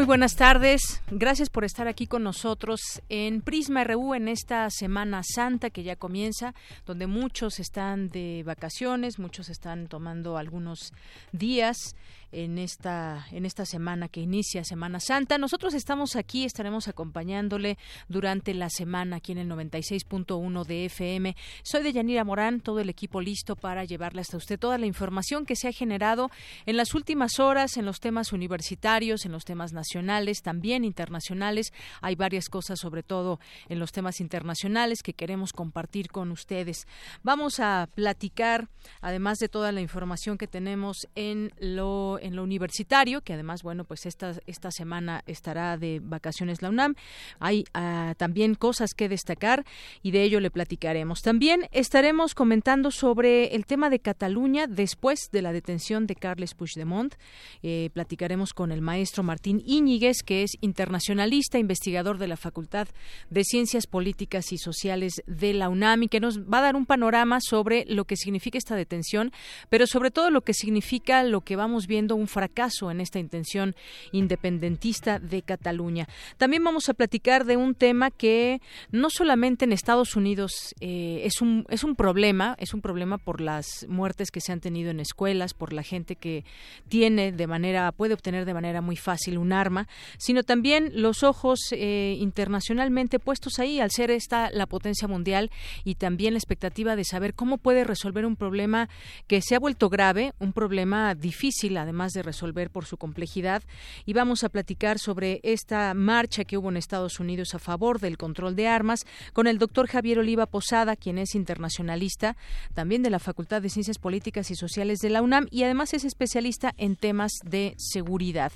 Muy 0.00 0.06
buenas 0.06 0.34
tardes. 0.34 1.02
Gracias 1.10 1.50
por 1.50 1.62
estar 1.62 1.86
aquí 1.86 2.06
con 2.06 2.22
nosotros 2.22 3.02
en 3.10 3.42
Prisma 3.42 3.84
RU 3.84 4.14
en 4.14 4.28
esta 4.28 4.70
Semana 4.70 5.20
Santa 5.22 5.68
que 5.68 5.82
ya 5.82 5.94
comienza, 5.94 6.54
donde 6.86 7.06
muchos 7.06 7.60
están 7.60 8.08
de 8.08 8.42
vacaciones, 8.46 9.18
muchos 9.18 9.50
están 9.50 9.88
tomando 9.88 10.38
algunos 10.38 10.94
días 11.32 11.96
en 12.32 12.58
esta 12.58 13.26
en 13.32 13.46
esta 13.46 13.64
semana 13.64 14.08
que 14.08 14.20
inicia 14.20 14.64
Semana 14.64 15.00
Santa. 15.00 15.38
Nosotros 15.38 15.74
estamos 15.74 16.16
aquí, 16.16 16.44
estaremos 16.44 16.88
acompañándole 16.88 17.78
durante 18.08 18.54
la 18.54 18.70
semana 18.70 19.16
aquí 19.16 19.32
en 19.32 19.38
el 19.38 19.48
96.1 19.48 20.64
de 20.64 20.84
FM. 20.86 21.36
Soy 21.62 21.82
de 21.82 21.92
Yanira 21.92 22.24
Morán, 22.24 22.60
todo 22.60 22.80
el 22.80 22.88
equipo 22.88 23.20
listo 23.20 23.56
para 23.56 23.84
llevarle 23.84 24.20
hasta 24.20 24.36
usted 24.36 24.58
toda 24.58 24.78
la 24.78 24.86
información 24.86 25.46
que 25.46 25.56
se 25.56 25.68
ha 25.68 25.72
generado 25.72 26.30
en 26.66 26.76
las 26.76 26.94
últimas 26.94 27.38
horas 27.38 27.76
en 27.76 27.84
los 27.84 28.00
temas 28.00 28.32
universitarios, 28.32 29.24
en 29.24 29.32
los 29.32 29.44
temas 29.44 29.72
nacionales, 29.72 30.42
también 30.42 30.84
internacionales. 30.84 31.72
Hay 32.00 32.14
varias 32.14 32.48
cosas, 32.48 32.78
sobre 32.78 33.02
todo 33.02 33.40
en 33.68 33.78
los 33.78 33.92
temas 33.92 34.20
internacionales, 34.20 35.02
que 35.02 35.14
queremos 35.14 35.52
compartir 35.52 36.10
con 36.10 36.30
ustedes. 36.30 36.86
Vamos 37.22 37.60
a 37.60 37.88
platicar, 37.94 38.68
además 39.00 39.38
de 39.38 39.48
toda 39.48 39.72
la 39.72 39.80
información 39.80 40.38
que 40.38 40.46
tenemos 40.46 41.08
en 41.14 41.52
lo 41.58 42.18
en 42.20 42.36
lo 42.36 42.42
universitario, 42.42 43.20
que 43.20 43.34
además, 43.34 43.62
bueno, 43.62 43.84
pues 43.84 44.06
esta, 44.06 44.34
esta 44.46 44.70
semana 44.70 45.22
estará 45.26 45.76
de 45.76 46.00
vacaciones 46.02 46.62
la 46.62 46.68
UNAM. 46.68 46.94
Hay 47.38 47.64
ah, 47.74 48.14
también 48.16 48.54
cosas 48.54 48.94
que 48.94 49.08
destacar 49.08 49.64
y 50.02 50.10
de 50.10 50.22
ello 50.22 50.40
le 50.40 50.50
platicaremos. 50.50 51.22
También 51.22 51.68
estaremos 51.72 52.34
comentando 52.34 52.90
sobre 52.90 53.54
el 53.54 53.66
tema 53.66 53.90
de 53.90 54.00
Cataluña 54.00 54.66
después 54.66 55.30
de 55.32 55.42
la 55.42 55.52
detención 55.52 56.06
de 56.06 56.16
Carles 56.16 56.54
Puigdemont. 56.54 57.14
Eh, 57.62 57.90
platicaremos 57.92 58.52
con 58.52 58.72
el 58.72 58.80
maestro 58.80 59.22
Martín 59.22 59.62
Íñiguez, 59.64 60.22
que 60.24 60.42
es 60.42 60.52
internacionalista, 60.60 61.58
investigador 61.58 62.18
de 62.18 62.28
la 62.28 62.36
Facultad 62.36 62.88
de 63.28 63.44
Ciencias 63.44 63.86
Políticas 63.86 64.52
y 64.52 64.58
Sociales 64.58 65.22
de 65.26 65.54
la 65.54 65.68
UNAM 65.68 66.04
y 66.04 66.08
que 66.08 66.20
nos 66.20 66.40
va 66.40 66.58
a 66.58 66.62
dar 66.62 66.76
un 66.76 66.86
panorama 66.86 67.38
sobre 67.40 67.84
lo 67.86 68.04
que 68.04 68.16
significa 68.16 68.58
esta 68.58 68.76
detención, 68.76 69.32
pero 69.68 69.86
sobre 69.86 70.10
todo 70.10 70.30
lo 70.30 70.42
que 70.42 70.54
significa 70.54 71.22
lo 71.22 71.40
que 71.40 71.56
vamos 71.56 71.86
viendo 71.86 72.09
un 72.14 72.28
fracaso 72.28 72.90
en 72.90 73.00
esta 73.00 73.18
intención 73.18 73.74
independentista 74.12 75.18
de 75.18 75.42
Cataluña. 75.42 76.08
También 76.36 76.64
vamos 76.64 76.88
a 76.88 76.94
platicar 76.94 77.44
de 77.44 77.56
un 77.56 77.74
tema 77.74 78.10
que 78.10 78.60
no 78.90 79.10
solamente 79.10 79.64
en 79.64 79.72
Estados 79.72 80.16
Unidos 80.16 80.74
eh, 80.80 81.22
es, 81.24 81.40
un, 81.40 81.66
es 81.68 81.84
un 81.84 81.96
problema, 81.96 82.56
es 82.58 82.74
un 82.74 82.80
problema 82.80 83.18
por 83.18 83.40
las 83.40 83.86
muertes 83.88 84.30
que 84.30 84.40
se 84.40 84.52
han 84.52 84.60
tenido 84.60 84.90
en 84.90 85.00
escuelas, 85.00 85.54
por 85.54 85.72
la 85.72 85.82
gente 85.82 86.16
que 86.16 86.44
tiene 86.88 87.32
de 87.32 87.46
manera, 87.46 87.92
puede 87.92 88.14
obtener 88.14 88.44
de 88.44 88.54
manera 88.54 88.80
muy 88.80 88.96
fácil 88.96 89.38
un 89.38 89.52
arma, 89.52 89.88
sino 90.18 90.42
también 90.42 90.90
los 90.94 91.22
ojos 91.22 91.58
eh, 91.72 92.16
internacionalmente 92.18 93.18
puestos 93.18 93.58
ahí 93.58 93.80
al 93.80 93.90
ser 93.90 94.10
esta 94.10 94.50
la 94.50 94.66
potencia 94.66 95.08
mundial 95.08 95.50
y 95.84 95.96
también 95.96 96.34
la 96.34 96.38
expectativa 96.38 96.96
de 96.96 97.04
saber 97.04 97.34
cómo 97.34 97.58
puede 97.58 97.84
resolver 97.84 98.26
un 98.26 98.36
problema 98.36 98.88
que 99.26 99.42
se 99.42 99.54
ha 99.54 99.58
vuelto 99.58 99.88
grave, 99.88 100.32
un 100.38 100.52
problema 100.52 101.14
difícil 101.14 101.76
además 101.76 101.99
más 102.00 102.14
de 102.14 102.22
resolver 102.22 102.70
por 102.70 102.86
su 102.86 102.96
complejidad. 102.96 103.62
Y 104.06 104.14
vamos 104.14 104.42
a 104.42 104.48
platicar 104.48 104.98
sobre 104.98 105.40
esta 105.42 105.92
marcha 105.92 106.44
que 106.44 106.56
hubo 106.56 106.70
en 106.70 106.78
Estados 106.78 107.20
Unidos 107.20 107.54
a 107.54 107.58
favor 107.58 108.00
del 108.00 108.16
control 108.16 108.56
de 108.56 108.68
armas 108.68 109.04
con 109.34 109.46
el 109.46 109.58
doctor 109.58 109.86
Javier 109.86 110.18
Oliva 110.18 110.46
Posada, 110.46 110.96
quien 110.96 111.18
es 111.18 111.34
internacionalista, 111.34 112.38
también 112.72 113.02
de 113.02 113.10
la 113.10 113.18
Facultad 113.18 113.60
de 113.60 113.68
Ciencias 113.68 113.98
Políticas 113.98 114.50
y 114.50 114.54
Sociales 114.54 115.00
de 115.00 115.10
la 115.10 115.20
UNAM 115.20 115.46
y 115.50 115.64
además 115.64 115.92
es 115.92 116.06
especialista 116.06 116.72
en 116.78 116.96
temas 116.96 117.32
de 117.44 117.74
seguridad. 117.76 118.50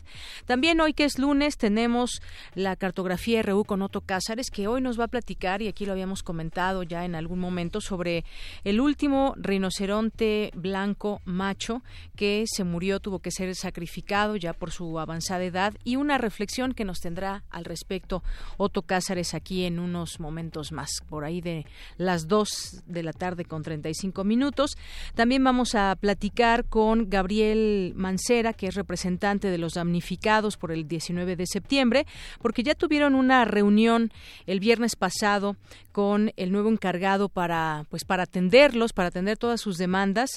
También 0.46 0.80
hoy 0.80 0.94
que 0.94 1.04
es 1.04 1.18
lunes 1.18 1.58
tenemos 1.58 2.22
la 2.54 2.76
cartografía 2.76 3.42
RU 3.42 3.64
con 3.64 3.82
Otto 3.82 4.00
Cázares, 4.00 4.50
que 4.50 4.68
hoy 4.68 4.80
nos 4.80 4.98
va 4.98 5.04
a 5.04 5.08
platicar, 5.08 5.60
y 5.60 5.68
aquí 5.68 5.84
lo 5.84 5.92
habíamos 5.92 6.22
comentado 6.22 6.82
ya 6.82 7.04
en 7.04 7.14
algún 7.14 7.40
momento, 7.40 7.82
sobre 7.82 8.24
el 8.64 8.80
último 8.80 9.34
rinoceronte 9.36 10.50
blanco 10.54 11.20
macho 11.24 11.82
que 12.16 12.44
se 12.46 12.64
murió, 12.64 13.00
tuvo 13.00 13.18
que 13.18 13.30
ser 13.34 13.54
sacrificado 13.54 14.36
ya 14.36 14.52
por 14.52 14.70
su 14.70 14.98
avanzada 14.98 15.44
edad 15.44 15.74
y 15.84 15.96
una 15.96 16.18
reflexión 16.18 16.72
que 16.72 16.84
nos 16.84 17.00
tendrá 17.00 17.44
al 17.50 17.64
respecto 17.64 18.22
Otto 18.56 18.82
Cázares 18.82 19.34
aquí 19.34 19.64
en 19.64 19.78
unos 19.78 20.20
momentos 20.20 20.72
más, 20.72 20.90
por 21.08 21.24
ahí 21.24 21.40
de 21.40 21.66
las 21.96 22.28
2 22.28 22.84
de 22.86 23.02
la 23.02 23.12
tarde 23.12 23.44
con 23.44 23.62
35 23.62 24.24
minutos. 24.24 24.76
También 25.14 25.42
vamos 25.42 25.74
a 25.74 25.96
platicar 25.96 26.64
con 26.64 27.10
Gabriel 27.10 27.92
Mancera, 27.96 28.52
que 28.52 28.68
es 28.68 28.74
representante 28.74 29.50
de 29.50 29.58
los 29.58 29.74
damnificados 29.74 30.56
por 30.56 30.72
el 30.72 30.86
19 30.86 31.36
de 31.36 31.46
septiembre, 31.46 32.06
porque 32.40 32.62
ya 32.62 32.74
tuvieron 32.74 33.14
una 33.14 33.44
reunión 33.44 34.12
el 34.46 34.60
viernes 34.60 34.96
pasado 34.96 35.56
con 35.92 36.32
el 36.36 36.52
nuevo 36.52 36.70
encargado 36.70 37.28
para 37.28 37.86
pues 37.90 38.04
para 38.04 38.24
atenderlos, 38.24 38.92
para 38.92 39.08
atender 39.08 39.36
todas 39.38 39.60
sus 39.60 39.76
demandas 39.78 40.30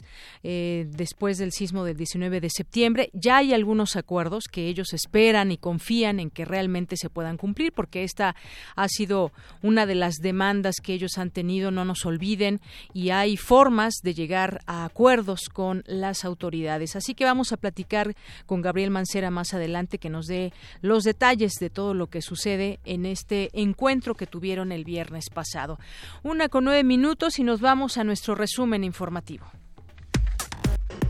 eh, 0.43 0.87
después 0.89 1.37
del 1.37 1.51
sismo 1.51 1.83
del 1.83 1.97
19 1.97 2.41
de 2.41 2.49
septiembre 2.49 2.86
ya 3.13 3.37
hay 3.37 3.53
algunos 3.53 3.95
acuerdos 3.95 4.45
que 4.51 4.67
ellos 4.67 4.93
esperan 4.93 5.51
y 5.51 5.57
confían 5.57 6.19
en 6.19 6.29
que 6.29 6.45
realmente 6.45 6.97
se 6.97 7.09
puedan 7.09 7.37
cumplir, 7.37 7.71
porque 7.73 8.03
esta 8.03 8.35
ha 8.75 8.87
sido 8.87 9.31
una 9.61 9.85
de 9.85 9.95
las 9.95 10.15
demandas 10.15 10.77
que 10.81 10.93
ellos 10.93 11.17
han 11.17 11.31
tenido, 11.31 11.71
no 11.71 11.85
nos 11.85 12.05
olviden, 12.05 12.61
y 12.93 13.09
hay 13.09 13.37
formas 13.37 13.95
de 14.03 14.13
llegar 14.13 14.61
a 14.67 14.85
acuerdos 14.85 15.49
con 15.49 15.83
las 15.87 16.25
autoridades. 16.25 16.95
Así 16.95 17.13
que 17.15 17.25
vamos 17.25 17.51
a 17.51 17.57
platicar 17.57 18.15
con 18.45 18.61
Gabriel 18.61 18.91
Mancera 18.91 19.31
más 19.31 19.53
adelante 19.53 19.97
que 19.97 20.09
nos 20.09 20.27
dé 20.27 20.53
los 20.81 21.03
detalles 21.03 21.53
de 21.59 21.69
todo 21.69 21.93
lo 21.93 22.07
que 22.07 22.21
sucede 22.21 22.79
en 22.85 23.05
este 23.05 23.49
encuentro 23.53 24.15
que 24.15 24.27
tuvieron 24.27 24.71
el 24.71 24.83
viernes 24.83 25.29
pasado. 25.29 25.79
Una 26.23 26.49
con 26.49 26.65
nueve 26.65 26.83
minutos 26.83 27.39
y 27.39 27.43
nos 27.43 27.61
vamos 27.61 27.97
a 27.97 28.03
nuestro 28.03 28.35
resumen 28.35 28.83
informativo. 28.83 29.45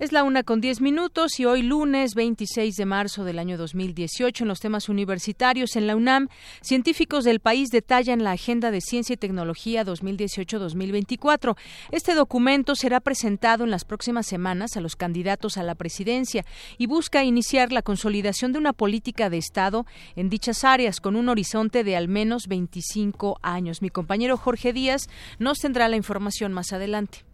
Es 0.00 0.12
la 0.12 0.22
una 0.22 0.44
con 0.44 0.60
diez 0.60 0.80
minutos 0.80 1.40
y 1.40 1.44
hoy 1.44 1.62
lunes 1.62 2.14
26 2.14 2.76
de 2.76 2.86
marzo 2.86 3.24
del 3.24 3.40
año 3.40 3.58
2018 3.58 4.44
en 4.44 4.48
los 4.48 4.60
temas 4.60 4.88
universitarios 4.88 5.74
en 5.74 5.88
la 5.88 5.96
UNAM, 5.96 6.28
científicos 6.60 7.24
del 7.24 7.40
país 7.40 7.70
detallan 7.70 8.22
la 8.22 8.30
Agenda 8.30 8.70
de 8.70 8.80
Ciencia 8.80 9.14
y 9.14 9.16
Tecnología 9.16 9.84
2018-2024. 9.84 11.56
Este 11.90 12.14
documento 12.14 12.76
será 12.76 13.00
presentado 13.00 13.64
en 13.64 13.72
las 13.72 13.84
próximas 13.84 14.28
semanas 14.28 14.76
a 14.76 14.80
los 14.80 14.94
candidatos 14.94 15.56
a 15.56 15.64
la 15.64 15.74
presidencia 15.74 16.44
y 16.78 16.86
busca 16.86 17.24
iniciar 17.24 17.72
la 17.72 17.82
consolidación 17.82 18.52
de 18.52 18.60
una 18.60 18.72
política 18.72 19.30
de 19.30 19.38
Estado 19.38 19.84
en 20.14 20.28
dichas 20.28 20.62
áreas 20.62 21.00
con 21.00 21.16
un 21.16 21.28
horizonte 21.28 21.82
de 21.82 21.96
al 21.96 22.06
menos 22.06 22.46
25 22.46 23.40
años. 23.42 23.82
Mi 23.82 23.90
compañero 23.90 24.36
Jorge 24.36 24.72
Díaz 24.72 25.08
nos 25.40 25.58
tendrá 25.58 25.88
la 25.88 25.96
información 25.96 26.52
más 26.52 26.72
adelante. 26.72 27.27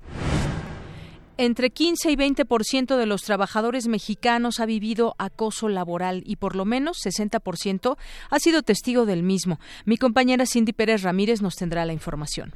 Entre 1.36 1.70
15 1.70 2.12
y 2.12 2.16
20% 2.16 2.96
de 2.96 3.06
los 3.06 3.22
trabajadores 3.22 3.88
mexicanos 3.88 4.60
ha 4.60 4.66
vivido 4.66 5.16
acoso 5.18 5.68
laboral 5.68 6.22
y 6.24 6.36
por 6.36 6.54
lo 6.54 6.64
menos 6.64 6.98
60% 7.04 7.96
ha 8.30 8.38
sido 8.38 8.62
testigo 8.62 9.04
del 9.04 9.24
mismo. 9.24 9.58
Mi 9.84 9.96
compañera 9.96 10.46
Cindy 10.46 10.72
Pérez 10.72 11.02
Ramírez 11.02 11.42
nos 11.42 11.56
tendrá 11.56 11.84
la 11.86 11.92
información. 11.92 12.54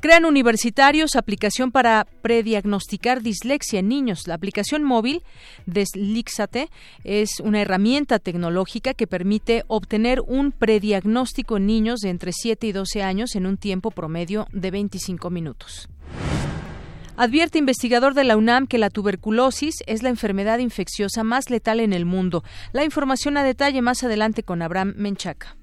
Crean 0.00 0.24
universitarios 0.24 1.14
aplicación 1.14 1.70
para 1.70 2.06
prediagnosticar 2.20 3.22
dislexia 3.22 3.78
en 3.78 3.88
niños. 3.88 4.26
La 4.26 4.34
aplicación 4.34 4.82
móvil 4.82 5.22
Deslixate 5.66 6.68
es 7.04 7.38
una 7.40 7.62
herramienta 7.62 8.18
tecnológica 8.18 8.92
que 8.92 9.06
permite 9.06 9.62
obtener 9.68 10.20
un 10.20 10.50
prediagnóstico 10.50 11.58
en 11.58 11.66
niños 11.66 12.00
de 12.00 12.10
entre 12.10 12.32
7 12.32 12.66
y 12.66 12.72
12 12.72 13.02
años 13.04 13.36
en 13.36 13.46
un 13.46 13.56
tiempo 13.56 13.92
promedio 13.92 14.48
de 14.52 14.72
25 14.72 15.30
minutos. 15.30 15.88
Advierte 17.18 17.58
investigador 17.58 18.12
de 18.12 18.24
la 18.24 18.36
UNAM 18.36 18.66
que 18.66 18.76
la 18.76 18.90
tuberculosis 18.90 19.76
es 19.86 20.02
la 20.02 20.10
enfermedad 20.10 20.58
infecciosa 20.58 21.24
más 21.24 21.48
letal 21.48 21.80
en 21.80 21.94
el 21.94 22.04
mundo. 22.04 22.44
La 22.72 22.84
información 22.84 23.38
a 23.38 23.42
detalle 23.42 23.80
más 23.80 24.04
adelante 24.04 24.42
con 24.42 24.60
Abraham 24.60 24.92
Menchaca. 24.98 25.56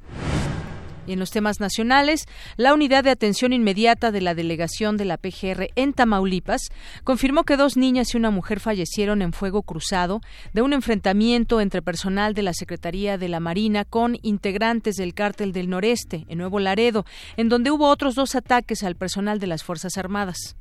Y 1.06 1.14
en 1.14 1.20
los 1.20 1.30
temas 1.30 1.60
nacionales, 1.60 2.26
la 2.58 2.74
Unidad 2.74 3.04
de 3.04 3.12
Atención 3.12 3.54
Inmediata 3.54 4.12
de 4.12 4.22
la 4.22 4.34
Delegación 4.34 4.98
de 4.98 5.06
la 5.06 5.18
PGR 5.18 5.68
en 5.76 5.94
Tamaulipas 5.94 6.70
confirmó 7.04 7.44
que 7.44 7.58
dos 7.58 7.78
niñas 7.78 8.16
y 8.16 8.18
una 8.18 8.32
mujer 8.32 8.60
fallecieron 8.60 9.22
en 9.22 9.32
fuego 9.32 9.62
cruzado 9.62 10.22
de 10.54 10.64
un 10.64 10.74
enfrentamiento 10.74 11.62
entre 11.62 11.84
personal 11.84 12.34
de 12.34 12.42
la 12.42 12.54
Secretaría 12.54 13.20
de 13.20 13.30
la 13.30 13.40
Marina 13.40 13.86
con 13.86 14.18
integrantes 14.24 14.96
del 14.96 15.14
Cártel 15.14 15.52
del 15.52 15.70
Noreste 15.70 16.26
en 16.30 16.40
Nuevo 16.40 16.60
Laredo, 16.60 17.06
en 17.38 17.50
donde 17.50 17.70
hubo 17.70 17.90
otros 17.90 18.16
dos 18.16 18.34
ataques 18.34 18.84
al 18.84 18.96
personal 18.96 19.38
de 19.38 19.48
las 19.48 19.64
Fuerzas 19.64 20.00
Armadas. 20.00 20.56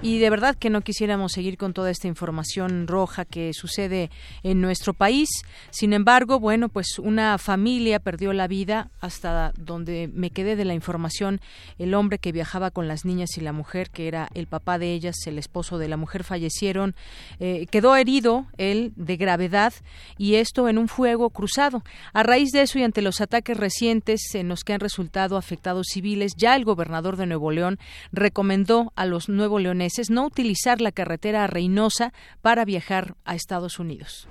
Y 0.00 0.20
de 0.20 0.30
verdad 0.30 0.54
que 0.54 0.70
no 0.70 0.82
quisiéramos 0.82 1.32
seguir 1.32 1.58
con 1.58 1.72
toda 1.72 1.90
esta 1.90 2.06
información 2.06 2.86
roja 2.86 3.24
que 3.24 3.52
sucede 3.52 4.10
en 4.44 4.60
nuestro 4.60 4.94
país. 4.94 5.28
Sin 5.70 5.92
embargo, 5.92 6.38
bueno, 6.38 6.68
pues 6.68 7.00
una 7.00 7.36
familia 7.36 7.98
perdió 7.98 8.32
la 8.32 8.46
vida 8.46 8.92
hasta 9.00 9.52
donde 9.56 10.08
me 10.14 10.30
quedé 10.30 10.54
de 10.54 10.64
la 10.64 10.74
información. 10.74 11.40
El 11.78 11.94
hombre 11.94 12.20
que 12.20 12.30
viajaba 12.30 12.70
con 12.70 12.86
las 12.86 13.04
niñas 13.04 13.36
y 13.38 13.40
la 13.40 13.52
mujer, 13.52 13.90
que 13.90 14.06
era 14.06 14.28
el 14.34 14.46
papá 14.46 14.78
de 14.78 14.92
ellas, 14.92 15.16
el 15.26 15.36
esposo 15.36 15.78
de 15.78 15.88
la 15.88 15.96
mujer, 15.96 16.22
fallecieron. 16.22 16.94
Eh, 17.40 17.66
quedó 17.68 17.96
herido 17.96 18.46
él 18.56 18.92
de 18.94 19.16
gravedad 19.16 19.72
y 20.16 20.36
esto 20.36 20.68
en 20.68 20.78
un 20.78 20.86
fuego 20.86 21.30
cruzado. 21.30 21.82
A 22.12 22.22
raíz 22.22 22.50
de 22.52 22.62
eso 22.62 22.78
y 22.78 22.84
ante 22.84 23.02
los 23.02 23.20
ataques 23.20 23.56
recientes 23.56 24.32
en 24.36 24.46
los 24.46 24.62
que 24.62 24.74
han 24.74 24.80
resultado 24.80 25.36
afectados 25.36 25.88
civiles, 25.90 26.34
ya 26.36 26.54
el 26.54 26.64
gobernador 26.64 27.16
de 27.16 27.26
Nuevo 27.26 27.50
León 27.50 27.80
recomendó 28.12 28.92
a 28.94 29.04
los 29.04 29.28
nuevo 29.28 29.58
leones 29.58 29.87
es 29.96 30.10
no 30.10 30.26
utilizar 30.26 30.82
la 30.82 30.92
carretera 30.92 31.44
a 31.44 31.46
Reynosa 31.46 32.12
para 32.42 32.66
viajar 32.66 33.14
a 33.24 33.34
Estados 33.34 33.78
Unidos. 33.78 34.28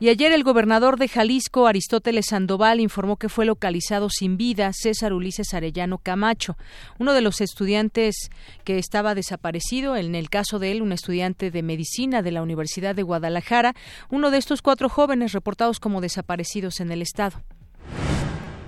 Y 0.00 0.10
ayer 0.10 0.30
el 0.30 0.44
gobernador 0.44 0.96
de 0.96 1.08
Jalisco, 1.08 1.66
Aristóteles 1.66 2.26
Sandoval, 2.26 2.78
informó 2.78 3.16
que 3.16 3.28
fue 3.28 3.44
localizado 3.44 4.08
sin 4.10 4.36
vida 4.36 4.70
César 4.72 5.12
Ulises 5.12 5.54
Arellano 5.54 5.98
Camacho, 5.98 6.56
uno 7.00 7.14
de 7.14 7.20
los 7.20 7.40
estudiantes 7.40 8.30
que 8.62 8.78
estaba 8.78 9.16
desaparecido, 9.16 9.96
en 9.96 10.14
el 10.14 10.30
caso 10.30 10.60
de 10.60 10.70
él, 10.70 10.82
un 10.82 10.92
estudiante 10.92 11.50
de 11.50 11.64
medicina 11.64 12.22
de 12.22 12.30
la 12.30 12.42
Universidad 12.42 12.94
de 12.94 13.02
Guadalajara, 13.02 13.74
uno 14.08 14.30
de 14.30 14.38
estos 14.38 14.62
cuatro 14.62 14.88
jóvenes 14.88 15.32
reportados 15.32 15.80
como 15.80 16.00
desaparecidos 16.00 16.78
en 16.78 16.92
el 16.92 17.02
estado. 17.02 17.42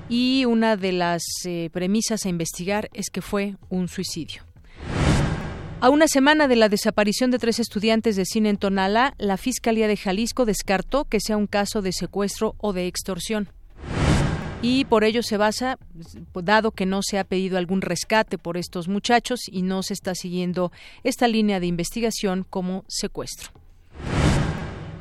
Y 0.09 0.47
una 0.47 0.77
de 0.77 0.91
las 0.91 1.23
eh, 1.45 1.71
premisas 1.73 2.27
a 2.27 2.29
investigar 2.29 2.91
es 2.93 3.09
que 3.09 3.23
fue 3.23 3.55
un 3.69 3.87
suicidio. 3.87 4.50
A 5.83 5.89
una 5.89 6.09
semana 6.09 6.47
de 6.47 6.57
la 6.57 6.69
desaparición 6.69 7.31
de 7.31 7.39
tres 7.39 7.59
estudiantes 7.59 8.15
de 8.15 8.27
cine 8.27 8.51
en 8.51 8.59
Tonalá, 8.59 9.15
la 9.17 9.39
Fiscalía 9.39 9.89
de 9.89 9.97
Jalisco 9.97 10.45
descartó 10.45 11.07
que 11.07 11.21
sea 11.21 11.39
un 11.39 11.47
caso 11.47 11.81
de 11.81 11.93
secuestro 11.93 12.55
o 12.59 12.75
de 12.75 12.87
extorsión. 12.87 13.49
Y 14.61 14.85
por 14.85 15.05
ello 15.05 15.23
se 15.23 15.39
basa, 15.39 15.79
dado 16.35 16.73
que 16.73 16.85
no 16.85 17.01
se 17.03 17.19
ha 17.19 17.25
pedido 17.25 17.57
algún 17.57 17.81
rescate 17.81 18.37
por 18.37 18.59
estos 18.59 18.89
muchachos 18.89 19.41
y 19.51 19.63
no 19.63 19.83
se 19.83 19.95
está 19.95 20.15
siguiendo 20.15 20.71
esta 21.03 21.27
línea 21.29 21.61
de 21.61 21.69
investigación 21.69 22.45
como 22.51 22.85
secuestro. 22.87 23.51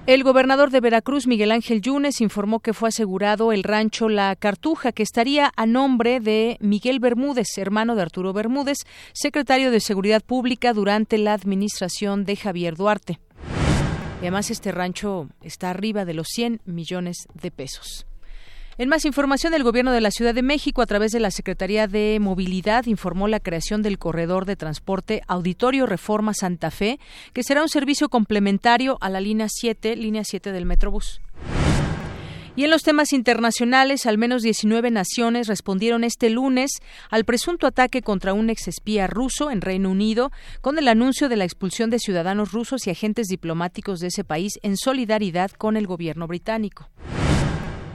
El 0.09 0.23
gobernador 0.23 0.71
de 0.71 0.79
Veracruz, 0.79 1.27
Miguel 1.27 1.51
Ángel 1.51 1.83
Yunes, 1.83 2.19
informó 2.19 2.61
que 2.61 2.73
fue 2.73 2.89
asegurado 2.89 3.51
el 3.51 3.61
rancho 3.61 4.09
La 4.09 4.35
Cartuja, 4.35 4.91
que 4.91 5.03
estaría 5.03 5.51
a 5.55 5.67
nombre 5.67 6.19
de 6.19 6.57
Miguel 6.61 6.99
Bermúdez, 6.99 7.55
hermano 7.59 7.93
de 7.93 8.01
Arturo 8.01 8.33
Bermúdez, 8.33 8.77
secretario 9.13 9.69
de 9.69 9.79
Seguridad 9.79 10.23
Pública 10.23 10.73
durante 10.73 11.19
la 11.19 11.33
administración 11.33 12.25
de 12.25 12.37
Javier 12.37 12.75
Duarte. 12.75 13.19
Y 14.15 14.21
además 14.21 14.49
este 14.49 14.71
rancho 14.71 15.29
está 15.43 15.69
arriba 15.69 16.05
de 16.05 16.15
los 16.15 16.25
100 16.29 16.61
millones 16.65 17.27
de 17.39 17.51
pesos. 17.51 18.07
En 18.79 18.87
más 18.87 19.03
información, 19.03 19.53
el 19.53 19.63
Gobierno 19.63 19.91
de 19.91 19.99
la 19.99 20.09
Ciudad 20.09 20.33
de 20.33 20.41
México, 20.41 20.81
a 20.81 20.85
través 20.85 21.11
de 21.11 21.19
la 21.19 21.31
Secretaría 21.31 21.85
de 21.85 22.17
Movilidad, 22.21 22.85
informó 22.85 23.27
la 23.27 23.41
creación 23.41 23.81
del 23.81 23.99
corredor 23.99 24.45
de 24.45 24.55
transporte 24.55 25.21
Auditorio 25.27 25.85
Reforma 25.85 26.33
Santa 26.33 26.71
Fe, 26.71 26.97
que 27.33 27.43
será 27.43 27.61
un 27.61 27.67
servicio 27.67 28.07
complementario 28.07 28.97
a 29.01 29.09
la 29.09 29.19
línea 29.19 29.47
7, 29.49 29.97
línea 29.97 30.23
7 30.23 30.53
del 30.53 30.65
Metrobús. 30.65 31.19
Y 32.55 32.63
en 32.63 32.69
los 32.69 32.83
temas 32.83 33.11
internacionales, 33.11 34.05
al 34.05 34.17
menos 34.17 34.43
19 34.43 34.91
naciones 34.91 35.49
respondieron 35.49 36.05
este 36.05 36.29
lunes 36.29 36.71
al 37.09 37.25
presunto 37.25 37.67
ataque 37.67 38.01
contra 38.01 38.31
un 38.31 38.49
exespía 38.49 39.07
ruso 39.07 39.51
en 39.51 39.59
Reino 39.59 39.89
Unido, 39.89 40.31
con 40.61 40.77
el 40.77 40.87
anuncio 40.87 41.27
de 41.27 41.35
la 41.35 41.43
expulsión 41.43 41.89
de 41.89 41.99
ciudadanos 41.99 42.53
rusos 42.53 42.87
y 42.87 42.91
agentes 42.91 43.27
diplomáticos 43.27 43.99
de 43.99 44.07
ese 44.07 44.23
país 44.23 44.53
en 44.63 44.77
solidaridad 44.77 45.51
con 45.51 45.75
el 45.75 45.85
gobierno 45.85 46.27
británico. 46.27 46.87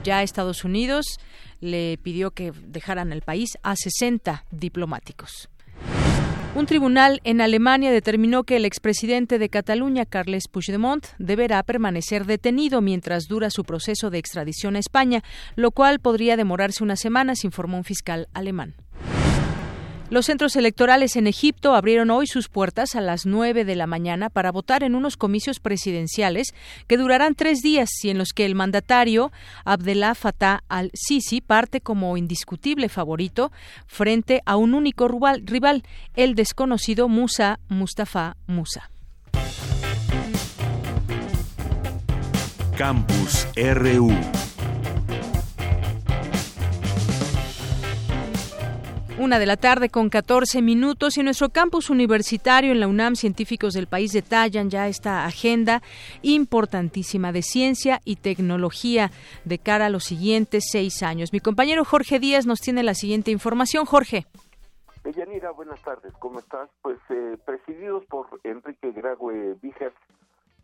Ya 0.05 0.21
Estados 0.21 0.63
Unidos 0.63 1.19
le 1.61 1.97
pidió 1.97 2.29
que 2.29 2.51
dejaran 2.51 3.11
el 3.11 3.23
país 3.23 3.57
a 3.63 3.75
60 3.75 4.45
diplomáticos. 4.51 5.49
Un 6.53 6.67
tribunal 6.67 7.19
en 7.23 7.41
Alemania 7.41 7.91
determinó 7.91 8.43
que 8.43 8.55
el 8.55 8.65
expresidente 8.65 9.39
de 9.39 9.49
Cataluña, 9.49 10.05
Carles 10.05 10.47
Puigdemont, 10.47 11.07
deberá 11.17 11.61
permanecer 11.63 12.25
detenido 12.25 12.81
mientras 12.81 13.23
dura 13.27 13.49
su 13.49 13.63
proceso 13.65 14.09
de 14.09 14.19
extradición 14.19 14.75
a 14.75 14.79
España, 14.79 15.23
lo 15.55 15.71
cual 15.71 15.99
podría 15.99 16.37
demorarse 16.37 16.83
unas 16.83 16.99
semanas, 16.99 17.43
informó 17.43 17.77
un 17.77 17.83
fiscal 17.83 18.29
alemán. 18.33 18.75
Los 20.11 20.27
centros 20.27 20.55
electorales 20.55 21.15
en 21.15 21.25
Egipto 21.25 21.73
abrieron 21.73 22.11
hoy 22.11 22.27
sus 22.27 22.47
puertas 22.47 22.95
a 22.95 23.01
las 23.01 23.25
nueve 23.25 23.65
de 23.65 23.75
la 23.75 23.87
mañana 23.87 24.29
para 24.29 24.51
votar 24.51 24.83
en 24.83 24.93
unos 24.93 25.17
comicios 25.17 25.59
presidenciales 25.59 26.53
que 26.85 26.97
durarán 26.97 27.33
tres 27.33 27.61
días 27.61 27.89
y 28.03 28.11
en 28.11 28.19
los 28.19 28.29
que 28.29 28.45
el 28.45 28.53
mandatario 28.53 29.31
Abdel 29.65 30.05
Fattah 30.13 30.63
al-Sisi 30.69 31.41
parte 31.41 31.81
como 31.81 32.17
indiscutible 32.17 32.87
favorito 32.87 33.51
frente 33.87 34.43
a 34.45 34.57
un 34.57 34.75
único 34.75 35.07
rival, 35.07 35.83
el 36.15 36.35
desconocido 36.35 37.09
Musa 37.09 37.59
Mustafa 37.67 38.37
Musa. 38.45 38.91
Campus 42.77 43.47
RU 43.55 44.11
Una 49.17 49.39
de 49.39 49.45
la 49.45 49.55
tarde 49.55 49.87
con 49.87 50.09
14 50.09 50.61
minutos 50.61 51.15
y 51.15 51.21
en 51.21 51.25
nuestro 51.27 51.47
campus 51.47 51.89
universitario 51.89 52.73
en 52.73 52.81
la 52.81 52.87
UNAM 52.87 53.15
científicos 53.15 53.73
del 53.73 53.87
país 53.87 54.11
detallan 54.11 54.69
ya 54.69 54.89
esta 54.89 55.25
agenda 55.25 55.81
importantísima 56.21 57.31
de 57.31 57.41
ciencia 57.41 58.01
y 58.03 58.17
tecnología 58.17 59.11
de 59.45 59.57
cara 59.57 59.85
a 59.85 59.89
los 59.89 60.03
siguientes 60.03 60.65
seis 60.69 61.01
años. 61.01 61.31
Mi 61.31 61.39
compañero 61.39 61.85
Jorge 61.85 62.19
Díaz 62.19 62.45
nos 62.45 62.59
tiene 62.59 62.83
la 62.83 62.93
siguiente 62.93 63.31
información. 63.31 63.85
Jorge. 63.85 64.25
Deyanira, 65.05 65.51
buenas 65.51 65.81
tardes. 65.81 66.11
¿Cómo 66.19 66.39
estás? 66.39 66.69
Pues 66.81 66.97
eh, 67.09 67.37
presididos 67.45 68.03
por 68.07 68.27
Enrique 68.43 68.91
Grague 68.91 69.55
Víger, 69.61 69.93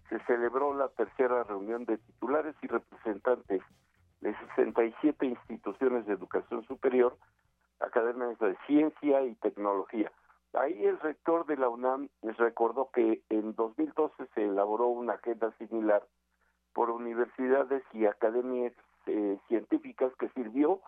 se 0.10 0.20
celebró 0.26 0.76
la 0.76 0.90
tercera 0.90 1.44
reunión 1.46 1.86
de 1.86 2.00
titulares 2.00 2.56
y 2.62 2.68
representantes 2.68 3.62
de 4.20 4.36
67 4.56 5.26
instituciones 5.26 6.06
de 6.06 6.14
educación 6.14 6.66
superior 6.68 7.16
academias 7.82 8.38
de 8.40 8.58
ciencia 8.68 9.24
y 9.24 9.36
tecnología. 9.36 10.12
Ahí 10.54 10.86
el 10.86 11.00
rector 11.00 11.46
de 11.46 11.58
la 11.58 11.70
UNAM 11.70 12.10
les 12.22 12.38
recordó 12.38 12.90
que 12.92 13.22
en 13.30 13.56
2012 13.56 14.28
se 14.36 14.44
elaboró 14.44 14.88
una 14.88 15.14
agenda 15.14 15.52
similar 15.58 16.06
por 16.74 16.90
universidades 16.90 17.84
y 17.94 18.06
academias 18.06 18.74
eh, 19.06 19.40
científicas 19.48 20.12
que 20.20 20.30
sirvió 20.30 20.82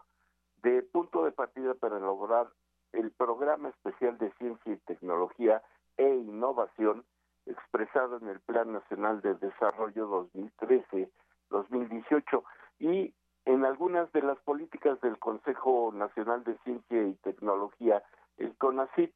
de 0.61 0.81
punto 0.83 1.23
de 1.25 1.31
partida 1.31 1.73
para 1.75 1.97
elaborar 1.97 2.47
el 2.91 3.11
programa 3.11 3.69
especial 3.69 4.17
de 4.17 4.31
ciencia 4.33 4.73
y 4.73 4.77
tecnología 4.77 5.61
e 5.97 6.07
innovación 6.07 7.05
expresado 7.45 8.17
en 8.17 8.27
el 8.29 8.39
Plan 8.41 8.71
Nacional 8.71 9.21
de 9.21 9.35
Desarrollo 9.35 10.29
2013-2018 11.51 12.43
y 12.79 13.13
en 13.45 13.65
algunas 13.65 14.11
de 14.13 14.21
las 14.21 14.39
políticas 14.39 14.99
del 15.01 15.19
Consejo 15.19 15.91
Nacional 15.93 16.43
de 16.43 16.57
Ciencia 16.59 17.03
y 17.03 17.13
Tecnología, 17.15 18.03
el 18.37 18.55
CONACYT. 18.57 19.13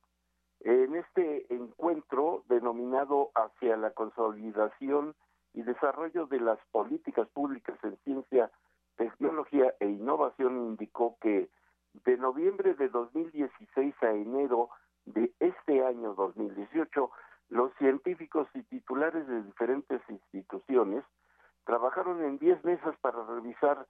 En 0.62 0.96
este 0.96 1.54
encuentro 1.54 2.44
denominado 2.50 3.30
hacia 3.36 3.78
la 3.78 3.92
consolidación 3.92 5.16
y 5.54 5.62
desarrollo 5.62 6.26
de 6.26 6.40
las 6.40 6.60
políticas 6.72 7.28
públicas 7.30 7.78
en 7.84 7.96
ciencia, 8.04 8.52
tecnología 8.98 9.74
e 9.80 9.86
innovación, 9.86 10.58
indicó 10.58 11.18
que 11.22 11.50
De 12.06 12.16
noviembre 12.18 12.76
de 12.76 12.90
2016 12.90 13.96
a 14.04 14.12
enero 14.12 14.70
de 15.06 15.32
este 15.40 15.84
año 15.84 16.14
2018, 16.14 17.10
los 17.50 17.74
científicos 17.80 18.48
y 18.54 18.62
titulares 18.64 19.26
de 19.28 19.42
diferentes 19.42 20.02
instituciones 20.10 21.04
trabajaron 21.66 22.24
en 22.24 22.38
10 22.38 22.64
mesas 22.66 22.96
para 23.02 23.24
revisar 23.24 23.88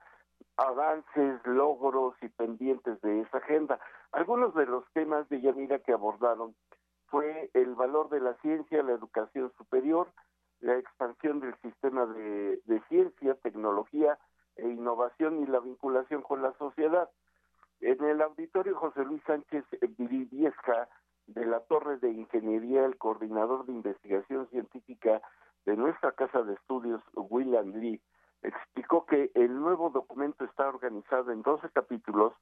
avances, 0.57 1.39
logros 1.45 2.15
y 2.21 2.29
pendientes 2.29 2.99
de 3.01 3.21
esa 3.21 3.37
agenda. 3.37 3.79
Algunos 4.11 4.53
de 4.55 4.65
los 4.65 4.83
temas 4.93 5.27
de 5.29 5.41
Yanira 5.41 5.79
que 5.79 5.93
abordaron 5.93 6.55
fue 7.07 7.49
el 7.53 7.75
valor 7.75 8.09
de 8.09 8.19
la 8.19 8.33
ciencia, 8.35 8.83
la 8.83 8.93
educación 8.93 9.51
superior, 9.57 10.11
la 10.59 10.77
expansión 10.77 11.39
del 11.39 11.55
sistema 11.61 12.05
de, 12.05 12.81
ciencia, 12.89 13.35
tecnología 13.35 14.17
e 14.55 14.67
innovación 14.67 15.41
y 15.43 15.45
la 15.45 15.59
vinculación 15.59 16.21
con 16.21 16.41
la 16.41 16.53
sociedad. 16.53 17.09
En 17.79 18.03
el 18.03 18.21
auditorio 18.21 18.75
José 18.75 19.05
Luis 19.05 19.21
Sánchez 19.27 19.63
Viviesca 19.97 20.89
de 21.27 21.45
la 21.45 21.59
Torre 21.61 21.97
de 21.97 22.11
Ingeniería, 22.11 22.85
el 22.85 22.97
coordinador 22.97 23.65
de 23.65 23.73
investigación 23.73 24.49
científica 24.49 25.21
de 25.65 25.75
nuestra 25.75 26.13
casa 26.13 26.41
de 26.41 26.55
estudios, 26.55 27.01
William 27.13 27.73
Lee, 27.73 28.01
explicó 28.43 29.05
que 29.05 29.31
el 29.35 29.59
nuevo 29.59 29.89
documento 29.89 30.45
está 30.45 30.67
organizado 30.67 31.31
en 31.31 31.41
12 31.41 31.69
capítulos 31.73 32.33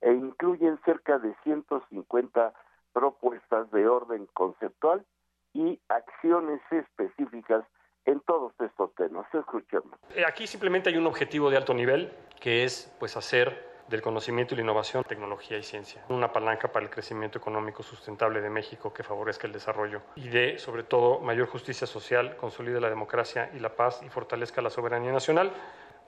e 0.00 0.12
incluyen 0.12 0.78
cerca 0.84 1.18
de 1.18 1.34
150 1.44 2.52
propuestas 2.92 3.70
de 3.70 3.88
orden 3.88 4.26
conceptual 4.34 5.04
y 5.52 5.80
acciones 5.88 6.60
específicas 6.70 7.64
en 8.04 8.20
todos 8.20 8.52
estos 8.60 8.94
temas. 8.94 9.26
Escuchemos. 9.32 9.98
Eh, 10.14 10.24
aquí 10.26 10.46
simplemente 10.46 10.90
hay 10.90 10.96
un 10.96 11.06
objetivo 11.06 11.50
de 11.50 11.56
alto 11.56 11.74
nivel 11.74 12.12
que 12.40 12.64
es 12.64 12.94
pues 12.98 13.16
hacer 13.16 13.73
del 13.88 14.02
conocimiento 14.02 14.54
y 14.54 14.56
la 14.56 14.62
innovación, 14.62 15.04
tecnología 15.04 15.58
y 15.58 15.62
ciencia. 15.62 16.04
Una 16.08 16.32
palanca 16.32 16.68
para 16.68 16.84
el 16.84 16.90
crecimiento 16.90 17.38
económico 17.38 17.82
sustentable 17.82 18.40
de 18.40 18.50
México 18.50 18.92
que 18.92 19.02
favorezca 19.02 19.46
el 19.46 19.52
desarrollo 19.52 20.02
y 20.16 20.28
de, 20.28 20.58
sobre 20.58 20.82
todo, 20.82 21.20
mayor 21.20 21.48
justicia 21.48 21.86
social, 21.86 22.36
consolide 22.36 22.80
la 22.80 22.88
democracia 22.88 23.50
y 23.54 23.58
la 23.58 23.76
paz 23.76 24.02
y 24.02 24.08
fortalezca 24.08 24.62
la 24.62 24.70
soberanía 24.70 25.12
nacional, 25.12 25.52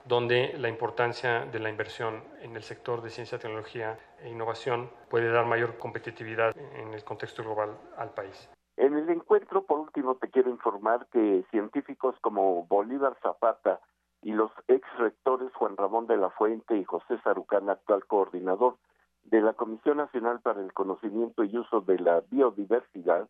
donde 0.05 0.53
la 0.57 0.69
importancia 0.69 1.45
de 1.45 1.59
la 1.59 1.69
inversión 1.69 2.23
en 2.41 2.55
el 2.55 2.63
sector 2.63 3.01
de 3.01 3.09
ciencia, 3.09 3.37
tecnología 3.37 3.97
e 4.21 4.29
innovación 4.29 4.89
puede 5.09 5.29
dar 5.29 5.45
mayor 5.45 5.77
competitividad 5.77 6.55
en 6.75 6.93
el 6.93 7.03
contexto 7.03 7.43
global 7.43 7.77
al 7.97 8.11
país. 8.11 8.49
En 8.77 8.95
el 8.95 9.09
encuentro, 9.09 9.63
por 9.63 9.79
último, 9.79 10.15
te 10.15 10.29
quiero 10.29 10.49
informar 10.49 11.07
que 11.11 11.43
científicos 11.51 12.15
como 12.21 12.65
Bolívar 12.67 13.17
Zapata, 13.21 13.81
y 14.27 14.33
los 14.33 14.51
ex 14.67 14.85
rectores 14.97 15.53
Juan 15.53 15.77
Ramón 15.77 16.05
de 16.05 16.17
la 16.17 16.29
Fuente 16.31 16.75
y 16.75 16.83
José 16.83 17.17
Sarucán, 17.23 17.69
actual 17.69 18.05
coordinador 18.07 18.75
de 19.23 19.39
la 19.39 19.53
Comisión 19.53 19.95
Nacional 19.95 20.41
para 20.41 20.59
el 20.59 20.73
Conocimiento 20.73 21.45
y 21.45 21.57
Uso 21.57 21.79
de 21.79 21.97
la 21.97 22.19
Biodiversidad, 22.29 23.29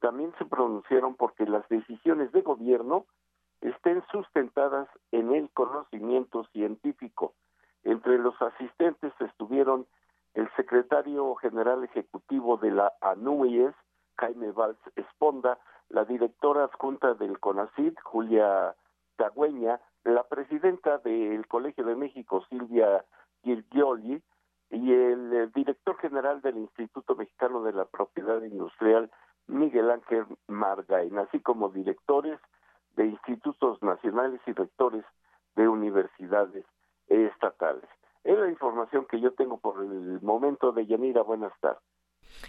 también 0.00 0.32
se 0.38 0.46
pronunciaron 0.46 1.16
porque 1.16 1.44
las 1.44 1.68
decisiones 1.68 2.32
de 2.32 2.40
gobierno 2.40 3.04
estén 3.60 4.02
sustentadas 4.10 4.88
en 5.10 5.34
el 5.34 5.50
conocimiento 5.50 6.44
científico. 6.44 7.34
Entre 7.84 8.16
los 8.16 8.40
asistentes 8.40 9.12
estuvieron 9.20 9.86
el 10.32 10.48
secretario 10.56 11.34
general 11.34 11.84
ejecutivo 11.84 12.56
de 12.56 12.70
la 12.70 12.90
ANUIES, 13.02 13.74
Jaime 14.16 14.50
Valls 14.52 14.80
Esponda, 14.96 15.58
la 15.90 16.06
directora 16.06 16.64
adjunta 16.64 17.12
del 17.12 17.38
CONACID, 17.38 17.98
Julia 18.02 18.74
Tagüeña, 19.16 19.78
la 20.04 20.24
presidenta 20.24 20.98
del 20.98 21.46
Colegio 21.46 21.84
de 21.84 21.96
México, 21.96 22.44
Silvia 22.48 23.04
Girgioli, 23.42 24.22
y 24.70 24.92
el 24.92 25.32
eh, 25.34 25.50
director 25.54 25.98
general 25.98 26.40
del 26.40 26.56
Instituto 26.56 27.14
Mexicano 27.14 27.62
de 27.62 27.72
la 27.72 27.84
Propiedad 27.84 28.42
Industrial, 28.42 29.10
Miguel 29.46 29.90
Ángel 29.90 30.24
Margain, 30.48 31.18
así 31.18 31.40
como 31.40 31.68
directores 31.68 32.40
de 32.96 33.06
institutos 33.06 33.82
nacionales 33.82 34.40
y 34.46 34.52
rectores 34.52 35.04
de 35.56 35.68
universidades 35.68 36.64
estatales. 37.06 37.84
Es 38.24 38.38
la 38.38 38.48
información 38.48 39.06
que 39.06 39.20
yo 39.20 39.32
tengo 39.34 39.58
por 39.58 39.82
el 39.82 40.20
momento 40.22 40.72
de 40.72 40.86
Yanira. 40.86 41.22
Buenas 41.22 41.52
tardes. 41.60 41.82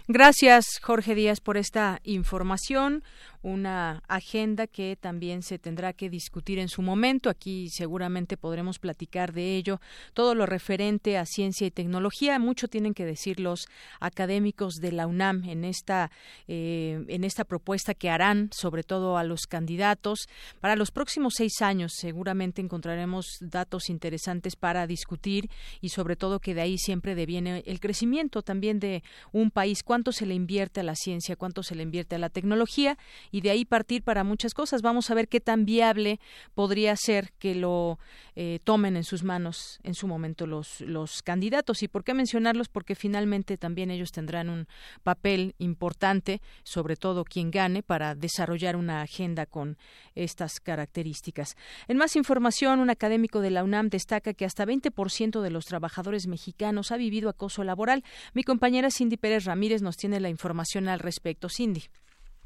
Gracias, 0.08 0.78
Jorge 0.82 1.14
Díaz, 1.14 1.40
por 1.40 1.56
esta 1.56 2.00
información 2.04 3.02
una 3.44 4.02
agenda 4.08 4.66
que 4.66 4.96
también 4.96 5.42
se 5.42 5.58
tendrá 5.58 5.92
que 5.92 6.08
discutir 6.08 6.58
en 6.58 6.68
su 6.68 6.80
momento. 6.80 7.28
Aquí 7.28 7.68
seguramente 7.68 8.38
podremos 8.38 8.78
platicar 8.78 9.34
de 9.34 9.56
ello. 9.56 9.80
Todo 10.14 10.34
lo 10.34 10.46
referente 10.46 11.18
a 11.18 11.26
ciencia 11.26 11.66
y 11.66 11.70
tecnología, 11.70 12.38
mucho 12.38 12.68
tienen 12.68 12.94
que 12.94 13.04
decir 13.04 13.38
los 13.40 13.68
académicos 14.00 14.76
de 14.76 14.92
la 14.92 15.06
UNAM 15.06 15.44
en 15.44 15.64
esta, 15.64 16.10
eh, 16.48 17.04
en 17.08 17.22
esta 17.22 17.44
propuesta 17.44 17.92
que 17.92 18.08
harán, 18.08 18.48
sobre 18.50 18.82
todo 18.82 19.18
a 19.18 19.24
los 19.24 19.42
candidatos. 19.42 20.26
Para 20.60 20.74
los 20.74 20.90
próximos 20.90 21.34
seis 21.36 21.60
años 21.60 21.92
seguramente 21.94 22.62
encontraremos 22.62 23.26
datos 23.40 23.90
interesantes 23.90 24.56
para 24.56 24.86
discutir 24.86 25.50
y 25.82 25.90
sobre 25.90 26.16
todo 26.16 26.40
que 26.40 26.54
de 26.54 26.62
ahí 26.62 26.78
siempre 26.78 27.14
deviene 27.14 27.62
el 27.66 27.78
crecimiento 27.78 28.40
también 28.40 28.80
de 28.80 29.02
un 29.32 29.50
país, 29.50 29.82
cuánto 29.84 30.12
se 30.12 30.26
le 30.26 30.34
invierte 30.34 30.80
a 30.80 30.82
la 30.82 30.96
ciencia, 30.96 31.36
cuánto 31.36 31.62
se 31.62 31.74
le 31.74 31.82
invierte 31.82 32.16
a 32.16 32.18
la 32.18 32.30
tecnología 32.30 32.98
y 33.30 33.40
de 33.40 33.50
ahí 33.50 33.64
partir 33.64 34.02
para 34.02 34.24
muchas 34.24 34.54
cosas. 34.54 34.82
Vamos 34.82 35.10
a 35.10 35.14
ver 35.14 35.28
qué 35.28 35.40
tan 35.40 35.64
viable 35.64 36.18
podría 36.54 36.96
ser 36.96 37.32
que 37.38 37.54
lo 37.54 37.98
eh, 38.34 38.58
tomen 38.64 38.96
en 38.96 39.04
sus 39.04 39.22
manos 39.22 39.78
en 39.82 39.94
su 39.94 40.08
momento 40.08 40.46
los, 40.46 40.80
los 40.80 41.22
candidatos. 41.22 41.82
¿Y 41.82 41.88
por 41.88 42.04
qué 42.04 42.14
mencionarlos? 42.14 42.68
Porque 42.68 42.94
finalmente 42.94 43.56
también 43.56 43.90
ellos 43.90 44.10
tendrán 44.10 44.50
un 44.50 44.66
papel 45.02 45.54
importante, 45.58 46.40
sobre 46.62 46.96
todo 46.96 47.24
quien 47.24 47.50
gane, 47.50 47.82
para 47.82 48.14
desarrollar 48.14 48.76
una 48.76 49.02
agenda 49.02 49.46
con 49.46 49.76
estas 50.14 50.60
características. 50.60 51.56
En 51.88 51.96
más 51.96 52.16
información, 52.16 52.80
un 52.80 52.90
académico 52.90 53.40
de 53.40 53.50
la 53.50 53.64
UNAM 53.64 53.88
destaca 53.88 54.34
que 54.34 54.44
hasta 54.44 54.64
20% 54.64 55.40
de 55.40 55.50
los 55.50 55.66
trabajadores 55.66 56.26
mexicanos 56.26 56.90
ha 56.90 56.96
vivido 56.96 57.28
acoso 57.28 57.64
laboral. 57.64 58.04
Mi 58.32 58.42
compañera 58.42 58.90
Cindy 58.90 59.16
Pérez 59.16 59.44
Ramírez 59.44 59.73
nos 59.82 59.96
tiene 59.96 60.20
la 60.20 60.28
información 60.28 60.88
al 60.88 61.00
respecto. 61.00 61.48
Cindy. 61.48 61.84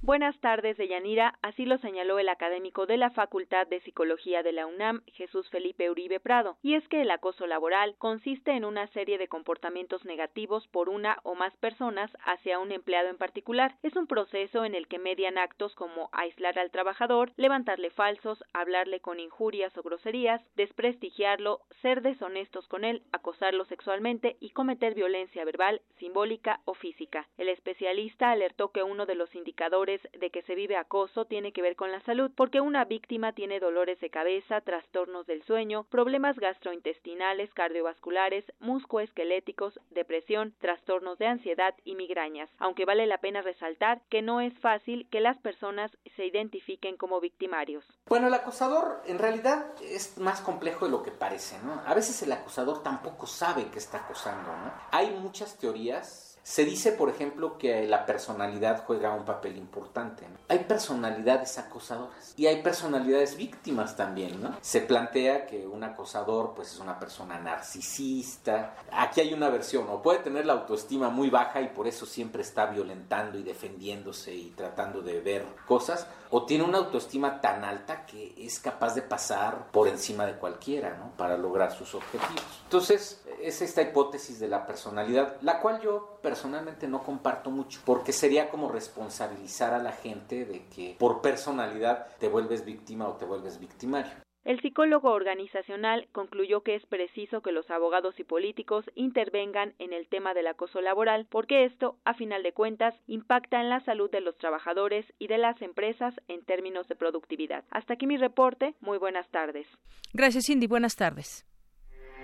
Buenas 0.00 0.38
tardes, 0.38 0.76
Deyanira. 0.76 1.36
Así 1.42 1.64
lo 1.64 1.76
señaló 1.78 2.20
el 2.20 2.28
académico 2.28 2.86
de 2.86 2.96
la 2.96 3.10
Facultad 3.10 3.66
de 3.66 3.80
Psicología 3.80 4.44
de 4.44 4.52
la 4.52 4.64
UNAM, 4.64 5.02
Jesús 5.08 5.50
Felipe 5.50 5.90
Uribe 5.90 6.20
Prado, 6.20 6.56
y 6.62 6.74
es 6.74 6.86
que 6.86 7.02
el 7.02 7.10
acoso 7.10 7.48
laboral 7.48 7.96
consiste 7.98 8.52
en 8.52 8.64
una 8.64 8.86
serie 8.92 9.18
de 9.18 9.26
comportamientos 9.26 10.04
negativos 10.04 10.68
por 10.68 10.88
una 10.88 11.18
o 11.24 11.34
más 11.34 11.52
personas 11.56 12.12
hacia 12.24 12.60
un 12.60 12.70
empleado 12.70 13.08
en 13.08 13.16
particular. 13.16 13.74
Es 13.82 13.96
un 13.96 14.06
proceso 14.06 14.64
en 14.64 14.76
el 14.76 14.86
que 14.86 15.00
median 15.00 15.36
actos 15.36 15.74
como 15.74 16.10
aislar 16.12 16.60
al 16.60 16.70
trabajador, 16.70 17.32
levantarle 17.36 17.90
falsos, 17.90 18.44
hablarle 18.52 19.00
con 19.00 19.18
injurias 19.18 19.76
o 19.76 19.82
groserías, 19.82 20.40
desprestigiarlo, 20.54 21.62
ser 21.82 22.02
deshonestos 22.02 22.68
con 22.68 22.84
él, 22.84 23.02
acosarlo 23.10 23.64
sexualmente 23.64 24.36
y 24.38 24.50
cometer 24.50 24.94
violencia 24.94 25.44
verbal, 25.44 25.82
simbólica 25.98 26.60
o 26.66 26.74
física. 26.74 27.26
El 27.36 27.48
especialista 27.48 28.30
alertó 28.30 28.70
que 28.70 28.84
uno 28.84 29.04
de 29.04 29.16
los 29.16 29.34
indicadores 29.34 29.87
de 29.88 30.30
que 30.30 30.42
se 30.42 30.54
vive 30.54 30.76
acoso 30.76 31.24
tiene 31.24 31.52
que 31.52 31.62
ver 31.62 31.74
con 31.74 31.90
la 31.90 32.00
salud, 32.02 32.30
porque 32.34 32.60
una 32.60 32.84
víctima 32.84 33.32
tiene 33.32 33.58
dolores 33.58 33.98
de 34.00 34.10
cabeza, 34.10 34.60
trastornos 34.60 35.26
del 35.26 35.42
sueño, 35.44 35.84
problemas 35.84 36.38
gastrointestinales, 36.38 37.52
cardiovasculares, 37.54 38.44
muscoesqueléticos, 38.60 39.80
depresión, 39.90 40.54
trastornos 40.60 41.18
de 41.18 41.26
ansiedad 41.26 41.74
y 41.84 41.94
migrañas, 41.94 42.50
aunque 42.58 42.84
vale 42.84 43.06
la 43.06 43.18
pena 43.18 43.40
resaltar 43.40 44.02
que 44.10 44.20
no 44.20 44.40
es 44.40 44.52
fácil 44.58 45.08
que 45.10 45.20
las 45.20 45.38
personas 45.38 45.90
se 46.16 46.26
identifiquen 46.26 46.96
como 46.96 47.20
victimarios. 47.20 47.84
Bueno, 48.06 48.26
el 48.26 48.34
acosador 48.34 49.02
en 49.06 49.18
realidad 49.18 49.72
es 49.82 50.18
más 50.18 50.40
complejo 50.40 50.84
de 50.84 50.90
lo 50.90 51.02
que 51.02 51.12
parece, 51.12 51.58
¿no? 51.64 51.82
A 51.86 51.94
veces 51.94 52.22
el 52.22 52.32
acosador 52.32 52.82
tampoco 52.82 53.26
sabe 53.26 53.70
que 53.70 53.78
está 53.78 53.98
acosando, 53.98 54.50
¿no? 54.52 54.72
Hay 54.90 55.10
muchas 55.10 55.56
teorías 55.58 56.27
se 56.48 56.64
dice, 56.64 56.92
por 56.92 57.10
ejemplo, 57.10 57.58
que 57.58 57.86
la 57.86 58.06
personalidad 58.06 58.82
juega 58.86 59.12
un 59.12 59.26
papel 59.26 59.58
importante. 59.58 60.26
Hay 60.48 60.60
personalidades 60.60 61.58
acosadoras 61.58 62.32
y 62.38 62.46
hay 62.46 62.62
personalidades 62.62 63.36
víctimas 63.36 63.96
también, 63.96 64.42
¿no? 64.42 64.56
Se 64.62 64.80
plantea 64.80 65.44
que 65.44 65.66
un 65.66 65.84
acosador 65.84 66.54
pues 66.56 66.72
es 66.72 66.78
una 66.78 66.98
persona 66.98 67.38
narcisista. 67.38 68.76
Aquí 68.90 69.20
hay 69.20 69.34
una 69.34 69.50
versión, 69.50 69.90
o 69.90 70.00
puede 70.00 70.20
tener 70.20 70.46
la 70.46 70.54
autoestima 70.54 71.10
muy 71.10 71.28
baja 71.28 71.60
y 71.60 71.68
por 71.68 71.86
eso 71.86 72.06
siempre 72.06 72.40
está 72.40 72.64
violentando 72.64 73.38
y 73.38 73.42
defendiéndose 73.42 74.34
y 74.34 74.48
tratando 74.52 75.02
de 75.02 75.20
ver 75.20 75.44
cosas, 75.66 76.06
o 76.30 76.46
tiene 76.46 76.64
una 76.64 76.78
autoestima 76.78 77.42
tan 77.42 77.62
alta 77.62 78.06
que 78.06 78.32
es 78.38 78.58
capaz 78.58 78.94
de 78.94 79.02
pasar 79.02 79.70
por 79.70 79.86
encima 79.86 80.24
de 80.24 80.38
cualquiera, 80.38 80.96
¿no? 80.96 81.12
Para 81.18 81.36
lograr 81.36 81.72
sus 81.72 81.94
objetivos. 81.94 82.62
Entonces, 82.64 83.22
es 83.42 83.62
esta 83.62 83.82
hipótesis 83.82 84.38
de 84.38 84.48
la 84.48 84.66
personalidad, 84.66 85.40
la 85.42 85.60
cual 85.60 85.80
yo 85.80 86.18
personalmente 86.22 86.88
no 86.88 87.02
comparto 87.02 87.50
mucho, 87.50 87.80
porque 87.84 88.12
sería 88.12 88.50
como 88.50 88.70
responsabilizar 88.70 89.74
a 89.74 89.78
la 89.78 89.92
gente 89.92 90.44
de 90.44 90.64
que 90.66 90.96
por 90.98 91.20
personalidad 91.20 92.08
te 92.18 92.28
vuelves 92.28 92.64
víctima 92.64 93.08
o 93.08 93.14
te 93.14 93.24
vuelves 93.24 93.58
victimario. 93.58 94.12
El 94.48 94.62
psicólogo 94.62 95.10
organizacional 95.10 96.08
concluyó 96.12 96.62
que 96.62 96.74
es 96.74 96.86
preciso 96.86 97.42
que 97.42 97.52
los 97.52 97.68
abogados 97.70 98.18
y 98.18 98.24
políticos 98.24 98.84
intervengan 98.94 99.74
en 99.78 99.92
el 99.92 100.08
tema 100.08 100.32
del 100.32 100.46
acoso 100.46 100.80
laboral 100.80 101.26
porque 101.28 101.66
esto, 101.66 101.98
a 102.06 102.14
final 102.14 102.42
de 102.42 102.54
cuentas, 102.54 102.94
impacta 103.06 103.60
en 103.60 103.68
la 103.68 103.84
salud 103.84 104.10
de 104.10 104.22
los 104.22 104.38
trabajadores 104.38 105.04
y 105.18 105.26
de 105.26 105.36
las 105.36 105.60
empresas 105.60 106.14
en 106.28 106.46
términos 106.46 106.88
de 106.88 106.96
productividad. 106.96 107.64
Hasta 107.70 107.92
aquí 107.92 108.06
mi 108.06 108.16
reporte. 108.16 108.74
Muy 108.80 108.96
buenas 108.96 109.28
tardes. 109.30 109.66
Gracias, 110.14 110.46
Cindy. 110.46 110.66
Buenas 110.66 110.96
tardes. 110.96 111.44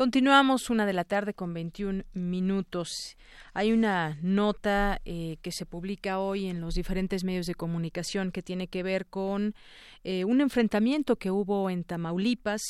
Continuamos 0.00 0.70
una 0.70 0.86
de 0.86 0.94
la 0.94 1.04
tarde 1.04 1.34
con 1.34 1.52
21 1.52 2.04
minutos. 2.14 3.18
Hay 3.52 3.70
una 3.70 4.16
nota 4.22 5.02
eh, 5.04 5.36
que 5.42 5.52
se 5.52 5.66
publica 5.66 6.20
hoy 6.20 6.46
en 6.46 6.62
los 6.62 6.72
diferentes 6.72 7.22
medios 7.22 7.44
de 7.44 7.54
comunicación 7.54 8.32
que 8.32 8.42
tiene 8.42 8.68
que 8.68 8.82
ver 8.82 9.04
con 9.04 9.54
eh, 10.02 10.24
un 10.24 10.40
enfrentamiento 10.40 11.16
que 11.16 11.30
hubo 11.30 11.68
en 11.68 11.84
Tamaulipas 11.84 12.62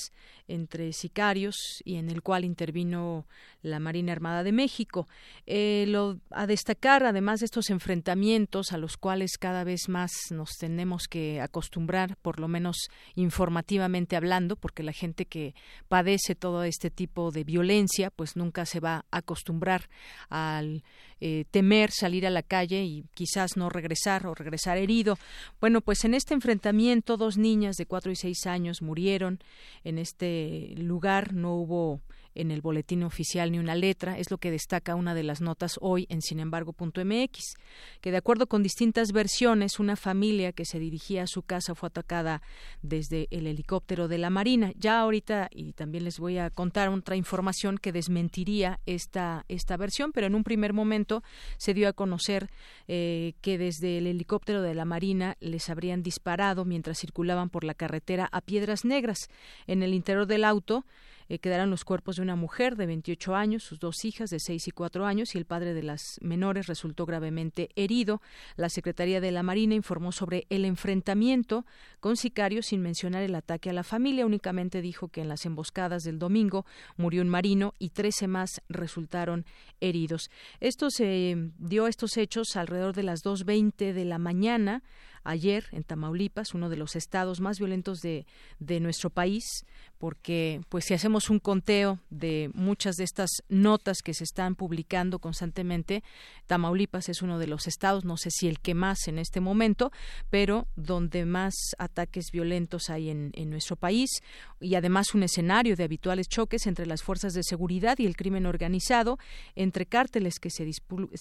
entre 0.49 0.93
sicarios 0.93 1.55
y 1.85 1.95
en 1.95 2.11
el 2.11 2.21
cual 2.23 2.45
intervino 2.45 3.29
la 3.63 3.79
Marina 3.79 4.11
Armada 4.11 4.43
de 4.43 4.51
México. 4.51 5.07
Eh, 5.47 5.85
lo, 5.87 6.19
a 6.31 6.49
destacar, 6.49 7.05
además 7.05 7.39
de 7.39 7.47
estos 7.47 7.71
enfrentamientos 7.71 8.73
a 8.73 8.79
los 8.79 8.97
cuales 8.97 9.39
cada 9.39 9.63
vez 9.63 9.89
más 9.89 10.11
nos 10.33 10.57
tenemos 10.59 11.07
que 11.07 11.41
acostumbrar, 11.41 12.17
por 12.17 12.41
lo 12.41 12.49
menos 12.49 12.89
informativamente 13.15 14.17
hablando, 14.17 14.57
porque 14.57 14.83
la 14.83 14.93
gente 14.93 15.27
que 15.27 15.55
padece 15.87 16.35
todo 16.35 16.65
este 16.65 16.91
tipo 16.91 17.20
de 17.31 17.45
violencia, 17.45 18.11
pues 18.11 18.37
nunca 18.37 18.65
se 18.65 18.81
va 18.81 19.05
a 19.11 19.19
acostumbrar 19.19 19.89
al 20.31 20.83
eh, 21.21 21.45
temer 21.50 21.91
salir 21.91 22.27
a 22.27 22.31
la 22.31 22.43
calle 22.43 22.83
y 22.85 23.05
quizás 23.12 23.59
no 23.59 23.69
regresar 23.69 24.27
o 24.27 24.35
regresar 24.35 24.79
herido. 24.79 25.19
Bueno, 25.61 25.83
pues 25.83 26.05
en 26.07 26.15
este 26.15 26.33
enfrentamiento 26.33 27.19
dos 27.19 27.37
niñas 27.37 27.77
de 27.77 27.85
cuatro 27.85 28.11
y 28.11 28.17
seis 28.17 28.47
años 28.47 28.81
murieron 28.81 29.41
en 29.85 29.99
este 29.99 30.73
lugar. 30.77 31.35
No 31.35 31.55
hubo 31.57 32.00
en 32.35 32.51
el 32.51 32.61
boletín 32.61 33.03
oficial 33.03 33.53
ni 33.53 33.59
una 33.59 33.75
letra, 33.75 34.19
es 34.19 34.31
lo 34.31 34.39
que 34.39 34.51
destaca 34.51 34.95
una 34.95 35.15
de 35.15 35.23
las 35.23 35.41
notas 35.41 35.79
hoy 35.81 36.07
en 36.09 36.23
sinembargo.mx, 36.23 37.55
que 38.01 38.11
de 38.11 38.17
acuerdo 38.17 38.47
con 38.47 38.63
distintas 38.63 39.13
versiones, 39.13 39.79
una 39.79 39.97
familia 39.97 40.53
que 40.53 40.65
se 40.65 40.79
dirigía 40.79 41.25
a 41.25 41.27
su 41.27 41.43
casa 41.43 41.75
fue 41.75 41.89
atacada 41.89 42.43
desde 42.83 43.29
el 43.31 43.47
helicóptero 43.47 44.09
de 44.09 44.19
la 44.19 44.31
Marina. 44.31 44.73
Ya 44.77 45.01
ahorita, 45.01 45.49
y 45.53 45.73
también 45.73 46.05
les 46.05 46.19
voy 46.19 46.39
a 46.39 46.51
contar 46.51 46.89
otra 46.89 47.17
información 47.17 47.79
que 47.79 47.93
desmentiría 47.93 48.81
esta, 48.87 49.45
esta 49.49 49.77
versión, 49.77 50.13
pero 50.13 50.27
en 50.27 50.35
un 50.35 50.45
primer 50.45 50.73
momento 50.73 51.23
se 51.57 51.75
dio 51.75 51.89
a 51.89 51.93
conocer 51.93 52.51
eh, 52.89 53.35
que 53.41 53.59
desde 53.59 53.99
el 53.99 54.07
helicóptero 54.07 54.63
de 54.63 54.75
la 54.75 54.85
Marina 54.85 55.37
les 55.41 55.71
habrían 55.71 56.03
disparado 56.03 56.65
mientras 56.65 56.99
circulaban 56.99 57.51
por 57.51 57.65
la 57.65 57.75
carretera 57.75 58.29
a 58.33 58.41
Piedras 58.41 58.85
Negras. 58.85 59.29
En 59.67 59.83
el 59.83 59.95
interior 59.95 60.27
del 60.27 60.45
auto, 60.45 60.85
eh, 61.31 61.39
quedaron 61.39 61.71
los 61.71 61.85
cuerpos 61.85 62.17
de 62.17 62.23
una 62.23 62.35
mujer 62.35 62.75
de 62.75 62.87
28 62.87 63.37
años, 63.37 63.63
sus 63.63 63.79
dos 63.79 64.05
hijas 64.05 64.31
de 64.31 64.41
6 64.41 64.67
y 64.67 64.71
4 64.73 65.07
años 65.07 65.37
y 65.37 65.39
el 65.39 65.45
padre 65.45 65.75
de 65.75 65.85
las 65.85 66.19
menores 66.21 66.67
resultó 66.67 67.07
gravemente 67.07 67.69
herido. 67.77 68.21
La 68.57 68.69
Secretaría 68.69 69.21
de 69.21 69.31
la 69.31 69.45
Marina 69.45 69.77
informó 69.77 70.11
sobre 70.11 70.49
el 70.51 70.65
enfrentamiento 70.65 71.65
con 72.01 72.17
sicarios 72.17 72.67
sin 72.67 72.83
mencionar 72.83 73.23
el 73.23 73.37
ataque 73.37 73.71
a 73.71 73.73
la 73.73 73.85
familia. 73.85 74.27
Únicamente 74.27 74.83
dijo 74.83 75.07
que 75.07 75.21
en 75.21 75.29
las 75.29 75.47
emboscadas 75.47 76.03
del 76.03 76.19
domingo 76.19 76.67
murió 76.97 77.23
un 77.23 77.29
marino 77.29 77.75
y 77.79 77.91
13 77.91 78.27
más 78.27 78.61
resultaron 78.69 79.47
heridos. 79.81 80.33
Esto 80.59 80.91
se 80.91 81.53
dio 81.59 81.87
estos 81.87 82.17
hechos 82.17 82.57
alrededor 82.57 82.93
de 82.93 83.05
las 83.05 83.23
2.20 83.23 83.93
de 83.93 84.05
la 84.05 84.19
mañana 84.19 84.83
ayer 85.25 85.67
en 85.73 85.85
Tamaulipas, 85.85 86.55
uno 86.55 86.69
de 86.69 86.77
los 86.77 86.97
estados 86.97 87.41
más 87.41 87.59
violentos 87.59 88.01
de, 88.01 88.27
de 88.59 88.81
nuestro 88.81 89.11
país, 89.11 89.67
porque 90.00 90.62
pues 90.71 90.87
si 90.87 90.95
hacemos 90.95 91.28
un 91.28 91.40
conteo 91.40 91.99
de 92.09 92.50
muchas 92.54 92.97
de 92.97 93.04
estas 93.04 93.30
notas 93.50 93.99
que 94.02 94.14
se 94.14 94.25
están 94.25 94.54
publicando 94.54 95.19
constantemente, 95.19 96.02
Tamaulipas 96.47 97.11
es 97.11 97.21
uno 97.21 97.38
de 97.38 97.47
los 97.47 97.66
estados, 97.66 98.07
no 98.07 98.16
sé 98.16 98.31
si 98.31 98.48
el 98.48 98.61
que 98.61 98.75
más 98.75 99.09
en 99.09 99.18
este 99.18 99.40
momento, 99.40 99.92
pero 100.31 100.66
donde 100.75 101.27
más 101.27 101.55
ataques 101.77 102.31
violentos 102.33 102.88
hay 102.88 103.11
en, 103.11 103.31
en 103.35 103.51
nuestro 103.51 103.77
país 103.77 104.22
y 104.59 104.75
además 104.75 105.14
un 105.14 105.22
escenario 105.22 105.77
de 105.77 105.85
habituales 105.85 106.29
choques 106.29 106.66
entre 106.66 106.87
las 106.87 107.03
fuerzas 107.03 107.35
de 107.35 107.42
seguridad 107.42 107.98
y 107.98 108.07
el 108.07 108.16
crimen 108.16 108.46
organizado, 108.46 109.18
entre 109.55 109.85
cárteles 109.85 110.40
que 110.40 110.48
se, 110.48 110.66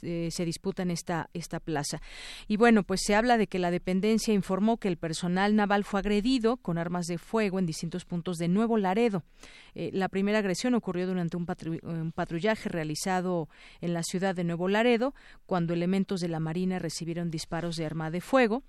eh, 0.03 0.29
se 0.31 0.45
disputan 0.45 0.89
esta, 0.89 1.29
esta 1.33 1.59
plaza. 1.59 2.01
Y 2.47 2.55
bueno, 2.55 2.83
pues 2.83 3.01
se 3.03 3.15
habla 3.15 3.37
de 3.37 3.47
que 3.47 3.59
la 3.59 3.71
dependencia 3.71 4.33
informó 4.33 4.77
que 4.77 4.87
el 4.87 4.95
personal 4.95 5.57
naval 5.57 5.83
fue 5.83 5.99
agredido 5.99 6.55
con 6.55 6.77
armas 6.77 7.07
de 7.07 7.17
fuego 7.17 7.59
en 7.59 7.65
distintos 7.65 8.05
puntos 8.05 8.37
de 8.37 8.47
Nuevo 8.47 8.68
Laredo. 8.77 9.23
Eh, 9.75 9.91
la 9.93 10.09
primera 10.09 10.39
agresión 10.39 10.73
ocurrió 10.73 11.07
durante 11.07 11.37
un, 11.37 11.45
patrullaje 11.45 12.69
realizado 12.69 13.49
en 13.81 13.93
la 13.93 14.03
ciudad 14.03 14.35
de 14.35 14.43
Nuevo 14.43 14.67
Laredo, 14.67 15.13
cuando 15.45 15.73
elementos 15.73 16.21
de 16.21 16.27
la 16.27 16.39
Marina 16.39 16.79
recibieron 16.79 17.31
disparos 17.31 17.75
de 17.75 17.85
arma 17.85 18.11
de 18.11 18.21
fuego. 18.21 18.63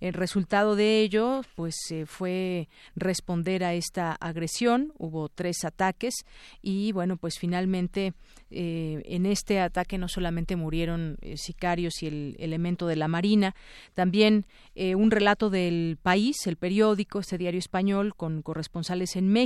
El 0.00 0.14
resultado 0.14 0.76
de 0.76 1.00
ello, 1.00 1.42
pues, 1.54 1.76
fue 2.06 2.68
responder 2.94 3.64
a 3.64 3.74
esta 3.74 4.12
agresión. 4.12 4.92
Hubo 4.98 5.28
tres 5.28 5.64
ataques 5.64 6.14
y, 6.62 6.92
bueno, 6.92 7.16
pues 7.16 7.38
finalmente 7.38 8.14
eh, 8.50 9.02
en 9.04 9.26
este 9.26 9.60
ataque 9.60 9.98
no 9.98 10.08
solamente 10.08 10.56
murieron 10.56 11.18
eh, 11.20 11.36
sicarios 11.36 12.02
y 12.02 12.06
el 12.06 12.36
elemento 12.38 12.86
de 12.86 12.96
la 12.96 13.08
Marina, 13.08 13.54
también 13.94 14.46
un 14.76 15.10
relato 15.10 15.50
del 15.50 15.98
país, 16.02 16.46
el 16.46 16.56
periódico, 16.56 17.20
este 17.20 17.38
diario 17.38 17.58
español, 17.58 18.14
con 18.16 18.42
corresponsales 18.42 19.16
en 19.16 19.28
México, 19.28 19.43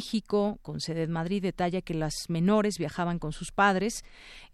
con 0.63 0.81
sede 0.81 1.03
en 1.03 1.11
Madrid, 1.11 1.43
detalla 1.43 1.83
que 1.83 1.95
las 1.95 2.15
menores 2.29 2.79
viajaban 2.79 3.19
con 3.19 3.33
sus 3.33 3.53
padres 3.53 4.05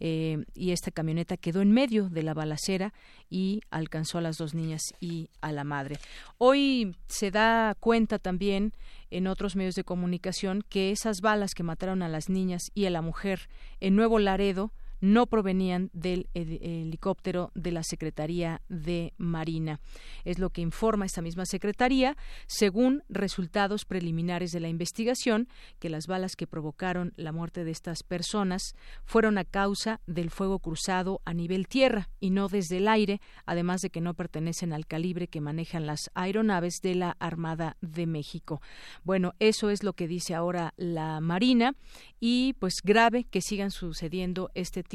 eh, 0.00 0.44
y 0.54 0.72
esta 0.72 0.90
camioneta 0.90 1.37
quedó 1.37 1.62
en 1.62 1.72
medio 1.72 2.09
de 2.09 2.22
la 2.22 2.35
balacera 2.35 2.92
y 3.30 3.61
alcanzó 3.70 4.18
a 4.18 4.20
las 4.20 4.38
dos 4.38 4.54
niñas 4.54 4.83
y 5.00 5.28
a 5.40 5.52
la 5.52 5.64
madre. 5.64 5.98
Hoy 6.38 6.96
se 7.09 7.30
da 7.30 7.74
cuenta 7.78 8.18
también 8.18 8.72
en 9.11 9.26
otros 9.26 9.57
medios 9.57 9.74
de 9.74 9.85
comunicación 9.85 10.62
que 10.68 10.90
esas 10.90 11.20
balas 11.20 11.54
que 11.54 11.62
mataron 11.62 12.02
a 12.02 12.09
las 12.09 12.28
niñas 12.28 12.70
y 12.74 12.87
a 12.87 12.90
la 12.90 13.02
mujer 13.02 13.48
en 13.80 13.96
Nuevo 13.96 14.18
Laredo 14.18 14.72
no 15.04 15.26
provenían 15.26 15.90
del 15.92 16.28
helicóptero 16.32 17.52
de 17.54 17.72
la 17.72 17.82
Secretaría 17.82 18.62
de 18.70 19.12
Marina. 19.18 19.80
Es 20.24 20.38
lo 20.38 20.48
que 20.48 20.62
informa 20.62 21.04
esta 21.04 21.20
misma 21.20 21.44
Secretaría, 21.44 22.16
según 22.46 23.02
resultados 23.10 23.84
preliminares 23.84 24.50
de 24.50 24.60
la 24.60 24.68
investigación, 24.68 25.46
que 25.78 25.90
las 25.90 26.06
balas 26.06 26.36
que 26.36 26.46
provocaron 26.46 27.12
la 27.16 27.32
muerte 27.32 27.64
de 27.64 27.70
estas 27.70 28.02
personas 28.02 28.74
fueron 29.04 29.36
a 29.36 29.44
causa 29.44 30.00
del 30.06 30.30
fuego 30.30 30.58
cruzado 30.58 31.20
a 31.26 31.34
nivel 31.34 31.68
tierra 31.68 32.08
y 32.18 32.30
no 32.30 32.48
desde 32.48 32.78
el 32.78 32.88
aire, 32.88 33.20
además 33.44 33.82
de 33.82 33.90
que 33.90 34.00
no 34.00 34.14
pertenecen 34.14 34.72
al 34.72 34.86
calibre 34.86 35.28
que 35.28 35.42
manejan 35.42 35.84
las 35.84 36.10
aeronaves 36.14 36.80
de 36.82 36.94
la 36.94 37.14
Armada 37.18 37.76
de 37.82 38.06
México. 38.06 38.62
Bueno, 39.02 39.34
eso 39.38 39.68
es 39.68 39.82
lo 39.82 39.92
que 39.92 40.08
dice 40.08 40.34
ahora 40.34 40.72
la 40.78 41.20
Marina 41.20 41.74
y 42.20 42.54
pues 42.54 42.76
grave 42.82 43.24
que 43.24 43.42
sigan 43.42 43.70
sucediendo 43.70 44.50
este 44.54 44.82
tipo 44.82 44.93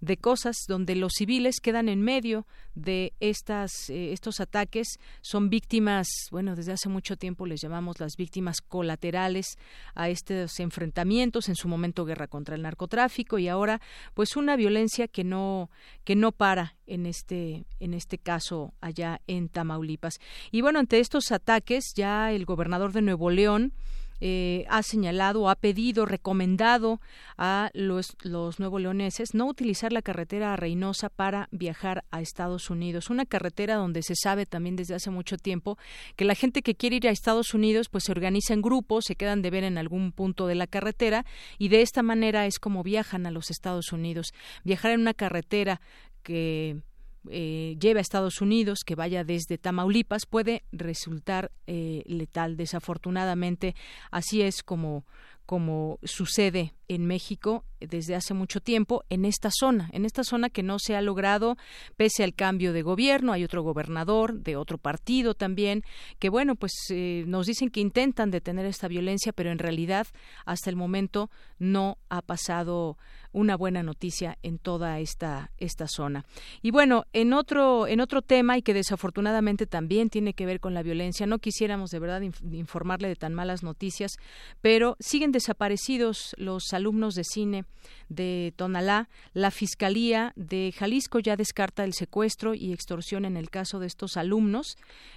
de 0.00 0.16
cosas 0.16 0.56
donde 0.68 0.94
los 0.94 1.12
civiles 1.16 1.60
quedan 1.60 1.88
en 1.88 2.00
medio 2.02 2.46
de 2.74 3.12
estas 3.20 3.90
eh, 3.90 4.12
estos 4.12 4.40
ataques. 4.40 4.98
Son 5.20 5.50
víctimas 5.50 6.08
bueno 6.30 6.56
desde 6.56 6.72
hace 6.72 6.88
mucho 6.88 7.16
tiempo 7.16 7.46
les 7.46 7.60
llamamos 7.60 8.00
las 8.00 8.16
víctimas 8.16 8.60
colaterales 8.60 9.58
a 9.94 10.08
estos 10.08 10.60
enfrentamientos 10.60 11.48
en 11.48 11.56
su 11.56 11.68
momento 11.68 12.04
guerra 12.04 12.28
contra 12.28 12.54
el 12.54 12.62
narcotráfico 12.62 13.38
y 13.38 13.48
ahora 13.48 13.80
pues 14.14 14.36
una 14.36 14.56
violencia 14.56 15.08
que 15.08 15.24
no 15.24 15.70
que 16.04 16.16
no 16.16 16.32
para 16.32 16.76
en 16.86 17.06
este 17.06 17.64
en 17.80 17.94
este 17.94 18.18
caso 18.18 18.72
allá 18.80 19.20
en 19.26 19.48
Tamaulipas. 19.48 20.18
Y 20.50 20.62
bueno 20.62 20.78
ante 20.78 21.00
estos 21.00 21.32
ataques 21.32 21.92
ya 21.94 22.32
el 22.32 22.44
gobernador 22.44 22.92
de 22.92 23.02
Nuevo 23.02 23.30
León 23.30 23.72
eh, 24.20 24.64
ha 24.68 24.82
señalado, 24.82 25.48
ha 25.48 25.54
pedido, 25.56 26.06
recomendado 26.06 27.00
a 27.36 27.70
los, 27.74 28.16
los 28.22 28.58
nuevo 28.58 28.78
leoneses 28.78 29.34
no 29.34 29.46
utilizar 29.46 29.92
la 29.92 30.02
carretera 30.02 30.52
a 30.52 30.56
Reynosa 30.56 31.08
para 31.08 31.48
viajar 31.50 32.04
a 32.10 32.20
Estados 32.20 32.70
Unidos. 32.70 33.10
Una 33.10 33.26
carretera 33.26 33.76
donde 33.76 34.02
se 34.02 34.14
sabe 34.16 34.46
también 34.46 34.76
desde 34.76 34.94
hace 34.94 35.10
mucho 35.10 35.36
tiempo 35.36 35.78
que 36.16 36.24
la 36.24 36.34
gente 36.34 36.62
que 36.62 36.74
quiere 36.74 36.96
ir 36.96 37.08
a 37.08 37.10
Estados 37.10 37.54
Unidos 37.54 37.88
pues 37.88 38.04
se 38.04 38.12
organiza 38.12 38.54
en 38.54 38.62
grupos, 38.62 39.04
se 39.06 39.16
quedan 39.16 39.42
de 39.42 39.50
ver 39.50 39.64
en 39.64 39.78
algún 39.78 40.12
punto 40.12 40.46
de 40.46 40.54
la 40.54 40.66
carretera 40.66 41.24
y 41.58 41.68
de 41.68 41.82
esta 41.82 42.02
manera 42.02 42.46
es 42.46 42.58
como 42.58 42.82
viajan 42.82 43.26
a 43.26 43.30
los 43.30 43.50
Estados 43.50 43.92
Unidos. 43.92 44.32
Viajar 44.64 44.92
en 44.92 45.00
una 45.00 45.14
carretera 45.14 45.80
que 46.22 46.82
eh, 47.30 47.76
lleve 47.80 48.00
a 48.00 48.02
Estados 48.02 48.40
Unidos, 48.40 48.80
que 48.84 48.94
vaya 48.94 49.24
desde 49.24 49.58
Tamaulipas, 49.58 50.26
puede 50.26 50.64
resultar 50.72 51.50
eh, 51.66 52.02
letal. 52.06 52.56
Desafortunadamente, 52.56 53.74
así 54.10 54.42
es 54.42 54.62
como 54.62 55.04
como 55.48 55.98
sucede 56.02 56.74
en 56.88 57.06
México 57.06 57.64
desde 57.80 58.14
hace 58.14 58.34
mucho 58.34 58.60
tiempo 58.60 59.04
en 59.08 59.24
esta 59.24 59.48
zona, 59.50 59.88
en 59.94 60.04
esta 60.04 60.22
zona 60.22 60.50
que 60.50 60.62
no 60.62 60.78
se 60.78 60.94
ha 60.94 61.00
logrado 61.00 61.56
pese 61.96 62.22
al 62.22 62.34
cambio 62.34 62.74
de 62.74 62.82
gobierno, 62.82 63.32
hay 63.32 63.44
otro 63.44 63.62
gobernador 63.62 64.34
de 64.40 64.56
otro 64.56 64.76
partido 64.76 65.32
también, 65.32 65.84
que 66.18 66.28
bueno, 66.28 66.54
pues 66.54 66.74
eh, 66.90 67.24
nos 67.26 67.46
dicen 67.46 67.70
que 67.70 67.80
intentan 67.80 68.30
detener 68.30 68.66
esta 68.66 68.88
violencia, 68.88 69.32
pero 69.32 69.50
en 69.50 69.58
realidad 69.58 70.06
hasta 70.44 70.68
el 70.68 70.76
momento 70.76 71.30
no 71.58 71.96
ha 72.10 72.20
pasado 72.20 72.98
una 73.32 73.56
buena 73.56 73.82
noticia 73.82 74.38
en 74.42 74.58
toda 74.58 74.98
esta 75.00 75.50
esta 75.58 75.86
zona. 75.88 76.24
Y 76.62 76.70
bueno, 76.70 77.04
en 77.12 77.32
otro 77.32 77.86
en 77.86 78.00
otro 78.00 78.22
tema 78.22 78.56
y 78.56 78.62
que 78.62 78.74
desafortunadamente 78.74 79.66
también 79.66 80.10
tiene 80.10 80.34
que 80.34 80.46
ver 80.46 80.60
con 80.60 80.74
la 80.74 80.82
violencia, 80.82 81.26
no 81.26 81.38
quisiéramos 81.38 81.90
de 81.90 81.98
verdad 81.98 82.22
informarle 82.22 83.08
de 83.08 83.16
tan 83.16 83.34
malas 83.34 83.62
noticias, 83.62 84.12
pero 84.60 84.96
siguen 85.00 85.32
desaparecidos 85.32 86.34
los 86.38 86.72
alumnos 86.72 87.14
de 87.14 87.24
cine 87.24 87.64
de 88.08 88.52
Tonalá. 88.56 89.08
La 89.32 89.50
Fiscalía 89.50 90.32
de 90.36 90.72
Jalisco 90.76 91.18
ya 91.18 91.36
descarta 91.36 91.84
el 91.84 91.94
secuestro 91.94 92.54
y 92.54 92.72
extorsión 92.72 93.24
en 93.24 93.36
el 93.36 93.50
caso 93.50 93.78
de 93.78 93.86
estos 93.86 94.16
alumnos. 94.16 94.76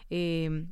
Eh, 0.10 0.66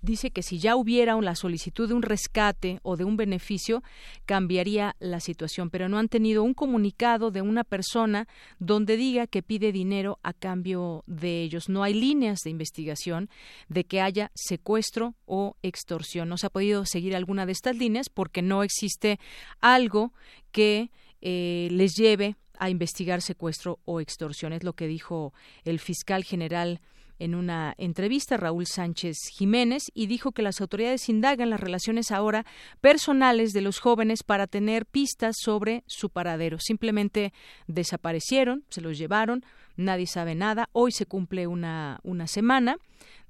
dice 0.00 0.30
que 0.30 0.42
si 0.42 0.58
ya 0.58 0.76
hubiera 0.76 1.20
la 1.20 1.34
solicitud 1.34 1.88
de 1.88 1.94
un 1.94 2.02
rescate 2.02 2.80
o 2.82 2.96
de 2.96 3.04
un 3.04 3.16
beneficio, 3.16 3.82
cambiaría 4.26 4.96
la 4.98 5.20
situación, 5.20 5.70
pero 5.70 5.88
no 5.88 5.98
han 5.98 6.08
tenido 6.08 6.42
un 6.42 6.54
comunicado 6.54 7.30
de 7.30 7.42
una 7.42 7.64
persona 7.64 8.28
donde 8.58 8.96
diga 8.96 9.26
que 9.26 9.42
pide 9.42 9.72
dinero 9.72 10.18
a 10.22 10.32
cambio 10.32 11.04
de 11.06 11.42
ellos. 11.42 11.68
No 11.68 11.82
hay 11.82 11.94
líneas 11.94 12.40
de 12.44 12.50
investigación 12.50 13.30
de 13.68 13.84
que 13.84 14.00
haya 14.00 14.30
secuestro 14.34 15.14
o 15.26 15.56
extorsión. 15.62 16.28
No 16.28 16.38
se 16.38 16.46
ha 16.46 16.50
podido 16.50 16.84
seguir 16.86 17.16
alguna 17.16 17.46
de 17.46 17.52
estas 17.52 17.76
líneas 17.76 18.08
porque 18.08 18.42
no 18.42 18.62
existe 18.62 19.18
algo 19.60 20.12
que 20.50 20.90
eh, 21.20 21.68
les 21.70 21.94
lleve 21.94 22.36
a 22.58 22.70
investigar 22.70 23.22
secuestro 23.22 23.80
o 23.84 24.00
extorsión. 24.00 24.52
Es 24.52 24.62
lo 24.62 24.74
que 24.74 24.86
dijo 24.86 25.32
el 25.64 25.78
fiscal 25.80 26.24
general 26.24 26.80
en 27.22 27.36
una 27.36 27.74
entrevista 27.78 28.36
Raúl 28.36 28.66
Sánchez 28.66 29.16
Jiménez 29.32 29.84
y 29.94 30.08
dijo 30.08 30.32
que 30.32 30.42
las 30.42 30.60
autoridades 30.60 31.08
indagan 31.08 31.50
las 31.50 31.60
relaciones 31.60 32.10
ahora 32.10 32.44
personales 32.80 33.52
de 33.52 33.60
los 33.60 33.78
jóvenes 33.78 34.24
para 34.24 34.48
tener 34.48 34.86
pistas 34.86 35.36
sobre 35.38 35.84
su 35.86 36.10
paradero. 36.10 36.58
Simplemente 36.58 37.32
desaparecieron, 37.68 38.64
se 38.70 38.80
los 38.80 38.98
llevaron, 38.98 39.44
nadie 39.76 40.08
sabe 40.08 40.34
nada. 40.34 40.68
Hoy 40.72 40.90
se 40.90 41.06
cumple 41.06 41.46
una, 41.46 42.00
una 42.02 42.26
semana 42.26 42.78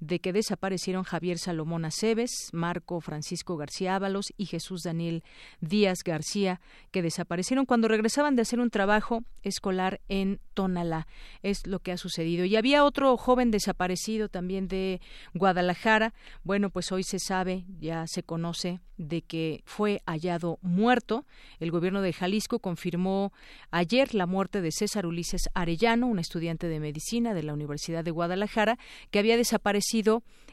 de 0.01 0.19
que 0.19 0.33
desaparecieron 0.33 1.05
Javier 1.05 1.39
Salomón 1.39 1.85
Aceves, 1.85 2.51
Marco 2.53 3.01
Francisco 3.01 3.57
García 3.57 3.97
Ábalos 3.97 4.33
y 4.37 4.47
Jesús 4.47 4.83
Daniel 4.83 5.23
Díaz 5.61 6.03
García, 6.05 6.61
que 6.91 7.03
desaparecieron 7.03 7.67
cuando 7.67 7.89
regresaban 7.89 8.37
de 8.37 8.43
hacer 8.43 8.61
un 8.61 8.71
trabajo 8.71 9.25
escolar 9.43 10.01
en 10.09 10.41
Tonalá. 10.55 11.07
Es 11.43 11.67
lo 11.67 11.81
que 11.81 11.93
ha 11.93 11.97
sucedido. 11.97 12.45
Y 12.45 12.57
había 12.57 12.85
otro 12.85 13.17
joven 13.17 13.51
desaparecido 13.51 14.29
también 14.29 14.69
de 14.69 15.01
Guadalajara. 15.35 16.15
Bueno, 16.45 16.71
pues 16.71 16.93
hoy 16.93 17.03
se 17.03 17.19
sabe, 17.19 17.65
ya 17.79 18.07
se 18.07 18.23
conoce 18.23 18.81
de 18.97 19.23
que 19.23 19.63
fue 19.65 20.01
hallado 20.07 20.59
muerto. 20.63 21.27
El 21.59 21.71
gobierno 21.71 22.03
de 22.03 22.13
Jalisco 22.13 22.59
confirmó 22.61 23.33
ayer 23.71 24.15
la 24.15 24.27
muerte 24.27 24.61
de 24.61 24.71
César 24.71 25.07
Ulises 25.07 25.49
Arellano, 25.55 26.07
un 26.07 26.19
estudiante 26.19 26.69
de 26.69 26.81
medicina 26.81 27.35
de 27.35 27.43
la 27.43 27.53
Universidad 27.53 28.05
de 28.05 28.11
Guadalajara, 28.11 28.79
que 29.11 29.19
había 29.19 29.37
desaparecido 29.37 29.62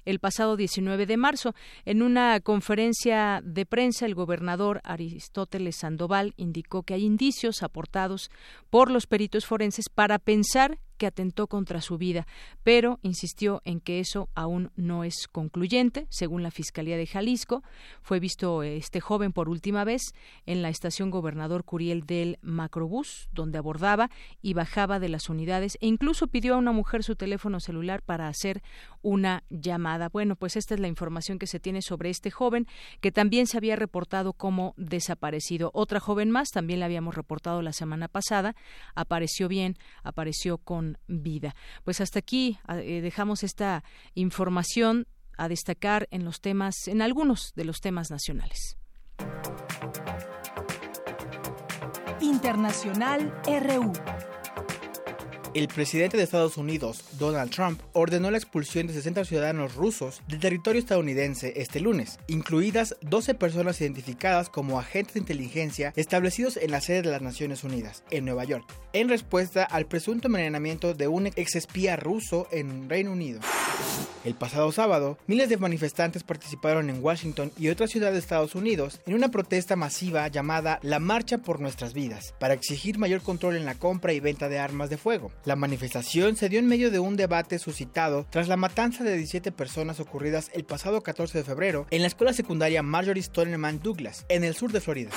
el 0.05 0.19
pasado 0.19 0.55
19 0.55 1.05
de 1.05 1.17
marzo. 1.17 1.53
En 1.85 2.01
una 2.01 2.39
conferencia 2.39 3.41
de 3.43 3.65
prensa, 3.65 4.05
el 4.05 4.15
gobernador 4.15 4.81
Aristóteles 4.83 5.77
Sandoval 5.77 6.33
indicó 6.37 6.83
que 6.83 6.93
hay 6.93 7.05
indicios 7.05 7.63
aportados 7.63 8.29
por 8.69 8.91
los 8.91 9.07
peritos 9.07 9.45
forenses 9.45 9.89
para 9.89 10.19
pensar 10.19 10.79
que 10.99 11.07
atentó 11.07 11.47
contra 11.47 11.81
su 11.81 11.97
vida, 11.97 12.27
pero 12.61 12.99
insistió 13.01 13.63
en 13.65 13.79
que 13.79 13.99
eso 13.99 14.29
aún 14.35 14.71
no 14.75 15.03
es 15.03 15.27
concluyente. 15.27 16.05
Según 16.09 16.43
la 16.43 16.51
Fiscalía 16.51 16.97
de 16.97 17.07
Jalisco, 17.07 17.63
fue 18.03 18.19
visto 18.19 18.61
este 18.61 18.99
joven 18.99 19.33
por 19.33 19.49
última 19.49 19.83
vez 19.83 20.13
en 20.45 20.61
la 20.61 20.69
estación 20.69 21.09
Gobernador 21.09 21.63
Curiel 21.63 22.05
del 22.05 22.37
Macrobús, 22.43 23.29
donde 23.31 23.57
abordaba 23.57 24.11
y 24.43 24.53
bajaba 24.53 24.99
de 24.99 25.09
las 25.09 25.29
unidades 25.29 25.77
e 25.81 25.87
incluso 25.87 26.27
pidió 26.27 26.53
a 26.53 26.57
una 26.57 26.71
mujer 26.71 27.03
su 27.03 27.15
teléfono 27.15 27.59
celular 27.59 28.03
para 28.03 28.27
hacer 28.27 28.61
una 29.01 29.43
llamada. 29.49 30.09
Bueno, 30.09 30.35
pues 30.35 30.55
esta 30.55 30.75
es 30.75 30.79
la 30.79 30.87
información 30.87 31.39
que 31.39 31.47
se 31.47 31.59
tiene 31.59 31.81
sobre 31.81 32.09
este 32.09 32.29
joven 32.29 32.67
que 32.99 33.11
también 33.11 33.47
se 33.47 33.57
había 33.57 33.77
reportado 33.77 34.33
como 34.33 34.73
desaparecido. 34.77 35.71
Otra 35.73 35.99
joven 35.99 36.29
más, 36.29 36.49
también 36.49 36.81
la 36.81 36.87
habíamos 36.87 37.15
reportado 37.15 37.61
la 37.61 37.71
semana 37.71 38.09
pasada, 38.09 38.55
apareció 38.95 39.47
bien, 39.47 39.77
apareció 40.03 40.57
con 40.57 40.88
vida. 41.07 41.55
Pues 41.83 42.01
hasta 42.01 42.19
aquí 42.19 42.59
eh, 42.69 43.01
dejamos 43.01 43.43
esta 43.43 43.83
información 44.13 45.07
a 45.37 45.47
destacar 45.47 46.07
en 46.11 46.25
los 46.25 46.41
temas, 46.41 46.87
en 46.87 47.01
algunos 47.01 47.53
de 47.55 47.65
los 47.65 47.79
temas 47.79 48.11
nacionales. 48.11 48.77
Internacional 52.21 53.33
RU. 53.45 53.93
El 55.55 55.67
presidente 55.67 56.15
de 56.15 56.21
Estados 56.21 56.57
Unidos, 56.57 57.03
Donald 57.17 57.49
Trump, 57.49 57.81
ordenó 57.93 58.29
la 58.29 58.37
expulsión 58.37 58.85
de 58.85 58.93
60 58.93 59.25
ciudadanos 59.25 59.73
rusos 59.73 60.21
del 60.27 60.39
territorio 60.39 60.79
estadounidense 60.79 61.53
este 61.55 61.79
lunes, 61.79 62.19
incluidas 62.27 62.95
12 63.01 63.33
personas 63.33 63.81
identificadas 63.81 64.47
como 64.49 64.79
agentes 64.79 65.15
de 65.15 65.21
inteligencia 65.21 65.91
establecidos 65.95 66.55
en 66.57 66.69
la 66.69 66.81
sede 66.81 67.01
de 67.01 67.09
las 67.09 67.23
Naciones 67.23 67.63
Unidas, 67.63 68.03
en 68.11 68.25
Nueva 68.25 68.43
York, 68.43 68.63
en 68.93 69.09
respuesta 69.09 69.63
al 69.63 69.87
presunto 69.87 70.27
envenenamiento 70.27 70.93
de 70.93 71.07
un 71.07 71.25
exespía 71.25 71.95
ruso 71.95 72.47
en 72.51 72.87
Reino 72.87 73.11
Unido. 73.11 73.39
El 74.25 74.35
pasado 74.35 74.71
sábado, 74.73 75.17
miles 75.27 75.47
de 75.47 75.55
manifestantes 75.57 76.23
participaron 76.23 76.89
en 76.89 77.01
Washington 77.01 77.51
y 77.57 77.69
otras 77.69 77.89
ciudades 77.89 78.15
de 78.15 78.19
Estados 78.19 78.53
Unidos 78.53 78.99
en 79.05 79.15
una 79.15 79.31
protesta 79.31 79.77
masiva 79.77 80.27
llamada 80.27 80.79
La 80.83 80.99
Marcha 80.99 81.37
por 81.37 81.61
Nuestras 81.61 81.93
Vidas, 81.93 82.35
para 82.37 82.53
exigir 82.53 82.99
mayor 82.99 83.21
control 83.21 83.55
en 83.55 83.65
la 83.65 83.75
compra 83.75 84.11
y 84.11 84.19
venta 84.19 84.49
de 84.49 84.59
armas 84.59 84.89
de 84.89 84.97
fuego. 84.97 85.31
La 85.45 85.55
manifestación 85.55 86.35
se 86.35 86.49
dio 86.49 86.59
en 86.59 86.67
medio 86.67 86.91
de 86.91 86.99
un 86.99 87.15
debate 87.15 87.59
suscitado 87.59 88.27
tras 88.29 88.49
la 88.49 88.57
matanza 88.57 89.03
de 89.05 89.15
17 89.15 89.51
personas 89.53 89.99
ocurridas 90.01 90.51
el 90.53 90.65
pasado 90.65 91.01
14 91.01 91.37
de 91.37 91.43
febrero 91.45 91.87
en 91.91 92.01
la 92.01 92.07
escuela 92.07 92.33
secundaria 92.33 92.83
Marjorie 92.83 93.23
Stoneman 93.23 93.79
Douglas, 93.81 94.25
en 94.27 94.43
el 94.43 94.53
sur 94.53 94.71
de 94.73 94.81
Florida. 94.81 95.11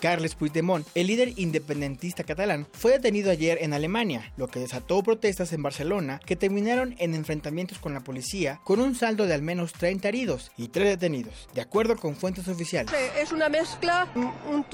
Carles 0.00 0.34
Puigdemont, 0.34 0.86
el 0.94 1.06
líder 1.06 1.32
independentista 1.36 2.24
catalán, 2.24 2.66
fue 2.72 2.92
detenido 2.92 3.30
ayer 3.30 3.58
en 3.60 3.72
Alemania, 3.72 4.32
lo 4.36 4.48
que 4.48 4.60
desató 4.60 5.02
protestas 5.02 5.52
en 5.52 5.62
Barcelona 5.62 6.20
que 6.24 6.36
terminaron 6.36 6.94
en 6.98 7.14
enfrentamientos 7.14 7.78
con 7.78 7.94
la 7.94 8.00
policía 8.00 8.60
con 8.64 8.80
un 8.80 8.94
saldo 8.94 9.26
de 9.26 9.34
al 9.34 9.42
menos 9.42 9.72
30 9.72 10.08
heridos 10.08 10.52
y 10.56 10.68
3 10.68 10.88
detenidos, 10.88 11.48
de 11.54 11.60
acuerdo 11.60 11.96
con 11.96 12.16
fuentes 12.16 12.48
oficiales. 12.48 12.92
Es 13.18 13.32
una 13.32 13.48
mezcla, 13.48 14.08
un 14.14 14.64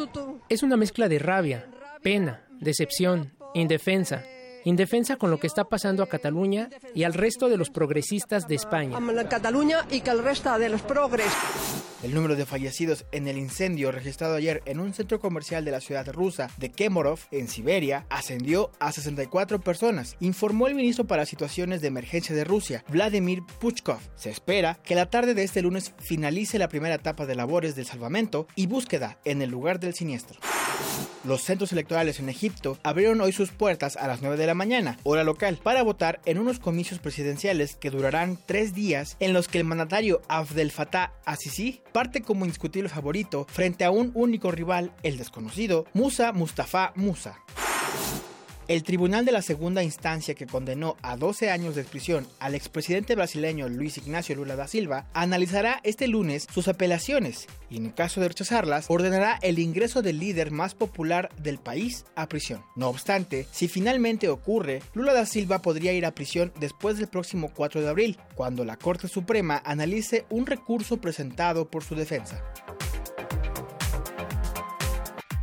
Es 0.48 0.62
una 0.62 0.76
mezcla 0.76 1.08
de 1.08 1.18
rabia, 1.18 1.68
pena, 2.02 2.44
decepción, 2.60 3.32
indefensa 3.54 4.24
indefensa 4.64 5.16
con 5.16 5.30
lo 5.30 5.38
que 5.38 5.46
está 5.46 5.64
pasando 5.64 6.02
a 6.02 6.08
Cataluña 6.08 6.68
y 6.94 7.04
al 7.04 7.14
resto 7.14 7.48
de 7.48 7.56
los 7.56 7.70
progresistas 7.70 8.46
de 8.48 8.54
España. 8.54 8.98
Cataluña 9.28 9.86
y 9.90 10.00
que 10.00 10.10
resto 10.14 10.58
de 10.58 10.68
los. 10.68 10.82
El 12.02 12.14
número 12.14 12.34
de 12.34 12.46
fallecidos 12.46 13.04
en 13.12 13.28
el 13.28 13.36
incendio 13.36 13.92
registrado 13.92 14.34
ayer 14.34 14.62
en 14.64 14.80
un 14.80 14.94
centro 14.94 15.20
comercial 15.20 15.66
de 15.66 15.70
la 15.70 15.82
ciudad 15.82 16.10
rusa 16.10 16.48
de 16.56 16.70
Kemerov, 16.70 17.18
en 17.30 17.46
Siberia, 17.46 18.06
ascendió 18.08 18.70
a 18.80 18.90
64 18.90 19.60
personas, 19.60 20.16
informó 20.18 20.66
el 20.66 20.74
ministro 20.74 21.06
para 21.06 21.26
Situaciones 21.26 21.82
de 21.82 21.88
Emergencia 21.88 22.34
de 22.34 22.44
Rusia, 22.44 22.84
Vladimir 22.88 23.42
Puchkov. 23.60 24.00
Se 24.16 24.30
espera 24.30 24.78
que 24.82 24.94
la 24.94 25.10
tarde 25.10 25.34
de 25.34 25.42
este 25.42 25.60
lunes 25.60 25.92
finalice 25.98 26.58
la 26.58 26.68
primera 26.68 26.94
etapa 26.94 27.26
de 27.26 27.34
labores 27.34 27.76
del 27.76 27.84
salvamento 27.84 28.46
y 28.56 28.66
búsqueda 28.66 29.18
en 29.26 29.42
el 29.42 29.50
lugar 29.50 29.78
del 29.78 29.92
siniestro. 29.92 30.40
Los 31.22 31.42
centros 31.42 31.70
electorales 31.72 32.18
en 32.18 32.30
Egipto 32.30 32.78
abrieron 32.82 33.20
hoy 33.20 33.32
sus 33.32 33.50
puertas 33.50 33.96
a 33.96 34.06
las 34.06 34.22
9 34.22 34.38
de 34.38 34.46
la 34.46 34.54
mañana, 34.54 34.96
hora 35.02 35.22
local, 35.22 35.58
para 35.62 35.82
votar 35.82 36.20
en 36.24 36.38
unos 36.38 36.58
comicios 36.58 36.98
presidenciales 36.98 37.76
que 37.76 37.90
durarán 37.90 38.38
tres 38.46 38.74
días 38.74 39.18
en 39.20 39.34
los 39.34 39.46
que 39.46 39.58
el 39.58 39.64
mandatario 39.64 40.22
Abdel 40.28 40.70
Fattah 40.70 41.12
Assisi 41.26 41.82
parte 41.90 42.22
como 42.22 42.44
indiscutible 42.44 42.88
favorito 42.88 43.46
frente 43.48 43.84
a 43.84 43.90
un 43.90 44.10
único 44.14 44.50
rival, 44.50 44.92
el 45.02 45.18
desconocido 45.18 45.86
Musa 45.92 46.32
Mustafa 46.32 46.92
Musa. 46.96 47.40
El 48.70 48.84
tribunal 48.84 49.24
de 49.24 49.32
la 49.32 49.42
segunda 49.42 49.82
instancia 49.82 50.36
que 50.36 50.46
condenó 50.46 50.96
a 51.02 51.16
12 51.16 51.50
años 51.50 51.74
de 51.74 51.82
prisión 51.82 52.28
al 52.38 52.54
expresidente 52.54 53.16
brasileño 53.16 53.68
Luis 53.68 53.98
Ignacio 53.98 54.36
Lula 54.36 54.54
da 54.54 54.68
Silva 54.68 55.06
analizará 55.12 55.80
este 55.82 56.06
lunes 56.06 56.46
sus 56.54 56.68
apelaciones 56.68 57.48
y 57.68 57.78
en 57.78 57.90
caso 57.90 58.20
de 58.20 58.28
rechazarlas 58.28 58.86
ordenará 58.88 59.40
el 59.42 59.58
ingreso 59.58 60.02
del 60.02 60.20
líder 60.20 60.52
más 60.52 60.76
popular 60.76 61.30
del 61.42 61.58
país 61.58 62.04
a 62.14 62.28
prisión. 62.28 62.62
No 62.76 62.90
obstante, 62.90 63.48
si 63.50 63.66
finalmente 63.66 64.28
ocurre, 64.28 64.84
Lula 64.94 65.14
da 65.14 65.26
Silva 65.26 65.62
podría 65.62 65.92
ir 65.92 66.06
a 66.06 66.14
prisión 66.14 66.52
después 66.60 66.96
del 66.96 67.08
próximo 67.08 67.50
4 67.52 67.80
de 67.80 67.88
abril, 67.88 68.18
cuando 68.36 68.64
la 68.64 68.76
Corte 68.76 69.08
Suprema 69.08 69.60
analice 69.64 70.26
un 70.30 70.46
recurso 70.46 71.00
presentado 71.00 71.68
por 71.68 71.82
su 71.82 71.96
defensa. 71.96 72.40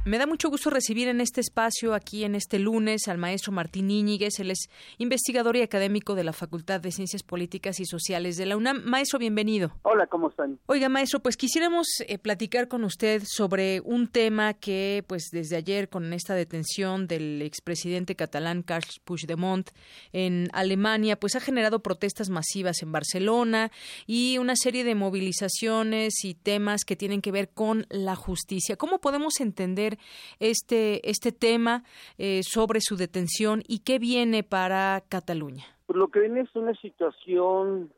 Me 0.08 0.18
da 0.18 0.26
mucho 0.26 0.50
gusto 0.50 0.70
recibir 0.70 1.10
en 1.10 1.20
este 1.20 1.42
espacio, 1.42 1.94
aquí 1.94 2.24
en 2.24 2.34
este 2.34 2.60
lunes, 2.60 3.10
al 3.10 3.18
maestro 3.18 3.52
Martín 3.52 3.92
Íñiguez. 3.92 4.40
Él 4.40 4.52
es 4.52 4.70
investigador 5.00 5.58
y 5.58 5.64
académico 5.64 6.16
de 6.16 6.24
la 6.24 6.32
Facultad 6.32 6.80
de 6.80 6.94
Ciencias 6.94 7.24
Políticas 7.24 7.82
y 7.82 7.86
Sociales 7.86 8.38
de 8.38 8.46
la 8.46 8.56
UNAM. 8.56 8.84
Maestro, 8.86 9.20
bienvenido. 9.20 9.74
Hola, 9.82 10.08
¿cómo 10.08 10.30
están? 10.30 10.60
Oiga, 10.68 10.88
maestro, 10.88 11.20
pues 11.20 11.36
quisiéramos 11.36 11.88
eh, 12.08 12.18
platicar 12.20 12.70
con 12.70 12.86
usted 12.86 13.24
sobre 13.26 13.82
un 13.82 14.08
tema 14.08 14.54
que, 14.54 15.04
pues 15.08 15.28
desde 15.30 15.58
ayer, 15.58 15.90
con 15.90 16.14
esta 16.14 16.36
detención 16.36 17.08
del 17.08 17.42
expresidente 17.42 18.16
catalán 18.16 18.64
Carles 18.64 19.02
Puigdemont 19.04 19.72
en 20.14 20.48
Alemania, 20.54 21.20
pues 21.20 21.36
ha 21.36 21.42
generado 21.42 21.84
protestas 21.84 22.30
masivas 22.30 22.82
en 22.82 22.94
Barcelona 22.94 23.74
y 24.06 24.38
una 24.38 24.56
serie 24.56 24.86
de 24.86 24.96
movilizaciones 24.96 26.24
y 26.24 26.34
temas 26.34 26.86
que 26.86 26.96
tienen 26.96 27.22
que 27.22 27.34
ver 27.34 27.50
con 27.50 27.86
la 27.90 28.16
justicia. 28.16 28.78
¿Cómo 28.78 29.00
podemos 29.00 29.42
entender 29.42 29.97
este, 30.40 31.10
este 31.10 31.32
tema 31.32 31.84
eh, 32.18 32.42
sobre 32.44 32.82
su 32.82 32.96
detención 32.96 33.64
y 33.68 33.80
qué 33.80 34.00
viene 34.00 34.44
para 34.44 35.02
Cataluña? 35.10 35.66
Pues 35.86 35.98
lo 35.98 36.10
que 36.10 36.20
viene 36.20 36.42
es 36.42 36.56
una 36.56 36.74
situación 36.76 37.92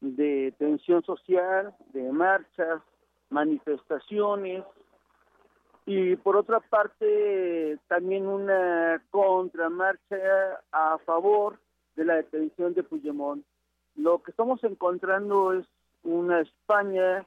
de 0.00 0.54
tensión 0.58 1.02
social, 1.02 1.74
de 1.92 2.12
marchas, 2.12 2.80
manifestaciones 3.30 4.64
y 5.86 6.16
por 6.16 6.36
otra 6.36 6.60
parte 6.60 7.78
también 7.88 8.26
una 8.26 9.02
contramarcha 9.10 10.60
a 10.70 10.98
favor 10.98 11.58
de 11.96 12.04
la 12.04 12.16
detención 12.16 12.74
de 12.74 12.82
Puigdemont. 12.82 13.44
Lo 13.96 14.22
que 14.22 14.30
estamos 14.30 14.62
encontrando 14.64 15.54
es 15.54 15.66
una 16.04 16.40
España 16.40 17.26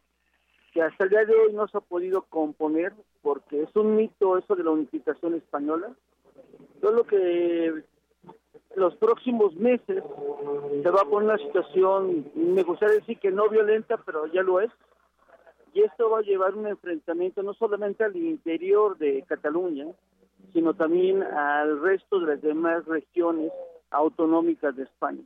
que 0.72 0.82
hasta 0.82 1.04
el 1.04 1.10
día 1.10 1.26
de 1.26 1.36
hoy 1.36 1.54
no 1.54 1.68
se 1.68 1.78
ha 1.78 1.82
podido 1.82 2.24
componer 2.24 2.94
porque 3.22 3.64
es 3.64 3.76
un 3.76 3.96
mito 3.96 4.38
eso 4.38 4.56
de 4.56 4.64
la 4.64 4.72
unificación 4.72 5.36
española. 5.36 5.92
Yo 6.82 6.92
lo 6.92 7.04
que 7.04 7.84
los 8.76 8.96
próximos 8.96 9.56
meses 9.56 10.04
se 10.84 10.90
va 10.90 11.02
a 11.02 11.06
poner 11.06 11.30
una 11.30 11.38
situación, 11.38 12.32
me 12.36 12.64
gustaría 12.64 12.96
decir 12.96 13.20
que 13.20 13.32
no 13.32 13.50
violenta, 13.50 13.98
pero 14.06 14.28
ya 14.28 14.42
lo 14.42 14.62
es, 14.62 14.72
y 15.74 15.82
esto 15.82 16.10
va 16.10 16.20
a 16.20 16.24
llevar 16.24 16.56
un 16.56 16.68
enfrentamiento 16.68 17.44
no 17.44 17.54
solamente 17.54 18.04
al 18.04 18.16
interior 18.16 18.98
de 18.98 19.24
Cataluña, 19.28 19.88
sino 20.54 20.74
también 20.74 21.22
al 21.24 21.82
resto 21.82 22.20
de 22.20 22.28
las 22.28 22.42
demás 22.42 22.86
regiones 22.86 23.52
autonómicas 23.90 24.76
de 24.76 24.84
España. 24.84 25.22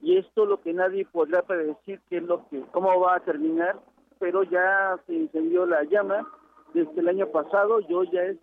Y 0.00 0.16
esto 0.16 0.46
lo 0.46 0.60
que 0.60 0.72
nadie 0.72 1.06
podrá 1.06 1.42
predecir 1.42 2.00
qué 2.08 2.18
es 2.18 2.22
lo 2.24 2.48
que, 2.48 2.60
cómo 2.72 2.98
va 3.00 3.16
a 3.16 3.20
terminar, 3.20 3.80
pero 4.22 4.44
ya 4.44 5.00
se 5.04 5.14
incendió 5.14 5.66
la 5.66 5.82
llama 5.82 6.24
desde 6.72 7.00
el 7.00 7.08
año 7.08 7.26
pasado, 7.32 7.80
yo 7.80 8.04
ya 8.04 8.22
es 8.22 8.38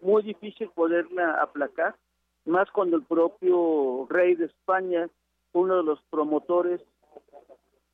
muy 0.00 0.24
difícil 0.24 0.68
poderla 0.74 1.40
aplacar, 1.40 1.94
más 2.46 2.68
cuando 2.72 2.96
el 2.96 3.04
propio 3.04 4.08
rey 4.10 4.34
de 4.34 4.46
España, 4.46 5.08
uno 5.52 5.76
de 5.76 5.82
los 5.84 6.02
promotores 6.10 6.80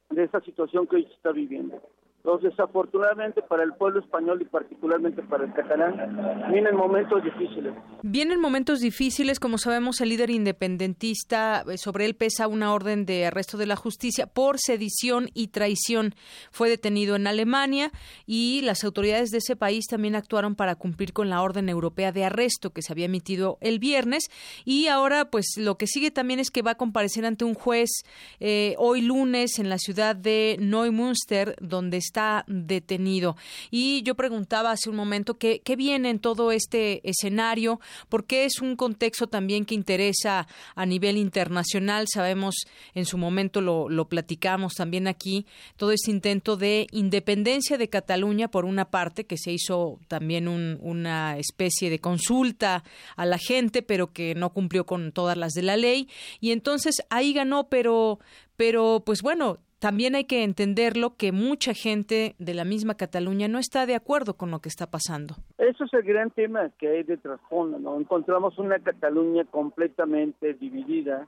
de 0.09 0.25
esta 0.25 0.41
situación 0.41 0.87
que 0.87 0.97
hoy 0.97 1.05
se 1.05 1.13
está 1.13 1.31
viviendo. 1.33 1.79
Entonces, 2.27 2.57
desafortunadamente 2.57 3.41
para 3.43 3.63
el 3.63 3.73
pueblo 3.75 4.01
español 4.01 4.43
y 4.43 4.47
particularmente 4.47 5.23
para 5.23 5.45
el 5.45 5.53
catalán, 5.53 6.51
vienen 6.51 6.75
momentos 6.75 7.23
difíciles. 7.23 7.73
Vienen 8.03 8.41
momentos 8.41 8.81
difíciles, 8.81 9.39
como 9.39 9.59
sabemos, 9.59 10.01
el 10.01 10.09
líder 10.09 10.31
independentista, 10.31 11.63
eh, 11.71 11.79
sobre 11.79 12.05
él 12.05 12.17
pesa 12.17 12.49
una 12.49 12.75
orden 12.75 13.07
de 13.07 13.27
arresto 13.27 13.59
de 13.59 13.67
la 13.67 13.77
justicia 13.77 14.27
por 14.27 14.59
sedición 14.59 15.29
y 15.35 15.49
traición. 15.49 16.17
Fue 16.51 16.69
detenido 16.69 17.15
en 17.15 17.29
Alemania 17.29 17.93
y 18.27 18.61
las 18.63 18.83
autoridades 18.83 19.31
de 19.31 19.39
ese 19.39 19.55
país 19.55 19.87
también 19.87 20.17
actuaron 20.17 20.57
para 20.57 20.75
cumplir 20.75 21.13
con 21.13 21.31
la 21.31 21.41
orden 21.43 21.69
europea 21.69 22.11
de 22.11 22.25
arresto 22.25 22.71
que 22.71 22.83
se 22.83 22.93
había 22.93 23.07
emitido 23.07 23.57
el 23.61 23.79
viernes. 23.79 24.25
Y 24.65 24.89
ahora, 24.89 25.31
pues 25.31 25.55
lo 25.59 25.79
que 25.79 25.87
sigue 25.87 26.11
también 26.11 26.41
es 26.41 26.51
que 26.51 26.63
va 26.63 26.73
a 26.73 26.77
comparecer 26.77 27.25
ante 27.25 27.45
un 27.45 27.55
juez 27.55 28.03
eh, 28.41 28.75
hoy 28.79 29.01
lunes 29.01 29.61
en 29.61 29.69
la 29.69 29.79
ciudad 29.79 30.17
de 30.17 30.57
Neumünster, 30.59 31.55
donde 31.61 31.99
está 31.99 32.16
está 32.17 32.45
detenido. 32.47 33.37
Y 33.71 34.03
yo 34.03 34.15
preguntaba 34.15 34.71
hace 34.71 34.89
un 34.89 34.97
momento 34.97 35.37
qué, 35.37 35.61
qué 35.63 35.77
viene 35.77 36.09
en 36.09 36.19
todo 36.19 36.51
este 36.51 37.07
escenario, 37.09 37.79
porque 38.09 38.47
es 38.47 38.63
un 38.63 38.75
contexto 38.75 39.27
también 39.27 39.67
que 39.67 39.75
interesa 39.75 40.49
a 40.75 40.87
nivel 40.87 41.19
internacional. 41.19 42.07
Sabemos, 42.11 42.55
en 42.95 43.05
su 43.05 43.19
momento 43.19 43.61
lo, 43.61 43.91
lo 43.91 44.09
platicamos 44.09 44.73
también 44.73 45.09
aquí, 45.09 45.45
todo 45.77 45.93
este 45.93 46.11
intento 46.11 46.57
de 46.57 46.87
independencia 46.91 47.77
de 47.77 47.91
Cataluña, 47.91 48.49
por 48.49 48.65
una 48.65 48.87
parte, 48.87 49.27
que 49.27 49.37
se 49.37 49.53
hizo 49.53 49.99
también 50.09 50.49
una 50.49 51.37
especie 51.37 51.91
de 51.91 51.99
consulta 51.99 52.83
a 53.17 53.27
la 53.27 53.37
gente, 53.37 53.83
pero 53.83 54.15
que 54.15 54.35
no 54.35 54.55
cumplió 54.55 54.87
con 54.87 55.13
todas 55.13 55.37
las 55.37 55.53
de 55.53 55.63
la 55.63 55.77
ley. 55.77 56.09
Y 56.41 56.53
entonces 56.53 57.03
ahí 57.11 57.35
ganó, 57.35 57.69
pero 57.69 58.21
pero 58.57 59.03
pues 59.05 59.21
bueno, 59.23 59.59
también 59.79 60.15
hay 60.15 60.25
que 60.25 60.43
entenderlo 60.43 61.17
que 61.17 61.33
mucha 61.33 61.75
gente 61.75 62.35
de 62.39 62.55
la 62.55 62.65
misma 62.65 62.95
Cataluña 62.95 63.49
no 63.49 63.59
está 63.59 63.87
de 63.87 63.95
acuerdo 63.95 64.35
con 64.35 64.51
lo 64.51 64.61
que 64.61 64.69
está 64.69 64.87
pasando. 64.87 65.35
Eso 65.59 65.85
es 65.85 65.93
el 65.95 66.03
gran 66.03 66.31
tema 66.31 66.71
que 66.79 66.89
hay 66.89 67.03
de 67.03 67.17
trasfondo, 67.17 67.79
¿no? 67.79 67.99
Encontramos 67.99 68.59
una 68.59 68.79
Cataluña 68.79 69.45
completamente 69.45 70.55
dividida, 70.55 71.27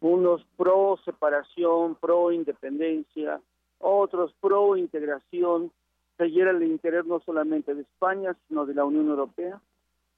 unos 0.00 0.44
pro 0.56 0.98
separación, 1.04 1.94
pro 1.96 2.32
independencia, 2.32 3.40
otros 3.78 4.32
pro 4.40 4.76
integración, 4.76 5.70
se 6.16 6.24
el 6.24 6.62
interés 6.64 7.06
no 7.06 7.20
solamente 7.20 7.74
de 7.74 7.82
España, 7.82 8.36
sino 8.46 8.66
de 8.66 8.74
la 8.74 8.84
Unión 8.84 9.08
Europea. 9.08 9.58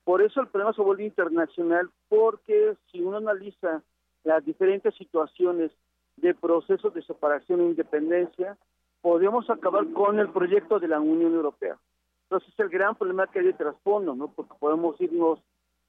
Por 0.05 0.21
eso 0.21 0.41
el 0.41 0.49
problema 0.49 0.73
se 0.73 0.83
vuelve 0.83 1.05
internacional, 1.05 1.91
porque 2.09 2.75
si 2.91 3.01
uno 3.01 3.19
analiza 3.19 3.83
las 4.25 4.45
diferentes 4.45 4.95
situaciones 4.97 5.71
de 6.17 6.35
procesos 6.35 6.95
de 6.95 7.03
separación 7.03 7.61
e 7.61 7.65
independencia, 7.65 8.57
podemos 9.01 9.49
acabar 9.51 9.87
con 9.93 10.19
el 10.19 10.31
proyecto 10.31 10.79
de 10.79 10.89
la 10.89 11.01
Unión 11.01 11.35
Europea. 11.35 11.77
Entonces, 12.25 12.55
el 12.59 12.69
gran 12.69 12.95
problema 12.95 13.27
que 13.27 13.41
hay 13.41 13.47
de 13.47 13.53
trasfondo, 13.53 14.15
¿no? 14.15 14.29
Porque 14.29 14.55
podemos 14.59 14.99
irnos 15.01 15.41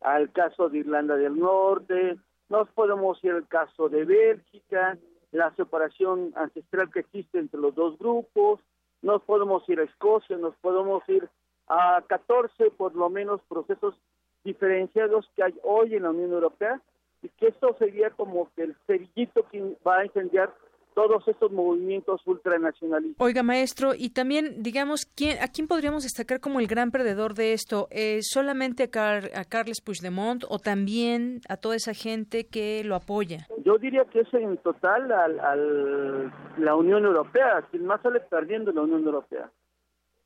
al 0.02 0.32
caso 0.32 0.70
de 0.70 0.80
Irlanda 0.80 1.16
del 1.16 1.38
Norte, 1.38 2.18
nos 2.50 2.70
podemos 2.72 3.24
ir 3.24 3.32
al 3.32 3.48
caso 3.48 3.88
de 3.88 4.04
Bélgica, 4.04 4.98
la 5.32 5.56
separación 5.56 6.34
ancestral 6.36 6.92
que 6.92 7.00
existe 7.00 7.40
entre 7.40 7.60
los 7.60 7.74
dos 7.74 7.98
grupos, 7.98 8.60
nos 9.02 9.22
podemos 9.24 9.68
ir 9.70 9.80
a 9.80 9.84
Escocia, 9.84 10.38
nos 10.38 10.56
podemos 10.58 11.08
ir 11.08 11.28
a 11.68 12.04
14 12.08 12.72
por 12.72 12.96
lo 12.96 13.10
menos 13.10 13.42
procesos 13.48 13.96
diferenciados 14.44 15.30
que 15.36 15.44
hay 15.44 15.56
hoy 15.64 15.96
en 15.96 16.04
la 16.04 16.10
Unión 16.10 16.32
Europea 16.32 16.82
y 17.24 17.30
que 17.30 17.48
esto 17.48 17.76
sería 17.80 18.10
como 18.12 18.50
que 18.56 18.64
el 18.64 18.76
cerillito 18.86 19.48
que 19.50 19.62
va 19.86 20.00
a 20.00 20.06
incendiar 20.06 20.54
todos 20.94 21.28
estos 21.28 21.52
movimientos 21.52 22.22
ultranacionalistas. 22.26 23.26
Oiga, 23.26 23.42
maestro, 23.42 23.94
y 23.98 24.10
también, 24.12 24.62
digamos, 24.62 25.06
¿quién, 25.06 25.42
¿a 25.42 25.48
quién 25.48 25.68
podríamos 25.68 26.04
destacar 26.04 26.40
como 26.40 26.60
el 26.60 26.68
gran 26.68 26.92
perdedor 26.92 27.34
de 27.34 27.54
esto? 27.54 27.88
Eh, 27.90 28.20
¿Solamente 28.22 28.90
a, 28.94 29.18
a, 29.18 29.46
Carles 29.46 29.82
Puigdemont 29.82 30.44
o 30.50 30.60
también 30.60 31.42
a 31.50 31.58
toda 31.58 31.76
esa 31.76 31.94
gente 31.94 32.46
que 32.46 32.84
lo 32.84 32.96
apoya? 32.96 33.48
Yo 33.66 33.78
diría 33.78 34.06
que 34.06 34.22
es 34.22 34.34
en 34.34 34.58
total 34.58 35.12
a 35.12 35.24
al, 35.24 36.32
la 36.58 36.76
Unión 36.76 37.06
Europea, 37.06 37.66
quien 37.72 37.86
más 37.86 38.02
sale 38.02 38.20
perdiendo 38.20 38.72
la 38.72 38.82
Unión 38.82 39.04
Europea. 39.04 39.50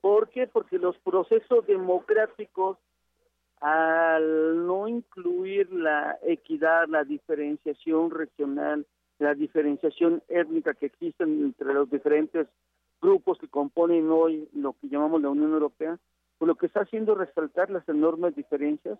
¿Por 0.01 0.29
qué? 0.29 0.47
Porque 0.47 0.77
los 0.77 0.97
procesos 0.99 1.65
democráticos 1.65 2.77
al 3.61 4.65
no 4.67 4.87
incluir 4.87 5.71
la 5.71 6.17
equidad, 6.23 6.87
la 6.87 7.03
diferenciación 7.03 8.11
regional, 8.11 8.85
la 9.19 9.33
diferenciación 9.33 10.21
étnica 10.27 10.73
que 10.73 10.85
existen 10.87 11.43
entre 11.43 11.73
los 11.73 11.89
diferentes 11.89 12.47
grupos 13.01 13.37
que 13.39 13.47
componen 13.47 14.09
hoy 14.11 14.47
lo 14.53 14.73
que 14.73 14.89
llamamos 14.89 15.21
la 15.21 15.29
Unión 15.29 15.53
Europea, 15.53 15.97
pues 16.37 16.47
lo 16.47 16.55
que 16.55 16.67
está 16.67 16.81
haciendo 16.81 17.13
es 17.13 17.19
resaltar 17.19 17.69
las 17.69 17.87
enormes 17.89 18.35
diferencias 18.35 18.99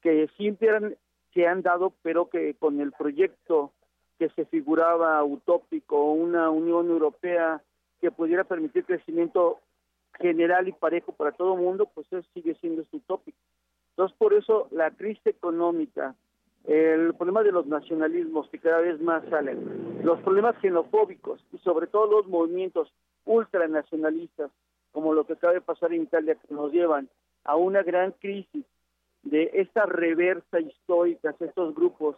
que 0.00 0.28
siempre 0.36 0.96
se 1.34 1.46
han 1.46 1.62
dado, 1.62 1.92
pero 2.02 2.28
que 2.28 2.54
con 2.54 2.80
el 2.80 2.92
proyecto 2.92 3.72
que 4.18 4.28
se 4.30 4.44
figuraba 4.44 5.22
utópico, 5.24 6.12
una 6.12 6.50
Unión 6.50 6.88
Europea 6.88 7.62
que 8.00 8.10
pudiera 8.10 8.44
permitir 8.44 8.84
crecimiento 8.84 9.60
general 10.18 10.68
y 10.68 10.72
parejo 10.72 11.12
para 11.12 11.32
todo 11.32 11.54
el 11.54 11.60
mundo, 11.62 11.88
pues 11.94 12.06
eso 12.12 12.26
sigue 12.34 12.54
siendo 12.56 12.84
utópico. 12.92 13.38
Entonces, 13.92 14.16
por 14.18 14.34
eso 14.34 14.68
la 14.70 14.90
crisis 14.90 15.26
económica 15.26 16.14
el 16.64 17.14
problema 17.14 17.42
de 17.42 17.52
los 17.52 17.66
nacionalismos 17.66 18.48
que 18.48 18.58
cada 18.58 18.78
vez 18.78 19.00
más 19.00 19.24
salen, 19.28 20.04
los 20.04 20.20
problemas 20.20 20.54
xenofóbicos 20.60 21.44
y 21.52 21.58
sobre 21.58 21.88
todo 21.88 22.22
los 22.22 22.28
movimientos 22.28 22.92
ultranacionalistas, 23.24 24.50
como 24.92 25.12
lo 25.14 25.24
que 25.24 25.32
acaba 25.32 25.54
de 25.54 25.60
pasar 25.60 25.92
en 25.92 26.02
Italia, 26.02 26.36
que 26.36 26.54
nos 26.54 26.72
llevan 26.72 27.08
a 27.44 27.56
una 27.56 27.82
gran 27.82 28.12
crisis 28.12 28.64
de 29.22 29.50
esta 29.54 29.86
reversa 29.86 30.60
histórica, 30.60 31.34
estos 31.40 31.74
grupos 31.74 32.16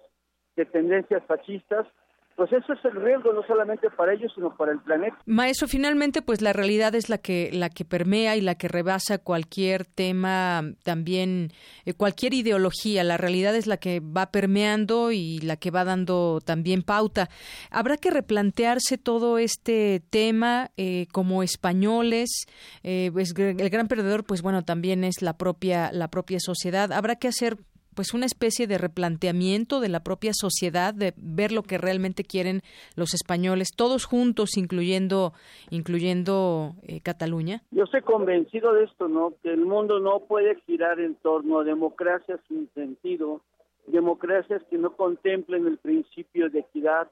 de 0.56 0.64
tendencias 0.66 1.24
fascistas, 1.24 1.86
pues 2.36 2.52
eso 2.52 2.72
es 2.72 2.84
el 2.84 3.00
riesgo 3.00 3.32
no 3.32 3.42
solamente 3.46 3.90
para 3.90 4.12
ellos 4.12 4.32
sino 4.34 4.56
para 4.56 4.72
el 4.72 4.80
planeta. 4.80 5.16
Maestro, 5.26 5.68
finalmente 5.68 6.22
pues 6.22 6.42
la 6.42 6.52
realidad 6.52 6.94
es 6.94 7.08
la 7.08 7.18
que 7.18 7.50
la 7.52 7.70
que 7.70 7.84
permea 7.84 8.36
y 8.36 8.40
la 8.40 8.56
que 8.56 8.68
rebasa 8.68 9.18
cualquier 9.18 9.86
tema, 9.86 10.62
también 10.82 11.52
eh, 11.84 11.94
cualquier 11.94 12.34
ideología, 12.34 13.04
la 13.04 13.16
realidad 13.16 13.54
es 13.54 13.66
la 13.66 13.76
que 13.76 14.00
va 14.00 14.30
permeando 14.30 15.12
y 15.12 15.38
la 15.40 15.56
que 15.56 15.70
va 15.70 15.84
dando 15.84 16.40
también 16.44 16.82
pauta. 16.82 17.28
Habrá 17.70 17.96
que 17.96 18.10
replantearse 18.10 18.98
todo 18.98 19.38
este 19.38 20.02
tema 20.10 20.70
eh, 20.76 21.06
como 21.12 21.42
españoles, 21.42 22.46
eh, 22.82 23.10
pues, 23.12 23.34
el 23.36 23.70
gran 23.70 23.86
perdedor 23.86 24.24
pues 24.24 24.42
bueno 24.42 24.64
también 24.64 25.04
es 25.04 25.22
la 25.22 25.36
propia 25.36 25.92
la 25.92 26.08
propia 26.08 26.40
sociedad. 26.40 26.92
Habrá 26.92 27.16
que 27.16 27.28
hacer 27.28 27.58
pues 27.94 28.14
una 28.14 28.26
especie 28.26 28.66
de 28.66 28.78
replanteamiento 28.78 29.80
de 29.80 29.88
la 29.88 30.00
propia 30.00 30.32
sociedad, 30.34 30.94
de 30.94 31.14
ver 31.16 31.52
lo 31.52 31.62
que 31.62 31.78
realmente 31.78 32.24
quieren 32.24 32.62
los 32.96 33.14
españoles, 33.14 33.70
todos 33.76 34.04
juntos, 34.04 34.56
incluyendo, 34.56 35.32
incluyendo 35.70 36.74
eh, 36.82 37.00
Cataluña? 37.00 37.62
Yo 37.70 37.84
estoy 37.84 38.02
convencido 38.02 38.72
de 38.72 38.84
esto, 38.84 39.08
¿no? 39.08 39.34
Que 39.42 39.52
el 39.52 39.64
mundo 39.64 40.00
no 40.00 40.20
puede 40.20 40.56
girar 40.66 41.00
en 41.00 41.14
torno 41.16 41.60
a 41.60 41.64
democracias 41.64 42.40
sin 42.48 42.68
sentido, 42.74 43.40
democracias 43.86 44.62
que 44.70 44.78
no 44.78 44.96
contemplen 44.96 45.66
el 45.66 45.78
principio 45.78 46.48
de 46.50 46.60
equidad, 46.60 47.08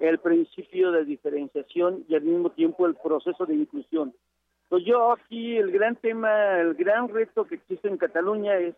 el 0.00 0.18
principio 0.18 0.90
de 0.90 1.04
diferenciación 1.04 2.04
y 2.08 2.14
al 2.14 2.22
mismo 2.22 2.50
tiempo 2.50 2.86
el 2.86 2.94
proceso 2.94 3.46
de 3.46 3.54
inclusión. 3.54 4.14
Pues 4.68 4.84
yo 4.84 5.12
aquí 5.12 5.56
el 5.56 5.70
gran 5.70 5.96
tema, 5.96 6.60
el 6.60 6.74
gran 6.74 7.08
reto 7.08 7.44
que 7.44 7.56
existe 7.56 7.88
en 7.88 7.98
Cataluña 7.98 8.56
es 8.56 8.74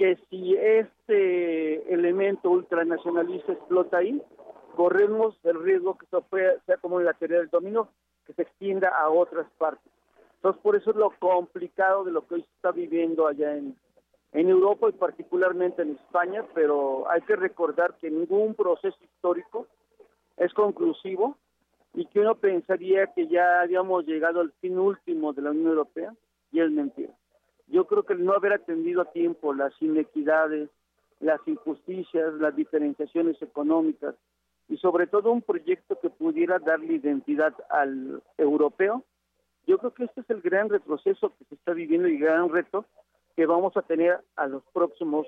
que 0.00 0.16
si 0.30 0.56
este 0.56 1.92
elemento 1.92 2.48
ultranacionalista 2.48 3.52
explota 3.52 3.98
ahí, 3.98 4.22
corremos 4.74 5.38
el 5.44 5.62
riesgo 5.62 5.98
que 5.98 6.06
sea 6.64 6.78
como 6.78 7.00
la 7.00 7.12
teoría 7.12 7.36
del 7.36 7.50
dominó, 7.50 7.90
que 8.26 8.32
se 8.32 8.40
extienda 8.40 8.88
a 8.88 9.10
otras 9.10 9.46
partes. 9.58 9.92
Entonces, 10.36 10.62
por 10.62 10.74
eso 10.74 10.92
es 10.92 10.96
lo 10.96 11.10
complicado 11.18 12.04
de 12.04 12.12
lo 12.12 12.26
que 12.26 12.36
hoy 12.36 12.40
se 12.40 12.48
está 12.56 12.72
viviendo 12.72 13.26
allá 13.26 13.54
en, 13.54 13.76
en 14.32 14.48
Europa 14.48 14.88
y 14.88 14.92
particularmente 14.92 15.82
en 15.82 15.90
España, 15.90 16.46
pero 16.54 17.06
hay 17.10 17.20
que 17.20 17.36
recordar 17.36 17.92
que 18.00 18.10
ningún 18.10 18.54
proceso 18.54 18.96
histórico 19.04 19.66
es 20.38 20.54
conclusivo 20.54 21.36
y 21.92 22.06
que 22.06 22.20
uno 22.20 22.36
pensaría 22.36 23.08
que 23.08 23.26
ya 23.26 23.60
habíamos 23.60 24.06
llegado 24.06 24.40
al 24.40 24.52
fin 24.62 24.78
último 24.78 25.34
de 25.34 25.42
la 25.42 25.50
Unión 25.50 25.72
Europea 25.72 26.14
y 26.52 26.60
es 26.60 26.70
mentira. 26.70 27.12
Yo 27.70 27.86
creo 27.86 28.02
que 28.02 28.14
el 28.14 28.24
no 28.24 28.32
haber 28.32 28.52
atendido 28.52 29.02
a 29.02 29.12
tiempo 29.12 29.54
las 29.54 29.72
inequidades, 29.80 30.68
las 31.20 31.40
injusticias, 31.46 32.34
las 32.34 32.54
diferenciaciones 32.56 33.40
económicas 33.40 34.14
y 34.68 34.76
sobre 34.78 35.06
todo 35.06 35.30
un 35.30 35.42
proyecto 35.42 35.98
que 36.00 36.10
pudiera 36.10 36.58
darle 36.58 36.94
identidad 36.94 37.54
al 37.70 38.22
europeo, 38.38 39.04
yo 39.66 39.78
creo 39.78 39.94
que 39.94 40.04
este 40.04 40.22
es 40.22 40.30
el 40.30 40.40
gran 40.40 40.68
retroceso 40.68 41.32
que 41.36 41.44
se 41.44 41.54
está 41.54 41.72
viviendo 41.72 42.08
y 42.08 42.14
el 42.14 42.20
gran 42.20 42.48
reto 42.48 42.86
que 43.36 43.46
vamos 43.46 43.76
a 43.76 43.82
tener 43.82 44.20
a 44.36 44.46
los 44.46 44.64
próximos 44.72 45.26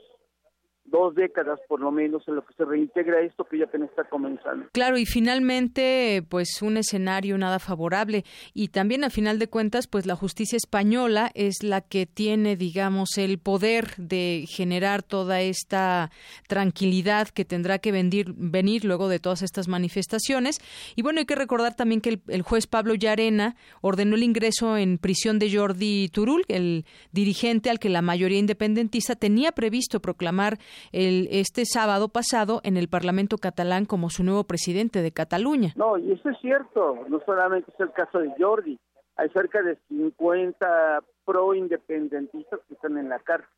dos 0.85 1.15
décadas 1.15 1.59
por 1.69 1.81
lo 1.81 1.91
menos 1.91 2.27
en 2.29 2.37
lo 2.37 2.45
que 2.45 2.55
se 2.55 2.65
reintegra 2.65 3.21
esto 3.21 3.45
que 3.45 3.59
ya 3.59 3.65
apenas 3.65 3.91
está 3.91 4.05
comenzando. 4.05 4.67
Claro, 4.73 4.99
y 4.99 5.07
finalmente, 5.07 6.25
pues 6.29 6.61
un 6.63 6.77
escenario 6.77 7.39
nada 7.39 7.59
favorable. 7.59 8.25
Y 8.53 8.69
también, 8.69 9.05
a 9.05 9.11
final 9.11 9.39
de 9.39 9.49
cuentas, 9.49 9.87
pues 9.87 10.07
la 10.07 10.17
justicia 10.17 10.57
española 10.57 11.31
es 11.35 11.63
la 11.63 11.81
que 11.81 12.07
tiene, 12.07 12.57
digamos, 12.57 13.17
el 13.17 13.39
poder 13.39 13.95
de 13.97 14.45
generar 14.49 15.03
toda 15.03 15.41
esta 15.41 16.11
tranquilidad 16.49 17.29
que 17.29 17.45
tendrá 17.45 17.79
que 17.79 17.93
venir, 17.93 18.35
venir 18.37 18.85
luego 18.85 19.09
de 19.09 19.19
todas 19.19 19.43
estas 19.43 19.69
manifestaciones. 19.69 20.59
Y 20.97 21.03
bueno, 21.03 21.21
hay 21.21 21.27
que 21.27 21.35
recordar 21.35 21.75
también 21.75 22.01
que 22.01 22.11
el, 22.11 22.23
el 22.29 22.43
juez 22.43 22.67
Pablo 22.67 22.95
Llarena 22.95 23.57
ordenó 23.81 24.17
el 24.17 24.23
ingreso 24.23 24.77
en 24.77 24.99
prisión 24.99 25.39
de 25.39 25.55
Jordi 25.55 26.09
Turul, 26.09 26.45
el 26.49 26.85
dirigente 27.13 27.71
al 27.71 27.79
que 27.79 27.89
la 27.89 28.03
mayoría 28.03 28.39
independentista 28.39 29.15
tenía 29.15 29.53
previsto 29.53 30.01
proclamar 30.01 30.59
el, 30.93 31.29
este 31.31 31.65
sábado 31.65 32.09
pasado 32.09 32.61
en 32.65 32.77
el 32.77 32.89
Parlamento 32.89 33.39
catalán 33.39 33.85
como 33.85 34.11
su 34.11 34.25
nuevo 34.25 34.45
presidente 34.45 35.03
de 35.03 35.13
Cataluña. 35.13 35.73
No, 35.77 35.99
y 35.99 36.13
eso 36.13 36.29
es 36.31 36.39
cierto, 36.41 36.99
no 37.09 37.21
solamente 37.25 37.71
es 37.73 37.81
el 37.81 37.93
caso 37.93 38.19
de 38.19 38.33
Jordi, 38.39 38.79
hay 39.17 39.29
cerca 39.31 39.63
de 39.63 39.77
50 39.89 41.01
pro-independentistas 41.25 42.61
que 42.67 42.75
están 42.75 42.99
en 42.99 43.09
la 43.09 43.19
cárcel. 43.19 43.49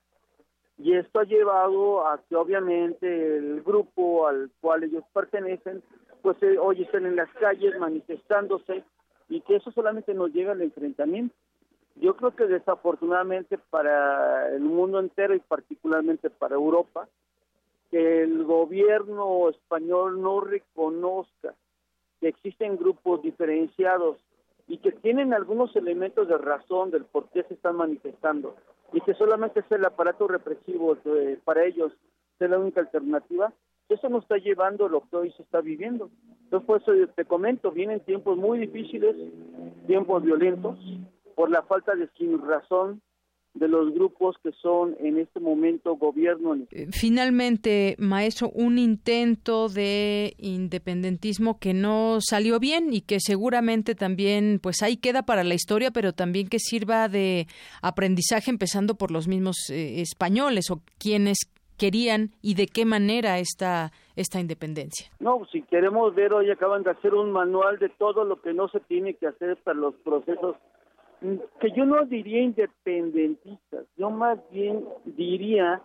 Y 0.78 0.94
esto 0.94 1.20
ha 1.20 1.24
llevado 1.24 2.06
a 2.06 2.20
que 2.28 2.34
obviamente 2.34 3.36
el 3.36 3.62
grupo 3.62 4.26
al 4.26 4.50
cual 4.60 4.82
ellos 4.82 5.04
pertenecen, 5.12 5.82
pues 6.22 6.36
eh, 6.42 6.58
hoy 6.58 6.82
están 6.82 7.06
en 7.06 7.16
las 7.16 7.30
calles 7.34 7.78
manifestándose 7.78 8.82
y 9.28 9.40
que 9.42 9.56
eso 9.56 9.70
solamente 9.70 10.14
nos 10.14 10.32
llega 10.32 10.52
al 10.52 10.62
enfrentamiento. 10.62 11.34
Yo 11.96 12.16
creo 12.16 12.34
que 12.34 12.46
desafortunadamente 12.46 13.58
para 13.58 14.48
el 14.54 14.62
mundo 14.62 14.98
entero 14.98 15.34
y 15.34 15.40
particularmente 15.40 16.30
para 16.30 16.56
Europa, 16.56 17.08
que 17.90 18.22
el 18.22 18.44
gobierno 18.44 19.48
español 19.48 20.20
no 20.20 20.40
reconozca 20.40 21.54
que 22.20 22.28
existen 22.28 22.76
grupos 22.76 23.22
diferenciados 23.22 24.18
y 24.66 24.78
que 24.78 24.92
tienen 24.92 25.34
algunos 25.34 25.74
elementos 25.76 26.26
de 26.26 26.38
razón 26.38 26.90
del 26.90 27.04
por 27.04 27.28
qué 27.28 27.44
se 27.44 27.54
están 27.54 27.76
manifestando 27.76 28.56
y 28.92 29.00
que 29.00 29.14
solamente 29.14 29.60
es 29.60 29.70
el 29.70 29.84
aparato 29.84 30.26
represivo 30.26 30.96
para 31.44 31.64
ellos 31.64 31.92
es 32.40 32.50
la 32.50 32.58
única 32.58 32.80
alternativa, 32.80 33.52
eso 33.88 34.08
nos 34.08 34.22
está 34.22 34.36
llevando 34.38 34.86
a 34.86 34.88
lo 34.88 35.02
que 35.08 35.16
hoy 35.16 35.32
se 35.32 35.42
está 35.42 35.60
viviendo. 35.60 36.10
Entonces, 36.44 36.66
por 36.66 36.80
eso 36.80 36.92
te 37.14 37.24
comento, 37.24 37.70
vienen 37.70 38.00
tiempos 38.00 38.36
muy 38.36 38.58
difíciles, 38.58 39.16
tiempos 39.86 40.22
violentos, 40.22 40.78
por 41.34 41.50
la 41.50 41.62
falta 41.62 41.94
de 41.94 42.08
sin 42.16 42.40
razón 42.40 43.02
de 43.54 43.68
los 43.68 43.94
grupos 43.94 44.36
que 44.42 44.50
son 44.52 44.96
en 44.98 45.18
este 45.18 45.38
momento 45.38 45.94
gobierno. 45.94 46.56
Eh, 46.72 46.88
finalmente, 46.90 47.94
maestro, 47.98 48.50
un 48.50 48.78
intento 48.78 49.68
de 49.68 50.34
independentismo 50.38 51.58
que 51.60 51.72
no 51.72 52.18
salió 52.20 52.58
bien 52.58 52.92
y 52.92 53.00
que 53.00 53.20
seguramente 53.20 53.94
también, 53.94 54.58
pues 54.60 54.82
ahí 54.82 54.96
queda 54.96 55.22
para 55.22 55.44
la 55.44 55.54
historia, 55.54 55.92
pero 55.92 56.12
también 56.12 56.48
que 56.48 56.58
sirva 56.58 57.08
de 57.08 57.46
aprendizaje, 57.80 58.50
empezando 58.50 58.96
por 58.96 59.12
los 59.12 59.28
mismos 59.28 59.70
eh, 59.70 60.00
españoles 60.00 60.70
o 60.70 60.82
quienes 60.98 61.38
querían 61.78 62.30
y 62.42 62.54
de 62.54 62.66
qué 62.66 62.84
manera 62.84 63.38
esta 63.38 63.92
esta 64.16 64.38
independencia. 64.38 65.10
No, 65.18 65.44
si 65.50 65.62
queremos 65.62 66.14
ver 66.14 66.32
hoy 66.32 66.48
acaban 66.50 66.84
de 66.84 66.90
hacer 66.90 67.14
un 67.14 67.32
manual 67.32 67.78
de 67.80 67.88
todo 67.88 68.24
lo 68.24 68.40
que 68.40 68.54
no 68.54 68.68
se 68.68 68.78
tiene 68.78 69.14
que 69.14 69.26
hacer 69.26 69.56
para 69.64 69.76
los 69.76 69.94
procesos 69.96 70.56
que 71.60 71.70
yo 71.72 71.84
no 71.84 72.04
diría 72.04 72.42
independentistas, 72.42 73.86
yo 73.96 74.10
más 74.10 74.38
bien 74.50 74.84
diría 75.04 75.82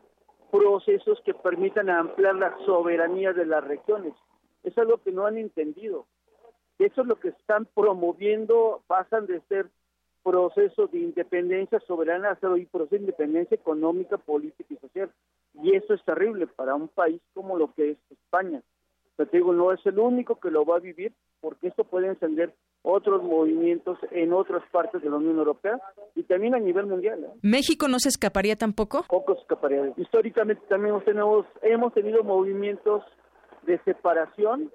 procesos 0.51 1.21
que 1.21 1.33
permitan 1.33 1.89
ampliar 1.89 2.35
la 2.35 2.57
soberanía 2.65 3.33
de 3.33 3.45
las 3.45 3.63
regiones. 3.63 4.13
Eso 4.63 4.81
es 4.81 4.87
lo 4.87 4.97
que 5.01 5.11
no 5.11 5.25
han 5.25 5.37
entendido. 5.37 6.05
Eso 6.79 7.01
es 7.01 7.07
lo 7.07 7.19
que 7.19 7.29
están 7.29 7.65
promoviendo, 7.73 8.81
pasan 8.87 9.25
de 9.27 9.41
ser 9.41 9.67
procesos 10.23 10.91
de 10.91 10.99
independencia 10.99 11.79
soberana 11.81 12.31
a 12.31 12.39
ser 12.39 12.49
hoy 12.49 12.65
procesos 12.65 12.91
de 12.91 13.05
independencia 13.05 13.55
económica, 13.55 14.17
política 14.17 14.73
y 14.73 14.77
social. 14.77 15.11
Y 15.61 15.75
eso 15.75 15.93
es 15.93 16.03
terrible 16.03 16.47
para 16.47 16.75
un 16.75 16.87
país 16.87 17.21
como 17.33 17.57
lo 17.57 17.73
que 17.73 17.91
es 17.91 17.97
España. 18.09 18.61
Pero 19.19 19.31
digo, 19.33 19.51
no 19.51 19.73
es 19.73 19.85
el 19.85 19.99
único 19.99 20.39
que 20.39 20.49
lo 20.49 20.63
va 20.63 20.77
a 20.77 20.79
vivir, 20.79 21.11
porque 21.41 21.67
esto 21.67 21.83
puede 21.83 22.07
encender 22.07 22.55
otros 22.83 23.21
movimientos 23.21 23.99
en 24.11 24.31
otras 24.31 24.63
partes 24.71 25.01
de 25.01 25.09
la 25.09 25.17
Unión 25.17 25.37
Europea 25.37 25.77
y 26.15 26.23
también 26.23 26.55
a 26.55 26.59
nivel 26.59 26.85
mundial. 26.85 27.25
¿eh? 27.25 27.39
¿México 27.41 27.89
no 27.89 27.99
se 27.99 28.07
escaparía 28.07 28.55
tampoco? 28.55 29.03
Poco 29.09 29.35
se 29.35 29.41
escaparía. 29.41 29.91
Históricamente 29.97 30.63
también 30.69 30.97
tenemos, 31.03 31.45
hemos 31.63 31.93
tenido 31.93 32.23
movimientos 32.23 33.03
de 33.63 33.77
separación 33.79 34.71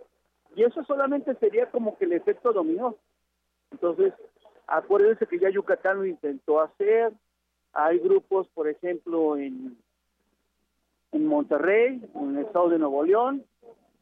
y 0.54 0.64
eso 0.64 0.84
solamente 0.84 1.34
sería 1.36 1.70
como 1.70 1.96
que 1.96 2.04
el 2.04 2.12
efecto 2.12 2.52
dominó. 2.52 2.96
Entonces, 3.70 4.12
acuérdense 4.66 5.26
que 5.26 5.38
ya 5.38 5.48
Yucatán 5.48 5.96
lo 5.96 6.04
intentó 6.04 6.60
hacer, 6.60 7.14
hay 7.72 7.98
grupos, 7.98 8.46
por 8.48 8.68
ejemplo, 8.68 9.38
en, 9.38 9.78
en 11.12 11.26
Monterrey, 11.26 12.06
en 12.14 12.36
el 12.36 12.44
estado 12.44 12.68
de 12.68 12.78
Nuevo 12.78 13.02
León, 13.04 13.42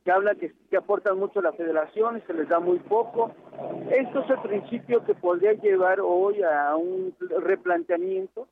que 0.04 0.10
habla 0.10 0.34
que, 0.34 0.52
que 0.70 0.76
aportan 0.76 1.18
mucho 1.18 1.40
a 1.40 1.42
la 1.42 1.52
federación 1.52 2.18
y 2.18 2.20
se 2.22 2.34
les 2.34 2.48
da 2.48 2.58
muy 2.58 2.78
poco. 2.78 3.30
Esto 3.90 4.20
es 4.20 4.30
el 4.30 4.40
principio 4.40 5.04
que 5.04 5.14
podría 5.14 5.52
llevar 5.52 6.00
hoy 6.00 6.42
a 6.42 6.74
un 6.76 7.14
replanteamiento 7.40 8.48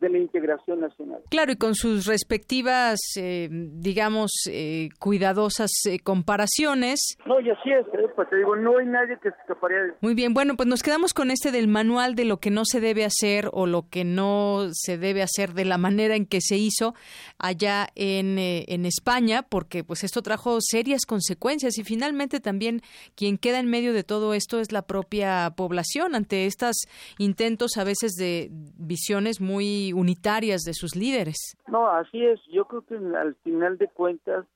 de 0.00 0.08
la 0.08 0.18
integración 0.18 0.80
nacional. 0.80 1.20
Claro, 1.28 1.52
y 1.52 1.56
con 1.56 1.74
sus 1.74 2.06
respectivas, 2.06 2.98
eh, 3.16 3.48
digamos, 3.50 4.30
eh, 4.50 4.88
cuidadosas 4.98 5.70
eh, 5.86 5.98
comparaciones. 6.00 7.16
No, 7.26 7.40
y 7.40 7.50
así 7.50 7.70
es, 7.70 7.86
pues 8.16 8.28
te 8.30 8.36
digo, 8.36 8.56
no 8.56 8.78
hay 8.78 8.86
nadie 8.86 9.18
que 9.22 9.30
se 9.30 9.36
escaparía 9.40 9.78
de... 9.82 9.92
Muy 10.00 10.14
bien, 10.14 10.32
bueno, 10.34 10.56
pues 10.56 10.68
nos 10.68 10.82
quedamos 10.82 11.12
con 11.12 11.30
este 11.30 11.52
del 11.52 11.68
manual 11.68 12.14
de 12.14 12.24
lo 12.24 12.38
que 12.38 12.50
no 12.50 12.64
se 12.64 12.80
debe 12.80 13.04
hacer 13.04 13.50
o 13.52 13.66
lo 13.66 13.88
que 13.88 14.04
no 14.04 14.68
se 14.72 14.96
debe 14.96 15.22
hacer 15.22 15.52
de 15.52 15.64
la 15.64 15.78
manera 15.78 16.16
en 16.16 16.26
que 16.26 16.40
se 16.40 16.56
hizo 16.56 16.94
allá 17.38 17.88
en, 17.94 18.38
en 18.38 18.86
España, 18.86 19.42
porque 19.42 19.84
pues 19.84 20.02
esto 20.02 20.22
trajo 20.22 20.58
serias 20.60 21.04
consecuencias 21.06 21.78
y 21.78 21.84
finalmente 21.84 22.40
también 22.40 22.80
quien 23.14 23.36
queda 23.36 23.58
en 23.58 23.68
medio 23.68 23.92
de 23.92 24.04
todo 24.04 24.34
esto 24.34 24.60
es 24.60 24.72
la 24.72 24.82
propia 24.82 25.52
población 25.56 26.14
ante 26.14 26.46
estos 26.46 26.76
intentos 27.18 27.76
a 27.76 27.84
veces 27.84 28.12
de 28.12 28.50
visiones 28.78 29.40
muy 29.40 29.89
unitarias 29.92 30.62
de 30.62 30.74
sus 30.74 30.96
líderes. 30.96 31.56
No, 31.66 31.88
así 31.88 32.24
es. 32.24 32.40
Yo 32.46 32.64
creo 32.66 32.82
que 32.82 32.94
al 32.94 33.34
final 33.36 33.78
de 33.78 33.88
cuentas, 33.88 34.46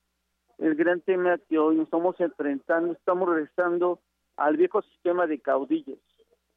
el 0.59 0.75
gran 0.75 1.01
tema 1.01 1.39
que 1.49 1.59
hoy 1.59 1.77
nos 1.77 1.85
estamos 1.85 2.19
enfrentando, 2.21 2.93
estamos 2.93 3.29
regresando 3.29 4.01
al 4.37 4.57
viejo 4.57 4.83
sistema 4.83 5.27
de 5.27 5.39
caudillos. 5.41 5.99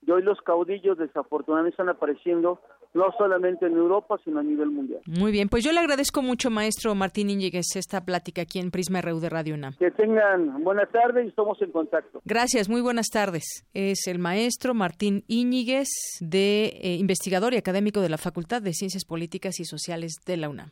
Y 0.08 0.12
hoy 0.12 0.24
los 0.24 0.39
caudillos 0.41 0.97
desafortunadamente 0.97 1.74
están 1.74 1.89
apareciendo 1.89 2.62
no 2.93 3.12
solamente 3.18 3.66
en 3.66 3.74
Europa, 3.74 4.18
sino 4.24 4.39
a 4.39 4.43
nivel 4.43 4.72
mundial. 4.72 5.01
Muy 5.05 5.34
bien, 5.34 5.49
pues 5.49 5.66
yo 5.66 5.74
le 5.74 5.82
agradezco 5.82 6.22
mucho, 6.22 6.49
maestro 6.49 6.95
Martín 6.95 7.30
Íñiguez, 7.30 7.76
esta 7.76 8.05
plática 8.05 8.43
aquí 8.43 8.60
en 8.60 8.72
Prisma 8.72 9.01
RU 9.01 9.20
de 9.20 9.30
Radio 9.30 9.55
UNAM. 9.55 9.76
Que 9.78 9.91
tengan 9.91 10.64
buena 10.64 10.86
tarde 10.86 11.26
y 11.26 11.28
estamos 11.28 11.62
en 11.62 11.72
contacto. 11.72 12.22
Gracias, 12.24 12.70
muy 12.70 12.80
buenas 12.80 13.08
tardes. 13.08 13.68
Es 13.74 14.08
el 14.08 14.18
maestro 14.18 14.74
Martín 14.74 15.26
Íñiguez, 15.28 15.89
de 16.22 16.68
eh, 16.82 16.95
investigador 16.95 17.53
y 17.53 17.58
académico 17.58 17.99
de 17.99 18.10
la 18.10 18.18
Facultad 18.18 18.62
de 18.62 18.72
Ciencias 18.72 19.03
Políticas 19.03 19.60
y 19.60 19.66
Sociales 19.66 20.14
de 20.26 20.38
la 20.38 20.47
UNAM. 20.47 20.72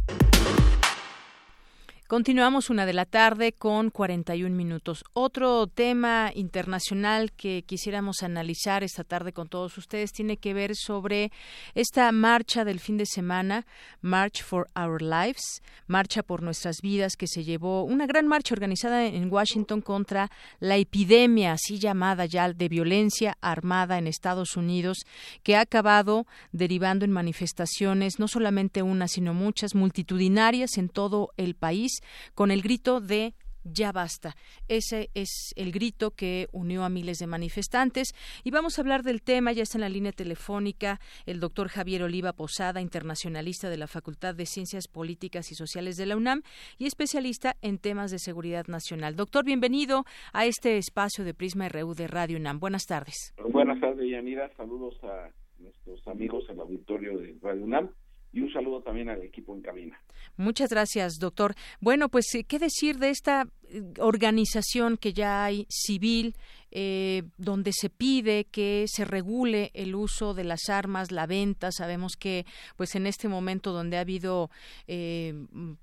Continuamos 2.11 2.69
una 2.69 2.85
de 2.85 2.91
la 2.91 3.05
tarde 3.05 3.53
con 3.53 3.89
41 3.89 4.53
minutos. 4.53 5.05
Otro 5.13 5.67
tema 5.67 6.29
internacional 6.35 7.31
que 7.31 7.63
quisiéramos 7.65 8.21
analizar 8.21 8.83
esta 8.83 9.05
tarde 9.05 9.31
con 9.31 9.47
todos 9.47 9.77
ustedes 9.77 10.11
tiene 10.11 10.35
que 10.35 10.53
ver 10.53 10.75
sobre 10.75 11.31
esta 11.73 12.11
marcha 12.11 12.65
del 12.65 12.81
fin 12.81 12.97
de 12.97 13.05
semana, 13.05 13.65
March 14.01 14.43
for 14.43 14.67
Our 14.75 15.01
Lives, 15.01 15.61
Marcha 15.87 16.21
por 16.21 16.43
Nuestras 16.43 16.81
Vidas, 16.81 17.15
que 17.15 17.27
se 17.27 17.45
llevó, 17.45 17.85
una 17.85 18.07
gran 18.07 18.27
marcha 18.27 18.55
organizada 18.55 19.05
en 19.05 19.31
Washington 19.31 19.79
contra 19.79 20.29
la 20.59 20.75
epidemia, 20.75 21.53
así 21.53 21.79
llamada 21.79 22.25
ya, 22.25 22.51
de 22.51 22.67
violencia 22.67 23.37
armada 23.39 23.97
en 23.97 24.07
Estados 24.07 24.57
Unidos, 24.57 24.97
que 25.43 25.55
ha 25.55 25.61
acabado 25.61 26.27
derivando 26.51 27.05
en 27.05 27.11
manifestaciones, 27.11 28.19
no 28.19 28.27
solamente 28.27 28.81
una, 28.81 29.07
sino 29.07 29.33
muchas, 29.33 29.75
multitudinarias 29.75 30.77
en 30.77 30.89
todo 30.89 31.31
el 31.37 31.55
país 31.55 32.00
con 32.33 32.51
el 32.51 32.61
grito 32.61 33.01
de 33.01 33.33
ya 33.63 33.91
basta. 33.91 34.35
Ese 34.67 35.09
es 35.13 35.53
el 35.55 35.71
grito 35.71 36.11
que 36.11 36.47
unió 36.51 36.83
a 36.83 36.89
miles 36.89 37.19
de 37.19 37.27
manifestantes. 37.27 38.13
Y 38.43 38.51
vamos 38.51 38.77
a 38.77 38.81
hablar 38.81 39.03
del 39.03 39.21
tema. 39.21 39.51
Ya 39.51 39.63
está 39.63 39.77
en 39.77 39.81
la 39.81 39.89
línea 39.89 40.11
telefónica 40.11 40.99
el 41.25 41.39
doctor 41.39 41.67
Javier 41.67 42.03
Oliva 42.03 42.33
Posada, 42.33 42.81
internacionalista 42.81 43.69
de 43.69 43.77
la 43.77 43.87
Facultad 43.87 44.35
de 44.35 44.45
Ciencias 44.45 44.87
Políticas 44.87 45.51
y 45.51 45.55
Sociales 45.55 45.97
de 45.97 46.05
la 46.05 46.17
UNAM 46.17 46.41
y 46.77 46.85
especialista 46.85 47.55
en 47.61 47.77
temas 47.77 48.11
de 48.11 48.19
seguridad 48.19 48.67
nacional. 48.67 49.15
Doctor, 49.15 49.45
bienvenido 49.45 50.05
a 50.33 50.45
este 50.45 50.77
espacio 50.77 51.23
de 51.23 51.33
Prisma 51.33 51.69
RU 51.69 51.93
de 51.93 52.07
Radio 52.07 52.37
UNAM. 52.37 52.59
Buenas 52.59 52.85
tardes. 52.85 53.33
Buenas 53.49 53.79
tardes, 53.79 54.09
Yanira. 54.09 54.49
Saludos 54.55 54.95
a 55.03 55.29
nuestros 55.59 56.07
amigos 56.07 56.45
el 56.49 56.59
auditorio 56.59 57.17
de 57.19 57.37
Radio 57.41 57.63
UNAM 57.63 57.89
y 58.33 58.41
un 58.41 58.51
saludo 58.51 58.81
también 58.81 59.09
al 59.09 59.21
equipo 59.21 59.55
en 59.55 59.61
cabina. 59.61 60.01
Muchas 60.37 60.69
gracias, 60.69 61.19
doctor. 61.19 61.55
Bueno, 61.79 62.09
pues, 62.09 62.33
eh, 62.33 62.43
¿qué 62.43 62.57
decir 62.57 62.97
de 62.97 63.09
esta 63.09 63.47
eh, 63.69 63.83
organización 63.99 64.97
que 64.97 65.13
ya 65.13 65.43
hay 65.43 65.67
civil, 65.69 66.35
eh, 66.71 67.23
donde 67.37 67.73
se 67.73 67.89
pide 67.89 68.45
que 68.45 68.85
se 68.87 69.03
regule 69.03 69.71
el 69.73 69.93
uso 69.93 70.33
de 70.33 70.43
las 70.43 70.69
armas, 70.69 71.11
la 71.11 71.27
venta? 71.27 71.71
Sabemos 71.71 72.15
que, 72.15 72.45
pues, 72.77 72.95
en 72.95 73.07
este 73.07 73.27
momento 73.27 73.71
donde 73.71 73.97
ha 73.97 74.01
habido, 74.01 74.49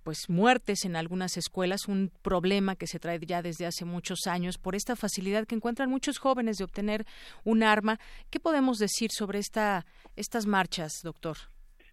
pues, 0.02 0.28
muertes 0.28 0.84
en 0.84 0.96
algunas 0.96 1.36
escuelas, 1.36 1.86
un 1.86 2.10
problema 2.22 2.74
que 2.74 2.86
se 2.86 2.98
trae 2.98 3.20
ya 3.26 3.42
desde 3.42 3.66
hace 3.66 3.84
muchos 3.84 4.26
años 4.26 4.58
por 4.58 4.74
esta 4.74 4.96
facilidad 4.96 5.46
que 5.46 5.54
encuentran 5.54 5.90
muchos 5.90 6.18
jóvenes 6.18 6.56
de 6.56 6.64
obtener 6.64 7.06
un 7.44 7.62
arma. 7.62 8.00
¿Qué 8.30 8.40
podemos 8.40 8.78
decir 8.78 9.10
sobre 9.12 9.38
esta, 9.38 9.86
estas 10.16 10.46
marchas, 10.46 11.00
doctor? 11.02 11.36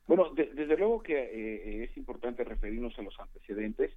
Bueno, 0.08 0.32
desde 0.36 0.78
luego 0.78 1.02
que 1.02 1.16
eh, 1.18 1.84
es 1.84 1.98
importante 1.98 2.44
referirnos 2.44 2.98
a 3.00 3.02
los 3.02 3.20
antecedentes. 3.20 3.92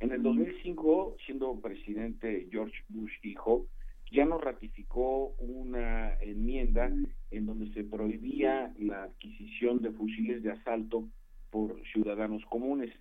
En 0.00 0.10
el 0.10 0.22
2005, 0.22 1.16
siendo 1.26 1.60
presidente 1.60 2.48
George 2.50 2.76
Bush 2.88 3.12
hijo, 3.22 3.66
ya 4.10 4.24
nos 4.24 4.42
ratificó 4.42 5.34
una 5.38 6.14
enmienda 6.20 6.90
en 7.30 7.46
donde 7.46 7.72
se 7.72 7.84
prohibía 7.84 8.72
la 8.78 9.04
adquisición 9.04 9.80
de 9.80 9.90
fusiles 9.92 10.42
de 10.42 10.52
asalto 10.52 11.08
por 11.50 11.82
ciudadanos 11.92 12.44
comunes. 12.46 12.92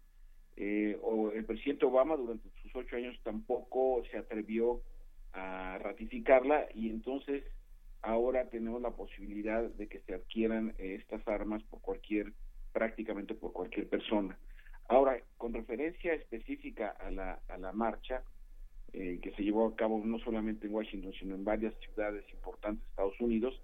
Eh, 0.57 0.97
o 1.01 1.31
el 1.31 1.45
presidente 1.45 1.85
Obama 1.85 2.15
durante 2.15 2.49
sus 2.61 2.75
ocho 2.75 2.95
años 2.95 3.17
tampoco 3.23 4.03
se 4.11 4.17
atrevió 4.17 4.81
a 5.33 5.79
ratificarla 5.79 6.67
y 6.75 6.89
entonces 6.89 7.43
ahora 8.01 8.49
tenemos 8.49 8.81
la 8.81 8.91
posibilidad 8.91 9.63
de 9.63 9.87
que 9.87 9.99
se 10.01 10.13
adquieran 10.13 10.73
eh, 10.77 10.97
estas 10.99 11.25
armas 11.27 11.63
por 11.63 11.81
cualquier, 11.81 12.33
prácticamente 12.71 13.33
por 13.33 13.53
cualquier 13.53 13.87
persona. 13.87 14.37
Ahora, 14.87 15.17
con 15.37 15.53
referencia 15.53 16.13
específica 16.13 16.89
a 16.99 17.11
la, 17.11 17.39
a 17.47 17.57
la 17.57 17.71
marcha, 17.71 18.23
eh, 18.93 19.19
que 19.21 19.31
se 19.31 19.43
llevó 19.43 19.67
a 19.67 19.75
cabo 19.75 20.01
no 20.03 20.19
solamente 20.19 20.67
en 20.67 20.73
Washington, 20.73 21.13
sino 21.17 21.35
en 21.35 21.45
varias 21.45 21.73
ciudades 21.79 22.25
importantes 22.33 22.83
de 22.83 22.89
Estados 22.89 23.21
Unidos. 23.21 23.61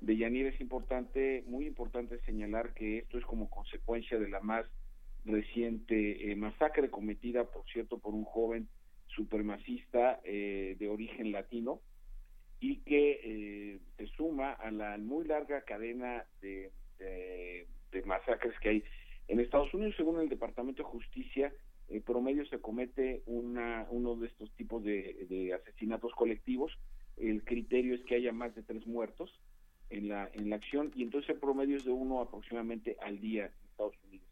De 0.00 0.16
Yanir 0.16 0.46
es 0.46 0.60
importante, 0.60 1.44
muy 1.46 1.66
importante 1.66 2.18
señalar 2.26 2.74
que 2.74 2.98
esto 2.98 3.16
es 3.16 3.24
como 3.24 3.48
consecuencia 3.48 4.18
de 4.18 4.28
la 4.28 4.40
más 4.40 4.66
reciente 5.24 6.30
eh, 6.30 6.36
masacre 6.36 6.90
cometida, 6.90 7.44
por 7.44 7.64
cierto, 7.72 7.98
por 7.98 8.14
un 8.14 8.24
joven 8.24 8.68
supremacista 9.08 10.20
de 10.24 10.88
origen 10.90 11.32
latino, 11.32 11.80
y 12.60 12.76
que 12.80 13.20
eh, 13.22 13.78
se 13.96 14.06
suma 14.08 14.52
a 14.52 14.70
la 14.70 14.96
muy 14.98 15.26
larga 15.26 15.62
cadena 15.62 16.24
de, 16.40 16.70
de, 16.98 17.66
masacres 18.04 18.58
que 18.60 18.68
hay 18.68 18.84
en 19.28 19.40
Estados 19.40 19.72
Unidos, 19.74 19.94
según 19.96 20.20
el 20.20 20.28
Departamento 20.28 20.82
de 20.82 20.88
Justicia, 20.88 21.52
en 21.88 22.02
promedio 22.02 22.44
se 22.46 22.60
comete 22.60 23.22
una, 23.26 23.86
uno 23.90 24.16
de 24.16 24.26
estos 24.28 24.50
tipos 24.52 24.82
de, 24.82 25.26
de, 25.28 25.54
asesinatos 25.54 26.12
colectivos. 26.14 26.72
El 27.16 27.44
criterio 27.44 27.94
es 27.94 28.02
que 28.04 28.16
haya 28.16 28.32
más 28.32 28.54
de 28.54 28.62
tres 28.62 28.86
muertos 28.86 29.30
en 29.90 30.08
la, 30.08 30.28
en 30.34 30.50
la 30.50 30.56
acción 30.56 30.92
y 30.94 31.02
entonces 31.02 31.30
el 31.30 31.40
promedio 31.40 31.76
es 31.76 31.84
de 31.84 31.92
uno 31.92 32.20
aproximadamente 32.20 32.96
al 33.00 33.20
día 33.20 33.46
en 33.46 33.68
Estados 33.70 33.94
Unidos. 34.04 34.26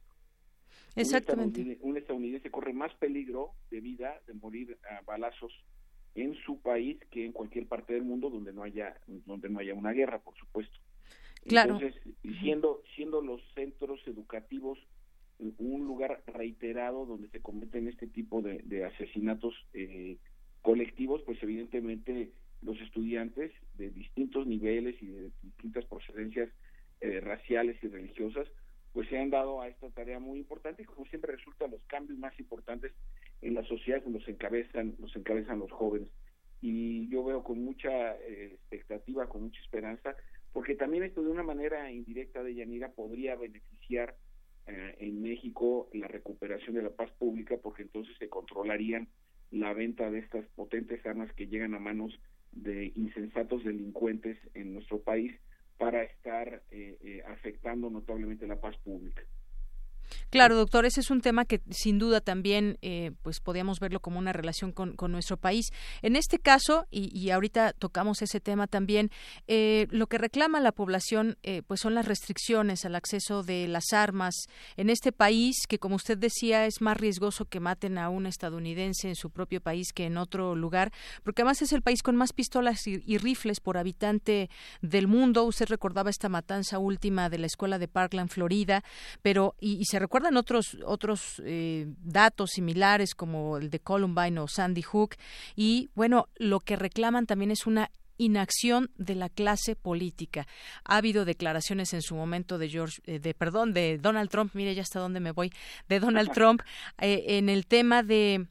Exactamente. 0.97 1.79
Un 1.81 1.97
estadounidense 1.97 2.51
corre 2.51 2.73
más 2.73 2.95
peligro 2.95 3.53
de 3.71 3.81
vida 3.81 4.21
de 4.27 4.35
morir 4.35 4.79
a 4.91 5.01
balazos 5.03 5.53
en 6.15 6.35
su 6.45 6.61
país 6.61 6.99
que 7.11 7.25
en 7.25 7.33
cualquier 7.33 7.67
parte 7.67 7.95
del 7.95 8.05
mundo 8.05 8.31
donde 8.31 8.53
no 8.53 8.63
haya 8.63 8.97
donde 9.27 9.49
no 9.49 9.59
haya 9.59 9.75
una 9.75 9.91
guerra 9.91 10.21
por 10.21 10.37
supuesto 10.37 10.79
claro. 11.47 11.75
entonces 11.75 12.01
siendo 12.41 12.83
siendo 12.95 13.23
los 13.23 13.41
centros 13.55 14.01
educativos 14.07 14.79
un 15.39 15.85
lugar 15.85 16.23
reiterado 16.27 17.07
donde 17.07 17.29
se 17.29 17.41
cometen 17.41 17.89
este 17.89 18.07
tipo 18.07 18.41
de, 18.41 18.85
asesinatos 18.85 19.55
eh, 19.73 20.19
colectivos 20.63 21.23
pues 21.27 21.43
evidentemente 21.43 22.31
los 22.63 22.81
estudiantes 22.81 23.53
de 23.75 23.91
distintos 23.91 24.47
niveles 24.47 25.01
y 25.03 25.07
de 25.07 25.31
distintas 25.43 25.85
procedencias 25.87 26.49
eh, 27.01 27.21
raciales 27.21 27.77
y 27.83 27.89
religiosas 27.89 28.49
pues 28.93 29.09
se 29.09 29.19
han 29.19 29.29
dado 29.29 29.61
a 29.61 29.69
esta 29.69 29.91
tarea 29.91 30.21
muy 30.21 30.39
importante 30.39 30.83
y 30.83 30.87
como 30.87 31.05
siempre 31.07 31.37
resulta 31.37 31.67
los 31.67 31.83
cambios 31.87 32.19
más 32.19 32.39
importantes 32.39 32.93
en 33.43 33.55
la 33.55 33.65
sociedad 33.65 34.03
los 34.07 34.27
encabezan 34.29 34.95
los 34.99 35.15
encabezan 35.17 35.59
los 35.59 35.73
jóvenes 35.73 36.09
y 36.63 37.09
yo 37.11 37.25
veo 37.25 37.43
con 37.43 37.63
mucha 37.63 38.17
eh, 38.17 38.55
expectativa 38.55 39.29
con 39.29 39.43
mucha 39.43 39.61
esperanza 39.61 40.17
porque 40.55 40.75
también 40.75 41.03
esto 41.03 41.23
de 41.23 41.31
una 41.31 41.43
manera 41.43 41.93
indirecta 41.93 42.43
de 42.43 42.55
Yanira 42.55 42.93
podría 42.93 43.37
beneficiar 43.37 44.17
eh, 44.67 44.95
en 45.01 45.21
México 45.21 45.91
la 45.93 46.09
recuperación 46.09 46.77
de 46.77 46.83
la 46.83 46.91
paz 46.91 47.11
pública 47.19 47.57
porque 47.63 47.83
entonces 47.83 48.17
se 48.19 48.31
controlarían 48.31 49.09
la 49.51 49.75
venta 49.75 50.11
de 50.11 50.21
estas 50.21 50.47
potentes 50.55 51.05
armas 51.05 51.31
que 51.35 51.49
llegan 51.49 51.75
a 51.75 51.79
manos 51.79 52.19
de 52.53 52.93
insensatos 52.95 53.65
delincuentes 53.65 54.39
en 54.55 54.73
nuestro 54.73 55.01
país 55.03 55.35
para 55.77 56.05
estar 56.05 56.63
afectando 57.27 57.91
notablemente 57.91 58.47
la 58.47 58.61
paz 58.61 58.77
pública. 58.79 59.23
Claro, 60.31 60.57
doctor, 60.57 60.85
ese 60.85 61.01
es 61.01 61.11
un 61.11 61.21
tema 61.21 61.45
que 61.45 61.61
sin 61.71 61.99
duda 61.99 62.21
también 62.21 62.79
eh, 62.83 63.13
pues 63.23 63.41
podíamos 63.41 63.81
verlo 63.81 64.01
como 64.01 64.19
una 64.19 64.33
relación 64.33 64.73
con, 64.73 64.95
nuestro 65.05 65.37
país. 65.37 65.71
En 66.03 66.17
este 66.17 66.39
caso, 66.39 66.87
y, 66.91 67.31
ahorita 67.31 67.73
tocamos 67.73 68.23
ese 68.23 68.41
tema 68.41 68.67
también, 68.67 69.11
eh, 69.47 69.87
lo 69.91 70.07
que 70.07 70.19
reclama 70.19 70.61
la 70.61 70.73
población 70.73 71.37
eh, 71.43 71.63
pues 71.67 71.81
son 71.81 71.95
las 71.95 72.07
restricciones 72.07 72.85
al 72.85 72.95
acceso 72.95 73.43
de 73.43 73.69
las 73.69 73.93
armas 73.93 74.35
en 74.77 74.91
este 74.91 75.13
país, 75.13 75.67
que 75.69 75.79
como 75.79 75.97
usted 75.97 76.19
decía 76.19 76.67
es 76.67 76.81
más 76.81 76.97
riesgoso 76.97 77.45
que 77.45 77.61
maten 77.61 77.99
a 77.99 78.09
un 78.09 78.27
estadounidense 78.27 79.09
en 79.09 79.15
su 79.15 79.31
propio 79.31 79.61
país 79.61 79.93
que 79.93 80.07
en 80.07 80.17
otro 80.17 80.57
lugar, 80.57 80.93
porque 81.23 81.43
además 81.43 81.63
es 81.63 81.73
el 81.73 81.83
país 81.83 82.03
con 82.03 82.17
más 82.17 82.33
pistolas 82.33 82.87
y, 82.87 83.19
rifles 83.19 83.61
por 83.61 83.79
habitante 83.79 84.51
del 84.83 85.07
mundo. 85.07 85.45
Usted 85.45 85.67
recordaba 85.69 86.11
esta 86.11 86.29
matanza 86.29 86.79
última 86.79 87.31
de 87.31 87.39
la 87.39 87.47
escuela 87.47 87.79
de 87.79 87.89
Parkland, 87.89 88.29
Florida, 88.29 88.83
pero 89.23 89.55
y, 89.61 89.77
y 89.77 89.85
se 89.95 90.01
recuerdan 90.01 90.37
otros 90.37 90.77
otros 90.85 91.41
eh, 91.45 91.87
datos 92.03 92.51
similares 92.51 93.15
como 93.15 93.59
el 93.59 93.71
de 93.71 93.79
Columbine 93.79 94.41
o 94.41 94.49
Sandy 94.49 94.83
Hook 94.83 95.15
y 95.55 95.89
bueno 95.95 96.27
lo 96.35 96.59
que 96.59 96.75
reclaman 96.75 97.27
también 97.27 97.53
es 97.53 97.65
una 97.65 97.93
inacción 98.17 98.91
de 98.97 99.15
la 99.15 99.29
clase 99.29 99.77
política. 99.77 100.49
Ha 100.85 100.97
habido 100.97 101.25
declaraciones 101.25 101.93
en 101.95 102.03
su 102.03 102.17
momento 102.17 102.59
de 102.59 102.69
George, 102.69 103.03
eh, 103.07 103.21
de 103.21 103.35
perdón, 103.35 103.73
de 103.73 103.99
Donald 103.99 104.31
Trump, 104.31 104.53
mire 104.55 104.75
ya 104.75 104.83
hasta 104.83 104.99
dónde 104.99 105.21
me 105.21 105.31
voy, 105.31 105.53
de 105.89 106.01
Donald 106.01 106.33
Trump 106.35 106.63
eh, 106.99 107.25
en 107.39 107.49
el 107.49 107.65
tema 107.65 108.03
de 108.03 108.49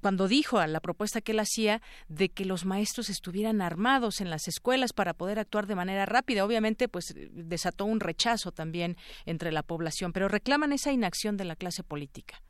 cuando 0.00 0.28
dijo 0.28 0.58
a 0.58 0.66
la 0.66 0.80
propuesta 0.80 1.20
que 1.20 1.32
él 1.32 1.40
hacía 1.40 1.80
de 2.08 2.28
que 2.28 2.44
los 2.44 2.64
maestros 2.64 3.10
estuvieran 3.10 3.60
armados 3.60 4.20
en 4.20 4.30
las 4.30 4.48
escuelas 4.48 4.92
para 4.92 5.14
poder 5.14 5.38
actuar 5.38 5.66
de 5.66 5.74
manera 5.74 6.06
rápida. 6.06 6.44
Obviamente, 6.44 6.88
pues 6.88 7.14
desató 7.32 7.84
un 7.84 8.00
rechazo 8.00 8.52
también 8.52 8.96
entre 9.24 9.52
la 9.52 9.62
población, 9.62 10.12
pero 10.12 10.28
reclaman 10.28 10.72
esa 10.72 10.92
inacción 10.92 11.36
de 11.36 11.44
la 11.44 11.56
clase 11.56 11.82
política. 11.82 12.42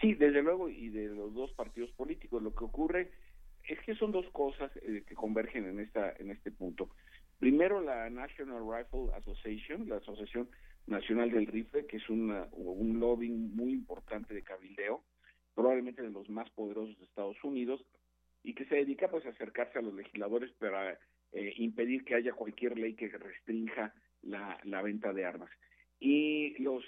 Sí, 0.00 0.14
desde 0.14 0.42
luego, 0.42 0.68
y 0.68 0.90
de 0.90 1.08
los 1.08 1.34
dos 1.34 1.52
partidos 1.52 1.90
políticos. 1.92 2.42
Lo 2.42 2.54
que 2.54 2.64
ocurre 2.64 3.10
es 3.66 3.80
que 3.80 3.94
son 3.96 4.12
dos 4.12 4.26
cosas 4.30 4.70
eh, 4.76 5.02
que 5.06 5.14
convergen 5.14 5.64
en 5.66 5.80
esta 5.80 6.12
en 6.18 6.30
este 6.30 6.50
punto. 6.50 6.90
Primero, 7.38 7.80
la 7.80 8.08
National 8.10 8.62
Rifle 8.62 9.12
Association, 9.16 9.88
la 9.88 9.96
Asociación 9.96 10.48
Nacional 10.86 11.30
del 11.30 11.46
Rifle, 11.46 11.86
que 11.86 11.98
es 11.98 12.08
un 12.08 12.30
lobbying 12.98 13.54
muy 13.54 13.72
importante 13.72 14.34
de 14.34 14.42
cabildeo, 14.42 15.04
probablemente 15.58 16.02
de 16.02 16.10
los 16.10 16.30
más 16.30 16.48
poderosos 16.50 16.96
de 17.00 17.04
Estados 17.04 17.42
Unidos, 17.42 17.84
y 18.44 18.54
que 18.54 18.64
se 18.66 18.76
dedica 18.76 19.10
pues 19.10 19.26
a 19.26 19.30
acercarse 19.30 19.76
a 19.76 19.82
los 19.82 19.92
legisladores 19.92 20.52
para 20.52 20.92
eh, 21.32 21.52
impedir 21.56 22.04
que 22.04 22.14
haya 22.14 22.32
cualquier 22.32 22.78
ley 22.78 22.94
que 22.94 23.08
restrinja 23.08 23.92
la, 24.22 24.82
venta 24.82 25.12
de 25.12 25.24
armas. 25.24 25.50
Y 25.98 26.56
los, 26.62 26.84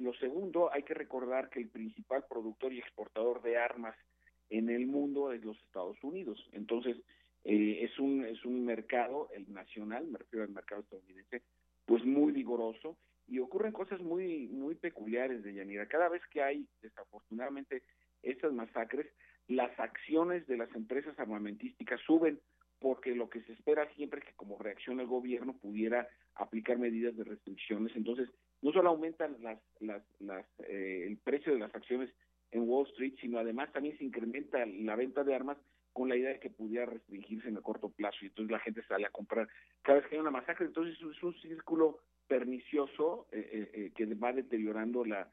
lo, 0.00 0.12
segundo, 0.14 0.68
hay 0.72 0.82
que 0.82 0.94
recordar 0.94 1.48
que 1.48 1.60
el 1.60 1.68
principal 1.68 2.24
productor 2.28 2.72
y 2.72 2.80
exportador 2.80 3.40
de 3.40 3.56
armas 3.56 3.94
en 4.50 4.68
el 4.68 4.88
mundo 4.88 5.30
es 5.32 5.44
los 5.44 5.56
Estados 5.60 6.02
Unidos. 6.02 6.44
Entonces, 6.50 6.96
eh, 7.44 7.84
es, 7.84 8.00
un, 8.00 8.24
es 8.24 8.44
un 8.44 8.64
mercado, 8.64 9.28
el 9.32 9.52
nacional, 9.52 10.08
me 10.08 10.18
refiero 10.18 10.44
al 10.44 10.50
mercado 10.50 10.80
estadounidense, 10.80 11.42
pues 11.86 12.04
muy 12.04 12.32
vigoroso 12.32 12.96
y 13.28 13.38
ocurren 13.38 13.72
cosas 13.72 14.00
muy, 14.00 14.48
muy 14.48 14.74
peculiares 14.74 15.44
de 15.44 15.54
Yanira. 15.54 15.86
Cada 15.86 16.08
vez 16.08 16.22
que 16.32 16.42
hay, 16.42 16.66
desafortunadamente, 16.82 17.82
estas 18.22 18.52
masacres, 18.52 19.06
las 19.48 19.78
acciones 19.80 20.46
de 20.46 20.56
las 20.56 20.74
empresas 20.74 21.18
armamentísticas 21.18 22.00
suben 22.02 22.38
porque 22.80 23.14
lo 23.14 23.28
que 23.28 23.42
se 23.42 23.52
espera 23.52 23.88
siempre 23.94 24.20
es 24.20 24.26
que 24.26 24.34
como 24.34 24.58
reacción 24.58 25.00
el 25.00 25.06
gobierno 25.06 25.54
pudiera 25.54 26.08
aplicar 26.34 26.78
medidas 26.78 27.16
de 27.16 27.24
restricciones. 27.24 27.94
Entonces, 27.96 28.28
no 28.62 28.72
solo 28.72 28.90
aumentan 28.90 29.36
las, 29.40 29.58
las, 29.80 30.02
las, 30.20 30.46
eh, 30.60 31.04
el 31.06 31.16
precio 31.18 31.52
de 31.52 31.58
las 31.58 31.74
acciones 31.74 32.10
en 32.50 32.68
Wall 32.68 32.86
Street, 32.88 33.14
sino 33.20 33.38
además 33.38 33.72
también 33.72 33.96
se 33.98 34.04
incrementa 34.04 34.64
la 34.64 34.96
venta 34.96 35.24
de 35.24 35.34
armas 35.34 35.58
con 35.92 36.08
la 36.08 36.16
idea 36.16 36.30
de 36.30 36.40
que 36.40 36.50
pudiera 36.50 36.86
restringirse 36.86 37.48
en 37.48 37.56
el 37.56 37.62
corto 37.62 37.88
plazo 37.88 38.18
y 38.22 38.26
entonces 38.26 38.52
la 38.52 38.60
gente 38.60 38.82
sale 38.84 39.06
a 39.06 39.10
comprar 39.10 39.48
cada 39.82 39.98
vez 39.98 40.08
que 40.08 40.14
hay 40.14 40.20
una 40.20 40.30
masacre. 40.30 40.66
Entonces 40.66 40.96
es 41.00 41.22
un 41.22 41.34
círculo 41.40 41.98
pernicioso 42.28 43.26
eh, 43.32 43.70
eh, 43.72 43.92
que 43.96 44.06
va 44.14 44.32
deteriorando 44.32 45.04
la 45.04 45.28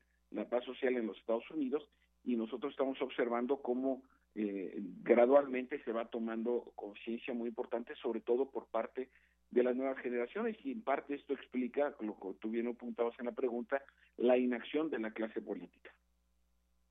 paz 0.49 0.63
social 0.65 0.95
en 0.95 1.05
los 1.05 1.17
Estados 1.17 1.49
Unidos 1.51 1.87
y 2.25 2.35
nosotros 2.35 2.71
estamos 2.71 3.01
observando 3.01 3.57
cómo 3.57 4.01
eh, 4.35 4.75
gradualmente 5.03 5.81
se 5.83 5.93
va 5.93 6.05
tomando 6.05 6.73
conciencia 6.75 7.33
muy 7.33 7.49
importante, 7.49 7.95
sobre 7.95 8.19
todo 8.19 8.49
por 8.49 8.65
parte 8.65 9.09
de 9.51 9.63
las 9.63 9.75
nuevas 9.75 9.97
generaciones, 9.99 10.57
y 10.65 10.71
en 10.71 10.81
parte 10.81 11.15
esto 11.15 11.33
explica, 11.33 11.95
lo 12.01 12.17
que 12.19 12.33
tú 12.39 12.49
bien 12.49 12.67
apuntabas 12.67 13.17
en 13.19 13.27
la 13.27 13.31
pregunta, 13.31 13.81
la 14.17 14.37
inacción 14.37 14.89
de 14.89 14.99
la 14.99 15.11
clase 15.11 15.41
política. 15.41 15.94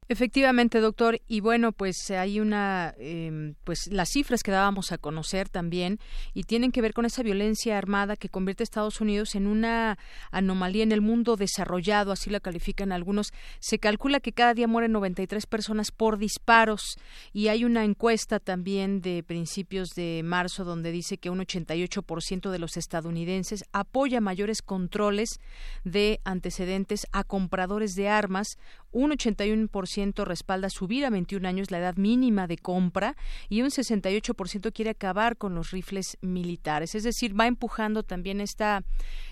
Efectivamente, 0.07 0.80
doctor. 0.80 1.20
Y 1.26 1.40
bueno, 1.40 1.72
pues 1.72 2.11
hay 2.11 2.38
una, 2.38 2.94
eh, 2.98 3.55
pues 3.64 3.86
las 3.90 4.11
cifras 4.11 4.42
que 4.42 4.50
dábamos 4.50 4.92
a 4.92 4.98
conocer 4.98 5.48
también 5.48 5.98
y 6.34 6.42
tienen 6.42 6.72
que 6.72 6.82
ver 6.82 6.92
con 6.92 7.07
esa 7.07 7.22
violencia 7.22 7.78
armada 7.78 8.16
que 8.16 8.28
convierte 8.28 8.62
a 8.62 8.64
Estados 8.64 9.00
Unidos 9.00 9.34
en 9.34 9.46
una 9.46 9.96
anomalía 10.30 10.82
en 10.82 10.92
el 10.92 11.00
mundo 11.00 11.36
desarrollado, 11.36 12.12
así 12.12 12.28
la 12.28 12.40
califican 12.40 12.92
algunos. 12.92 13.32
Se 13.61 13.78
calcula 13.78 14.20
que 14.20 14.32
cada 14.32 14.52
día 14.52 14.68
mueren 14.68 14.92
93 14.92 15.46
personas 15.46 15.90
por 15.90 16.18
disparos 16.18 16.98
y 17.32 17.48
hay 17.48 17.64
una 17.64 17.84
encuesta 17.84 18.40
también 18.40 19.00
de 19.00 19.22
principios 19.22 19.94
de 19.94 20.20
marzo 20.22 20.64
donde 20.64 20.92
dice 20.92 21.16
que 21.16 21.30
un 21.30 21.38
88% 21.38 22.50
de 22.50 22.59
los 22.59 22.76
estadounidenses 22.76 23.64
apoya 23.72 24.20
mayores 24.20 24.61
controles 24.61 25.40
de 25.82 26.20
antecedentes 26.24 27.07
a 27.12 27.24
compradores 27.24 27.94
de 27.94 28.11
armas, 28.11 28.59
un 28.92 29.11
81% 29.11 29.93
respalda 30.24 30.68
subir 30.70 31.05
a 31.05 31.11
21 31.11 31.47
años 31.47 31.70
la 31.70 31.78
edad 31.78 31.97
mínima 31.97 32.47
de 32.47 32.57
compra 32.57 33.16
y 33.49 33.62
un 33.62 33.68
68% 33.68 34.72
quiere 34.72 34.90
acabar 34.90 35.36
con 35.36 35.55
los 35.55 35.70
rifles 35.70 36.18
militares. 36.20 36.95
Es 36.95 37.05
decir, 37.05 37.38
va 37.38 37.47
empujando 37.47 38.03
también 38.03 38.40
esta 38.40 38.82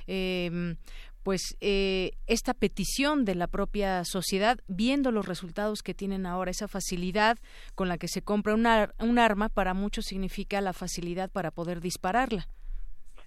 eh, 0.06 0.76
pues 1.22 1.56
eh, 1.60 2.12
esta 2.26 2.54
petición 2.54 3.24
de 3.24 3.34
la 3.34 3.46
propia 3.46 4.04
sociedad, 4.04 4.58
viendo 4.66 5.12
los 5.12 5.26
resultados 5.26 5.82
que 5.82 5.94
tienen 5.94 6.26
ahora, 6.26 6.50
esa 6.50 6.68
facilidad 6.68 7.38
con 7.74 7.88
la 7.88 7.98
que 7.98 8.08
se 8.08 8.22
compra 8.22 8.54
una, 8.54 8.92
un 8.98 9.18
arma, 9.18 9.48
para 9.48 9.74
muchos 9.74 10.06
significa 10.06 10.60
la 10.60 10.72
facilidad 10.72 11.30
para 11.30 11.50
poder 11.50 11.80
dispararla. 11.80 12.48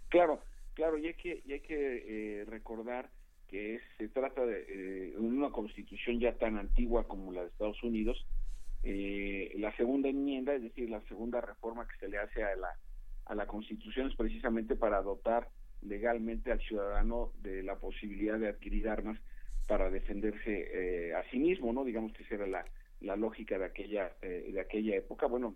Claro, 0.10 0.42
claro, 0.74 0.98
y 0.98 1.08
hay 1.08 1.14
que, 1.14 1.42
y 1.46 1.54
hay 1.54 1.62
que 1.62 2.42
eh, 2.42 2.46
recordar 2.46 3.10
que 3.50 3.80
se 3.98 4.08
trata 4.10 4.46
de 4.46 4.66
eh, 4.68 5.18
una 5.18 5.50
constitución 5.50 6.20
ya 6.20 6.34
tan 6.34 6.58
antigua 6.58 7.08
como 7.08 7.32
la 7.32 7.42
de 7.42 7.48
Estados 7.48 7.82
Unidos, 7.84 8.26
eh, 8.84 9.54
la 9.58 9.76
segunda 9.76 10.10
enmienda, 10.10 10.54
es 10.54 10.64
decir, 10.64 10.90
la 10.90 11.02
segunda 11.08 11.42
reforma 11.42 11.88
que 11.88 11.98
se 11.98 12.08
le 12.08 12.18
hace 12.18 12.44
a 12.44 12.56
la, 12.56 12.70
a 13.26 13.36
la 13.36 13.48
constitución 13.48 14.10
es 14.10 14.16
precisamente 14.16 14.76
para 14.76 15.02
dotar 15.02 15.50
legalmente 15.82 16.52
al 16.52 16.62
ciudadano 16.62 17.32
de 17.42 17.64
la 17.64 17.76
posibilidad 17.76 18.40
de 18.40 18.50
adquirir 18.50 18.90
armas 18.90 19.20
para 19.68 19.90
defenderse 19.90 20.70
eh, 21.10 21.14
a 21.14 21.24
sí 21.32 21.40
mismo, 21.40 21.74
¿no? 21.74 21.84
Digamos 21.84 22.14
que 22.14 22.24
esa 22.24 22.36
era 22.36 22.48
la, 22.48 22.66
la 23.02 23.16
lógica 23.16 23.58
de 23.58 23.66
aquella, 23.66 24.12
de 24.22 24.60
aquella 24.60 24.96
época. 24.96 25.26
Bueno, 25.28 25.56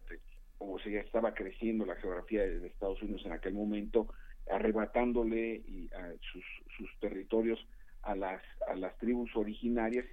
como 0.58 0.78
se 0.80 0.92
ya 0.92 1.00
estaba 1.00 1.34
creciendo 1.34 1.86
la 1.86 1.96
geografía 1.96 2.42
de, 2.42 2.68
Estados 2.68 3.02
Unidos 3.02 3.24
en 3.26 3.32
aquel 3.32 3.54
momento, 3.54 4.08
arrebatándole 4.52 5.62
y 5.66 5.90
a 5.94 6.14
sus, 6.32 6.44
sus 6.76 6.90
territorios 7.00 7.66
a 8.04 8.16
las 8.16 8.42
a 8.68 8.76
las 8.76 8.98
tribus 8.98 9.36
originarias 9.36 10.06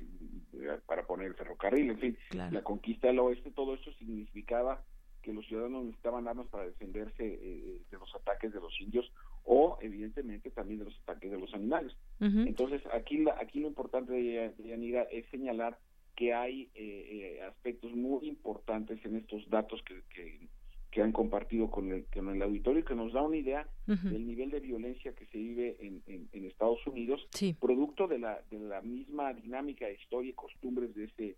para 0.87 1.07
poner 1.07 1.29
el 1.29 1.35
ferrocarril, 1.35 1.91
en 1.91 1.99
fin, 1.99 2.19
la 2.31 2.63
conquista 2.63 3.09
del 3.09 3.19
oeste, 3.19 3.51
todo 3.51 3.75
eso 3.75 3.93
significaba 3.95 4.83
que 5.27 5.33
los 5.33 5.45
ciudadanos 5.47 5.85
necesitaban 5.85 6.29
armas 6.29 6.47
para 6.47 6.67
defenderse 6.67 7.25
eh, 7.25 7.83
de 7.91 7.99
los 7.99 8.15
ataques 8.15 8.53
de 8.53 8.61
los 8.61 8.81
indios 8.81 9.13
o 9.45 9.77
evidentemente 9.83 10.53
también 10.53 10.79
de 10.79 10.85
los 10.85 10.97
ataques 11.01 11.33
de 11.33 11.39
los 11.39 11.53
animales. 11.53 11.93
Entonces 12.21 12.81
aquí 12.95 13.19
la, 13.19 13.37
aquí 13.41 13.59
lo 13.59 13.67
importante 13.67 14.13
de, 14.13 14.55
Yanira 14.65 15.03
es 15.03 15.29
señalar 15.31 15.79
que 16.15 16.33
hay 16.33 16.71
eh, 16.75 17.39
eh, 17.39 17.43
aspectos 17.43 17.93
muy 17.93 18.29
importantes 18.29 19.05
en 19.05 19.17
estos 19.17 19.49
datos 19.51 19.83
que, 19.83 20.01
que 20.15 20.49
que 20.97 21.03
han 21.03 21.13
compartido 21.13 21.71
con 21.71 21.93
el, 21.93 22.07
con 22.07 22.35
el 22.35 22.41
auditorio 22.41 22.83
que 22.83 22.95
nos 22.95 23.13
da 23.13 23.21
una 23.21 23.37
idea 23.37 23.69
del 23.85 24.27
nivel 24.27 24.51
de 24.51 24.61
violencia 24.61 25.13
que 25.13 25.27
se 25.27 25.37
vive 25.37 25.77
en, 25.79 26.03
en, 26.07 26.47
Estados 26.47 26.87
Unidos, 26.87 27.21
producto 27.61 28.07
de 28.09 28.19
la, 28.19 28.41
de 28.51 28.59
la 28.61 28.81
misma 28.81 29.35
dinámica, 29.35 29.91
historia 29.91 30.31
y 30.31 30.33
costumbres 30.33 30.95
de 30.95 31.05
ese, 31.05 31.37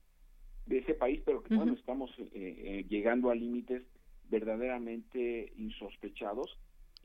de 0.67 0.79
ese 0.79 0.95
país, 0.95 1.21
pero 1.27 1.43
que 1.43 1.57
bueno, 1.57 1.73
estamos 1.73 2.09
eh, 2.21 2.29
eh, 2.33 2.87
llegando 2.89 3.31
a 3.31 3.35
límites 3.35 3.83
verdaderamente 4.31 5.53
insospechados 5.57 6.57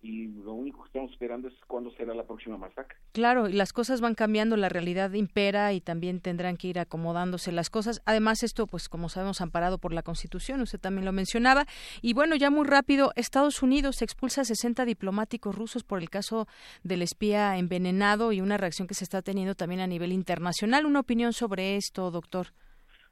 y 0.04 0.28
lo 0.28 0.54
único 0.54 0.84
que 0.84 0.88
estamos 0.88 1.12
esperando 1.12 1.48
es 1.48 1.54
cuándo 1.66 1.90
será 1.92 2.14
la 2.14 2.26
próxima 2.26 2.58
masacre. 2.58 2.98
Claro, 3.14 3.48
y 3.48 3.54
las 3.54 3.72
cosas 3.72 4.02
van 4.02 4.16
cambiando, 4.16 4.58
la 4.58 4.68
realidad 4.68 5.14
impera 5.14 5.72
y 5.72 5.80
también 5.80 6.20
tendrán 6.20 6.58
que 6.58 6.68
ir 6.68 6.78
acomodándose 6.78 7.54
las 7.54 7.70
cosas. 7.70 8.02
Además, 8.06 8.44
esto, 8.44 8.68
pues 8.68 8.90
como 8.90 9.08
sabemos, 9.08 9.40
amparado 9.40 9.78
por 9.78 9.94
la 9.94 10.04
Constitución, 10.04 10.60
usted 10.60 10.80
también 10.80 11.06
lo 11.06 11.14
mencionaba. 11.14 11.66
Y 12.02 12.14
bueno, 12.14 12.36
ya 12.36 12.50
muy 12.50 12.68
rápido, 12.68 13.14
Estados 13.16 13.64
Unidos 13.64 14.02
expulsa 14.02 14.42
a 14.42 14.46
60 14.46 14.84
diplomáticos 14.84 15.56
rusos 15.56 15.84
por 15.86 16.00
el 16.00 16.10
caso 16.10 16.48
del 16.84 17.02
espía 17.02 17.58
envenenado 17.58 18.34
y 18.34 18.42
una 18.42 18.58
reacción 18.58 18.90
que 18.90 18.96
se 18.96 19.06
está 19.06 19.22
teniendo 19.22 19.56
también 19.56 19.80
a 19.80 19.88
nivel 19.88 20.12
internacional. 20.12 20.86
¿Una 20.86 21.00
opinión 21.00 21.32
sobre 21.32 21.78
esto, 21.78 22.12
doctor? 22.12 22.48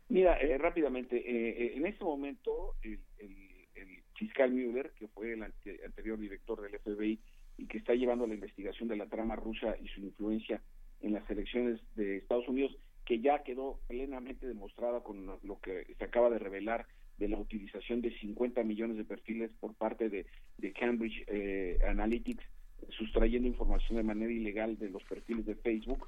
Mira, 0.09 0.37
eh, 0.41 0.57
rápidamente, 0.57 1.15
eh, 1.15 1.49
eh, 1.57 1.73
en 1.77 1.85
este 1.85 2.03
momento 2.03 2.75
el 2.83 2.99
fiscal 4.21 4.51
Mueller, 4.51 4.91
que 4.99 5.07
fue 5.07 5.33
el 5.33 5.41
anterior 5.41 6.19
director 6.19 6.61
del 6.61 6.77
FBI 6.79 7.19
y 7.57 7.65
que 7.65 7.79
está 7.79 7.95
llevando 7.95 8.27
la 8.27 8.35
investigación 8.35 8.87
de 8.87 8.95
la 8.95 9.07
trama 9.07 9.35
rusa 9.35 9.75
y 9.81 9.87
su 9.87 9.99
influencia 10.01 10.61
en 11.01 11.13
las 11.13 11.27
elecciones 11.27 11.81
de 11.95 12.17
Estados 12.17 12.47
Unidos, 12.47 12.77
que 13.03 13.19
ya 13.19 13.41
quedó 13.41 13.79
plenamente 13.87 14.47
demostrada 14.47 15.01
con 15.01 15.25
lo 15.25 15.59
que 15.59 15.95
se 15.97 16.03
acaba 16.03 16.29
de 16.29 16.37
revelar 16.37 16.85
de 17.17 17.29
la 17.29 17.37
utilización 17.39 18.01
de 18.01 18.15
50 18.19 18.63
millones 18.63 18.97
de 18.97 19.05
perfiles 19.05 19.49
por 19.59 19.73
parte 19.73 20.09
de, 20.09 20.27
Cambridge 20.73 21.23
eh, 21.25 21.79
Analytics, 21.89 22.43
sustrayendo 22.89 23.47
información 23.47 23.97
de 23.97 24.03
manera 24.03 24.31
ilegal 24.31 24.77
de 24.77 24.91
los 24.91 25.03
perfiles 25.03 25.47
de 25.47 25.55
Facebook, 25.55 26.07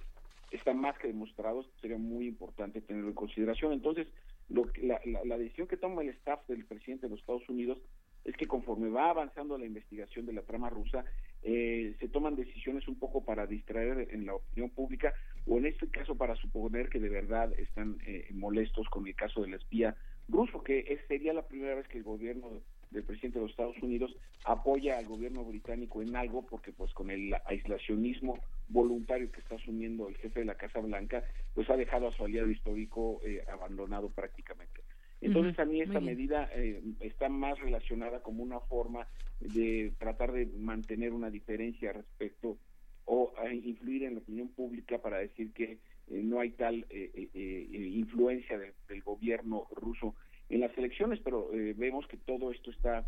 está 0.51 0.73
más 0.75 0.99
que 0.99 1.07
demostrado, 1.07 1.65
sería 1.81 1.97
muy 1.97 2.27
importante 2.27 2.79
tenerlo 2.79 3.09
en 3.09 3.15
consideración. 3.15 3.73
Entonces, 3.73 4.07
lo, 4.49 4.67
la, 4.83 5.01
la 5.25 5.37
decisión 5.39 5.67
que 5.67 5.77
toma 5.77 6.03
el 6.03 6.09
staff 6.09 6.47
del 6.47 6.65
presidente 6.65 7.07
de 7.07 7.11
los 7.11 7.19
Estados 7.19 7.49
Unidos 7.49 7.79
es 8.25 8.35
que 8.37 8.47
conforme 8.47 8.89
va 8.89 9.09
avanzando 9.09 9.57
la 9.57 9.65
investigación 9.65 10.25
de 10.25 10.33
la 10.33 10.41
trama 10.43 10.69
rusa, 10.69 11.03
eh, 11.41 11.95
se 11.99 12.07
toman 12.07 12.35
decisiones 12.35 12.87
un 12.87 12.95
poco 12.95 13.23
para 13.23 13.45
distraer 13.45 14.07
en 14.11 14.25
la 14.25 14.35
opinión 14.35 14.69
pública 14.69 15.13
o 15.45 15.57
en 15.57 15.65
este 15.65 15.89
caso 15.89 16.15
para 16.15 16.35
suponer 16.37 16.89
que 16.89 16.99
de 16.99 17.09
verdad 17.09 17.51
están 17.59 17.97
eh, 18.05 18.29
molestos 18.31 18.87
con 18.89 19.05
el 19.07 19.15
caso 19.15 19.41
del 19.41 19.55
espía 19.55 19.95
ruso, 20.29 20.63
que 20.63 20.79
es, 20.87 21.01
sería 21.07 21.33
la 21.33 21.45
primera 21.45 21.75
vez 21.75 21.87
que 21.89 21.97
el 21.97 22.03
gobierno 22.03 22.49
del 22.91 23.03
presidente 23.03 23.39
de 23.39 23.43
los 23.43 23.51
Estados 23.51 23.77
Unidos 23.81 24.15
apoya 24.45 24.97
al 24.97 25.07
gobierno 25.07 25.43
británico 25.43 26.01
en 26.01 26.15
algo, 26.15 26.45
porque 26.45 26.71
pues 26.71 26.93
con 26.93 27.09
el 27.09 27.35
aislacionismo 27.45 28.39
voluntario 28.69 29.31
que 29.31 29.41
está 29.41 29.55
asumiendo 29.55 30.07
el 30.07 30.15
jefe 30.17 30.41
de 30.41 30.45
la 30.45 30.55
Casa 30.55 30.79
Blanca, 30.79 31.23
pues 31.53 31.69
ha 31.69 31.75
dejado 31.75 32.07
a 32.07 32.15
su 32.15 32.23
aliado 32.23 32.49
histórico 32.49 33.19
eh, 33.25 33.43
abandonado 33.51 34.09
prácticamente. 34.09 34.81
Entonces 35.23 35.57
a 35.57 35.65
mí 35.65 35.81
esta 35.81 36.01
medida 36.01 36.49
eh, 36.53 36.81
está 36.99 37.29
más 37.29 37.57
relacionada 37.59 38.21
como 38.21 38.43
una 38.43 38.59
forma 38.59 39.07
de 39.39 39.93
tratar 39.97 40.33
de 40.33 40.45
mantener 40.45 41.13
una 41.13 41.29
diferencia 41.29 41.93
respecto 41.93 42.57
o 43.05 43.33
a 43.37 43.53
influir 43.53 44.03
en 44.03 44.15
la 44.15 44.19
opinión 44.19 44.49
pública 44.49 45.01
para 45.01 45.17
decir 45.17 45.53
que 45.53 45.63
eh, 45.63 45.77
no 46.23 46.39
hay 46.39 46.51
tal 46.51 46.85
eh, 46.89 47.29
influencia 47.33 48.57
del 48.57 49.01
gobierno 49.01 49.67
ruso 49.71 50.15
en 50.49 50.59
las 50.59 50.77
elecciones, 50.77 51.19
pero 51.23 51.49
vemos 51.75 52.05
que 52.07 52.17
todo 52.17 52.51
esto 52.51 52.69
está 52.69 53.05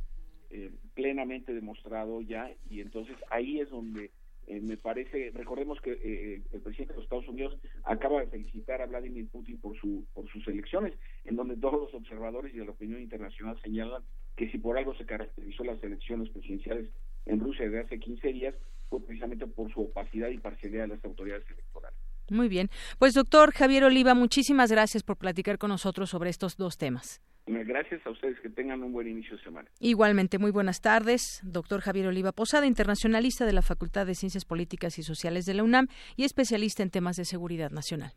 plenamente 0.93 1.53
demostrado 1.53 2.21
ya 2.21 2.49
y 2.69 2.79
entonces 2.79 3.15
ahí 3.29 3.59
es 3.59 3.69
donde 3.69 4.09
eh, 4.47 4.61
me 4.61 4.77
parece, 4.77 5.31
recordemos 5.33 5.81
que 5.81 5.91
eh, 5.91 6.41
el 6.51 6.61
presidente 6.61 6.93
de 6.93 6.97
los 6.97 7.03
Estados 7.05 7.27
Unidos 7.27 7.57
acaba 7.83 8.19
de 8.19 8.27
felicitar 8.27 8.81
a 8.81 8.85
Vladimir 8.85 9.27
Putin 9.29 9.59
por 9.59 9.75
su 9.79 10.05
por 10.13 10.29
sus 10.29 10.47
elecciones, 10.47 10.93
en 11.23 11.35
donde 11.35 11.57
todos 11.57 11.81
los 11.81 11.93
observadores 11.93 12.53
y 12.53 12.59
de 12.59 12.65
la 12.65 12.71
opinión 12.71 13.01
internacional 13.01 13.59
señalan 13.63 14.03
que 14.35 14.49
si 14.51 14.57
por 14.57 14.77
algo 14.77 14.95
se 14.95 15.05
caracterizó 15.05 15.63
las 15.63 15.81
elecciones 15.83 16.29
presidenciales 16.29 16.89
en 17.25 17.39
Rusia 17.39 17.69
de 17.69 17.79
hace 17.79 17.99
15 17.99 18.27
días 18.33 18.55
fue 18.89 19.03
precisamente 19.03 19.47
por 19.47 19.73
su 19.73 19.81
opacidad 19.81 20.29
y 20.29 20.37
parcialidad 20.37 20.83
de 20.83 20.95
las 20.95 21.05
autoridades 21.05 21.49
electorales. 21.49 21.97
Muy 22.29 22.47
bien. 22.47 22.69
Pues 22.99 23.13
doctor 23.13 23.51
Javier 23.51 23.83
Oliva, 23.83 24.13
muchísimas 24.13 24.71
gracias 24.71 25.03
por 25.03 25.17
platicar 25.17 25.57
con 25.57 25.69
nosotros 25.69 26.09
sobre 26.09 26.29
estos 26.29 26.57
dos 26.57 26.77
temas. 26.77 27.21
Gracias 27.47 28.05
a 28.05 28.09
ustedes, 28.09 28.39
que 28.39 28.49
tengan 28.49 28.81
un 28.81 28.91
buen 28.91 29.07
inicio 29.07 29.37
de 29.37 29.43
semana. 29.43 29.69
Igualmente, 29.79 30.39
muy 30.39 30.51
buenas 30.51 30.81
tardes. 30.81 31.41
Doctor 31.43 31.81
Javier 31.81 32.07
Oliva 32.07 32.31
Posada, 32.31 32.65
internacionalista 32.65 33.45
de 33.45 33.53
la 33.53 33.61
Facultad 33.61 34.07
de 34.07 34.15
Ciencias 34.15 34.45
Políticas 34.45 34.97
y 34.97 35.03
Sociales 35.03 35.45
de 35.45 35.53
la 35.53 35.63
UNAM 35.63 35.87
y 36.15 36.23
especialista 36.23 36.81
en 36.81 36.89
temas 36.89 37.17
de 37.17 37.25
seguridad 37.25 37.69
nacional. 37.69 38.13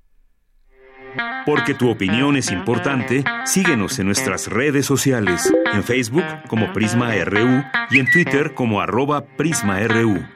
Porque 1.45 1.75
tu 1.75 1.91
opinión 1.91 2.37
es 2.37 2.51
importante, 2.51 3.25
síguenos 3.45 3.99
en 3.99 4.07
nuestras 4.07 4.47
redes 4.49 4.87
sociales, 4.87 5.53
en 5.73 5.83
Facebook 5.83 6.25
como 6.49 6.73
Prisma 6.73 7.13
RU 7.25 7.63
y 7.91 7.99
en 7.99 8.11
Twitter 8.11 8.55
como 8.55 8.81
arroba 8.81 9.25
PrismaRU. 9.37 10.27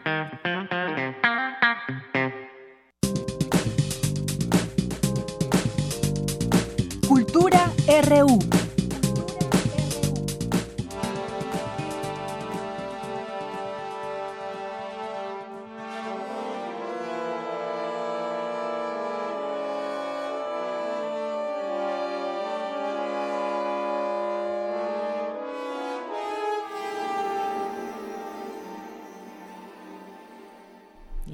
Cultura 7.07 7.71
RU. 8.09 8.62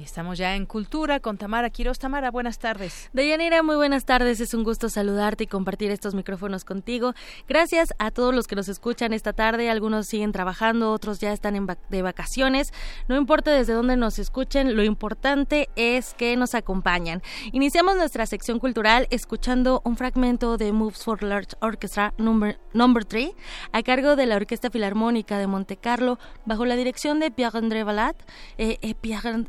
Estamos 0.09 0.39
ya 0.39 0.55
en 0.55 0.65
Cultura 0.65 1.19
con 1.19 1.37
Tamara 1.37 1.69
Quiroz. 1.69 1.99
Tamara, 1.99 2.31
buenas 2.31 2.57
tardes. 2.57 3.11
Deyanira, 3.13 3.61
muy 3.61 3.75
buenas 3.75 4.05
tardes. 4.05 4.39
Es 4.39 4.55
un 4.55 4.63
gusto 4.63 4.89
saludarte 4.89 5.43
y 5.43 5.47
compartir 5.47 5.91
estos 5.91 6.15
micrófonos 6.15 6.65
contigo. 6.65 7.13
Gracias 7.47 7.93
a 7.99 8.09
todos 8.09 8.33
los 8.33 8.47
que 8.47 8.55
nos 8.55 8.69
escuchan 8.69 9.13
esta 9.13 9.33
tarde. 9.33 9.69
Algunos 9.69 10.07
siguen 10.07 10.31
trabajando, 10.31 10.93
otros 10.93 11.19
ya 11.19 11.31
están 11.31 11.63
de 11.89 12.01
vacaciones. 12.01 12.73
No 13.07 13.17
importa 13.17 13.51
desde 13.51 13.73
dónde 13.73 13.97
nos 13.97 14.17
escuchen, 14.17 14.75
lo 14.75 14.83
importante 14.83 15.69
es 15.75 16.15
que 16.15 16.35
nos 16.37 16.55
acompañan. 16.55 17.21
Iniciamos 17.51 17.95
nuestra 17.95 18.25
sección 18.25 18.57
cultural 18.57 19.05
escuchando 19.11 19.83
un 19.85 19.95
fragmento 19.95 20.57
de 20.57 20.71
Moves 20.71 21.03
for 21.03 21.21
Large 21.21 21.55
Orchestra 21.61 22.15
Number, 22.17 22.59
number 22.73 23.05
3 23.05 23.29
a 23.73 23.83
cargo 23.83 24.15
de 24.15 24.25
la 24.25 24.37
Orquesta 24.37 24.71
Filarmónica 24.71 25.37
de 25.37 25.45
Monte 25.45 25.77
Carlo 25.77 26.17
bajo 26.45 26.65
la 26.65 26.75
dirección 26.75 27.19
de 27.19 27.29
Pierre-André 27.29 27.83
Balat. 27.83 28.15
Eh, 28.57 28.79
eh, 28.81 28.95
Pierre 28.95 29.45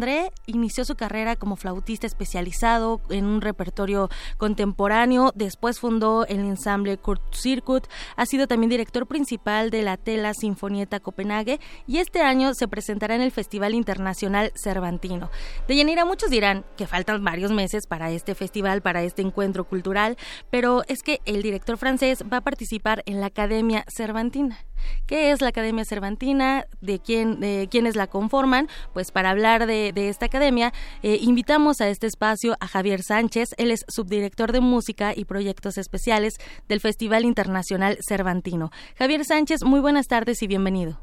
André 0.00 0.32
inició 0.46 0.86
su 0.86 0.94
carrera 0.94 1.36
como 1.36 1.56
flautista 1.56 2.06
especializado 2.06 3.02
en 3.10 3.26
un 3.26 3.42
repertorio 3.42 4.08
contemporáneo, 4.38 5.30
después 5.34 5.78
fundó 5.78 6.24
el 6.26 6.38
ensamble 6.38 6.96
Kurt 6.96 7.34
Circuit, 7.34 7.84
ha 8.16 8.24
sido 8.24 8.46
también 8.46 8.70
director 8.70 9.06
principal 9.06 9.68
de 9.68 9.82
la 9.82 9.98
Tela 9.98 10.32
Sinfonieta 10.32 11.00
Copenhague 11.00 11.60
y 11.86 11.98
este 11.98 12.22
año 12.22 12.54
se 12.54 12.66
presentará 12.66 13.14
en 13.14 13.20
el 13.20 13.30
Festival 13.30 13.74
Internacional 13.74 14.52
Cervantino. 14.54 15.30
De 15.68 15.76
Yanira, 15.76 16.06
muchos 16.06 16.30
dirán 16.30 16.64
que 16.78 16.86
faltan 16.86 17.22
varios 17.22 17.52
meses 17.52 17.86
para 17.86 18.10
este 18.10 18.34
festival, 18.34 18.80
para 18.80 19.02
este 19.02 19.20
encuentro 19.20 19.64
cultural, 19.64 20.16
pero 20.48 20.82
es 20.88 21.02
que 21.02 21.20
el 21.26 21.42
director 21.42 21.76
francés 21.76 22.24
va 22.32 22.38
a 22.38 22.40
participar 22.40 23.02
en 23.04 23.20
la 23.20 23.26
Academia 23.26 23.84
Cervantina. 23.86 24.64
¿Qué 25.06 25.32
es 25.32 25.40
la 25.40 25.48
Academia 25.48 25.84
Cervantina? 25.84 26.66
¿De 26.80 27.00
quién, 27.00 27.40
de 27.40 27.68
quiénes 27.70 27.96
la 27.96 28.06
conforman? 28.06 28.68
Pues 28.92 29.10
para 29.10 29.30
hablar 29.30 29.66
de, 29.66 29.89
esta 29.96 30.26
academia, 30.26 30.72
eh, 31.02 31.18
invitamos 31.20 31.80
a 31.80 31.88
este 31.88 32.06
espacio 32.06 32.54
a 32.60 32.66
Javier 32.66 33.02
Sánchez. 33.02 33.54
Él 33.58 33.70
es 33.70 33.84
subdirector 33.88 34.52
de 34.52 34.60
música 34.60 35.12
y 35.14 35.24
proyectos 35.24 35.78
especiales 35.78 36.38
del 36.68 36.80
Festival 36.80 37.24
Internacional 37.24 37.98
Cervantino. 38.06 38.70
Javier 38.96 39.24
Sánchez, 39.24 39.64
muy 39.64 39.80
buenas 39.80 40.08
tardes 40.08 40.42
y 40.42 40.46
bienvenido. 40.46 40.98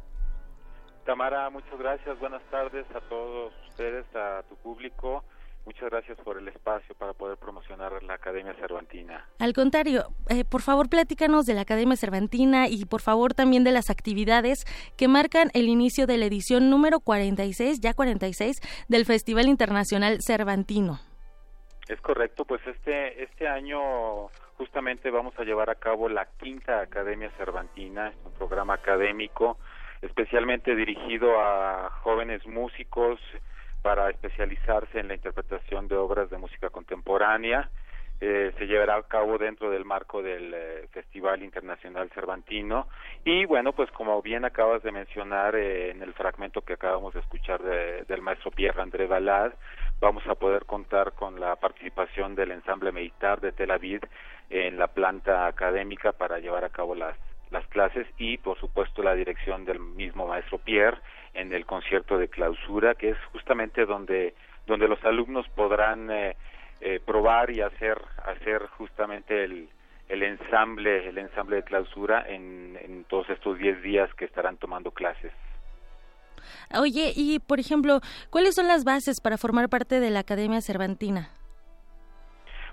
Tamara, 1.05 1.49
muchas 1.49 1.77
gracias. 1.79 2.19
Buenas 2.19 2.43
tardes 2.51 2.85
a 2.93 2.99
todos 3.01 3.53
ustedes, 3.69 4.05
a 4.15 4.43
tu 4.49 4.55
público. 4.57 5.23
Muchas 5.67 5.89
gracias 5.89 6.17
por 6.19 6.37
el 6.37 6.47
espacio 6.47 6.95
para 6.95 7.11
poder 7.11 7.37
promocionar 7.37 8.01
la 8.01 8.13
Academia 8.13 8.53
Cervantina. 8.53 9.25
Al 9.37 9.51
contrario, 9.51 10.05
eh, 10.29 10.45
por 10.45 10.61
favor 10.61 10.87
platícanos 10.87 11.45
de 11.45 11.55
la 11.55 11.61
Academia 11.61 11.97
Cervantina 11.97 12.69
y 12.69 12.85
por 12.85 13.01
favor 13.01 13.33
también 13.33 13.65
de 13.65 13.73
las 13.73 13.89
actividades 13.89 14.63
que 14.97 15.09
marcan 15.09 15.49
el 15.53 15.67
inicio 15.67 16.07
de 16.07 16.15
la 16.15 16.25
edición 16.25 16.69
número 16.69 17.01
46, 17.01 17.81
ya 17.81 17.93
46, 17.93 18.61
del 18.87 19.03
Festival 19.03 19.49
Internacional 19.49 20.19
Cervantino. 20.25 21.01
Es 21.89 21.99
correcto, 21.99 22.45
pues 22.45 22.65
este, 22.65 23.21
este 23.21 23.49
año 23.49 24.27
justamente 24.57 25.11
vamos 25.11 25.37
a 25.37 25.43
llevar 25.43 25.69
a 25.69 25.75
cabo 25.75 26.07
la 26.07 26.27
quinta 26.39 26.79
Academia 26.79 27.29
Cervantina, 27.31 28.13
un 28.23 28.31
programa 28.35 28.75
académico 28.75 29.57
especialmente 30.01 30.75
dirigido 30.75 31.41
a 31.41 31.89
jóvenes 32.03 32.45
músicos, 32.45 33.19
para 33.81 34.09
especializarse 34.09 34.99
en 34.99 35.07
la 35.07 35.15
interpretación 35.15 35.87
de 35.87 35.95
obras 35.95 36.29
de 36.29 36.37
música 36.37 36.69
contemporánea. 36.69 37.69
eh, 38.19 38.51
se 38.57 38.65
llevará 38.65 38.95
a 38.95 39.03
cabo 39.03 39.37
dentro 39.37 39.69
del 39.69 39.85
marco 39.85 40.23
del 40.23 40.51
eh, 40.53 40.87
Festival 40.91 41.43
Internacional 41.43 42.09
Cervantino 42.15 42.87
y 43.23 43.45
bueno 43.45 43.73
pues 43.73 43.91
como 43.91 44.19
bien 44.23 44.43
acabas 44.43 44.81
de 44.81 44.91
mencionar 44.91 45.55
eh, 45.55 45.91
en 45.91 46.01
el 46.01 46.13
fragmento 46.13 46.61
que 46.61 46.73
acabamos 46.73 47.13
de 47.13 47.19
escuchar 47.19 47.61
del 47.61 48.21
maestro 48.23 48.49
Pierre 48.49 48.81
André 48.81 49.05
Balad 49.05 49.53
vamos 49.99 50.25
a 50.25 50.33
poder 50.33 50.65
contar 50.65 51.13
con 51.13 51.39
la 51.39 51.55
participación 51.57 52.33
del 52.33 52.53
ensamble 52.53 52.91
militar 52.91 53.39
de 53.39 53.51
Tel 53.51 53.69
Aviv 53.69 54.01
en 54.49 54.79
la 54.79 54.87
planta 54.87 55.45
académica 55.45 56.11
para 56.11 56.39
llevar 56.39 56.63
a 56.65 56.69
cabo 56.69 56.95
las 56.95 57.15
las 57.51 57.65
clases 57.67 58.07
y 58.17 58.37
por 58.37 58.59
supuesto 58.59 59.03
la 59.03 59.13
dirección 59.13 59.63
del 59.63 59.79
mismo 59.79 60.27
maestro 60.27 60.57
Pierre 60.57 60.97
en 61.37 61.53
el 61.53 61.65
concierto 61.65 62.17
de 62.17 62.27
clausura 62.27 62.95
que 62.95 63.09
es 63.09 63.17
justamente 63.31 63.85
donde 63.85 64.33
donde 64.65 64.87
los 64.87 65.03
alumnos 65.05 65.47
podrán 65.49 66.09
eh, 66.11 66.35
probar 67.05 67.51
y 67.51 67.61
hacer 67.61 68.01
hacer 68.25 68.67
justamente 68.77 69.43
el, 69.43 69.69
el 70.09 70.23
ensamble 70.23 71.07
el 71.07 71.17
ensamble 71.17 71.57
de 71.57 71.63
clausura 71.63 72.25
en, 72.27 72.77
en 72.81 73.03
todos 73.05 73.29
estos 73.29 73.57
10 73.57 73.81
días 73.81 74.13
que 74.15 74.25
estarán 74.25 74.57
tomando 74.57 74.91
clases. 74.91 75.31
Oye, 76.73 77.13
y 77.15 77.39
por 77.39 77.59
ejemplo, 77.59 77.99
¿cuáles 78.29 78.55
son 78.55 78.67
las 78.67 78.83
bases 78.83 79.21
para 79.21 79.37
formar 79.37 79.69
parte 79.69 79.99
de 79.99 80.09
la 80.09 80.19
Academia 80.19 80.61
Cervantina? 80.61 81.29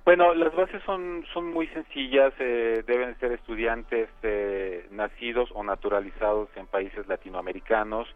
Bueno, 0.05 0.35
las 0.35 0.55
bases 0.55 0.83
son, 0.85 1.25
son 1.33 1.51
muy 1.51 1.67
sencillas, 1.69 2.35
eh, 2.39 2.85
deben 2.87 3.19
ser 3.21 3.33
estudiantes 3.33 4.11
eh, 4.23 4.87
nacidos 4.91 5.49
o 5.55 5.65
naturalizados 5.65 6.51
en 6.57 6.67
países 6.67 7.07
latinoamericanos, 7.09 8.07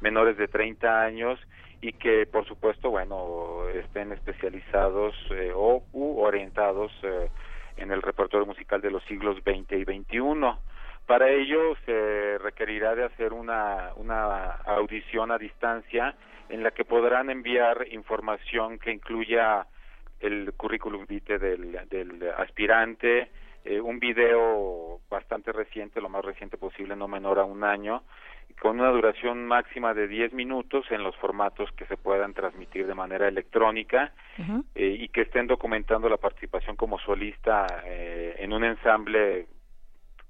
menores 0.00 0.36
de 0.36 0.48
30 0.48 1.02
años 1.02 1.38
y 1.80 1.92
que 1.92 2.26
por 2.26 2.46
supuesto 2.46 2.90
bueno 2.90 3.68
estén 3.74 4.12
especializados 4.12 5.14
eh, 5.30 5.52
o 5.54 5.82
u 5.92 6.20
orientados 6.20 6.92
eh, 7.02 7.28
en 7.76 7.92
el 7.92 8.02
repertorio 8.02 8.46
musical 8.46 8.80
de 8.80 8.90
los 8.90 9.04
siglos 9.04 9.36
XX 9.38 9.72
y 9.72 9.84
XXI. 9.84 10.58
Para 11.06 11.30
ello 11.30 11.74
se 11.86 12.38
requerirá 12.38 12.94
de 12.94 13.04
hacer 13.04 13.32
una, 13.32 13.92
una 13.96 14.56
audición 14.66 15.30
a 15.30 15.38
distancia 15.38 16.14
en 16.48 16.62
la 16.62 16.72
que 16.72 16.84
podrán 16.84 17.30
enviar 17.30 17.86
información 17.90 18.78
que 18.78 18.92
incluya 18.92 19.66
el 20.20 20.52
currículum 20.56 21.06
vitae 21.06 21.38
del, 21.38 21.78
del 21.88 22.30
aspirante, 22.36 23.30
eh, 23.64 23.80
un 23.80 23.98
video 23.98 25.00
bastante 25.08 25.52
reciente, 25.52 26.00
lo 26.00 26.08
más 26.08 26.24
reciente 26.24 26.56
posible, 26.56 26.96
no 26.96 27.08
menor 27.08 27.38
a 27.38 27.44
un 27.44 27.64
año, 27.64 28.02
con 28.60 28.80
una 28.80 28.90
duración 28.90 29.46
máxima 29.46 29.94
de 29.94 30.08
10 30.08 30.32
minutos 30.32 30.84
en 30.90 31.02
los 31.02 31.16
formatos 31.16 31.70
que 31.72 31.86
se 31.86 31.96
puedan 31.96 32.34
transmitir 32.34 32.86
de 32.86 32.94
manera 32.94 33.28
electrónica 33.28 34.12
eh, 34.74 34.96
y 35.00 35.08
que 35.08 35.22
estén 35.22 35.46
documentando 35.46 36.08
la 36.08 36.16
participación 36.16 36.76
como 36.76 36.98
solista 36.98 37.66
eh, 37.84 38.36
en 38.38 38.52
un 38.52 38.64
ensamble 38.64 39.46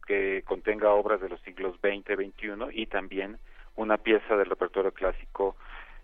que 0.06 0.42
contenga 0.46 0.90
obras 0.90 1.20
de 1.20 1.28
los 1.28 1.40
siglos 1.42 1.76
XX, 1.80 2.16
XXI 2.16 2.52
y 2.72 2.86
también 2.86 3.38
una 3.76 3.96
pieza 3.98 4.36
del 4.36 4.48
repertorio 4.48 4.92
clásico 4.92 5.56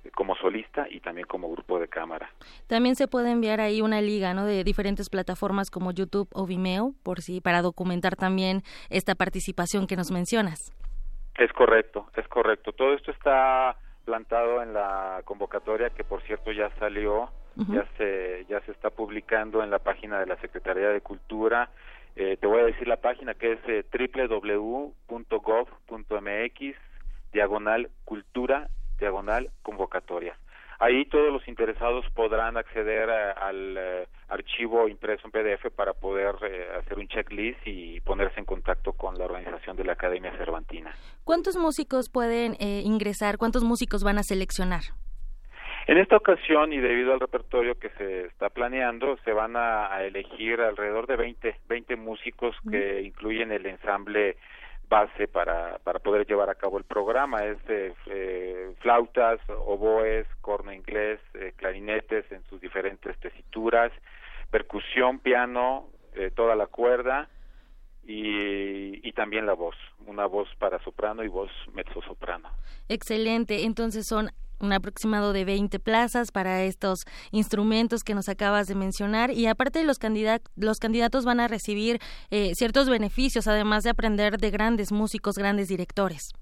eh, 0.05 0.11
como 0.11 0.35
solista 0.37 0.87
y 0.91 1.01
también 1.01 1.27
como 1.27 1.51
grupo 1.51 1.79
de 1.79 1.89
cámara. 1.89 2.31
También 2.66 2.97
se 2.97 3.09
puede 3.09 3.31
enviar 3.31 3.61
ahí 3.61 3.83
una 3.83 4.01
liga, 4.01 4.33
¿no? 4.35 4.45
De 4.47 4.64
diferentes 4.64 5.11
plataformas 5.11 5.70
como 5.70 5.91
YouTube 5.91 6.29
o 6.33 6.47
Vimeo, 6.47 6.95
por 7.03 7.20
si 7.20 7.41
para 7.41 7.62
documentar 7.62 8.16
también 8.16 8.62
esta 8.91 9.14
participación 9.14 9.87
que 9.87 9.97
nos 9.97 10.11
mencionas. 10.11 10.72
Es 11.37 11.53
correcto, 11.53 12.09
es 12.16 12.26
correcto. 12.28 12.72
Todo 12.72 12.95
esto 12.95 13.11
está 13.11 13.76
plantado 14.05 14.62
en 14.62 14.72
la 14.72 15.22
convocatoria 15.24 15.91
que 15.91 16.05
por 16.05 16.22
cierto 16.22 16.53
ya 16.53 16.70
salió, 16.78 17.30
ya 17.57 17.87
se 17.97 18.45
ya 18.49 18.61
se 18.62 18.72
está 18.72 18.91
publicando 18.91 19.62
en 19.62 19.70
la 19.70 19.78
página 19.78 20.20
de 20.20 20.26
la 20.26 20.37
Secretaría 20.37 20.89
de 20.91 21.01
Cultura. 21.01 21.70
Eh, 22.16 22.37
te 22.41 22.47
voy 22.47 22.61
a 22.61 22.64
decir 22.64 22.87
la 22.87 22.99
página 22.99 23.35
que 23.35 23.53
es 23.53 23.61
eh, 23.66 23.85
www.gov.mx 23.93 24.97
diagonal 27.32 27.91
cultura 28.05 28.68
diagonal 28.99 29.51
convocatoria. 29.62 30.37
Ahí 30.79 31.05
todos 31.07 31.33
los 31.33 31.47
interesados 31.49 32.05
podrán 32.14 32.57
acceder 32.57 33.11
al 33.11 33.77
eh, 33.77 34.09
archivo 34.29 34.89
impreso 34.89 35.27
en 35.27 35.31
PDF 35.31 35.72
para 35.75 35.93
poder 35.93 36.35
eh, 36.43 36.66
hacer 36.79 36.99
un 36.99 37.09
checklist 37.09 37.61
y 37.66 38.01
ponerse 38.01 38.41
en 38.41 38.47
contacto 38.47 38.93
con 38.93 39.16
la 39.18 39.25
organización 39.25 39.77
de 39.77 39.85
la 39.85 39.93
Academia 39.93 40.37
Cervantina. 40.37 40.95
¿Cuántos 41.25 41.57
músicos 41.57 42.09
pueden 42.11 42.55
eh, 42.61 42.83
ingresar? 42.85 43.39
¿Cuántos 43.39 43.64
músicos 43.64 44.03
van 44.03 44.18
a 44.18 44.22
seleccionar? 44.22 44.83
En 45.87 45.99
esta 45.99 46.16
ocasión 46.16 46.72
y 46.72 46.79
debido 46.79 47.12
al 47.12 47.20
repertorio 47.20 47.79
que 47.79 47.91
se 47.91 48.25
está 48.27 48.49
planeando, 48.49 49.18
se 49.18 49.33
van 49.33 49.55
a, 49.55 50.03
elegir 50.03 50.61
alrededor 50.61 51.07
de 51.07 51.16
20, 51.16 51.57
20 51.68 51.97
músicos 51.97 52.57
que 52.70 53.03
incluyen 53.03 53.53
el 53.53 53.66
ensamble 53.66 54.39
base 54.95 55.26
para, 55.26 55.78
para 55.82 55.99
poder 55.99 56.24
llevar 56.24 56.49
a 56.51 56.55
cabo 56.55 56.78
el 56.78 56.84
programa. 56.84 57.45
Es 57.45 57.59
eh, 57.68 58.72
flautas, 58.78 59.40
oboes, 59.49 60.24
corno 60.40 60.72
inglés, 60.72 61.18
eh, 61.34 61.53
clarinetes 61.57 62.30
en 62.30 62.45
sus 62.45 62.61
diferentes 62.61 63.18
tesituras, 63.18 63.90
percusión, 64.53 65.18
piano, 65.18 65.88
eh, 66.14 66.30
toda 66.30 66.55
la 66.55 66.68
cuerda 66.68 67.28
y, 68.05 69.07
y 69.09 69.12
también 69.12 69.47
la 69.47 69.55
voz, 69.55 69.74
una 70.07 70.26
voz 70.26 70.49
para 70.61 70.78
soprano 70.84 71.24
y 71.24 71.28
voz 71.28 71.51
mezzo 71.72 72.01
soprano. 72.03 72.49
Excelente, 72.88 73.64
entonces 73.64 74.07
son 74.07 74.30
un 74.61 74.72
aproximado 74.72 75.32
de 75.32 75.44
20 75.44 75.78
plazas 75.78 76.32
para 76.32 76.62
estos 76.62 77.05
instrumentos 77.32 78.02
que 78.05 78.14
nos 78.14 78.28
acabas 78.28 78.66
de 78.66 78.74
mencionar 78.74 79.30
y 79.30 79.46
aparte 79.46 79.84
los, 79.84 79.98
candidatos 79.98 80.50
los 80.57 80.78
candidatos 80.78 81.24
van 81.24 81.40
a 81.40 81.48
recibir 81.48 81.98
eh, 82.30 82.55
ciertos 82.55 82.88
beneficios 82.88 83.46
además 83.48 83.84
de 83.84 83.90
aprender 83.90 84.38
de 84.38 84.50
grandes 84.50 84.92
músicos, 84.92 85.36
grandes 85.36 85.68
directores. 85.68 86.32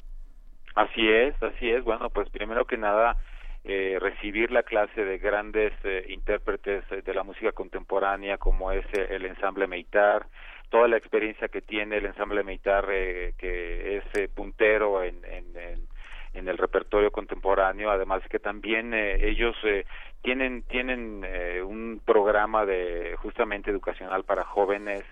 Así 0.75 1.07
es, 1.07 1.35
así 1.43 1.71
es. 1.71 1.85
Bueno, 1.85 2.09
pues 2.11 2.31
primero 2.31 2.65
que 2.65 2.79
nada 2.79 3.17
eh, 3.65 3.99
recibir 4.01 4.51
la 4.51 4.63
clase 4.63 5.05
de 5.05 5.19
grandes 5.19 5.73
eh, 5.85 6.07
intérpretes 6.09 6.85
de 6.89 7.15
la 7.15 7.23
música 7.23 7.53
contemporánea 7.53 8.39
como 8.39 8.73
es 8.73 8.85
el 8.95 9.27
ensamble 9.27 9.67
Meitar, 9.67 10.27
toda 10.71 10.89
la 10.89 10.97
experiencia 10.97 11.49
que 11.49 11.61
tiene 11.61 11.99
el 11.99 12.07
ensamble 12.07 12.43
Meitar 12.43 12.87
que 12.87 13.99
es 13.99 14.31
puntero 14.31 15.03
en 15.03 15.23
en 16.35 16.49
el 16.49 16.59
repertorio 16.59 17.11
contemporáneo, 17.11 17.91
además 17.91 18.23
que 18.29 18.39
también 18.39 18.95
eh, 18.95 19.29
ellos 19.29 19.57
eh, 19.65 19.85
tienen 20.23 20.63
tienen 20.63 21.25
eh, 21.27 21.63
un 21.63 22.01
programa 22.05 22.65
de 22.65 23.17
justamente 23.19 23.71
educacional 23.71 24.25
para 24.25 24.45
jóvenes 24.45 25.05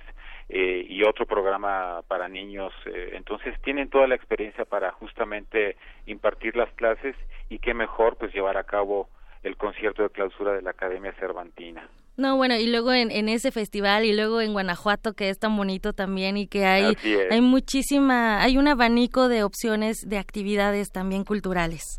y 0.53 1.05
otro 1.05 1.27
programa 1.27 2.03
para 2.09 2.27
niños, 2.27 2.73
entonces 2.85 3.55
tienen 3.62 3.89
toda 3.89 4.09
la 4.09 4.16
experiencia 4.16 4.64
para 4.64 4.91
justamente 4.91 5.77
impartir 6.07 6.57
las 6.57 6.68
clases 6.73 7.14
y 7.49 7.61
qué 7.61 7.73
mejor 7.73 8.16
pues 8.16 8.35
llevar 8.35 8.57
a 8.57 8.64
cabo 8.64 9.09
el 9.45 9.57
concierto 9.57 10.03
de 10.03 10.11
clausura 10.11 10.53
de 10.55 10.62
la 10.62 10.71
Academia 10.71 11.12
Cervantina. 11.21 11.89
No, 12.21 12.37
bueno, 12.37 12.55
y 12.55 12.66
luego 12.66 12.93
en, 12.93 13.11
en, 13.11 13.31
ese 13.31 13.51
festival 13.51 14.05
y 14.05 14.14
luego 14.14 14.43
en 14.43 14.53
Guanajuato 14.53 15.14
que 15.14 15.31
es 15.31 15.39
tan 15.39 15.57
bonito 15.57 15.95
también 15.95 16.37
y 16.37 16.47
que 16.47 16.66
hay 16.66 16.95
hay 17.31 17.41
muchísima, 17.41 18.43
hay 18.43 18.59
un 18.59 18.68
abanico 18.68 19.29
de 19.29 19.43
opciones 19.43 20.07
de 20.07 20.18
actividades 20.18 20.93
también 20.93 21.25
culturales. 21.25 21.99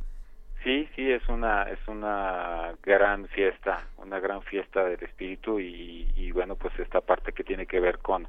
Sí, 0.64 0.88
sí, 0.96 1.10
es 1.10 1.28
una 1.28 1.64
es 1.64 1.80
una 1.88 2.76
gran 2.84 3.30
fiesta, 3.30 3.84
una 3.98 4.20
gran 4.20 4.44
fiesta 4.44 4.86
del 4.86 5.02
espíritu 5.02 5.60
y, 5.60 6.08
y 6.16 6.32
bueno, 6.32 6.56
pues 6.56 6.78
esta 6.78 7.02
parte 7.02 7.34
que 7.34 7.44
tiene 7.44 7.66
que 7.66 7.80
ver 7.80 7.98
con 7.98 8.28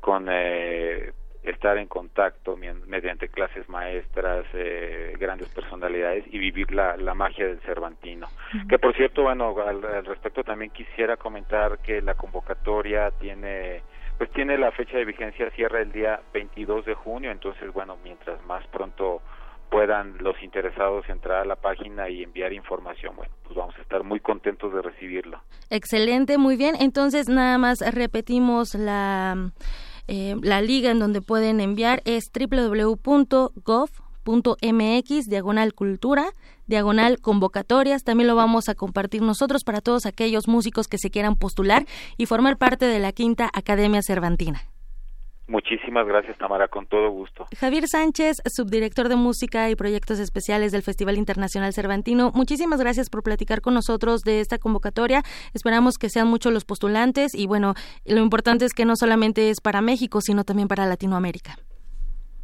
con 0.00 0.28
eh, 0.30 1.12
estar 1.42 1.76
en 1.76 1.88
contacto 1.88 2.56
mediante 2.86 3.28
clases 3.28 3.68
maestras, 3.68 4.46
eh, 4.54 5.14
grandes 5.18 5.48
personalidades 5.48 6.24
y 6.32 6.38
vivir 6.38 6.72
la, 6.72 6.96
la 6.96 7.14
magia 7.14 7.46
del 7.46 7.60
Cervantino. 7.60 8.28
Que 8.68 8.78
por 8.78 8.94
cierto, 8.94 9.22
bueno, 9.22 9.54
al, 9.60 9.82
respecto 10.04 10.44
también 10.44 10.70
quisiera 10.70 11.16
comentar 11.16 11.78
que 11.78 12.00
la 12.00 12.14
convocatoria 12.14 13.10
tiene 13.12 13.82
pues 14.18 14.30
tiene 14.32 14.56
la 14.56 14.70
fecha 14.70 14.98
de 14.98 15.04
vigencia 15.04 15.50
cierra 15.50 15.80
el 15.80 15.90
día 15.90 16.20
22 16.32 16.84
de 16.84 16.94
junio, 16.94 17.32
entonces 17.32 17.72
bueno, 17.72 17.96
mientras 18.04 18.40
más 18.44 18.64
pronto 18.68 19.20
puedan 19.68 20.18
los 20.18 20.40
interesados 20.42 21.08
entrar 21.08 21.40
a 21.40 21.44
la 21.44 21.56
página 21.56 22.08
y 22.08 22.22
enviar 22.22 22.52
información, 22.52 23.16
bueno, 23.16 23.32
pues 23.42 23.56
vamos 23.56 23.74
a 23.78 23.80
estar 23.80 24.04
muy 24.04 24.20
contentos 24.20 24.72
de 24.72 24.82
recibirlo. 24.82 25.40
Excelente, 25.70 26.36
muy 26.36 26.56
bien. 26.56 26.74
Entonces 26.78 27.28
nada 27.28 27.56
más 27.56 27.80
repetimos 27.94 28.74
la 28.74 29.50
eh, 30.08 30.36
la 30.42 30.60
liga 30.60 30.90
en 30.90 30.98
donde 30.98 31.22
pueden 31.22 31.60
enviar 31.60 32.02
es 32.04 32.24
www.gov.mx 32.32 33.54
diagonal 35.26 35.74
cultura 35.74 36.32
diagonal 36.66 37.20
convocatorias. 37.20 38.02
También 38.02 38.28
lo 38.28 38.36
vamos 38.36 38.68
a 38.68 38.74
compartir 38.74 39.22
nosotros 39.22 39.62
para 39.64 39.80
todos 39.80 40.06
aquellos 40.06 40.48
músicos 40.48 40.88
que 40.88 40.98
se 40.98 41.10
quieran 41.10 41.36
postular 41.36 41.86
y 42.16 42.26
formar 42.26 42.56
parte 42.56 42.86
de 42.86 42.98
la 42.98 43.12
quinta 43.12 43.50
Academia 43.52 44.00
Cervantina. 44.02 44.71
Muchísimas 45.48 46.06
gracias, 46.06 46.38
Tamara, 46.38 46.68
con 46.68 46.86
todo 46.86 47.10
gusto. 47.10 47.46
Javier 47.58 47.88
Sánchez, 47.88 48.36
subdirector 48.46 49.08
de 49.08 49.16
música 49.16 49.68
y 49.70 49.76
proyectos 49.76 50.18
especiales 50.18 50.72
del 50.72 50.82
Festival 50.82 51.18
Internacional 51.18 51.72
Cervantino, 51.72 52.30
muchísimas 52.32 52.80
gracias 52.80 53.10
por 53.10 53.22
platicar 53.22 53.60
con 53.60 53.74
nosotros 53.74 54.22
de 54.22 54.40
esta 54.40 54.58
convocatoria. 54.58 55.22
Esperamos 55.52 55.98
que 55.98 56.08
sean 56.08 56.28
muchos 56.28 56.52
los 56.52 56.64
postulantes 56.64 57.34
y 57.34 57.46
bueno, 57.46 57.74
lo 58.04 58.20
importante 58.20 58.64
es 58.64 58.72
que 58.72 58.84
no 58.84 58.94
solamente 58.96 59.50
es 59.50 59.60
para 59.60 59.82
México, 59.82 60.20
sino 60.20 60.44
también 60.44 60.68
para 60.68 60.86
Latinoamérica. 60.86 61.56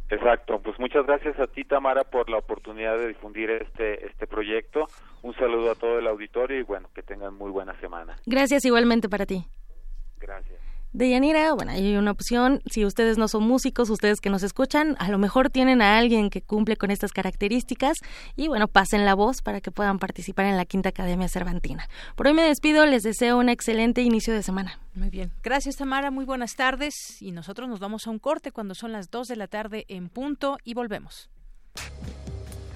Exacto, 0.09 0.59
pues 0.61 0.79
muchas 0.79 1.05
gracias 1.05 1.39
a 1.39 1.45
ti 1.47 1.63
Tamara 1.63 2.03
por 2.03 2.29
la 2.29 2.37
oportunidad 2.37 2.97
de 2.97 3.09
difundir 3.09 3.51
este 3.51 4.07
este 4.07 4.25
proyecto. 4.25 4.87
Un 5.21 5.35
saludo 5.35 5.71
a 5.71 5.75
todo 5.75 5.99
el 5.99 6.07
auditorio 6.07 6.59
y 6.59 6.63
bueno, 6.63 6.89
que 6.95 7.03
tengan 7.03 7.35
muy 7.35 7.51
buena 7.51 7.79
semana. 7.79 8.15
Gracias 8.25 8.65
igualmente 8.65 9.07
para 9.07 9.27
ti. 9.27 9.45
Gracias. 10.19 10.68
De 10.91 11.07
Yanira, 11.07 11.53
bueno, 11.53 11.71
hay 11.71 11.95
una 11.97 12.09
opción, 12.09 12.61
si 12.65 12.83
ustedes 12.83 13.19
no 13.19 13.27
son 13.27 13.43
músicos, 13.43 13.91
ustedes 13.91 14.19
que 14.19 14.31
nos 14.31 14.41
escuchan, 14.41 14.95
a 14.97 15.09
lo 15.09 15.19
mejor 15.19 15.51
tienen 15.51 15.83
a 15.83 15.99
alguien 15.99 16.31
que 16.31 16.41
cumple 16.41 16.77
con 16.77 16.89
estas 16.89 17.11
características 17.11 17.97
y 18.35 18.47
bueno, 18.47 18.67
pasen 18.67 19.05
la 19.05 19.13
voz 19.13 19.43
para 19.43 19.61
que 19.61 19.69
puedan 19.69 19.99
participar 19.99 20.47
en 20.47 20.57
la 20.57 20.65
Quinta 20.65 20.89
Academia 20.89 21.27
Cervantina. 21.27 21.87
Por 22.15 22.25
hoy 22.25 22.33
me 22.33 22.41
despido, 22.41 22.87
les 22.87 23.03
deseo 23.03 23.37
un 23.37 23.49
excelente 23.49 24.01
inicio 24.01 24.33
de 24.33 24.41
semana. 24.41 24.79
Muy 24.95 25.11
bien. 25.11 25.31
Gracias, 25.43 25.75
Tamara. 25.75 26.09
Muy 26.09 26.25
buenas 26.25 26.55
tardes. 26.55 27.21
Y 27.21 27.31
nosotros 27.33 27.69
nos 27.69 27.79
vamos 27.79 28.07
a 28.07 28.09
un 28.09 28.17
corte 28.17 28.51
cuando 28.51 28.73
son 28.73 28.91
las 28.91 29.11
2 29.11 29.27
de 29.27 29.35
la 29.35 29.47
tarde 29.47 29.85
en 29.89 30.09
punto 30.09 30.57
y 30.63 30.73
volvemos. 30.73 31.29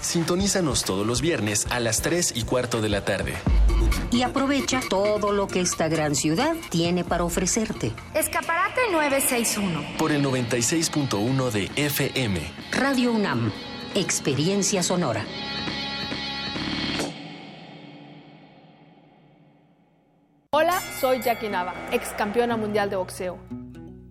Sintonízanos 0.00 0.84
todos 0.84 1.06
los 1.06 1.20
viernes 1.20 1.66
a 1.70 1.78
las 1.78 2.00
3 2.02 2.32
y 2.34 2.44
cuarto 2.44 2.80
de 2.80 2.88
la 2.88 3.04
tarde. 3.04 3.34
Y 4.10 4.22
aprovecha 4.22 4.80
todo 4.88 5.32
lo 5.32 5.46
que 5.46 5.60
esta 5.60 5.88
gran 5.88 6.14
ciudad 6.14 6.56
tiene 6.70 7.04
para 7.04 7.24
ofrecerte. 7.24 7.92
Escaparate 8.14 8.80
961. 8.90 9.98
Por 9.98 10.12
el 10.12 10.24
96.1 10.24 11.50
de 11.50 11.70
FM. 11.76 12.40
Radio 12.72 13.12
UNAM. 13.12 13.52
Experiencia 13.94 14.82
sonora. 14.82 15.24
Hola, 20.52 20.80
soy 21.00 21.20
Jackie 21.20 21.48
Nava, 21.48 21.74
ex 21.92 22.08
campeona 22.10 22.56
mundial 22.56 22.90
de 22.90 22.96
boxeo. 22.96 23.38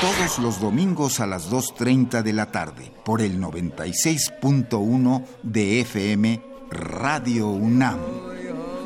Todos 0.00 0.38
los 0.38 0.60
domingos 0.60 1.20
a 1.20 1.26
las 1.26 1.50
2.30 1.50 2.22
de 2.22 2.32
la 2.32 2.50
tarde 2.50 2.90
por 3.04 3.20
el 3.20 3.38
96.1 3.38 5.24
de 5.42 5.80
FM 5.82 6.42
Radio 6.70 7.48
UNAM. 7.48 7.98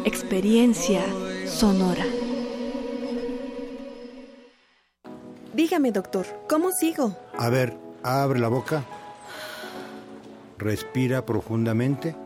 Experiencia 0.05 1.05
sonora. 1.47 2.05
Dígame, 5.53 5.93
doctor, 5.93 6.27
¿cómo 6.49 6.73
sigo? 6.73 7.17
A 7.39 7.49
ver, 7.49 7.79
abre 8.03 8.41
la 8.41 8.49
boca. 8.49 8.83
Respira 10.59 11.25
profundamente. 11.25 12.17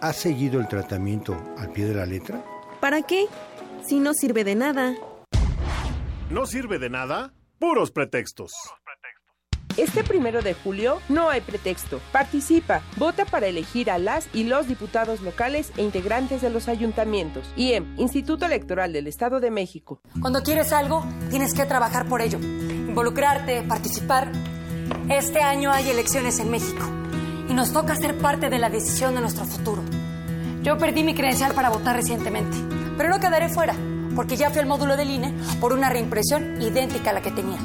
¿Has 0.00 0.16
seguido 0.16 0.58
el 0.58 0.66
tratamiento 0.66 1.36
al 1.56 1.70
pie 1.70 1.84
de 1.84 1.94
la 1.94 2.06
letra? 2.06 2.44
¿Para 2.80 3.02
qué? 3.02 3.26
Si 3.86 4.00
no 4.00 4.14
sirve 4.14 4.42
de 4.42 4.56
nada. 4.56 4.96
¿No 6.30 6.46
sirve 6.46 6.78
de 6.78 6.90
nada? 6.90 7.34
Puros 7.58 7.90
pretextos. 7.90 8.52
Este 9.76 10.04
primero 10.04 10.42
de 10.42 10.52
julio 10.52 11.00
no 11.08 11.30
hay 11.30 11.40
pretexto. 11.40 12.00
Participa, 12.10 12.82
vota 12.96 13.24
para 13.24 13.46
elegir 13.46 13.90
a 13.90 13.98
las 13.98 14.28
y 14.34 14.44
los 14.44 14.68
diputados 14.68 15.22
locales 15.22 15.72
e 15.76 15.82
integrantes 15.82 16.42
de 16.42 16.50
los 16.50 16.68
ayuntamientos. 16.68 17.50
IEM, 17.56 17.94
Instituto 17.98 18.44
Electoral 18.44 18.92
del 18.92 19.06
Estado 19.06 19.40
de 19.40 19.50
México. 19.50 20.00
Cuando 20.20 20.42
quieres 20.42 20.72
algo, 20.72 21.06
tienes 21.30 21.54
que 21.54 21.64
trabajar 21.64 22.06
por 22.06 22.20
ello. 22.20 22.38
Involucrarte, 22.38 23.62
participar. 23.62 24.30
Este 25.08 25.40
año 25.40 25.70
hay 25.72 25.88
elecciones 25.88 26.38
en 26.38 26.50
México 26.50 26.84
y 27.48 27.54
nos 27.54 27.72
toca 27.72 27.94
ser 27.94 28.18
parte 28.18 28.50
de 28.50 28.58
la 28.58 28.68
decisión 28.68 29.14
de 29.14 29.22
nuestro 29.22 29.44
futuro. 29.44 29.82
Yo 30.62 30.76
perdí 30.76 31.02
mi 31.02 31.14
credencial 31.14 31.54
para 31.54 31.70
votar 31.70 31.96
recientemente, 31.96 32.56
pero 32.96 33.08
no 33.08 33.20
quedaré 33.20 33.48
fuera, 33.48 33.74
porque 34.14 34.36
ya 34.36 34.50
fui 34.50 34.60
al 34.60 34.66
módulo 34.66 34.96
del 34.96 35.10
INE 35.10 35.34
por 35.60 35.72
una 35.72 35.88
reimpresión 35.88 36.60
idéntica 36.60 37.10
a 37.10 37.12
la 37.14 37.22
que 37.22 37.30
tenía. 37.30 37.58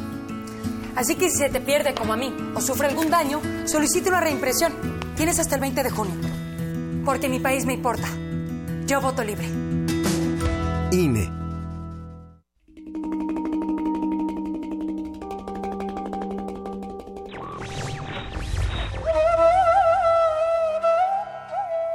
Así 0.96 1.16
que 1.16 1.30
si 1.30 1.38
se 1.38 1.50
te 1.50 1.62
pierde 1.62 1.94
como 1.94 2.14
a 2.14 2.18
mí 2.18 2.34
o 2.56 2.62
sufre 2.62 2.88
algún 2.88 3.10
daño, 3.10 3.40
solicite 3.66 4.10
una 4.10 4.20
reimpresión. 4.20 4.74
Tienes 5.16 5.40
hasta 5.40 5.56
el 5.56 5.62
20 5.62 5.84
de 5.84 5.90
junio. 5.90 6.16
Porque 7.06 7.30
mi 7.30 7.40
país 7.40 7.66
me 7.66 7.74
importa. 7.74 8.08
Yo 8.88 9.00
voto 9.00 9.24
libre. 9.24 9.46
INE. 10.92 11.38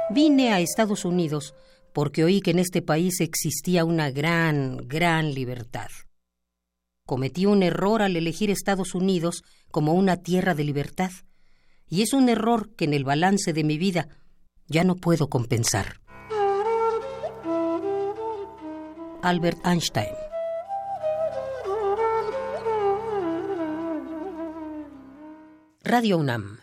Vine 0.09 0.53
a 0.53 0.59
Estados 0.59 1.05
Unidos 1.05 1.55
porque 1.93 2.23
oí 2.23 2.41
que 2.41 2.51
en 2.51 2.59
este 2.59 2.81
país 2.81 3.21
existía 3.21 3.85
una 3.85 4.11
gran, 4.11 4.77
gran 4.87 5.33
libertad. 5.33 5.89
Cometí 7.05 7.45
un 7.45 7.63
error 7.63 8.01
al 8.01 8.15
elegir 8.15 8.49
Estados 8.49 8.95
Unidos 8.95 9.43
como 9.71 9.93
una 9.93 10.17
tierra 10.17 10.55
de 10.55 10.63
libertad, 10.63 11.11
y 11.87 12.01
es 12.01 12.13
un 12.13 12.29
error 12.29 12.73
que 12.75 12.85
en 12.85 12.93
el 12.93 13.03
balance 13.03 13.53
de 13.53 13.63
mi 13.63 13.77
vida 13.77 14.07
ya 14.67 14.83
no 14.83 14.95
puedo 14.95 15.29
compensar. 15.29 16.01
Albert 19.21 19.65
Einstein 19.65 20.13
Radio 25.83 26.17
UNAM 26.17 26.62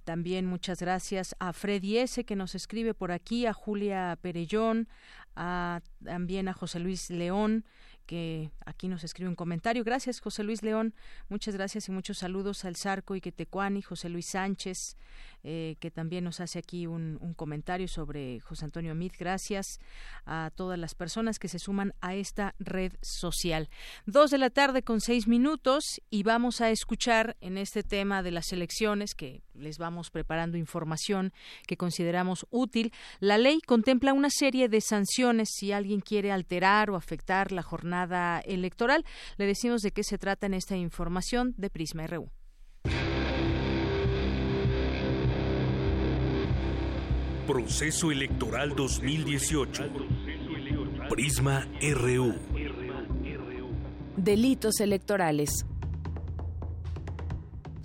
también 0.03 0.45
muchas 0.45 0.79
gracias 0.79 1.35
a 1.39 1.53
Freddy 1.53 1.97
S. 1.97 2.23
que 2.25 2.35
nos 2.35 2.55
escribe 2.55 2.93
por 2.93 3.11
aquí, 3.11 3.45
a 3.45 3.53
Julia 3.53 4.17
Perellón, 4.21 4.87
a, 5.35 5.81
también 6.03 6.47
a 6.47 6.53
José 6.53 6.79
Luis 6.79 7.09
León, 7.09 7.65
que 8.05 8.51
aquí 8.65 8.87
nos 8.87 9.03
escribe 9.03 9.29
un 9.29 9.35
comentario. 9.35 9.83
Gracias, 9.83 10.19
José 10.19 10.43
Luis 10.43 10.61
León. 10.61 10.93
Muchas 11.29 11.55
gracias 11.55 11.87
y 11.87 11.91
muchos 11.91 12.19
saludos 12.19 12.65
al 12.65 12.75
Zarco 12.75 13.15
y 13.15 13.21
Quetecuani, 13.21 13.81
José 13.81 14.09
Luis 14.09 14.27
Sánchez, 14.27 14.95
eh, 15.47 15.75
que 15.79 15.91
también 15.91 16.23
nos 16.23 16.39
hace 16.39 16.57
aquí 16.57 16.87
un, 16.87 17.19
comentario 17.35 17.87
sobre 17.87 18.39
José 18.39 18.65
Antonio 18.65 18.95
Mit. 18.95 19.13
Gracias 19.15 19.79
a 20.25 20.49
todas 20.55 20.79
las 20.79 20.95
personas 20.95 21.37
que 21.37 21.47
se 21.47 21.59
suman 21.59 21.93
a 22.01 22.15
esta 22.15 22.55
red 22.57 22.93
social. 23.03 23.69
Dos 24.07 24.31
de 24.31 24.39
la 24.39 24.49
tarde 24.49 24.81
con 24.81 25.01
seis 25.01 25.27
minutos 25.27 26.01
y 26.09 26.23
vamos 26.23 26.61
a 26.61 26.71
escuchar 26.71 27.37
en 27.41 27.59
este 27.59 27.83
tema 27.83 28.23
de 28.23 28.31
las 28.31 28.51
elecciones 28.53 29.13
que 29.13 29.43
les 29.53 29.77
vamos 29.77 30.09
preparando 30.09 30.57
información 30.57 31.31
que 31.67 31.77
consideramos 31.77 32.47
útil. 32.49 32.91
La 33.19 33.37
ley 33.37 33.59
contempla 33.67 34.13
una 34.13 34.31
serie 34.31 34.67
de 34.67 34.81
sanciones 34.81 35.49
si 35.53 35.71
alguien 35.71 36.01
quiere 36.01 36.31
alterar 36.31 36.89
o 36.89 36.95
afectar 36.95 37.51
la 37.51 37.61
jornada 37.61 38.39
electoral. 38.39 39.05
Le 39.37 39.45
decimos 39.45 39.81
de 39.81 39.91
qué 39.91 40.03
se 40.03 40.17
trata 40.17 40.47
en 40.47 40.55
esta 40.55 40.75
información 40.75 41.53
de 41.55 41.69
Prisma 41.69 42.07
RU. 42.07 42.31
Proceso 47.45 48.11
Electoral 48.11 48.75
2018. 48.75 49.83
Prisma 51.09 51.67
RU. 51.79 52.33
Delitos 54.17 54.79
electorales. 54.79 55.65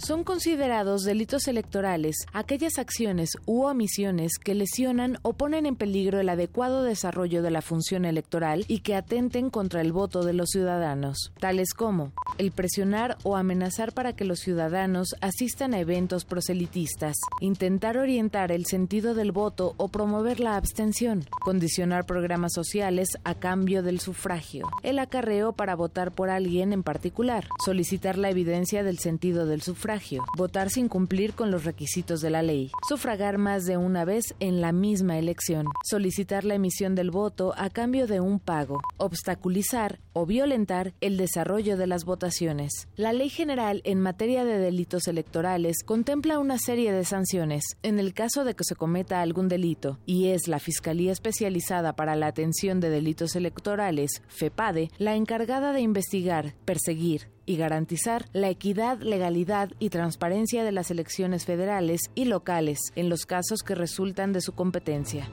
Son 0.03 0.24
considerados 0.24 1.03
delitos 1.03 1.46
electorales 1.46 2.16
aquellas 2.32 2.78
acciones 2.78 3.32
u 3.44 3.64
omisiones 3.64 4.38
que 4.42 4.55
lesionan 4.55 5.18
o 5.20 5.34
ponen 5.34 5.66
en 5.66 5.76
peligro 5.76 6.20
el 6.20 6.30
adecuado 6.30 6.82
desarrollo 6.82 7.42
de 7.42 7.51
la 7.51 7.61
función 7.61 8.07
electoral 8.07 8.64
y 8.66 8.78
que 8.78 8.94
atenten 8.94 9.51
contra 9.51 9.82
el 9.82 9.92
voto 9.92 10.22
de 10.22 10.32
los 10.32 10.48
ciudadanos, 10.48 11.32
tales 11.38 11.74
como 11.74 12.12
el 12.38 12.51
presionar 12.51 13.18
o 13.24 13.36
amenazar 13.36 13.92
para 13.92 14.14
que 14.14 14.24
los 14.24 14.38
ciudadanos 14.38 15.14
asistan 15.20 15.74
a 15.74 15.80
eventos 15.80 16.24
proselitistas, 16.24 17.18
intentar 17.42 17.98
orientar 17.98 18.53
el 18.53 18.64
sentido 18.64 19.14
del 19.14 19.32
voto 19.32 19.74
o 19.76 19.88
promover 19.88 20.40
la 20.40 20.57
abstención, 20.57 21.26
condicionar 21.42 22.07
programas 22.07 22.55
sociales 22.55 23.11
a 23.24 23.34
cambio 23.34 23.82
del 23.82 24.01
sufragio, 24.01 24.66
el 24.82 24.98
acarreo 24.98 25.53
para 25.53 25.76
votar 25.76 26.12
por 26.12 26.30
alguien 26.30 26.72
en 26.72 26.82
particular, 26.82 27.46
solicitar 27.62 28.16
la 28.16 28.30
evidencia 28.30 28.82
del 28.82 28.98
sentido 28.98 29.44
del 29.44 29.61
sufragio, 29.61 29.89
votar 30.36 30.70
sin 30.70 30.88
cumplir 30.88 31.34
con 31.34 31.51
los 31.51 31.64
requisitos 31.64 32.20
de 32.20 32.30
la 32.30 32.43
ley, 32.43 32.70
sufragar 32.88 33.38
más 33.38 33.64
de 33.64 33.76
una 33.76 34.05
vez 34.05 34.34
en 34.41 34.61
la 34.61 34.72
misma 34.72 35.18
elección, 35.18 35.66
solicitar 35.84 36.45
la 36.45 36.55
emisión 36.55 36.95
del 36.95 37.11
voto 37.11 37.53
a 37.57 37.70
cambio 37.70 38.07
de 38.07 38.20
un 38.20 38.38
pago, 38.38 38.80
obstaculizar 38.99 40.01
o 40.12 40.26
violentar 40.26 40.95
el 41.01 41.16
desarrollo 41.16 41.76
de 41.76 41.86
las 41.86 42.05
votaciones. 42.05 42.88
La 42.97 43.12
Ley 43.12 43.28
General 43.28 43.80
en 43.84 44.01
materia 44.01 44.45
de 44.45 44.59
delitos 44.59 45.09
electorales 45.09 45.82
contempla 45.84 46.38
una 46.38 46.59
serie 46.59 46.93
de 46.93 47.05
sanciones 47.05 47.64
en 47.82 47.99
el 47.99 48.14
caso 48.14 48.45
de 48.45 48.55
que 48.55 48.64
se 48.64 48.76
cometa 48.76 49.20
algún 49.22 49.49
delito 49.49 49.99
y 50.07 50.28
es 50.28 50.49
la 50.49 50.59
Fiscalía 50.59 51.12
Especializada 51.12 51.95
para 51.95 52.16
la 52.16 52.26
Atención 52.26 52.80
de 52.80 52.91
Delitos 52.91 53.36
Electorales, 53.36 54.22
FEPADE, 54.28 54.91
la 54.99 55.14
encargada 55.14 55.72
de 55.72 55.80
investigar, 55.80 56.55
perseguir, 56.64 57.28
y 57.47 57.57
garantizar 57.57 58.26
la 58.32 58.49
equidad, 58.49 59.01
legalidad 59.01 59.70
y 59.78 59.91
transparencia 59.91 60.64
de 60.64 60.72
las 60.72 60.91
elecciones 60.91 61.45
federales 61.45 62.01
y 62.14 62.26
locales 62.26 62.78
en 62.97 63.09
los 63.09 63.26
casos 63.26 63.62
que 63.62 63.74
resultan 63.74 64.32
de 64.32 64.41
su 64.41 64.53
competencia. 64.53 65.28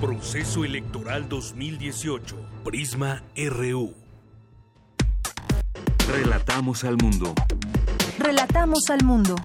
Proceso 0.00 0.64
Electoral 0.64 1.28
2018. 1.28 2.36
Prisma 2.64 3.22
RU. 3.36 3.94
Relatamos 6.08 6.84
al 6.84 6.96
mundo. 6.96 7.34
Relatamos 8.18 8.90
al 8.90 9.04
mundo. 9.04 9.36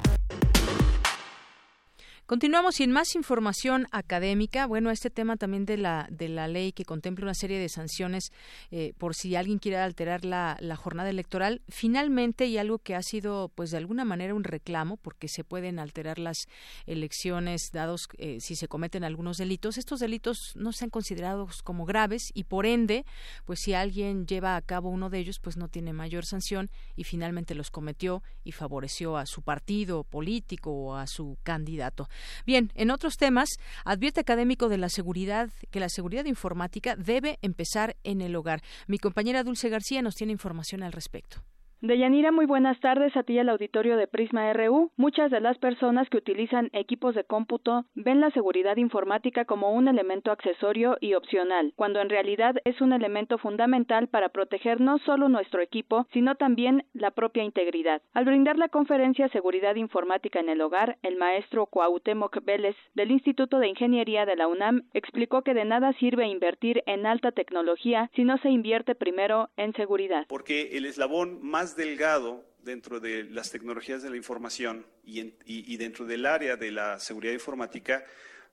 Continuamos 2.32 2.75
sin 2.75 2.93
más 2.93 3.13
información 3.15 3.88
académica. 3.91 4.65
Bueno, 4.65 4.89
este 4.89 5.09
tema 5.09 5.36
también 5.36 5.65
de 5.65 5.75
la 5.75 6.07
de 6.09 6.29
la 6.29 6.47
ley 6.47 6.71
que 6.71 6.86
contempla 6.86 7.25
una 7.25 7.34
serie 7.34 7.59
de 7.59 7.67
sanciones 7.67 8.32
eh, 8.71 8.93
por 8.97 9.15
si 9.15 9.36
alguien 9.36 9.59
quiere 9.59 9.79
alterar 9.79 10.23
la, 10.23 10.57
jornada 10.77 11.09
electoral. 11.09 11.61
Finalmente, 11.67 12.45
y 12.45 12.57
algo 12.57 12.79
que 12.79 12.95
ha 12.95 13.03
sido, 13.03 13.51
pues, 13.53 13.71
de 13.71 13.79
alguna 13.79 14.05
manera 14.05 14.34
un 14.34 14.45
reclamo, 14.45 14.95
porque 14.95 15.27
se 15.27 15.43
pueden 15.43 15.77
alterar 15.77 16.19
las 16.19 16.47
elecciones 16.86 17.71
dados 17.73 18.07
eh, 18.17 18.38
si 18.39 18.55
se 18.55 18.69
cometen 18.69 19.03
algunos 19.03 19.36
delitos. 19.36 19.77
Estos 19.77 19.99
delitos 19.99 20.53
no 20.55 20.71
sean 20.71 20.89
considerados 20.89 21.61
como 21.61 21.84
graves 21.84 22.32
y, 22.34 22.45
por 22.45 22.65
ende, 22.65 23.03
pues, 23.43 23.59
si 23.59 23.73
alguien 23.73 24.25
lleva 24.25 24.55
a 24.55 24.61
cabo 24.61 24.88
uno 24.88 25.09
de 25.09 25.19
ellos, 25.19 25.39
pues, 25.39 25.57
no 25.57 25.67
tiene 25.67 25.91
mayor 25.91 26.25
sanción 26.25 26.69
y 26.95 27.03
finalmente 27.03 27.55
los 27.55 27.71
cometió 27.71 28.23
y 28.45 28.53
favoreció 28.53 29.17
a 29.17 29.25
su 29.25 29.41
partido 29.41 30.05
político 30.05 30.71
o 30.71 30.95
a 30.95 31.07
su 31.07 31.38
candidato. 31.43 32.07
Bien, 32.45 32.72
en 32.76 32.91
otros 32.91 33.17
temas, 33.17 33.49
advierte 33.86 34.22
académico 34.22 34.69
de 34.69 34.78
la 34.78 34.89
seguridad 34.89 35.49
que 35.69 35.80
la 35.80 35.89
seguridad 35.89 36.26
informática 36.26 36.95
debe 36.95 37.39
empezar 37.41 37.95
en 38.03 38.22
el 38.22 38.36
hogar. 38.36 38.61
Mi 38.88 38.97
compañera 38.97 39.43
Dulce 39.43 39.69
García 39.69 40.01
nos 40.01 40.15
tiene 40.15 40.34
información 40.34 40.84
al 40.84 40.91
respecto. 40.91 41.43
Deyanira, 41.84 42.32
muy 42.32 42.45
buenas 42.45 42.79
tardes 42.79 43.17
a 43.17 43.23
ti 43.23 43.39
al 43.39 43.49
auditorio 43.49 43.97
de 43.97 44.05
Prisma 44.05 44.53
RU. 44.53 44.91
Muchas 44.97 45.32
de 45.32 45.39
las 45.39 45.57
personas 45.57 46.07
que 46.09 46.17
utilizan 46.17 46.69
equipos 46.73 47.15
de 47.15 47.23
cómputo 47.23 47.86
ven 47.95 48.21
la 48.21 48.29
seguridad 48.29 48.77
informática 48.77 49.45
como 49.45 49.73
un 49.73 49.88
elemento 49.88 50.29
accesorio 50.29 50.97
y 51.01 51.15
opcional, 51.15 51.73
cuando 51.75 51.99
en 51.99 52.11
realidad 52.11 52.53
es 52.65 52.79
un 52.82 52.93
elemento 52.93 53.39
fundamental 53.39 54.09
para 54.09 54.29
proteger 54.29 54.79
no 54.79 54.99
solo 54.99 55.27
nuestro 55.27 55.59
equipo, 55.59 56.05
sino 56.13 56.36
también 56.36 56.86
la 56.93 57.09
propia 57.09 57.43
integridad. 57.43 58.03
Al 58.13 58.25
brindar 58.25 58.59
la 58.59 58.69
conferencia 58.69 59.27
Seguridad 59.29 59.73
Informática 59.73 60.39
en 60.39 60.49
el 60.49 60.61
Hogar, 60.61 60.99
el 61.01 61.15
maestro 61.15 61.65
Cuauhtémoc 61.65 62.45
Vélez 62.45 62.75
del 62.93 63.09
Instituto 63.09 63.57
de 63.57 63.69
Ingeniería 63.69 64.27
de 64.27 64.36
la 64.36 64.47
UNAM 64.47 64.84
explicó 64.93 65.41
que 65.41 65.55
de 65.55 65.65
nada 65.65 65.93
sirve 65.93 66.27
invertir 66.27 66.84
en 66.86 67.07
alta 67.07 67.32
tecnología 67.32 68.11
si 68.15 68.23
no 68.23 68.38
se 68.38 68.51
invierte 68.51 68.93
primero 68.93 69.49
en 69.57 69.73
seguridad. 69.73 70.27
Porque 70.29 70.77
el 70.77 70.86
eslabón 70.86 71.39
más 71.41 71.70
delgado 71.76 72.45
dentro 72.63 72.99
de 72.99 73.24
las 73.24 73.51
tecnologías 73.51 74.03
de 74.03 74.09
la 74.09 74.17
información 74.17 74.86
y, 75.03 75.78
dentro 75.78 76.05
del 76.05 76.26
área 76.26 76.55
de 76.55 76.72
la 76.72 76.99
seguridad 76.99 77.34
informática 77.34 78.05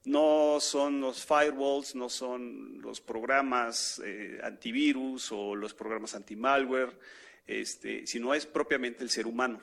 no 0.04 0.58
son 0.60 1.00
los 1.00 1.24
firewalls, 1.24 1.94
no 1.94 2.08
son 2.08 2.80
los 2.80 3.00
programas 3.00 4.00
eh, 4.04 4.38
antivirus 4.42 5.32
o 5.32 5.54
los 5.54 5.74
programas 5.74 6.14
anti-malware, 6.14 6.96
este, 7.46 8.06
sino 8.06 8.32
es 8.32 8.46
propiamente 8.46 9.02
el 9.02 9.10
ser 9.10 9.26
humano. 9.26 9.60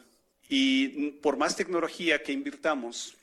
Y 0.50 1.12
por 1.14 1.38
más 1.38 1.56
tecnología 1.56 2.22
que 2.22 2.34
invirtamos, 2.34 3.18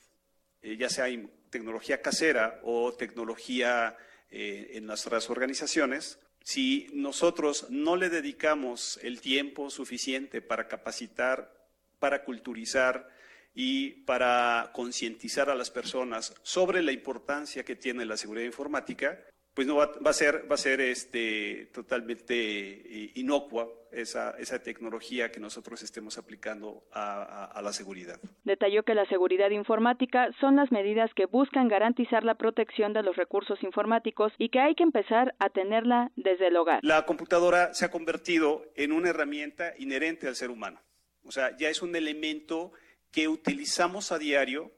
eh, 0.61 0.75
ya 0.75 0.89
sea 0.89 1.05
tecnología 1.49 2.01
casera 2.01 2.59
o 2.63 2.93
tecnología 2.93 3.95
eh, 4.29 4.71
en 4.73 4.85
nuestras 4.87 5.29
organizaciones, 5.29 6.19
Si 6.43 6.89
nosotros 6.93 7.67
no 7.69 7.95
le 7.95 8.09
dedicamos 8.09 8.99
el 9.01 9.21
tiempo 9.21 9.69
suficiente 9.69 10.41
para 10.41 10.67
capacitar, 10.67 11.67
para 11.99 12.25
culturizar 12.25 13.09
y 13.55 13.91
para 14.05 14.71
concientizar 14.73 15.49
a 15.49 15.55
las 15.55 15.71
personas 15.71 16.35
sobre 16.43 16.83
la 16.83 16.91
importancia 16.91 17.63
que 17.63 17.77
tiene 17.77 18.05
la 18.05 18.17
seguridad 18.17 18.45
informática, 18.45 19.19
pues 19.53 19.67
no 19.67 19.75
va, 19.75 19.91
a 20.03 20.13
ser, 20.13 20.49
va 20.51 20.55
a 20.55 20.57
ser 20.57 20.81
este, 20.81 21.69
totalmente 21.73 22.35
eh, 22.35 23.11
inocua 23.15 23.71
esa, 23.93 24.31
esa 24.37 24.61
tecnología 24.61 25.31
que 25.31 25.39
nosotros 25.39 25.81
estemos 25.83 26.17
aplicando 26.17 26.83
a, 26.91 27.45
a, 27.45 27.61
la 27.61 27.73
seguridad. 27.73 28.19
Detalló 28.43 28.83
que 28.83 28.95
la 28.95 29.05
seguridad 29.05 29.49
informática 29.51 30.29
son 30.39 30.55
las 30.55 30.71
medidas 30.71 31.11
que 31.15 31.25
buscan 31.25 31.67
garantizar 31.67 32.23
la 32.23 32.35
protección 32.35 32.93
de 32.93 33.03
los 33.03 33.15
recursos 33.15 33.61
informáticos 33.63 34.33
y 34.37 34.49
que 34.49 34.59
hay 34.59 34.75
que 34.75 34.83
empezar 34.83 35.35
a 35.39 35.49
tenerla 35.49 36.11
desde 36.15 36.47
el 36.47 36.57
hogar. 36.57 36.79
La 36.83 37.05
computadora 37.05 37.73
se 37.73 37.85
ha 37.85 37.91
convertido 37.91 38.65
en 38.75 38.91
una 38.91 39.09
herramienta 39.09 39.73
inherente 39.77 40.27
al 40.27 40.35
ser 40.35 40.49
humano. 40.49 40.81
O 41.23 41.31
sea, 41.31 41.55
ya 41.57 41.69
es 41.69 41.81
un 41.81 41.95
elemento 41.95 42.73
que 43.11 43.27
utilizamos 43.27 44.11
a 44.11 44.17
diario 44.17 44.71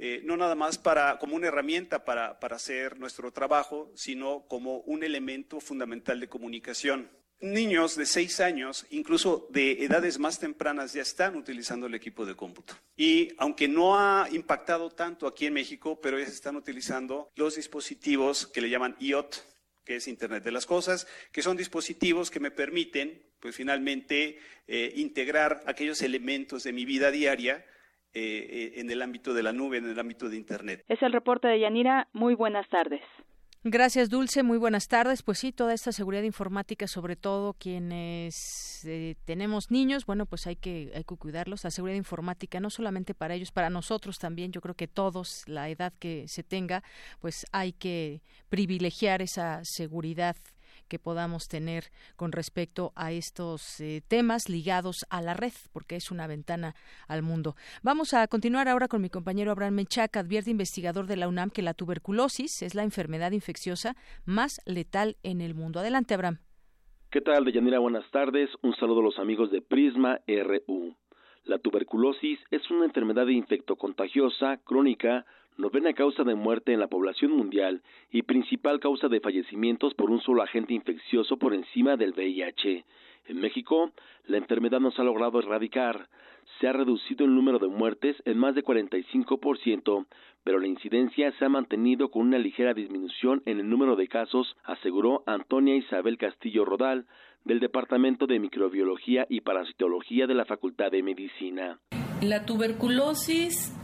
eh, 0.00 0.20
no 0.24 0.36
nada 0.36 0.54
más 0.54 0.78
para, 0.78 1.18
como 1.18 1.34
una 1.34 1.48
herramienta 1.48 2.04
para, 2.04 2.38
para 2.38 2.54
hacer 2.54 3.00
nuestro 3.00 3.32
trabajo, 3.32 3.90
sino 3.96 4.46
como 4.46 4.78
un 4.82 5.02
elemento 5.02 5.58
fundamental 5.58 6.20
de 6.20 6.28
comunicación. 6.28 7.10
Niños 7.40 7.94
de 7.94 8.04
seis 8.04 8.40
años, 8.40 8.84
incluso 8.90 9.46
de 9.50 9.84
edades 9.84 10.18
más 10.18 10.40
tempranas, 10.40 10.92
ya 10.92 11.02
están 11.02 11.36
utilizando 11.36 11.86
el 11.86 11.94
equipo 11.94 12.26
de 12.26 12.34
cómputo. 12.34 12.74
Y 12.96 13.28
aunque 13.38 13.68
no 13.68 13.96
ha 13.96 14.26
impactado 14.32 14.90
tanto 14.90 15.26
aquí 15.26 15.46
en 15.46 15.54
México, 15.54 16.00
pero 16.00 16.18
ya 16.18 16.26
se 16.26 16.32
están 16.32 16.56
utilizando 16.56 17.30
los 17.36 17.54
dispositivos 17.54 18.48
que 18.48 18.60
le 18.60 18.70
llaman 18.70 18.96
IoT, 18.98 19.36
que 19.84 19.96
es 19.96 20.08
Internet 20.08 20.42
de 20.42 20.52
las 20.52 20.66
Cosas, 20.66 21.06
que 21.30 21.42
son 21.42 21.56
dispositivos 21.56 22.30
que 22.30 22.40
me 22.40 22.50
permiten, 22.50 23.22
pues 23.38 23.54
finalmente, 23.54 24.38
eh, 24.66 24.92
integrar 24.96 25.62
aquellos 25.66 26.02
elementos 26.02 26.64
de 26.64 26.72
mi 26.72 26.84
vida 26.84 27.10
diaria 27.12 27.64
eh, 28.14 28.72
eh, 28.74 28.80
en 28.80 28.90
el 28.90 29.00
ámbito 29.00 29.32
de 29.32 29.42
la 29.44 29.52
nube, 29.52 29.76
en 29.78 29.88
el 29.88 29.98
ámbito 29.98 30.28
de 30.28 30.36
Internet. 30.36 30.84
Es 30.88 31.00
el 31.02 31.12
reporte 31.12 31.46
de 31.46 31.60
Yanira. 31.60 32.08
Muy 32.12 32.34
buenas 32.34 32.68
tardes. 32.68 33.02
Gracias, 33.70 34.08
Dulce. 34.08 34.42
Muy 34.42 34.56
buenas 34.56 34.88
tardes. 34.88 35.22
Pues 35.22 35.40
sí, 35.40 35.52
toda 35.52 35.74
esta 35.74 35.92
seguridad 35.92 36.22
informática, 36.22 36.86
sobre 36.86 37.16
todo 37.16 37.52
quienes 37.52 38.82
eh, 38.86 39.14
tenemos 39.26 39.70
niños, 39.70 40.06
bueno, 40.06 40.24
pues 40.24 40.46
hay 40.46 40.56
que, 40.56 40.90
hay 40.94 41.04
que 41.04 41.16
cuidarlos. 41.16 41.64
La 41.64 41.70
seguridad 41.70 41.98
informática, 41.98 42.60
no 42.60 42.70
solamente 42.70 43.12
para 43.12 43.34
ellos, 43.34 43.52
para 43.52 43.68
nosotros 43.68 44.18
también. 44.18 44.52
Yo 44.52 44.62
creo 44.62 44.74
que 44.74 44.88
todos, 44.88 45.42
la 45.46 45.68
edad 45.68 45.92
que 45.98 46.24
se 46.28 46.42
tenga, 46.42 46.82
pues 47.20 47.44
hay 47.52 47.74
que 47.74 48.22
privilegiar 48.48 49.20
esa 49.20 49.60
seguridad 49.64 50.34
que 50.88 50.98
podamos 50.98 51.48
tener 51.48 51.84
con 52.16 52.32
respecto 52.32 52.92
a 52.96 53.12
estos 53.12 53.80
eh, 53.80 54.02
temas 54.08 54.48
ligados 54.48 55.06
a 55.10 55.22
la 55.22 55.34
red, 55.34 55.52
porque 55.72 55.96
es 55.96 56.10
una 56.10 56.26
ventana 56.26 56.74
al 57.06 57.22
mundo. 57.22 57.54
Vamos 57.82 58.14
a 58.14 58.26
continuar 58.28 58.68
ahora 58.68 58.88
con 58.88 59.02
mi 59.02 59.10
compañero 59.10 59.52
Abraham 59.52 59.74
Menchac, 59.74 60.16
advierte 60.16 60.50
investigador 60.50 61.06
de 61.06 61.16
la 61.16 61.28
UNAM 61.28 61.50
que 61.50 61.62
la 61.62 61.74
tuberculosis 61.74 62.62
es 62.62 62.74
la 62.74 62.82
enfermedad 62.82 63.32
infecciosa 63.32 63.96
más 64.24 64.60
letal 64.66 65.16
en 65.22 65.40
el 65.40 65.54
mundo. 65.54 65.80
Adelante, 65.80 66.14
Abraham. 66.14 66.38
¿Qué 67.10 67.20
tal, 67.20 67.44
Deyanira? 67.44 67.78
Buenas 67.78 68.10
tardes. 68.10 68.50
Un 68.62 68.74
saludo 68.76 69.00
a 69.00 69.04
los 69.04 69.18
amigos 69.18 69.50
de 69.50 69.62
Prisma 69.62 70.20
RU. 70.26 70.94
La 71.44 71.58
tuberculosis 71.58 72.38
es 72.50 72.70
una 72.70 72.84
enfermedad 72.84 73.26
infectocontagiosa 73.26 74.58
crónica 74.58 75.24
novena 75.58 75.92
causa 75.92 76.22
de 76.22 76.36
muerte 76.36 76.72
en 76.72 76.80
la 76.80 76.86
población 76.86 77.32
mundial 77.32 77.82
y 78.10 78.22
principal 78.22 78.78
causa 78.78 79.08
de 79.08 79.20
fallecimientos 79.20 79.92
por 79.94 80.10
un 80.10 80.20
solo 80.20 80.42
agente 80.42 80.72
infeccioso 80.72 81.36
por 81.36 81.52
encima 81.52 81.96
del 81.96 82.12
VIH. 82.12 82.84
En 83.26 83.40
México, 83.40 83.90
la 84.24 84.38
enfermedad 84.38 84.80
no 84.80 84.92
se 84.92 85.02
ha 85.02 85.04
logrado 85.04 85.40
erradicar. 85.40 86.08
Se 86.60 86.68
ha 86.68 86.72
reducido 86.72 87.26
el 87.26 87.34
número 87.34 87.58
de 87.58 87.68
muertes 87.68 88.16
en 88.24 88.38
más 88.38 88.54
de 88.54 88.64
45%, 88.64 90.06
pero 90.44 90.60
la 90.60 90.66
incidencia 90.66 91.30
se 91.32 91.44
ha 91.44 91.48
mantenido 91.48 92.10
con 92.10 92.22
una 92.22 92.38
ligera 92.38 92.72
disminución 92.72 93.42
en 93.44 93.58
el 93.58 93.68
número 93.68 93.96
de 93.96 94.08
casos, 94.08 94.56
aseguró 94.64 95.24
Antonia 95.26 95.76
Isabel 95.76 96.16
Castillo 96.16 96.64
Rodal, 96.64 97.06
del 97.44 97.60
Departamento 97.60 98.26
de 98.26 98.38
Microbiología 98.38 99.26
y 99.28 99.42
Parasitología 99.42 100.26
de 100.26 100.34
la 100.34 100.44
Facultad 100.44 100.90
de 100.90 101.02
Medicina. 101.02 101.80
La 102.22 102.46
tuberculosis 102.46 103.74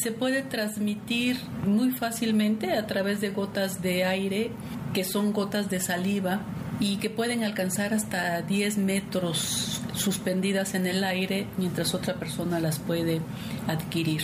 se 0.00 0.12
puede 0.12 0.42
transmitir 0.42 1.38
muy 1.66 1.90
fácilmente 1.90 2.72
a 2.72 2.86
través 2.86 3.20
de 3.20 3.30
gotas 3.30 3.82
de 3.82 4.04
aire, 4.04 4.50
que 4.94 5.04
son 5.04 5.32
gotas 5.32 5.70
de 5.70 5.80
saliva 5.80 6.40
y 6.80 6.96
que 6.96 7.10
pueden 7.10 7.44
alcanzar 7.44 7.94
hasta 7.94 8.42
10 8.42 8.78
metros 8.78 9.80
suspendidas 9.94 10.74
en 10.74 10.86
el 10.86 11.04
aire 11.04 11.46
mientras 11.58 11.94
otra 11.94 12.14
persona 12.14 12.60
las 12.60 12.78
puede 12.78 13.20
adquirir. 13.68 14.22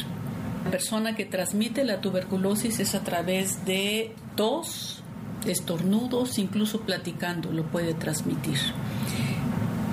La 0.64 0.70
persona 0.70 1.14
que 1.14 1.24
transmite 1.24 1.84
la 1.84 2.00
tuberculosis 2.00 2.80
es 2.80 2.94
a 2.94 3.04
través 3.04 3.64
de 3.64 4.12
tos, 4.36 5.02
estornudos, 5.46 6.38
incluso 6.38 6.80
platicando 6.80 7.52
lo 7.52 7.64
puede 7.64 7.94
transmitir. 7.94 8.58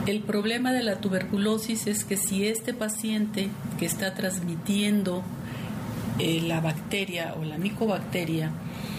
El 0.08 0.22
problema 0.22 0.72
de 0.72 0.84
la 0.84 0.98
tuberculosis 0.98 1.88
es 1.88 2.04
que 2.04 2.18
si 2.18 2.48
este 2.48 2.74
paciente 2.74 3.50
que 3.80 3.86
está 3.86 4.14
transmitiendo 4.14 5.24
eh, 6.20 6.41
la 6.41 6.61
bacteria 6.61 7.36
o 7.39 7.43
la 7.43 7.57
micobacteria 7.57 8.51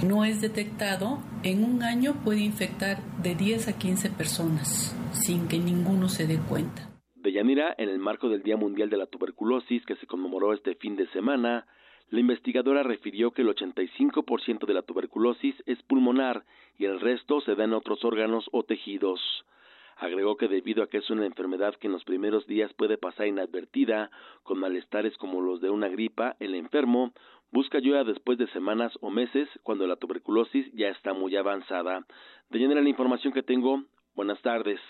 no 0.06 0.24
es 0.24 0.40
detectado, 0.40 1.18
en 1.42 1.64
un 1.64 1.82
año 1.82 2.14
puede 2.24 2.40
infectar 2.40 2.98
de 3.22 3.34
10 3.34 3.68
a 3.68 3.78
15 3.78 4.10
personas 4.10 4.94
sin 5.12 5.48
que 5.48 5.58
ninguno 5.58 6.08
se 6.08 6.26
dé 6.26 6.38
cuenta. 6.38 6.90
Deyanira, 7.14 7.74
en 7.78 7.88
el 7.88 7.98
marco 7.98 8.28
del 8.28 8.42
Día 8.42 8.56
Mundial 8.56 8.90
de 8.90 8.98
la 8.98 9.06
Tuberculosis 9.06 9.84
que 9.86 9.96
se 9.96 10.06
conmemoró 10.06 10.52
este 10.52 10.74
fin 10.74 10.96
de 10.96 11.08
semana, 11.08 11.66
la 12.10 12.20
investigadora 12.20 12.84
refirió 12.84 13.32
que 13.32 13.42
el 13.42 13.48
85% 13.48 14.66
de 14.66 14.74
la 14.74 14.82
tuberculosis 14.82 15.56
es 15.66 15.82
pulmonar 15.82 16.44
y 16.78 16.84
el 16.84 17.00
resto 17.00 17.40
se 17.40 17.56
da 17.56 17.64
en 17.64 17.72
otros 17.72 18.04
órganos 18.04 18.48
o 18.52 18.62
tejidos. 18.62 19.20
Agregó 19.96 20.36
que 20.36 20.48
debido 20.48 20.82
a 20.82 20.88
que 20.88 20.98
es 20.98 21.08
una 21.08 21.24
enfermedad 21.24 21.74
que 21.76 21.86
en 21.86 21.94
los 21.94 22.04
primeros 22.04 22.46
días 22.46 22.72
puede 22.74 22.98
pasar 22.98 23.26
inadvertida, 23.26 24.10
con 24.42 24.58
malestares 24.58 25.16
como 25.16 25.40
los 25.40 25.60
de 25.60 25.70
una 25.70 25.88
gripa, 25.88 26.36
el 26.38 26.54
enfermo 26.54 27.12
busca 27.50 27.78
ayuda 27.78 28.04
después 28.04 28.36
de 28.36 28.46
semanas 28.48 28.92
o 29.00 29.10
meses 29.10 29.48
cuando 29.62 29.86
la 29.86 29.96
tuberculosis 29.96 30.70
ya 30.74 30.88
está 30.88 31.14
muy 31.14 31.34
avanzada. 31.36 32.04
De 32.50 32.58
llenar 32.58 32.82
la 32.82 32.88
información 32.88 33.32
que 33.32 33.42
tengo, 33.42 33.84
buenas 34.14 34.40
tardes. 34.42 34.80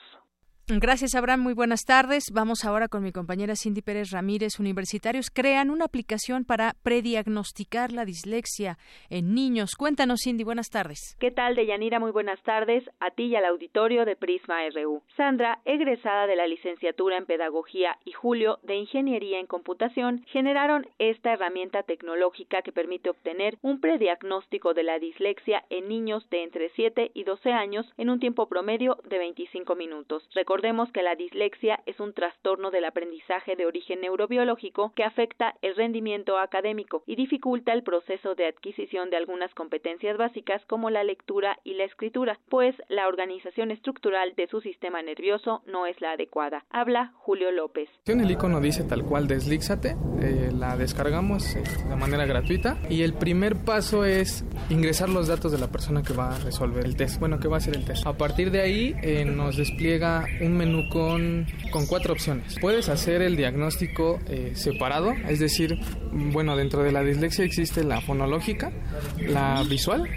Gracias, 0.69 1.15
Abraham. 1.15 1.43
Muy 1.43 1.55
buenas 1.55 1.85
tardes. 1.85 2.25
Vamos 2.35 2.65
ahora 2.65 2.89
con 2.89 3.05
mi 3.05 3.13
compañera 3.13 3.55
Cindy 3.55 3.83
Pérez 3.83 4.11
Ramírez. 4.11 4.59
Universitarios 4.59 5.31
crean 5.31 5.71
una 5.71 5.85
aplicación 5.85 6.45
para 6.45 6.75
prediagnosticar 6.83 7.93
la 7.93 8.05
dislexia 8.05 8.77
en 9.09 9.33
niños. 9.33 9.77
Cuéntanos, 9.77 10.23
Cindy. 10.25 10.43
Buenas 10.43 10.69
tardes. 10.69 11.17
¿Qué 11.21 11.31
tal, 11.31 11.55
Deyanira? 11.55 12.01
Muy 12.01 12.11
buenas 12.11 12.43
tardes 12.43 12.83
a 12.99 13.13
ti 13.13 13.27
y 13.27 13.37
al 13.37 13.45
auditorio 13.45 14.05
de 14.05 14.17
Prisma 14.17 14.69
RU. 14.71 15.05
Sandra, 15.17 15.61
egresada 15.65 16.27
de 16.27 16.35
la 16.35 16.49
licenciatura 16.49 17.17
en 17.17 17.27
Pedagogía, 17.27 17.97
y 18.05 18.11
Julio, 18.11 18.59
de 18.65 18.75
Ingeniería 18.75 19.39
en 19.39 19.47
Computación, 19.47 20.25
generaron 20.33 20.89
esta 20.99 21.33
herramienta 21.33 21.85
tecnológica 21.85 22.63
que 22.63 22.73
permite 22.73 23.11
obtener 23.11 23.57
un 23.63 23.81
prediagnóstico 23.81 24.75
de 24.75 24.83
la 24.83 24.99
dislexia 24.99 25.63
en 25.71 25.89
niños 25.89 26.29
de 26.31 26.43
entre 26.43 26.71
7 26.71 27.13
y 27.15 27.23
12 27.23 27.53
años 27.53 27.87
en 27.99 28.11
un 28.11 28.19
tiempo 28.19 28.49
promedio 28.49 28.99
de 29.09 29.19
25 29.19 29.77
minutos. 29.77 30.29
Recordemos 30.57 30.91
que 30.91 31.03
la 31.03 31.15
dislexia 31.15 31.81
es 31.85 32.01
un 32.01 32.15
trastorno 32.15 32.71
del 32.71 32.87
aprendizaje 32.87 33.57
de 33.57 33.67
origen 33.67 34.01
neurobiológico 34.01 34.91
que 34.97 35.05
afecta 35.05 35.53
el 35.61 35.77
rendimiento 35.77 36.39
académico 36.39 37.03
y 37.07 37.15
dificulta 37.15 37.75
el 37.75 37.83
proceso 37.83 38.35
de 38.35 38.47
adquisición 38.47 39.11
de 39.11 39.19
algunas 39.19 39.53
competencias 39.53 40.17
básicas 40.17 40.65
como 40.65 40.89
la 40.89 41.05
lectura 41.05 41.59
y 41.63 41.75
la 41.75 41.85
escritura, 41.85 42.39
pues 42.49 42.75
la 42.89 43.07
organización 43.07 43.71
estructural 43.71 44.33
de 44.35 44.47
su 44.47 44.63
sistema 44.63 45.03
nervioso 45.03 45.61
no 45.67 45.85
es 45.85 46.01
la 46.01 46.13
adecuada. 46.13 46.65
Habla 46.71 47.13
Julio 47.17 47.51
López. 47.51 47.91
El 48.07 48.31
icono 48.31 48.59
dice 48.59 48.85
tal 48.85 49.05
cual 49.05 49.29
deslíxate, 49.29 49.95
eh, 50.23 50.51
la 50.55 50.79
descargamos 50.79 51.55
eh, 51.55 51.65
de 51.87 51.97
manera 51.97 52.25
gratuita 52.25 52.79
y 52.89 53.03
el 53.03 53.13
primer 53.13 53.57
paso 53.57 54.07
es 54.07 54.43
ingresar 54.71 55.11
los 55.11 55.29
datos 55.29 55.53
de 55.53 55.59
la 55.59 55.71
persona 55.71 56.03
que 56.03 56.15
va 56.15 56.35
a 56.35 56.39
resolver 56.39 56.87
el 56.87 56.97
test, 56.97 57.21
bueno, 57.21 57.39
que 57.39 57.47
va 57.47 57.57
a 57.57 57.59
hacer 57.59 57.77
el 57.77 57.85
test. 57.85 58.07
A 58.07 58.17
partir 58.17 58.51
de 58.51 58.63
ahí 58.63 58.97
eh, 59.03 59.27
nos 59.27 59.59
despliega 59.59 60.25
menú 60.53 60.89
con, 60.89 61.47
con 61.71 61.87
cuatro 61.87 62.13
opciones. 62.13 62.57
Puedes 62.61 62.89
hacer 62.89 63.23
el 63.23 63.37
diagnóstico 63.37 64.19
eh, 64.29 64.53
separado, 64.55 65.13
es 65.29 65.39
decir, 65.39 65.79
bueno, 66.13 66.57
dentro 66.57 66.83
de 66.83 66.93
la 66.93 67.03
dislexia 67.03 67.45
existe 67.45 67.85
la 67.85 68.01
fonológica, 68.01 68.73
la 69.19 69.63
visual 69.69 70.09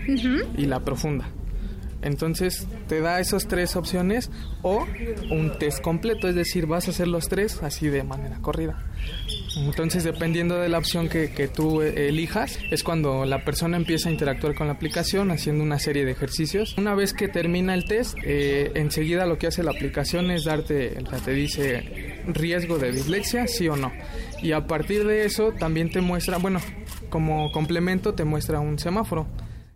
y 0.58 0.66
la 0.66 0.80
profunda. 0.82 1.30
Entonces 2.02 2.68
te 2.88 3.02
da 3.02 3.20
esas 3.20 3.48
tres 3.48 3.76
opciones 3.76 4.32
o 4.62 4.86
un 5.32 5.58
test 5.60 5.82
completo, 5.82 6.28
es 6.28 6.36
decir, 6.36 6.66
vas 6.66 6.88
a 6.88 6.92
hacer 6.92 7.08
los 7.08 7.28
tres 7.28 7.62
así 7.64 7.88
de 7.88 8.04
manera 8.04 8.38
corrida. 8.42 8.78
Entonces, 9.58 10.04
dependiendo 10.04 10.58
de 10.58 10.70
la 10.70 10.78
opción 10.78 11.10
que, 11.10 11.32
que, 11.32 11.48
tú 11.48 11.82
elijas, 11.82 12.60
es 12.70 12.84
cuando 12.84 13.26
la 13.26 13.44
persona 13.44 13.78
empieza 13.78 14.10
a 14.10 14.12
interactuar 14.12 14.54
con 14.54 14.68
la 14.68 14.74
aplicación 14.74 15.32
haciendo 15.32 15.64
una 15.64 15.80
serie 15.80 16.06
de 16.06 16.12
ejercicios. 16.12 16.78
Una 16.78 16.94
vez 16.94 17.14
que 17.14 17.28
termina 17.28 17.74
el 17.74 17.86
test, 17.86 18.16
eh, 18.24 18.72
enseguida 18.76 19.26
lo 19.26 19.38
que 19.38 19.48
hace 19.48 19.64
la 19.64 19.72
aplicación 19.72 20.30
es 20.32 20.46
darte, 20.46 20.98
te 21.26 21.32
dice 21.32 22.22
riesgo 22.28 22.78
de 22.78 22.92
dislexia, 22.92 23.48
sí 23.48 23.68
o 23.68 23.76
no. 23.76 23.92
Y 24.42 24.52
a 24.52 24.68
partir 24.68 25.06
de 25.06 25.26
eso 25.26 25.52
también 25.52 25.92
te 25.92 26.00
muestra, 26.00 26.38
bueno, 26.38 26.62
como 27.10 27.52
complemento 27.52 28.14
te 28.14 28.24
muestra 28.24 28.60
un 28.60 28.78
semáforo 28.78 29.28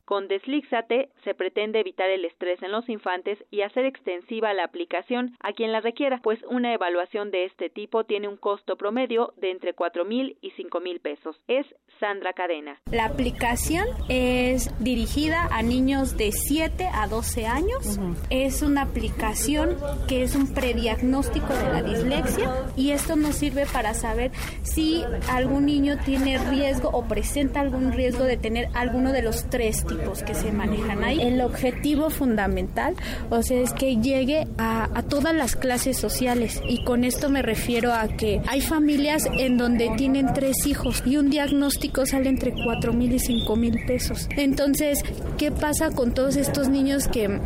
con 0.05 0.27
Deslíxate 0.27 1.09
se 1.23 1.33
pretende 1.33 1.79
evitar 1.79 2.09
el 2.09 2.25
estrés 2.25 2.61
en 2.61 2.71
los 2.71 2.87
infantes 2.89 3.37
y 3.51 3.61
hacer 3.61 3.85
extensiva 3.85 4.53
la 4.53 4.65
aplicación 4.65 5.35
a 5.39 5.53
quien 5.53 5.71
la 5.71 5.81
requiera, 5.81 6.19
pues 6.21 6.39
una 6.49 6.73
evaluación 6.73 7.31
de 7.31 7.45
este 7.45 7.69
tipo 7.69 8.03
tiene 8.03 8.27
un 8.27 8.37
costo 8.37 8.75
promedio 8.75 9.33
de 9.37 9.51
entre 9.51 9.73
cuatro 9.73 10.05
mil 10.05 10.37
y 10.41 10.51
cinco 10.51 10.79
mil 10.79 10.99
pesos. 10.99 11.39
Es 11.47 11.65
Sandra 11.99 12.33
Cadena. 12.33 12.79
La 12.91 13.05
aplicación 13.05 13.87
es 14.09 14.69
dirigida 14.83 15.47
a 15.51 15.61
niños 15.61 16.17
de 16.17 16.31
7 16.31 16.89
a 16.93 17.07
12 17.07 17.47
años. 17.47 17.99
Es 18.29 18.61
una 18.61 18.83
aplicación 18.83 19.77
que 20.07 20.23
es 20.23 20.35
un 20.35 20.53
prediagnóstico 20.53 21.53
de 21.53 21.63
la 21.63 21.83
dislexia 21.83 22.49
y 22.75 22.91
esto 22.91 23.15
nos 23.15 23.35
sirve 23.35 23.65
para 23.65 23.93
saber 23.93 24.31
si 24.63 25.03
algún 25.29 25.65
niño 25.65 25.97
tiene 26.03 26.37
riesgo 26.49 26.89
o 26.89 27.07
presenta 27.07 27.61
algún 27.61 27.91
riesgo 27.93 28.23
de 28.23 28.37
tener 28.37 28.67
alguno 28.73 29.11
de 29.11 29.21
los 29.21 29.49
tres 29.49 29.83
que 30.25 30.33
se 30.33 30.51
manejan 30.51 31.03
ahí. 31.03 31.21
El 31.21 31.41
objetivo 31.41 32.09
fundamental, 32.09 32.95
o 33.29 33.41
sea, 33.41 33.59
es 33.59 33.73
que 33.73 33.97
llegue 33.97 34.47
a, 34.57 34.89
a 34.93 35.03
todas 35.03 35.33
las 35.33 35.55
clases 35.55 35.97
sociales 35.97 36.61
y 36.67 36.83
con 36.83 37.03
esto 37.03 37.29
me 37.29 37.41
refiero 37.41 37.93
a 37.93 38.07
que 38.07 38.41
hay 38.47 38.61
familias 38.61 39.27
en 39.37 39.57
donde 39.57 39.91
tienen 39.97 40.33
tres 40.33 40.65
hijos 40.65 41.03
y 41.05 41.17
un 41.17 41.29
diagnóstico 41.29 42.05
sale 42.05 42.29
entre 42.29 42.53
cuatro 42.63 42.93
mil 42.93 43.13
y 43.13 43.19
cinco 43.19 43.55
mil 43.55 43.85
pesos. 43.85 44.27
Entonces, 44.37 45.03
¿qué 45.37 45.51
pasa 45.51 45.91
con 45.91 46.13
todos 46.13 46.35
estos 46.35 46.69
niños 46.69 47.07
que 47.07 47.39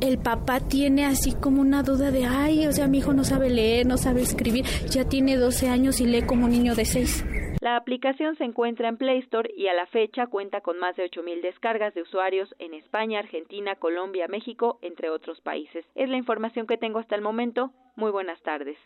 el 0.00 0.18
papá 0.18 0.60
tiene 0.60 1.06
así 1.06 1.32
como 1.32 1.60
una 1.60 1.82
duda 1.82 2.10
de, 2.10 2.26
ay, 2.26 2.66
o 2.66 2.72
sea, 2.72 2.88
mi 2.88 2.98
hijo 2.98 3.12
no 3.12 3.24
sabe 3.24 3.50
leer, 3.50 3.86
no 3.86 3.96
sabe 3.96 4.22
escribir, 4.22 4.64
ya 4.90 5.04
tiene 5.04 5.36
12 5.36 5.68
años 5.68 6.00
y 6.00 6.06
lee 6.06 6.22
como 6.22 6.44
un 6.44 6.50
niño 6.50 6.74
de 6.74 6.84
6. 6.84 7.24
La 7.64 7.76
aplicación 7.76 8.36
se 8.36 8.44
encuentra 8.44 8.88
en 8.88 8.98
Play 8.98 9.20
Store 9.20 9.50
y 9.56 9.68
a 9.68 9.72
la 9.72 9.86
fecha 9.86 10.26
cuenta 10.26 10.60
con 10.60 10.78
más 10.78 10.96
de 10.96 11.10
8.000 11.10 11.40
descargas 11.40 11.94
de 11.94 12.02
usuarios 12.02 12.54
en 12.58 12.74
España, 12.74 13.20
Argentina, 13.20 13.74
Colombia, 13.76 14.28
México, 14.28 14.78
entre 14.82 15.08
otros 15.08 15.40
países. 15.40 15.82
Es 15.94 16.10
la 16.10 16.18
información 16.18 16.66
que 16.66 16.76
tengo 16.76 16.98
hasta 16.98 17.14
el 17.14 17.22
momento. 17.22 17.70
Muy 17.96 18.10
buenas 18.10 18.38
tardes. 18.42 18.76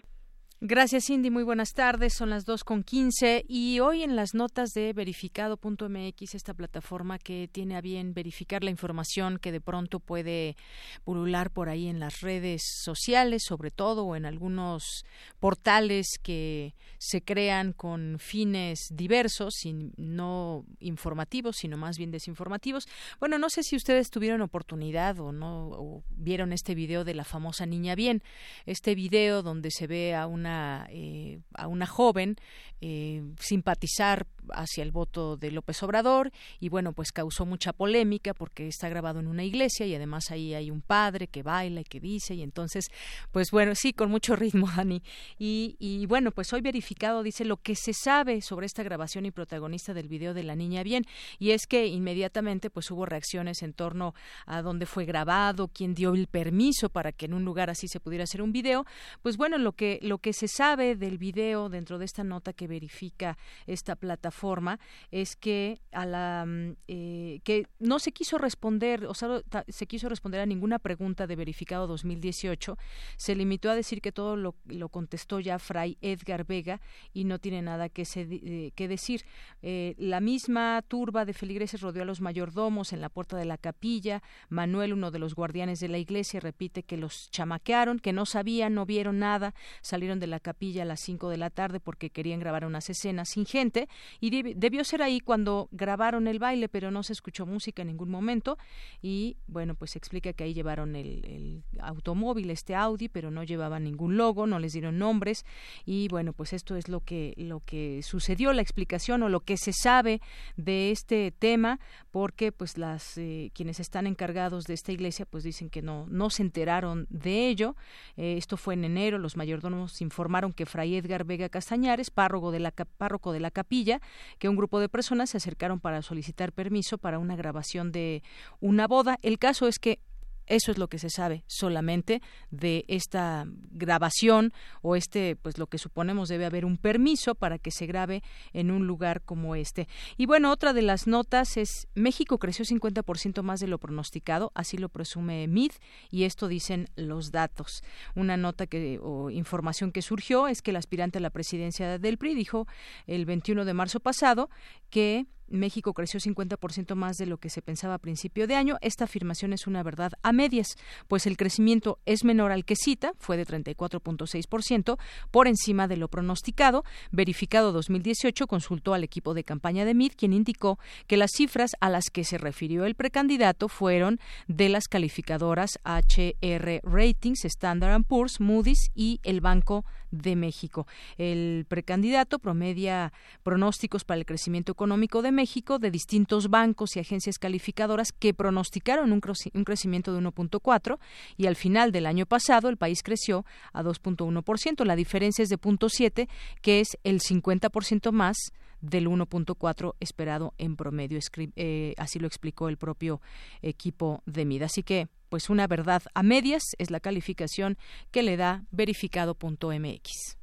Gracias, 0.60 1.04
Cindy. 1.06 1.30
Muy 1.30 1.44
buenas 1.44 1.72
tardes. 1.72 2.14
Son 2.14 2.30
las 2.30 2.44
dos 2.44 2.64
con 2.64 2.82
quince 2.82 3.44
y 3.46 3.78
hoy 3.78 4.02
en 4.02 4.16
las 4.16 4.34
notas 4.34 4.70
de 4.70 4.92
verificado.mx, 4.92 6.34
esta 6.34 6.52
plataforma 6.52 7.20
que 7.20 7.48
tiene 7.52 7.76
a 7.76 7.80
bien 7.80 8.12
verificar 8.12 8.64
la 8.64 8.70
información 8.70 9.38
que 9.38 9.52
de 9.52 9.60
pronto 9.60 10.00
puede 10.00 10.56
pulular 11.04 11.52
por 11.52 11.68
ahí 11.68 11.86
en 11.86 12.00
las 12.00 12.22
redes 12.22 12.62
sociales, 12.82 13.44
sobre 13.46 13.70
todo, 13.70 14.04
o 14.04 14.16
en 14.16 14.26
algunos 14.26 15.04
portales 15.38 16.18
que 16.20 16.74
se 16.98 17.22
crean 17.22 17.72
con 17.72 18.16
fines 18.18 18.88
diversos, 18.90 19.64
y 19.64 19.92
no 19.96 20.64
informativos, 20.80 21.58
sino 21.58 21.76
más 21.76 21.98
bien 21.98 22.10
desinformativos. 22.10 22.88
Bueno, 23.20 23.38
no 23.38 23.48
sé 23.48 23.62
si 23.62 23.76
ustedes 23.76 24.10
tuvieron 24.10 24.42
oportunidad 24.42 25.20
o 25.20 25.30
no 25.30 25.68
o 25.68 26.02
vieron 26.10 26.52
este 26.52 26.74
video 26.74 27.04
de 27.04 27.14
la 27.14 27.22
famosa 27.22 27.64
niña 27.64 27.94
bien, 27.94 28.24
este 28.66 28.96
video 28.96 29.44
donde 29.44 29.70
se 29.70 29.86
ve 29.86 30.16
a 30.16 30.26
una 30.26 30.47
eh, 30.90 31.40
a 31.54 31.66
una 31.66 31.86
joven 31.86 32.36
eh, 32.80 33.22
simpatizar 33.40 34.26
hacia 34.52 34.82
el 34.82 34.92
voto 34.92 35.36
de 35.36 35.50
López 35.50 35.82
Obrador 35.82 36.30
y 36.60 36.68
bueno 36.68 36.92
pues 36.92 37.12
causó 37.12 37.44
mucha 37.44 37.72
polémica 37.72 38.34
porque 38.34 38.68
está 38.68 38.88
grabado 38.88 39.20
en 39.20 39.26
una 39.26 39.44
iglesia 39.44 39.86
y 39.86 39.94
además 39.94 40.30
ahí 40.30 40.54
hay 40.54 40.70
un 40.70 40.80
padre 40.80 41.26
que 41.26 41.42
baila 41.42 41.80
y 41.80 41.84
que 41.84 42.00
dice 42.00 42.34
y 42.34 42.42
entonces 42.42 42.86
pues 43.30 43.50
bueno 43.50 43.74
sí 43.74 43.92
con 43.92 44.10
mucho 44.10 44.36
ritmo 44.36 44.68
Dani. 44.76 45.02
Y, 45.38 45.76
y 45.78 46.06
bueno 46.06 46.30
pues 46.30 46.52
hoy 46.52 46.60
verificado 46.60 47.22
dice 47.22 47.44
lo 47.44 47.58
que 47.58 47.74
se 47.74 47.92
sabe 47.92 48.40
sobre 48.42 48.66
esta 48.66 48.82
grabación 48.82 49.26
y 49.26 49.30
protagonista 49.30 49.92
del 49.92 50.08
video 50.08 50.34
de 50.34 50.44
la 50.44 50.56
niña 50.56 50.82
bien 50.82 51.04
y 51.38 51.50
es 51.50 51.66
que 51.66 51.86
inmediatamente 51.86 52.70
pues 52.70 52.90
hubo 52.90 53.06
reacciones 53.06 53.62
en 53.62 53.72
torno 53.72 54.14
a 54.46 54.62
dónde 54.62 54.86
fue 54.86 55.04
grabado 55.04 55.68
quién 55.68 55.94
dio 55.94 56.14
el 56.14 56.26
permiso 56.26 56.88
para 56.88 57.12
que 57.12 57.26
en 57.26 57.34
un 57.34 57.44
lugar 57.44 57.70
así 57.70 57.88
se 57.88 58.00
pudiera 58.00 58.24
hacer 58.24 58.42
un 58.42 58.52
video. 58.52 58.86
Pues 59.22 59.36
bueno 59.36 59.58
lo 59.58 59.72
que 59.72 59.98
lo 60.02 60.18
que 60.18 60.32
se 60.32 60.48
sabe 60.48 60.96
del 60.96 61.18
video 61.18 61.68
dentro 61.68 61.98
de 61.98 62.04
esta 62.04 62.24
nota 62.24 62.52
que 62.52 62.67
verifica 62.68 63.36
esta 63.66 63.96
plataforma 63.96 64.78
es 65.10 65.34
que 65.34 65.80
a 65.92 66.06
la 66.06 66.44
mm, 66.46 66.76
eh, 66.86 67.40
que 67.42 67.66
no 67.78 67.98
se 67.98 68.12
quiso 68.12 68.38
responder, 68.38 69.06
o 69.06 69.14
sea, 69.14 69.42
se 69.66 69.86
quiso 69.86 70.08
responder 70.08 70.40
a 70.40 70.46
ninguna 70.46 70.78
pregunta 70.78 71.26
de 71.26 71.36
verificado 71.36 71.86
2018, 71.86 72.76
se 73.16 73.34
limitó 73.34 73.70
a 73.70 73.74
decir 73.74 74.00
que 74.00 74.12
todo 74.12 74.36
lo, 74.36 74.54
lo 74.66 74.88
contestó 74.88 75.40
ya 75.40 75.58
Fray 75.58 75.98
Edgar 76.00 76.44
Vega 76.46 76.80
y 77.12 77.24
no 77.24 77.38
tiene 77.38 77.62
nada 77.62 77.88
que, 77.88 78.06
eh, 78.14 78.72
que 78.74 78.88
decir. 78.88 79.24
Eh, 79.62 79.94
la 79.98 80.20
misma 80.20 80.82
turba 80.86 81.24
de 81.24 81.32
feligreses 81.32 81.80
rodeó 81.80 82.02
a 82.02 82.06
los 82.06 82.20
mayordomos 82.20 82.92
en 82.92 83.00
la 83.00 83.08
puerta 83.08 83.36
de 83.36 83.44
la 83.44 83.58
capilla. 83.58 84.22
Manuel, 84.48 84.92
uno 84.92 85.10
de 85.10 85.18
los 85.18 85.34
guardianes 85.34 85.80
de 85.80 85.88
la 85.88 85.98
iglesia, 85.98 86.40
repite 86.40 86.82
que 86.82 86.96
los 86.96 87.30
chamaquearon, 87.30 87.98
que 87.98 88.12
no 88.12 88.26
sabían, 88.26 88.74
no 88.74 88.86
vieron 88.86 89.18
nada, 89.18 89.54
salieron 89.82 90.20
de 90.20 90.26
la 90.26 90.40
capilla 90.40 90.82
a 90.82 90.86
las 90.86 91.00
5 91.00 91.28
de 91.28 91.36
la 91.36 91.50
tarde 91.50 91.80
porque 91.80 92.10
querían 92.10 92.40
grabar 92.40 92.57
unas 92.66 92.90
escenas 92.90 93.30
sin 93.30 93.46
gente 93.46 93.88
y 94.20 94.54
debió 94.54 94.84
ser 94.84 95.02
ahí 95.02 95.20
cuando 95.20 95.68
grabaron 95.72 96.26
el 96.26 96.38
baile, 96.38 96.68
pero 96.68 96.90
no 96.90 97.02
se 97.02 97.12
escuchó 97.12 97.46
música 97.46 97.82
en 97.82 97.88
ningún 97.88 98.10
momento 98.10 98.58
y 99.02 99.36
bueno, 99.46 99.74
pues 99.74 99.92
se 99.92 99.98
explica 99.98 100.32
que 100.32 100.44
ahí 100.44 100.54
llevaron 100.54 100.96
el, 100.96 101.62
automóvil, 101.80 102.50
este 102.50 102.74
Audi, 102.74 103.08
pero 103.08 103.30
no 103.30 103.44
llevaban 103.44 103.84
ningún 103.84 104.16
logo, 104.16 104.46
no 104.46 104.58
les 104.58 104.72
dieron 104.72 104.98
nombres 104.98 105.44
y 105.84 106.08
bueno, 106.08 106.32
pues 106.32 106.52
esto 106.52 106.76
es 106.76 106.88
lo 106.88 107.00
que 107.00 107.34
lo 107.36 107.60
que 107.60 108.02
sucedió, 108.02 108.52
la 108.52 108.62
explicación 108.62 109.22
o 109.22 109.28
lo 109.28 109.40
que 109.40 109.56
se 109.56 109.72
sabe 109.72 110.20
de 110.56 110.90
este 110.90 111.30
tema, 111.30 111.80
porque 112.10 112.52
pues 112.52 112.78
las 112.78 113.16
eh, 113.18 113.50
quienes 113.54 113.80
están 113.80 114.06
encargados 114.06 114.64
de 114.64 114.74
esta 114.74 114.92
iglesia 114.92 115.26
pues 115.26 115.44
dicen 115.44 115.70
que 115.70 115.82
no 115.82 116.06
no 116.08 116.30
se 116.30 116.42
enteraron 116.42 117.06
de 117.10 117.48
ello. 117.48 117.76
Eh, 118.16 118.36
esto 118.36 118.56
fue 118.56 118.74
en 118.74 118.84
enero, 118.84 119.18
los 119.18 119.36
mayordomos 119.36 120.00
informaron 120.00 120.52
que 120.52 120.66
Fray 120.66 120.96
Edgar 120.96 121.24
Vega 121.24 121.48
Castañares, 121.48 122.10
párroco 122.10 122.47
de 122.50 122.60
la 122.60 122.70
párroco 122.70 123.32
de 123.32 123.40
la 123.40 123.50
capilla, 123.50 124.00
que 124.38 124.48
un 124.48 124.56
grupo 124.56 124.80
de 124.80 124.88
personas 124.88 125.30
se 125.30 125.36
acercaron 125.36 125.80
para 125.80 126.02
solicitar 126.02 126.52
permiso 126.52 126.98
para 126.98 127.18
una 127.18 127.36
grabación 127.36 127.92
de 127.92 128.22
una 128.60 128.86
boda. 128.86 129.18
El 129.22 129.38
caso 129.38 129.68
es 129.68 129.78
que 129.78 130.00
eso 130.48 130.72
es 130.72 130.78
lo 130.78 130.88
que 130.88 130.98
se 130.98 131.10
sabe 131.10 131.44
solamente 131.46 132.20
de 132.50 132.84
esta 132.88 133.44
grabación 133.70 134.52
o 134.82 134.96
este, 134.96 135.36
pues 135.36 135.58
lo 135.58 135.66
que 135.66 135.78
suponemos 135.78 136.28
debe 136.28 136.46
haber 136.46 136.64
un 136.64 136.76
permiso 136.76 137.34
para 137.34 137.58
que 137.58 137.70
se 137.70 137.86
grabe 137.86 138.22
en 138.52 138.70
un 138.70 138.86
lugar 138.86 139.22
como 139.22 139.54
este. 139.54 139.88
Y 140.16 140.26
bueno, 140.26 140.50
otra 140.50 140.72
de 140.72 140.82
las 140.82 141.06
notas 141.06 141.56
es 141.56 141.88
México 141.94 142.38
creció 142.38 142.64
50% 142.64 143.42
más 143.42 143.60
de 143.60 143.68
lo 143.68 143.78
pronosticado, 143.78 144.52
así 144.54 144.76
lo 144.76 144.88
presume 144.88 145.46
MID 145.46 145.72
y 146.10 146.24
esto 146.24 146.48
dicen 146.48 146.88
los 146.96 147.30
datos. 147.30 147.82
Una 148.14 148.36
nota 148.36 148.66
que 148.66 148.98
o 149.02 149.30
información 149.30 149.92
que 149.92 150.02
surgió 150.02 150.48
es 150.48 150.62
que 150.62 150.70
el 150.70 150.76
aspirante 150.76 151.18
a 151.18 151.20
la 151.20 151.30
presidencia 151.30 151.98
del 151.98 152.18
PRI 152.18 152.34
dijo 152.34 152.66
el 153.06 153.26
21 153.26 153.64
de 153.64 153.74
marzo 153.74 154.00
pasado 154.00 154.50
que 154.90 155.26
México 155.50 155.94
creció 155.94 156.20
50% 156.20 156.94
más 156.94 157.16
de 157.16 157.26
lo 157.26 157.38
que 157.38 157.50
se 157.50 157.62
pensaba 157.62 157.94
a 157.94 157.98
principio 157.98 158.46
de 158.46 158.56
año. 158.56 158.76
Esta 158.80 159.04
afirmación 159.04 159.52
es 159.52 159.66
una 159.66 159.82
verdad 159.82 160.12
a 160.22 160.32
medias, 160.32 160.76
pues 161.06 161.26
el 161.26 161.36
crecimiento 161.36 161.98
es 162.06 162.24
menor 162.24 162.52
al 162.52 162.64
que 162.64 162.76
cita, 162.76 163.12
fue 163.18 163.36
de 163.36 163.46
34.6%, 163.46 164.98
por 165.30 165.48
encima 165.48 165.88
de 165.88 165.96
lo 165.96 166.08
pronosticado. 166.08 166.84
Verificado 167.10 167.72
2018 167.72 168.46
consultó 168.46 168.94
al 168.94 169.04
equipo 169.04 169.34
de 169.34 169.44
campaña 169.44 169.84
de 169.84 169.94
MID, 169.94 170.12
quien 170.16 170.32
indicó 170.32 170.78
que 171.06 171.16
las 171.16 171.30
cifras 171.34 171.72
a 171.80 171.88
las 171.88 172.04
que 172.10 172.24
se 172.24 172.38
refirió 172.38 172.84
el 172.84 172.94
precandidato 172.94 173.68
fueron 173.68 174.18
de 174.46 174.68
las 174.68 174.88
calificadoras 174.88 175.78
HR 175.84 176.80
Ratings, 176.82 177.44
Standard 177.44 178.04
Poor's, 178.04 178.40
Moody's 178.40 178.90
y 178.94 179.20
el 179.22 179.40
Banco 179.40 179.84
de 180.10 180.36
México. 180.36 180.86
El 181.16 181.66
precandidato 181.68 182.38
promedia 182.38 183.12
pronósticos 183.42 184.04
para 184.04 184.18
el 184.18 184.26
crecimiento 184.26 184.72
económico 184.72 185.22
de 185.22 185.32
México 185.32 185.78
de 185.78 185.90
distintos 185.90 186.48
bancos 186.48 186.96
y 186.96 187.00
agencias 187.00 187.38
calificadoras 187.38 188.12
que 188.12 188.34
pronosticaron 188.34 189.12
un, 189.12 189.20
crecimiento 189.20 190.12
de 190.12 190.20
1.4 190.20 190.98
y 191.36 191.46
al 191.46 191.56
final 191.56 191.92
del 191.92 192.06
año 192.06 192.26
pasado 192.26 192.68
el 192.68 192.76
país 192.76 193.02
creció 193.02 193.44
a 193.72 193.82
2.1%. 193.82 194.84
La 194.84 194.96
diferencia 194.96 195.42
es 195.42 195.48
de 195.48 195.58
0.7, 195.58 196.28
que 196.62 196.80
es 196.80 196.98
el 197.04 197.20
50% 197.20 198.12
más 198.12 198.36
del 198.80 199.08
1.4 199.08 199.94
esperado 200.00 200.54
en 200.58 200.76
promedio. 200.76 201.18
Eh, 201.56 201.94
así 201.96 202.18
lo 202.18 202.26
explicó 202.26 202.68
el 202.68 202.76
propio 202.76 203.20
equipo 203.62 204.22
de 204.26 204.44
MID. 204.44 204.62
Así 204.62 204.82
que, 204.82 205.08
pues 205.28 205.50
una 205.50 205.66
verdad 205.66 206.02
a 206.14 206.22
medias 206.22 206.74
es 206.78 206.90
la 206.90 207.00
calificación 207.00 207.76
que 208.10 208.22
le 208.22 208.36
da 208.36 208.64
verificado.mx. 208.70 210.38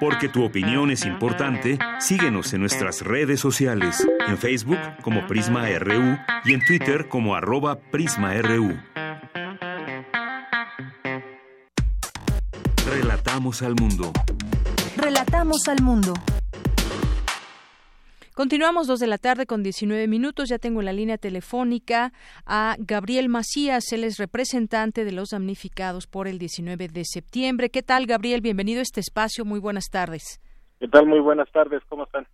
Porque 0.00 0.28
tu 0.28 0.44
opinión 0.44 0.90
es 0.90 1.04
importante, 1.04 1.78
síguenos 1.98 2.52
en 2.54 2.60
nuestras 2.60 3.02
redes 3.02 3.40
sociales, 3.40 4.06
en 4.26 4.38
Facebook 4.38 4.78
como 5.02 5.26
Prisma 5.26 5.68
RU 5.78 6.16
y 6.44 6.54
en 6.54 6.64
Twitter 6.64 7.08
como 7.08 7.34
arroba 7.34 7.78
PrismaRU. 7.78 8.78
Relatamos 12.86 13.62
al 13.62 13.74
mundo. 13.74 14.12
Relatamos 14.96 15.68
al 15.68 15.82
mundo. 15.82 16.14
Continuamos 18.38 18.86
dos 18.86 19.00
de 19.00 19.08
la 19.08 19.18
tarde 19.18 19.46
con 19.46 19.64
19 19.64 20.06
minutos. 20.06 20.48
Ya 20.48 20.60
tengo 20.60 20.78
en 20.78 20.86
la 20.86 20.92
línea 20.92 21.18
telefónica 21.18 22.12
a 22.46 22.76
Gabriel 22.78 23.28
Macías. 23.28 23.92
Él 23.92 24.04
es 24.04 24.16
representante 24.16 25.04
de 25.04 25.10
los 25.10 25.30
damnificados 25.30 26.06
por 26.06 26.28
el 26.28 26.38
19 26.38 26.86
de 26.86 27.02
septiembre. 27.04 27.68
¿Qué 27.68 27.82
tal, 27.82 28.06
Gabriel? 28.06 28.40
Bienvenido 28.40 28.78
a 28.78 28.82
este 28.82 29.00
espacio. 29.00 29.44
Muy 29.44 29.58
buenas 29.58 29.86
tardes. 29.90 30.40
¿Qué 30.78 30.86
tal? 30.86 31.06
Muy 31.06 31.18
buenas 31.18 31.50
tardes. 31.50 31.82
¿Cómo 31.88 32.04
están? 32.04 32.28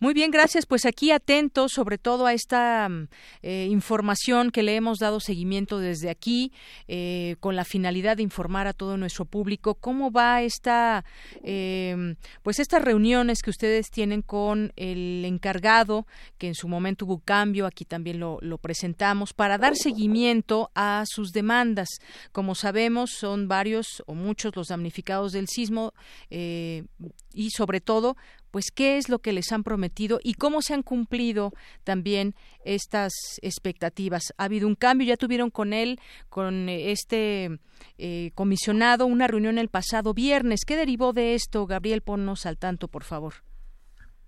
Muy 0.00 0.14
bien, 0.14 0.30
gracias. 0.30 0.64
Pues 0.64 0.86
aquí 0.86 1.10
atentos 1.10 1.72
sobre 1.72 1.98
todo 1.98 2.26
a 2.26 2.32
esta 2.32 2.88
mm, 2.88 3.08
eh, 3.42 3.66
información 3.68 4.52
que 4.52 4.62
le 4.62 4.76
hemos 4.76 5.00
dado 5.00 5.18
seguimiento 5.18 5.80
desde 5.80 6.08
aquí 6.08 6.52
eh, 6.86 7.34
con 7.40 7.56
la 7.56 7.64
finalidad 7.64 8.16
de 8.16 8.22
informar 8.22 8.68
a 8.68 8.72
todo 8.72 8.96
nuestro 8.96 9.24
público 9.24 9.74
cómo 9.74 10.12
va 10.12 10.42
esta, 10.42 11.04
eh, 11.42 12.14
pues 12.44 12.60
estas 12.60 12.80
reuniones 12.82 13.42
que 13.42 13.50
ustedes 13.50 13.90
tienen 13.90 14.22
con 14.22 14.72
el 14.76 15.24
encargado 15.24 16.06
que 16.38 16.46
en 16.46 16.54
su 16.54 16.68
momento 16.68 17.04
hubo 17.04 17.18
cambio, 17.18 17.66
aquí 17.66 17.84
también 17.84 18.20
lo, 18.20 18.38
lo 18.40 18.58
presentamos 18.58 19.32
para 19.32 19.58
dar 19.58 19.74
seguimiento 19.74 20.70
a 20.76 21.02
sus 21.06 21.32
demandas. 21.32 21.88
Como 22.30 22.54
sabemos, 22.54 23.10
son 23.18 23.48
varios 23.48 24.04
o 24.06 24.14
muchos 24.14 24.54
los 24.54 24.68
damnificados 24.68 25.32
del 25.32 25.48
sismo 25.48 25.92
y 26.30 27.50
sobre 27.50 27.80
todo 27.80 28.16
pues 28.50 28.70
qué 28.74 28.96
es 28.96 29.08
lo 29.08 29.18
que 29.18 29.32
les 29.32 29.52
han 29.52 29.62
prometido 29.62 30.18
y 30.22 30.34
cómo 30.34 30.62
se 30.62 30.74
han 30.74 30.82
cumplido 30.82 31.52
también 31.84 32.34
estas 32.64 33.12
expectativas. 33.42 34.32
Ha 34.38 34.44
habido 34.44 34.66
un 34.66 34.74
cambio, 34.74 35.06
ya 35.06 35.16
tuvieron 35.16 35.50
con 35.50 35.72
él, 35.72 35.98
con 36.28 36.68
eh, 36.68 36.90
este 36.92 37.58
eh, 37.98 38.30
comisionado, 38.34 39.06
una 39.06 39.26
reunión 39.26 39.58
el 39.58 39.68
pasado 39.68 40.14
viernes. 40.14 40.64
¿Qué 40.66 40.76
derivó 40.76 41.12
de 41.12 41.34
esto? 41.34 41.66
Gabriel, 41.66 42.02
ponnos 42.02 42.46
al 42.46 42.58
tanto, 42.58 42.88
por 42.88 43.04
favor. 43.04 43.34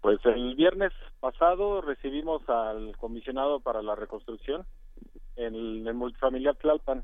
Pues 0.00 0.18
el 0.24 0.54
viernes 0.54 0.92
pasado 1.20 1.82
recibimos 1.82 2.48
al 2.48 2.96
comisionado 2.96 3.60
para 3.60 3.82
la 3.82 3.94
reconstrucción 3.94 4.64
en 5.36 5.54
el, 5.54 5.94
multifamiliar 5.94 6.56
Tlalpan. 6.56 7.02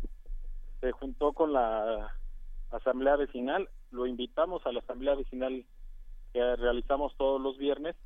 Se 0.81 0.93
juntó 0.93 1.33
con 1.33 1.53
la 1.53 2.15
asamblea 2.71 3.17
vecinal, 3.17 3.69
lo 3.91 4.07
invitamos 4.07 4.65
a 4.67 4.73
la 4.73 4.81
asamblea 4.81 5.15
vecinal 5.15 5.65
que 6.37 6.57
realizamos 6.57 7.17
todos 7.17 7.41
los 7.41 7.57
viernes 7.57 7.97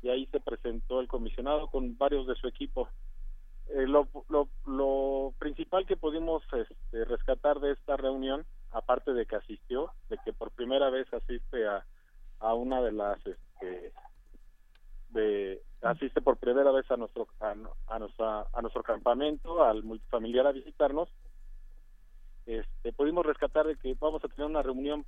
y 0.00 0.10
ahí 0.10 0.24
se 0.26 0.38
presentó 0.38 1.00
el 1.00 1.08
comisionado 1.08 1.66
con 1.66 1.98
varios 1.98 2.24
de 2.28 2.36
su 2.36 2.46
equipo. 2.46 2.88
Eh, 3.66 3.84
lo, 3.84 4.06
lo, 4.28 5.34
principal 5.40 5.84
que 5.86 5.96
pudimos 5.96 6.44
este, 6.52 7.04
rescatar 7.04 7.58
de 7.58 7.72
esta 7.72 7.96
reunión, 7.96 8.46
aparte 8.70 9.12
de 9.12 9.26
que 9.26 9.34
asistió, 9.34 9.90
de 10.08 10.18
que 10.24 10.32
por 10.32 10.52
primera 10.52 10.88
vez 10.88 11.12
asiste 11.12 11.66
a, 11.66 11.84
a 12.38 12.54
una 12.54 12.80
de 12.80 12.92
las, 12.92 13.18
este, 13.26 13.92
de, 15.08 15.60
asiste 15.82 16.22
por 16.22 16.36
primera 16.36 16.70
vez 16.70 16.88
a 16.92 16.96
nuestro 16.96 17.26
a, 17.40 17.56
a, 17.88 18.46
a 18.52 18.62
nuestro 18.62 18.84
campamento, 18.84 19.64
al 19.64 19.82
multifamiliar 19.82 20.46
a 20.46 20.52
visitarnos, 20.52 21.08
este, 22.46 22.92
pudimos 22.92 23.26
rescatar 23.26 23.66
de 23.66 23.74
que 23.74 23.96
vamos 23.98 24.24
a 24.24 24.28
tener 24.28 24.48
una 24.48 24.62
reunión 24.62 25.04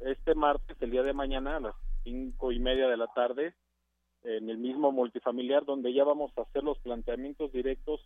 este 0.00 0.34
martes, 0.34 0.76
el 0.80 0.90
día 0.90 1.02
de 1.02 1.12
mañana, 1.12 1.56
a 1.56 1.60
las 1.60 1.74
cinco 2.02 2.52
y 2.52 2.58
media 2.58 2.88
de 2.88 2.96
la 2.96 3.06
tarde, 3.08 3.54
en 4.24 4.48
el 4.48 4.58
mismo 4.58 4.92
multifamiliar, 4.92 5.64
donde 5.64 5.92
ya 5.92 6.04
vamos 6.04 6.32
a 6.36 6.42
hacer 6.42 6.62
los 6.62 6.78
planteamientos 6.78 7.52
directos 7.52 8.00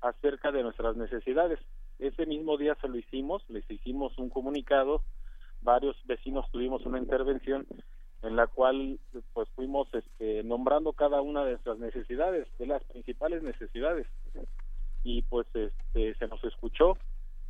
acerca 0.00 0.50
de 0.50 0.62
nuestras 0.62 0.96
necesidades. 0.96 1.58
Ese 1.98 2.26
mismo 2.26 2.56
día 2.56 2.76
se 2.80 2.88
lo 2.88 2.96
hicimos, 2.96 3.42
les 3.48 3.68
hicimos 3.70 4.16
un 4.18 4.30
comunicado, 4.30 5.02
varios 5.62 5.96
vecinos 6.06 6.50
tuvimos 6.50 6.84
una 6.86 6.98
intervención 6.98 7.66
en 8.22 8.36
la 8.36 8.46
cual 8.46 8.98
pues 9.32 9.48
fuimos 9.50 9.88
este, 9.94 10.42
nombrando 10.42 10.92
cada 10.92 11.22
una 11.22 11.44
de 11.44 11.52
nuestras 11.52 11.78
necesidades, 11.78 12.46
de 12.58 12.66
las 12.66 12.82
principales 12.84 13.42
necesidades. 13.42 14.06
Y 15.02 15.22
pues 15.22 15.46
este, 15.54 16.14
se 16.14 16.28
nos 16.28 16.42
escuchó, 16.44 16.98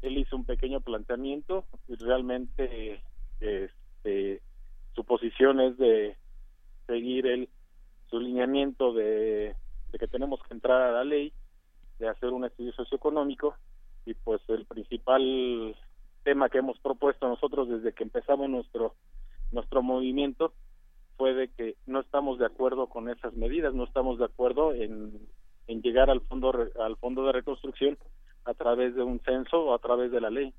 él 0.02 0.18
hizo 0.18 0.36
un 0.36 0.44
pequeño 0.44 0.80
planteamiento 0.80 1.64
y 1.88 1.96
realmente 1.96 3.02
este, 3.40 4.42
su 4.94 5.04
posición 5.04 5.60
es 5.60 5.76
de 5.78 6.16
seguir 6.86 7.26
el 7.26 7.48
su 8.10 8.18
lineamiento 8.18 8.92
de, 8.92 9.54
que 9.98 10.08
tenemos 10.08 10.40
que 10.42 10.54
entrar 10.54 10.82
a 10.82 10.92
la 10.92 11.04
ley, 11.04 11.32
de 11.98 12.08
hacer 12.08 12.30
un 12.30 12.44
estudio 12.44 12.72
socioeconómico 12.72 13.54
y 14.04 14.14
pues 14.14 14.40
el 14.48 14.64
principal 14.66 15.76
tema 16.24 16.48
que 16.48 16.58
hemos 16.58 16.78
propuesto 16.80 17.28
nosotros 17.28 17.68
desde 17.68 17.92
que 17.92 18.02
empezamos 18.02 18.50
nuestro 18.50 18.94
nuestro 19.52 19.82
movimiento 19.82 20.52
fue 21.16 21.34
de 21.34 21.48
que 21.48 21.76
no 21.86 22.00
estamos 22.00 22.38
de 22.38 22.46
acuerdo 22.46 22.88
con 22.88 23.08
esas 23.08 23.34
medidas, 23.34 23.74
no 23.74 23.84
estamos 23.84 24.18
de 24.18 24.24
acuerdo 24.24 24.72
en, 24.74 25.28
en 25.66 25.82
llegar 25.82 26.10
al 26.10 26.20
fondo 26.22 26.52
al 26.80 26.96
fondo 26.96 27.24
de 27.26 27.32
reconstrucción 27.32 27.98
a 28.44 28.54
través 28.54 28.94
de 28.94 29.02
un 29.02 29.20
censo 29.20 29.64
o 29.64 29.74
a 29.74 29.78
través 29.78 30.10
de 30.10 30.20
la 30.20 30.30
ley. 30.30 30.54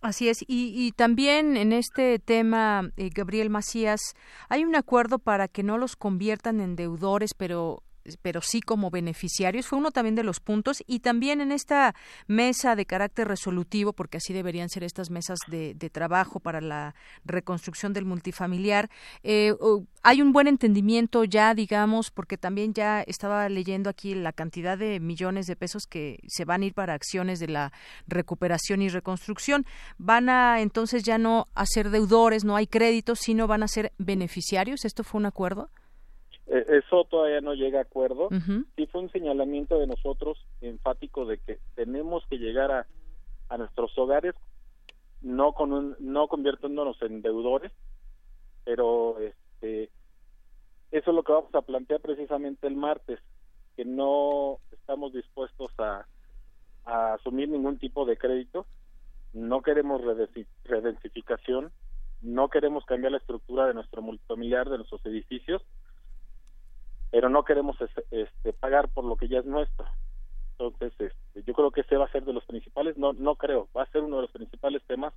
Así 0.00 0.28
es, 0.28 0.42
y, 0.42 0.46
y, 0.76 0.92
también 0.92 1.56
en 1.56 1.72
este 1.72 2.20
tema, 2.20 2.92
eh, 2.96 3.10
Gabriel 3.12 3.50
Macías, 3.50 4.00
hay 4.48 4.64
un 4.64 4.76
acuerdo 4.76 5.18
para 5.18 5.48
que 5.48 5.64
no 5.64 5.76
los 5.76 5.96
conviertan 5.96 6.60
en 6.60 6.76
deudores, 6.76 7.34
pero 7.36 7.82
pero 8.22 8.40
sí 8.40 8.60
como 8.60 8.90
beneficiarios, 8.90 9.66
fue 9.66 9.78
uno 9.78 9.90
también 9.90 10.14
de 10.14 10.22
los 10.22 10.40
puntos 10.40 10.82
y 10.86 11.00
también 11.00 11.40
en 11.40 11.52
esta 11.52 11.94
mesa 12.26 12.76
de 12.76 12.86
carácter 12.86 13.28
resolutivo, 13.28 13.92
porque 13.92 14.18
así 14.18 14.32
deberían 14.32 14.68
ser 14.68 14.84
estas 14.84 15.10
mesas 15.10 15.38
de, 15.48 15.74
trabajo 15.88 16.38
para 16.38 16.60
la 16.60 16.94
reconstrucción 17.24 17.92
del 17.94 18.04
multifamiliar, 18.04 18.90
eh, 19.22 19.54
hay 20.02 20.22
un 20.22 20.32
buen 20.32 20.46
entendimiento 20.46 21.24
ya, 21.24 21.54
digamos, 21.54 22.10
porque 22.10 22.36
también 22.36 22.74
ya 22.74 23.02
estaba 23.02 23.48
leyendo 23.48 23.90
aquí 23.90 24.14
la 24.14 24.32
cantidad 24.32 24.78
de 24.78 25.00
millones 25.00 25.46
de 25.46 25.56
pesos 25.56 25.86
que 25.86 26.20
se 26.28 26.44
van 26.44 26.62
a 26.62 26.66
ir 26.66 26.74
para 26.74 26.94
acciones 26.94 27.40
de 27.40 27.48
la 27.48 27.72
recuperación 28.06 28.82
y 28.82 28.88
reconstrucción. 28.88 29.66
Van 29.98 30.28
a 30.28 30.60
entonces 30.60 31.02
ya 31.02 31.18
no 31.18 31.46
a 31.54 31.66
ser 31.66 31.90
deudores, 31.90 32.44
no 32.44 32.56
hay 32.56 32.66
créditos, 32.66 33.18
sino 33.20 33.46
van 33.46 33.62
a 33.62 33.68
ser 33.68 33.92
beneficiarios. 33.98 34.84
¿Esto 34.84 35.04
fue 35.04 35.18
un 35.18 35.26
acuerdo? 35.26 35.70
Eh, 36.50 36.82
eso 36.82 37.04
todavía 37.04 37.40
no 37.40 37.54
llega 37.54 37.78
a 37.78 37.82
acuerdo. 37.82 38.28
Sí 38.76 38.86
fue 38.86 39.02
un 39.02 39.10
señalamiento 39.10 39.78
de 39.78 39.86
nosotros 39.86 40.38
enfático 40.60 41.26
de 41.26 41.38
que 41.38 41.58
tenemos 41.74 42.24
que 42.28 42.38
llegar 42.38 42.70
a, 42.72 42.86
a 43.48 43.58
nuestros 43.58 43.96
hogares 43.98 44.34
no 45.20 45.52
con 45.52 45.72
un, 45.72 45.96
no 45.98 46.28
convirtiéndonos 46.28 47.00
en 47.02 47.22
deudores, 47.22 47.72
pero 48.64 49.18
este 49.18 49.90
eso 50.90 51.10
es 51.10 51.14
lo 51.14 51.22
que 51.22 51.32
vamos 51.32 51.54
a 51.54 51.60
plantear 51.60 52.00
precisamente 52.00 52.66
el 52.66 52.76
martes, 52.76 53.20
que 53.76 53.84
no 53.84 54.58
estamos 54.70 55.12
dispuestos 55.12 55.70
a, 55.78 56.06
a 56.86 57.14
asumir 57.14 57.50
ningún 57.50 57.78
tipo 57.78 58.06
de 58.06 58.16
crédito, 58.16 58.66
no 59.34 59.60
queremos 59.60 60.00
redensificación, 60.64 61.70
no 62.22 62.48
queremos 62.48 62.86
cambiar 62.86 63.12
la 63.12 63.18
estructura 63.18 63.66
de 63.66 63.74
nuestro 63.74 64.00
multifamiliar, 64.00 64.70
de 64.70 64.78
nuestros 64.78 65.04
edificios, 65.04 65.62
pero 67.10 67.28
no 67.28 67.44
queremos 67.44 67.76
este, 67.80 68.52
pagar 68.52 68.88
por 68.88 69.04
lo 69.04 69.16
que 69.16 69.28
ya 69.28 69.38
es 69.38 69.46
nuestro. 69.46 69.86
Entonces, 70.58 70.92
este, 70.98 71.42
yo 71.44 71.54
creo 71.54 71.70
que 71.70 71.82
ese 71.82 71.96
va 71.96 72.06
a 72.06 72.12
ser 72.12 72.24
de 72.24 72.32
los 72.32 72.44
principales, 72.44 72.98
no, 72.98 73.12
no 73.12 73.36
creo, 73.36 73.68
va 73.76 73.84
a 73.84 73.90
ser 73.90 74.02
uno 74.02 74.16
de 74.16 74.22
los 74.22 74.32
principales 74.32 74.82
temas 74.86 75.14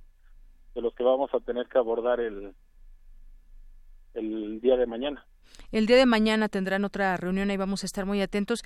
de 0.74 0.80
los 0.80 0.94
que 0.94 1.02
vamos 1.02 1.32
a 1.34 1.40
tener 1.40 1.66
que 1.66 1.78
abordar 1.78 2.20
el, 2.20 2.54
el 4.14 4.60
día 4.60 4.76
de 4.76 4.86
mañana. 4.86 5.26
El 5.70 5.86
día 5.86 5.96
de 5.96 6.06
mañana 6.06 6.48
tendrán 6.48 6.84
otra 6.84 7.16
reunión 7.16 7.50
y 7.50 7.56
vamos 7.56 7.82
a 7.82 7.86
estar 7.86 8.06
muy 8.06 8.20
atentos. 8.20 8.62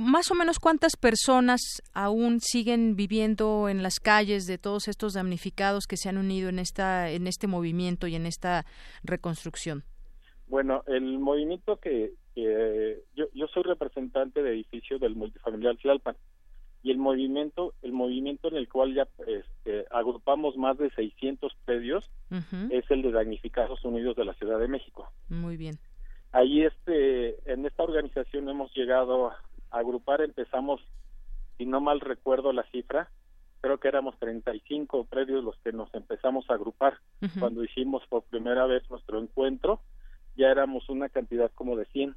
Más 0.00 0.30
o 0.30 0.34
menos 0.34 0.58
cuántas 0.58 0.96
personas 0.96 1.60
aún 1.92 2.40
siguen 2.40 2.94
viviendo 2.96 3.68
en 3.68 3.82
las 3.82 4.00
calles 4.00 4.46
de 4.46 4.58
todos 4.58 4.88
estos 4.88 5.14
damnificados 5.14 5.86
que 5.86 5.96
se 5.96 6.08
han 6.08 6.18
unido 6.18 6.48
en 6.48 6.58
esta 6.58 7.10
en 7.10 7.26
este 7.26 7.46
movimiento 7.46 8.06
y 8.06 8.14
en 8.14 8.26
esta 8.26 8.64
reconstrucción. 9.02 9.84
Bueno, 10.46 10.82
el 10.86 11.18
movimiento 11.18 11.78
que, 11.78 12.12
yo, 12.34 13.26
yo 13.34 13.46
soy 13.48 13.62
representante 13.62 14.42
de 14.42 14.50
edificio 14.52 14.98
del 14.98 15.14
multifamiliar 15.14 15.76
Tlalpan. 15.76 16.16
y 16.82 16.90
el 16.90 16.98
movimiento 16.98 17.74
el 17.82 17.92
movimiento 17.92 18.48
en 18.48 18.56
el 18.56 18.68
cual 18.68 18.94
ya 18.94 19.06
este, 19.26 19.86
agrupamos 19.90 20.56
más 20.56 20.78
de 20.78 20.90
600 20.90 21.52
predios 21.64 22.10
es 22.70 22.90
el 22.90 23.02
de 23.02 23.12
damnificados 23.12 23.84
unidos 23.84 24.16
de 24.16 24.24
la 24.24 24.34
Ciudad 24.34 24.58
de 24.58 24.68
México. 24.68 25.10
Muy 25.28 25.56
bien. 25.56 25.78
Ahí 26.32 26.62
este 26.62 27.52
en 27.52 27.66
esta 27.66 27.82
organización 27.82 28.48
hemos 28.48 28.74
llegado 28.74 29.28
a 29.28 29.38
agrupar 29.70 30.22
empezamos 30.22 30.80
si 31.58 31.66
no 31.66 31.80
mal 31.80 32.00
recuerdo 32.00 32.52
la 32.52 32.64
cifra 32.70 33.10
creo 33.60 33.78
que 33.78 33.88
éramos 33.88 34.18
35 34.18 35.04
predios 35.04 35.44
los 35.44 35.56
que 35.58 35.72
nos 35.72 35.92
empezamos 35.94 36.50
a 36.50 36.54
agrupar 36.54 36.98
cuando 37.38 37.62
hicimos 37.62 38.02
por 38.08 38.24
primera 38.24 38.66
vez 38.66 38.82
nuestro 38.90 39.20
encuentro 39.20 39.80
ya 40.36 40.48
éramos 40.48 40.88
una 40.88 41.08
cantidad 41.08 41.50
como 41.54 41.76
de 41.76 41.84
100 41.86 42.16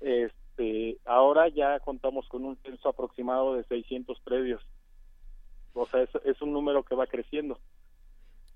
este 0.00 0.98
ahora 1.04 1.48
ya 1.48 1.80
contamos 1.80 2.28
con 2.28 2.44
un 2.44 2.56
censo 2.58 2.88
aproximado 2.88 3.54
de 3.54 3.64
600 3.64 4.20
predios. 4.20 4.62
O 5.72 5.86
sea 5.86 6.02
es, 6.02 6.42
un 6.42 6.52
número 6.52 6.84
que 6.84 6.94
va 6.94 7.06
creciendo. 7.06 7.58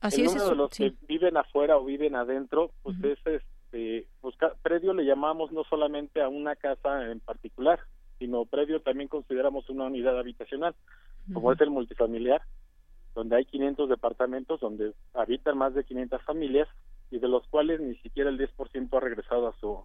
Así 0.00 0.20
el 0.20 0.28
es, 0.28 0.34
número 0.34 0.50
de 0.50 0.56
los 0.56 0.70
que 0.70 0.94
viven 1.08 1.36
afuera 1.36 1.76
o 1.76 1.84
viven 1.84 2.14
adentro 2.14 2.70
pues 2.82 2.96
es 3.02 3.18
este 3.26 4.06
pues, 4.20 4.36
predio 4.62 4.94
le 4.94 5.04
llamamos 5.04 5.50
no 5.50 5.64
solamente 5.64 6.22
a 6.22 6.28
una 6.28 6.54
casa 6.54 7.10
en 7.10 7.20
particular 7.20 7.80
sino 8.18 8.44
predio 8.44 8.80
también 8.80 9.08
consideramos 9.08 9.68
una 9.68 9.84
unidad 9.86 10.18
habitacional 10.18 10.74
como 11.32 11.52
es 11.52 11.60
el 11.60 11.70
multifamiliar, 11.70 12.42
donde 13.14 13.36
hay 13.36 13.44
500 13.44 13.88
departamentos, 13.88 14.60
donde 14.60 14.94
habitan 15.14 15.58
más 15.58 15.74
de 15.74 15.84
500 15.84 16.22
familias 16.22 16.68
y 17.10 17.18
de 17.18 17.28
los 17.28 17.46
cuales 17.48 17.80
ni 17.80 17.96
siquiera 17.96 18.30
el 18.30 18.38
10% 18.38 18.96
ha 18.96 19.00
regresado 19.00 19.48
a 19.48 19.56
su, 19.58 19.84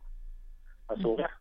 a 0.87 0.95
su 1.01 1.11
hogar. 1.11 1.31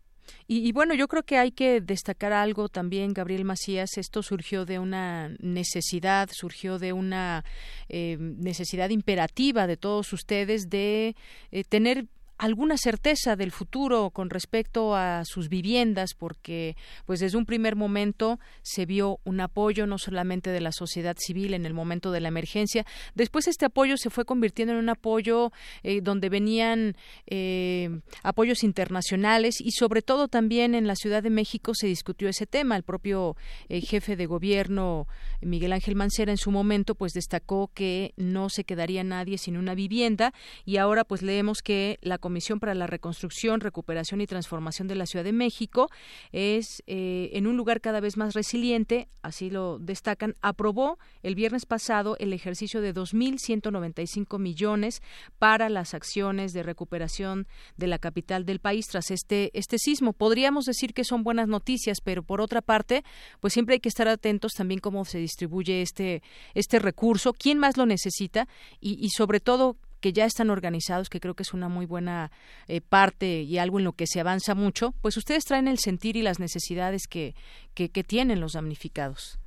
Y, 0.47 0.71
bueno, 0.73 0.95
yo 0.95 1.09
creo 1.09 1.23
que 1.23 1.39
hay 1.39 1.51
que 1.51 1.81
destacar 1.81 2.33
algo 2.33 2.69
también, 2.69 3.13
Gabriel 3.13 3.45
Macías. 3.45 3.97
Esto 3.97 4.23
surgió 4.23 4.65
de 4.65 4.79
una 4.79 5.35
necesidad, 5.41 6.29
surgió 6.33 6.79
de 6.79 6.93
una 6.93 7.45
eh, 7.89 8.17
necesidad 8.19 8.91
imperativa 8.91 9.67
de 9.67 9.77
todos 9.77 10.13
ustedes 10.13 10.69
de 10.69 11.17
eh, 11.51 11.65
tener 11.65 12.07
alguna 12.43 12.77
certeza 12.77 13.37
del 13.37 13.53
futuro 13.53 14.11
con 14.11 14.29
respecto 14.29 14.97
a 14.97 15.25
sus 15.25 15.49
viviendas 15.49 16.15
porque 16.19 16.77
pues 17.07 17.21
desde 17.21 17.39
un 17.39 17.47
primer 17.47 17.77
momento 17.77 18.41
se 18.63 18.85
vio 18.85 19.21
un 19.23 19.41
apoyo 19.41 19.87
no 19.87 19.97
solamente 19.97 20.51
de 20.51 20.61
la 20.61 20.73
sociedad 20.73 21.17
civil 21.17 21.55
en 21.55 21.67
el 21.67 21.73
momento 21.73 22.11
de 22.11 22.19
la 22.19 22.27
emergencia. 22.27 22.85
Después 23.15 23.47
este 23.47 23.67
apoyo 23.67 23.97
se 23.97 24.11
fue 24.11 24.25
convirtiendo 24.25 24.75
en 24.75 24.81
un 24.81 24.89
apoyo 24.89 25.53
eh, 25.85 26.01
donde 26.01 26.31
venían 26.31 26.97
eh, 27.29 28.01
apoyos 28.25 28.65
internacionales 28.65 29.61
y 29.61 29.71
sobre 29.71 30.03
todo 30.03 30.27
también 30.27 30.75
en 30.75 30.89
la 30.89 30.97
Ciudad 30.97 31.23
de 31.23 31.31
México 31.31 31.75
se 31.77 31.87
discutió 31.87 32.29
ese 32.29 32.49
tema. 32.49 32.75
El 32.75 32.83
propio 32.83 33.37
eh, 33.69 33.81
jefe 33.83 34.17
de 34.17 34.27
gobierno 34.27 35.07
Miguel 35.43 35.73
Ángel 35.73 35.95
Mancera 35.95 36.33
en 36.33 36.39
su 36.39 36.51
momento 36.51 36.97
pues 36.97 37.13
destacó 37.13 37.71
que 37.73 38.15
no 38.17 38.51
se 38.51 38.65
quedaría 38.65 39.05
nadie 39.05 39.39
sin 39.39 39.57
una 39.57 39.77
vivienda 39.77 40.35
y 40.65 40.79
ahora 40.79 41.05
pues 41.05 41.23
leemos 41.23 41.63
que 41.63 42.01
la 42.03 42.19
para 42.61 42.75
la 42.75 42.87
Reconstrucción, 42.87 43.61
Recuperación 43.61 44.21
y 44.21 44.27
Transformación 44.27 44.89
de 44.89 44.95
la 44.95 45.07
Ciudad 45.07 45.25
de 45.25 45.33
México 45.33 45.91
es 46.33 46.83
eh, 46.87 47.31
en 47.35 47.47
un 47.47 47.57
lugar 47.57 47.81
cada 47.81 48.01
vez 48.01 48.17
más 48.17 48.35
resiliente, 48.35 49.09
así 49.23 49.51
lo 49.51 49.79
destacan, 49.79 50.35
aprobó 50.41 50.99
el 51.23 51.35
viernes 51.35 51.67
pasado 51.67 52.17
el 52.19 52.33
ejercicio 52.33 52.81
de 52.81 52.95
2.195 52.95 54.39
millones 54.39 55.03
para 55.39 55.69
las 55.69 55.95
acciones 55.95 56.53
de 56.53 56.63
recuperación 56.63 57.47
de 57.77 57.87
la 57.87 57.99
capital 57.99 58.47
del 58.47 58.61
país 58.61 58.87
tras 58.89 59.11
este, 59.11 59.51
este 59.53 59.79
sismo. 59.79 60.13
Podríamos 60.13 60.65
decir 60.65 60.95
que 60.95 61.05
son 61.05 61.25
buenas 61.25 61.49
noticias, 61.49 62.01
pero 62.03 62.23
por 62.23 62.41
otra 62.41 62.63
parte, 62.63 63.05
pues 63.41 63.53
siempre 63.53 63.75
hay 63.75 63.81
que 63.81 63.91
estar 63.91 64.09
atentos 64.09 64.53
también 64.53 64.81
cómo 64.81 65.05
se 65.05 65.19
distribuye 65.19 65.83
este, 65.83 66.23
este 66.55 66.79
recurso, 66.79 67.35
quién 67.35 67.59
más 67.59 67.77
lo 67.77 67.85
necesita 67.85 68.49
y 68.81 69.09
sobre 69.11 69.41
todo 69.41 69.77
que 70.03 70.13
ya 70.13 70.27
están 70.27 70.51
organizados, 70.51 71.09
que 71.09 71.21
creo 71.21 71.35
que 71.35 71.45
es 71.45 71.55
una 71.55 71.69
muy 71.69 71.87
buena 71.87 72.31
eh, 72.69 72.83
parte 72.83 73.41
y 73.41 73.57
algo 73.57 73.79
en 73.79 73.85
lo 73.85 73.93
que 73.93 74.07
se 74.07 74.21
avanza 74.21 74.55
mucho, 74.55 74.93
pues 75.01 75.17
ustedes 75.17 75.45
traen 75.45 75.69
el 75.69 75.79
sentir 75.79 76.17
y 76.17 76.23
las 76.23 76.41
necesidades 76.41 77.07
que, 77.09 77.35
que, 77.75 77.89
tienen 78.03 78.41
los 78.41 78.53
damnificados. 78.55 79.39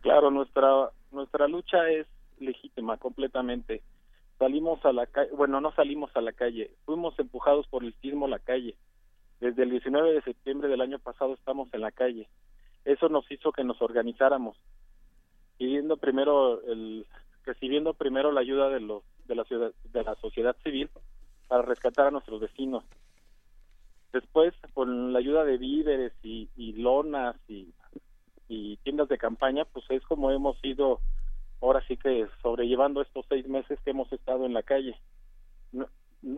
Claro, 0.00 0.30
nuestra, 0.30 0.90
nuestra 1.12 1.46
lucha 1.46 1.88
es 1.88 2.06
legítima 2.40 2.96
completamente. 2.98 3.82
Salimos 4.38 4.84
a 4.84 4.92
la 4.92 5.06
calle, 5.06 5.30
bueno, 5.36 5.60
no 5.60 5.72
salimos 5.72 6.10
a 6.16 6.20
la 6.20 6.32
calle, 6.32 6.72
fuimos 6.84 7.18
empujados 7.18 7.66
por 7.68 7.84
el 7.84 7.94
sismo 8.00 8.26
a 8.26 8.30
la 8.30 8.38
calle. 8.40 8.74
Desde 9.38 9.62
el 9.62 9.70
19 9.70 10.12
de 10.12 10.22
septiembre 10.22 10.68
del 10.68 10.80
año 10.80 10.98
pasado 10.98 11.34
estamos 11.34 11.72
en 11.72 11.82
la 11.82 11.92
calle. 11.92 12.28
Eso 12.84 13.08
nos 13.08 13.30
hizo 13.30 13.52
que 13.52 13.62
nos 13.62 13.80
organizáramos, 13.80 14.56
pidiendo 15.56 15.98
primero 15.98 16.62
el, 16.62 17.06
recibiendo 17.44 17.94
primero 17.94 18.32
la 18.32 18.40
ayuda 18.40 18.68
de 18.70 18.80
los 18.80 19.02
de 19.26 19.34
la 19.34 19.44
ciudad, 19.44 19.72
de 19.84 20.02
la 20.02 20.14
sociedad 20.16 20.56
civil 20.62 20.90
para 21.48 21.62
rescatar 21.62 22.06
a 22.06 22.10
nuestros 22.10 22.40
vecinos. 22.40 22.84
Después, 24.12 24.54
con 24.74 25.12
la 25.12 25.18
ayuda 25.18 25.44
de 25.44 25.56
víveres 25.56 26.12
y, 26.22 26.48
lonas 26.74 27.36
y, 27.48 27.72
tiendas 28.82 29.08
de 29.08 29.18
campaña, 29.18 29.64
pues 29.64 29.84
es 29.90 30.02
como 30.04 30.30
hemos 30.30 30.56
ido 30.64 31.00
ahora 31.60 31.84
sí 31.86 31.96
que 31.96 32.26
sobrellevando 32.42 33.02
estos 33.02 33.26
seis 33.28 33.46
meses 33.46 33.78
que 33.84 33.90
hemos 33.90 34.12
estado 34.12 34.46
en 34.46 34.54
la 34.54 34.62
calle. 34.62 34.96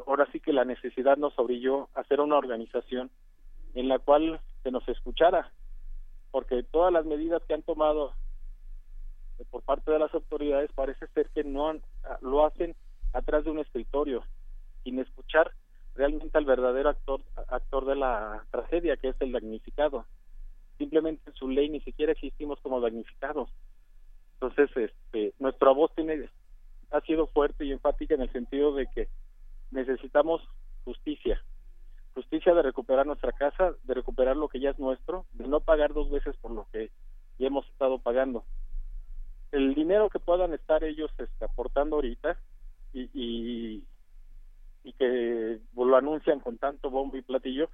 ahora 0.06 0.26
sí 0.32 0.40
que 0.40 0.52
la 0.52 0.64
necesidad 0.64 1.16
nos 1.16 1.38
orilló 1.38 1.88
hacer 1.94 2.20
una 2.20 2.36
organización 2.36 3.10
en 3.74 3.88
la 3.88 3.98
cual 3.98 4.40
se 4.62 4.70
nos 4.70 4.86
escuchara, 4.88 5.50
porque 6.30 6.62
todas 6.62 6.92
las 6.92 7.06
medidas 7.06 7.42
que 7.44 7.54
han 7.54 7.62
tomado 7.62 8.12
por 9.50 9.62
parte 9.62 9.90
de 9.90 9.98
las 9.98 10.12
autoridades 10.14 10.70
parece 10.72 11.06
ser 11.08 11.28
que 11.30 11.44
no 11.44 11.70
ah, 12.04 12.18
lo 12.20 12.44
hacen 12.44 12.74
atrás 13.12 13.44
de 13.44 13.50
un 13.50 13.58
escritorio 13.58 14.22
sin 14.84 14.98
escuchar 14.98 15.52
realmente 15.94 16.38
al 16.38 16.44
verdadero 16.44 16.88
actor 16.88 17.20
actor 17.48 17.84
de 17.84 17.96
la 17.96 18.44
tragedia 18.50 18.96
que 18.96 19.08
es 19.08 19.16
el 19.20 19.32
damnificado. 19.32 20.06
Simplemente 20.78 21.30
en 21.30 21.34
su 21.34 21.48
ley 21.48 21.68
ni 21.68 21.80
siquiera 21.80 22.12
existimos 22.12 22.58
como 22.60 22.80
damnificados. 22.80 23.50
Entonces 24.34 24.70
este 24.76 25.34
nuestra 25.38 25.70
voz 25.70 25.94
tiene 25.94 26.28
ha 26.90 27.00
sido 27.02 27.26
fuerte 27.26 27.64
y 27.64 27.72
enfática 27.72 28.14
en 28.14 28.22
el 28.22 28.32
sentido 28.32 28.74
de 28.74 28.86
que 28.86 29.08
necesitamos 29.70 30.42
justicia 30.84 31.42
justicia 32.14 32.52
de 32.54 32.62
recuperar 32.62 33.06
nuestra 33.06 33.32
casa 33.32 33.74
de 33.84 33.94
recuperar 33.94 34.36
lo 34.36 34.48
que 34.48 34.60
ya 34.60 34.70
es 34.70 34.78
nuestro 34.78 35.24
de 35.32 35.48
no 35.48 35.60
pagar 35.60 35.94
dos 35.94 36.10
veces 36.10 36.36
por 36.36 36.50
lo 36.50 36.66
que 36.70 36.90
ya 37.38 37.46
hemos 37.46 37.66
estado 37.68 37.98
pagando 37.98 38.44
el 39.52 39.74
dinero 39.74 40.08
que 40.08 40.18
puedan 40.18 40.54
estar 40.54 40.82
ellos 40.82 41.10
este, 41.18 41.44
aportando 41.44 41.96
ahorita 41.96 42.38
y, 42.92 43.08
y, 43.14 43.84
que 44.98 45.60
lo 45.74 45.96
anuncian 45.96 46.40
con 46.40 46.58
tanto 46.58 46.90
bombo 46.90 47.16
y 47.16 47.22
platillo 47.22 47.70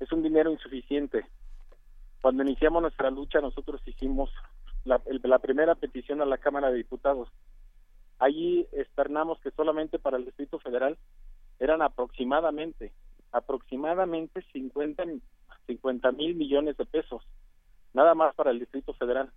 es 0.00 0.10
un 0.12 0.22
dinero 0.22 0.50
insuficiente. 0.50 1.26
Cuando 2.22 2.42
iniciamos 2.42 2.82
nuestra 2.82 3.10
lucha 3.10 3.40
nosotros 3.40 3.80
hicimos 3.86 4.30
la, 4.84 5.00
la 5.22 5.38
primera 5.38 5.74
petición 5.74 6.22
a 6.22 6.26
la 6.26 6.38
Cámara 6.38 6.70
de 6.70 6.76
Diputados. 6.76 7.28
Allí 8.18 8.66
externamos 8.72 9.38
que 9.40 9.50
solamente 9.50 9.98
para 9.98 10.16
el 10.16 10.24
Distrito 10.24 10.58
Federal 10.58 10.96
eran 11.58 11.82
aproximadamente, 11.82 12.92
aproximadamente 13.32 14.44
50 14.52 15.04
mil 16.12 16.34
millones 16.34 16.76
de 16.76 16.86
pesos, 16.86 17.22
nada 17.92 18.14
más 18.14 18.34
para 18.34 18.50
el 18.50 18.60
Distrito 18.60 18.94
Federal 18.94 19.30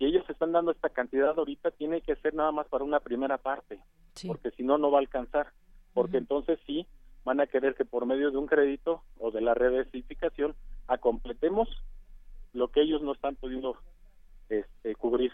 si 0.00 0.06
ellos 0.06 0.24
están 0.30 0.52
dando 0.52 0.70
esta 0.70 0.88
cantidad 0.88 1.38
ahorita, 1.38 1.72
tiene 1.72 2.00
que 2.00 2.16
ser 2.16 2.32
nada 2.32 2.50
más 2.52 2.66
para 2.68 2.84
una 2.84 3.00
primera 3.00 3.36
parte, 3.36 3.78
porque 4.26 4.50
si 4.52 4.62
no, 4.62 4.78
no 4.78 4.90
va 4.90 4.96
a 4.96 5.02
alcanzar, 5.02 5.52
porque 5.92 6.16
entonces 6.16 6.58
sí 6.66 6.86
van 7.22 7.38
a 7.38 7.46
querer 7.46 7.74
que 7.74 7.84
por 7.84 8.06
medio 8.06 8.30
de 8.30 8.38
un 8.38 8.46
crédito 8.46 9.02
o 9.18 9.30
de 9.30 9.42
la 9.42 9.52
redistribución 9.52 10.56
acompletemos 10.88 11.68
lo 12.54 12.68
que 12.68 12.80
ellos 12.80 13.02
no 13.02 13.12
están 13.12 13.36
pudiendo 13.36 13.76
este, 14.48 14.94
cubrir. 14.94 15.32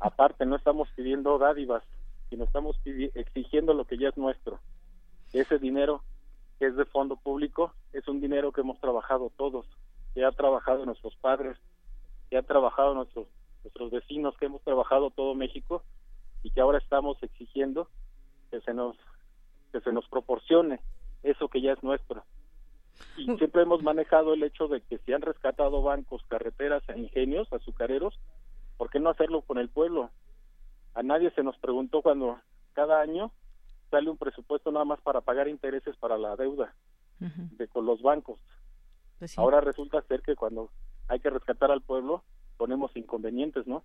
Aparte, 0.00 0.46
no 0.46 0.56
estamos 0.56 0.88
pidiendo 0.96 1.36
dádivas, 1.36 1.84
sino 2.30 2.44
estamos 2.44 2.80
exigiendo 2.86 3.74
lo 3.74 3.84
que 3.84 3.98
ya 3.98 4.08
es 4.08 4.16
nuestro. 4.16 4.58
Ese 5.34 5.58
dinero 5.58 6.02
que 6.58 6.68
es 6.68 6.76
de 6.76 6.86
fondo 6.86 7.16
público 7.16 7.74
es 7.92 8.08
un 8.08 8.22
dinero 8.22 8.52
que 8.52 8.62
hemos 8.62 8.80
trabajado 8.80 9.30
todos, 9.36 9.66
que 10.14 10.24
ha 10.24 10.32
trabajado 10.32 10.86
nuestros 10.86 11.14
padres, 11.16 11.58
que 12.30 12.38
ha 12.38 12.42
trabajado 12.42 12.94
nuestros 12.94 13.28
nuestros 13.64 13.90
vecinos 13.90 14.36
que 14.38 14.46
hemos 14.46 14.62
trabajado 14.62 15.10
todo 15.10 15.34
México 15.34 15.82
y 16.42 16.50
que 16.50 16.60
ahora 16.60 16.78
estamos 16.78 17.22
exigiendo 17.22 17.88
que 18.50 18.60
se 18.60 18.74
nos 18.74 18.96
que 19.72 19.80
se 19.80 19.92
nos 19.92 20.06
proporcione 20.08 20.80
eso 21.22 21.48
que 21.48 21.62
ya 21.62 21.72
es 21.72 21.82
nuestro. 21.82 22.24
Y 23.16 23.30
mm. 23.30 23.38
siempre 23.38 23.62
hemos 23.62 23.82
manejado 23.82 24.34
el 24.34 24.42
hecho 24.42 24.68
de 24.68 24.82
que 24.82 24.98
si 24.98 25.12
han 25.12 25.22
rescatado 25.22 25.82
bancos, 25.82 26.22
carreteras, 26.28 26.82
e 26.88 26.98
ingenios, 26.98 27.50
azucareros, 27.52 28.18
¿por 28.76 28.90
qué 28.90 29.00
no 29.00 29.08
hacerlo 29.08 29.42
con 29.42 29.58
el 29.58 29.70
pueblo? 29.70 30.10
A 30.94 31.02
nadie 31.02 31.30
se 31.30 31.42
nos 31.42 31.56
preguntó 31.58 32.02
cuando 32.02 32.38
cada 32.74 33.00
año 33.00 33.32
sale 33.90 34.10
un 34.10 34.18
presupuesto 34.18 34.70
nada 34.72 34.84
más 34.84 35.00
para 35.00 35.20
pagar 35.20 35.48
intereses 35.48 35.96
para 35.96 36.18
la 36.18 36.36
deuda 36.36 36.74
de 37.18 37.68
con 37.68 37.86
los 37.86 38.02
bancos. 38.02 38.40
Pues 39.18 39.38
ahora 39.38 39.60
resulta 39.60 40.02
ser 40.02 40.22
que 40.22 40.34
cuando 40.34 40.70
hay 41.08 41.20
que 41.20 41.30
rescatar 41.30 41.70
al 41.70 41.82
pueblo, 41.82 42.24
ponemos 42.62 42.96
inconvenientes, 42.96 43.66
¿no? 43.66 43.82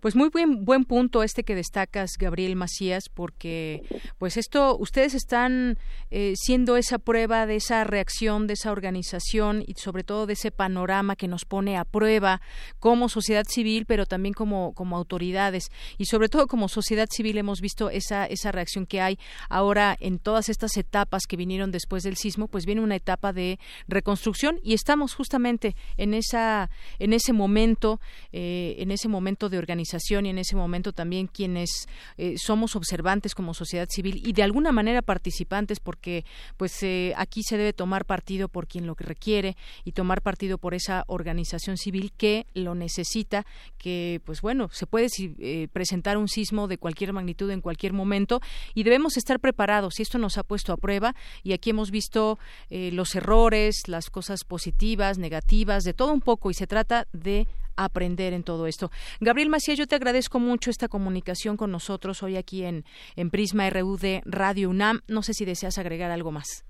Pues 0.00 0.14
muy 0.14 0.28
buen, 0.28 0.64
buen 0.64 0.84
punto 0.84 1.22
este 1.22 1.44
que 1.44 1.54
destacas, 1.54 2.12
Gabriel 2.18 2.56
Macías, 2.56 3.08
porque 3.08 3.82
pues 4.18 4.36
esto, 4.36 4.76
ustedes 4.78 5.14
están 5.14 5.78
eh, 6.10 6.34
siendo 6.36 6.76
esa 6.76 6.98
prueba 6.98 7.46
de 7.46 7.56
esa 7.56 7.84
reacción, 7.84 8.46
de 8.46 8.54
esa 8.54 8.72
organización 8.72 9.64
y 9.66 9.74
sobre 9.74 10.04
todo 10.04 10.26
de 10.26 10.34
ese 10.34 10.50
panorama 10.50 11.16
que 11.16 11.28
nos 11.28 11.44
pone 11.44 11.76
a 11.76 11.84
prueba 11.84 12.40
como 12.78 13.08
sociedad 13.08 13.44
civil, 13.48 13.86
pero 13.86 14.06
también 14.06 14.34
como, 14.34 14.72
como 14.74 14.96
autoridades. 14.96 15.70
Y 15.98 16.06
sobre 16.06 16.28
todo 16.28 16.46
como 16.46 16.68
sociedad 16.68 17.08
civil 17.10 17.38
hemos 17.38 17.60
visto 17.60 17.90
esa, 17.90 18.26
esa 18.26 18.52
reacción 18.52 18.86
que 18.86 19.00
hay 19.00 19.18
ahora 19.48 19.96
en 20.00 20.18
todas 20.18 20.48
estas 20.48 20.76
etapas 20.76 21.26
que 21.26 21.36
vinieron 21.36 21.70
después 21.70 22.02
del 22.02 22.16
sismo, 22.16 22.48
pues 22.48 22.66
viene 22.66 22.80
una 22.80 22.96
etapa 22.96 23.32
de 23.32 23.58
reconstrucción 23.88 24.60
y 24.62 24.74
estamos 24.74 25.14
justamente 25.14 25.74
en 25.96 26.14
esa, 26.14 26.70
en 26.98 27.12
ese 27.12 27.32
momento, 27.32 28.00
eh, 28.32 28.76
en 28.78 28.90
ese 28.90 29.08
momento 29.08 29.48
de 29.48 29.58
organización 29.66 30.26
y 30.26 30.30
en 30.30 30.38
ese 30.38 30.54
momento 30.54 30.92
también 30.92 31.26
quienes 31.26 31.88
eh, 32.18 32.36
somos 32.38 32.76
observantes 32.76 33.34
como 33.34 33.52
sociedad 33.52 33.88
civil 33.90 34.22
y 34.24 34.32
de 34.32 34.44
alguna 34.44 34.70
manera 34.70 35.02
participantes 35.02 35.80
porque 35.80 36.24
pues 36.56 36.80
eh, 36.84 37.12
aquí 37.16 37.42
se 37.42 37.56
debe 37.56 37.72
tomar 37.72 38.04
partido 38.04 38.48
por 38.48 38.68
quien 38.68 38.86
lo 38.86 38.94
requiere 38.94 39.56
y 39.84 39.92
tomar 39.92 40.22
partido 40.22 40.58
por 40.58 40.72
esa 40.74 41.04
organización 41.08 41.76
civil 41.76 42.12
que 42.16 42.46
lo 42.54 42.76
necesita 42.76 43.44
que 43.76 44.20
pues 44.24 44.40
bueno 44.40 44.68
se 44.70 44.86
puede 44.86 45.08
eh, 45.18 45.66
presentar 45.72 46.16
un 46.16 46.28
sismo 46.28 46.68
de 46.68 46.78
cualquier 46.78 47.12
magnitud 47.12 47.50
en 47.50 47.60
cualquier 47.60 47.92
momento 47.92 48.40
y 48.72 48.84
debemos 48.84 49.16
estar 49.16 49.40
preparados. 49.40 49.98
Y 49.98 50.02
esto 50.02 50.18
nos 50.18 50.38
ha 50.38 50.44
puesto 50.44 50.72
a 50.72 50.76
prueba 50.76 51.14
y 51.42 51.52
aquí 51.52 51.70
hemos 51.70 51.90
visto 51.90 52.38
los 52.70 53.14
errores 53.14 53.88
las 53.88 54.10
cosas 54.10 54.44
positivas 54.44 55.18
negativas 55.18 55.82
de 55.82 55.94
todo 55.94 56.12
un 56.12 56.20
poco 56.20 56.50
y 56.50 56.54
se 56.54 56.66
trata 56.66 57.08
de 57.12 57.48
aprender 57.76 58.32
en 58.32 58.42
todo 58.42 58.66
esto. 58.66 58.90
Gabriel 59.20 59.48
Macías, 59.48 59.78
yo 59.78 59.86
te 59.86 59.96
agradezco 59.96 60.38
mucho 60.38 60.70
esta 60.70 60.88
comunicación 60.88 61.56
con 61.56 61.70
nosotros 61.70 62.22
hoy 62.22 62.36
aquí 62.36 62.64
en, 62.64 62.84
en 63.16 63.30
Prisma 63.30 63.68
RU 63.70 63.96
de 63.96 64.22
Radio 64.24 64.70
UNAM. 64.70 65.00
No 65.08 65.22
sé 65.22 65.32
si 65.34 65.44
deseas 65.44 65.78
agregar 65.78 66.10
algo 66.10 66.32
más. 66.32 66.64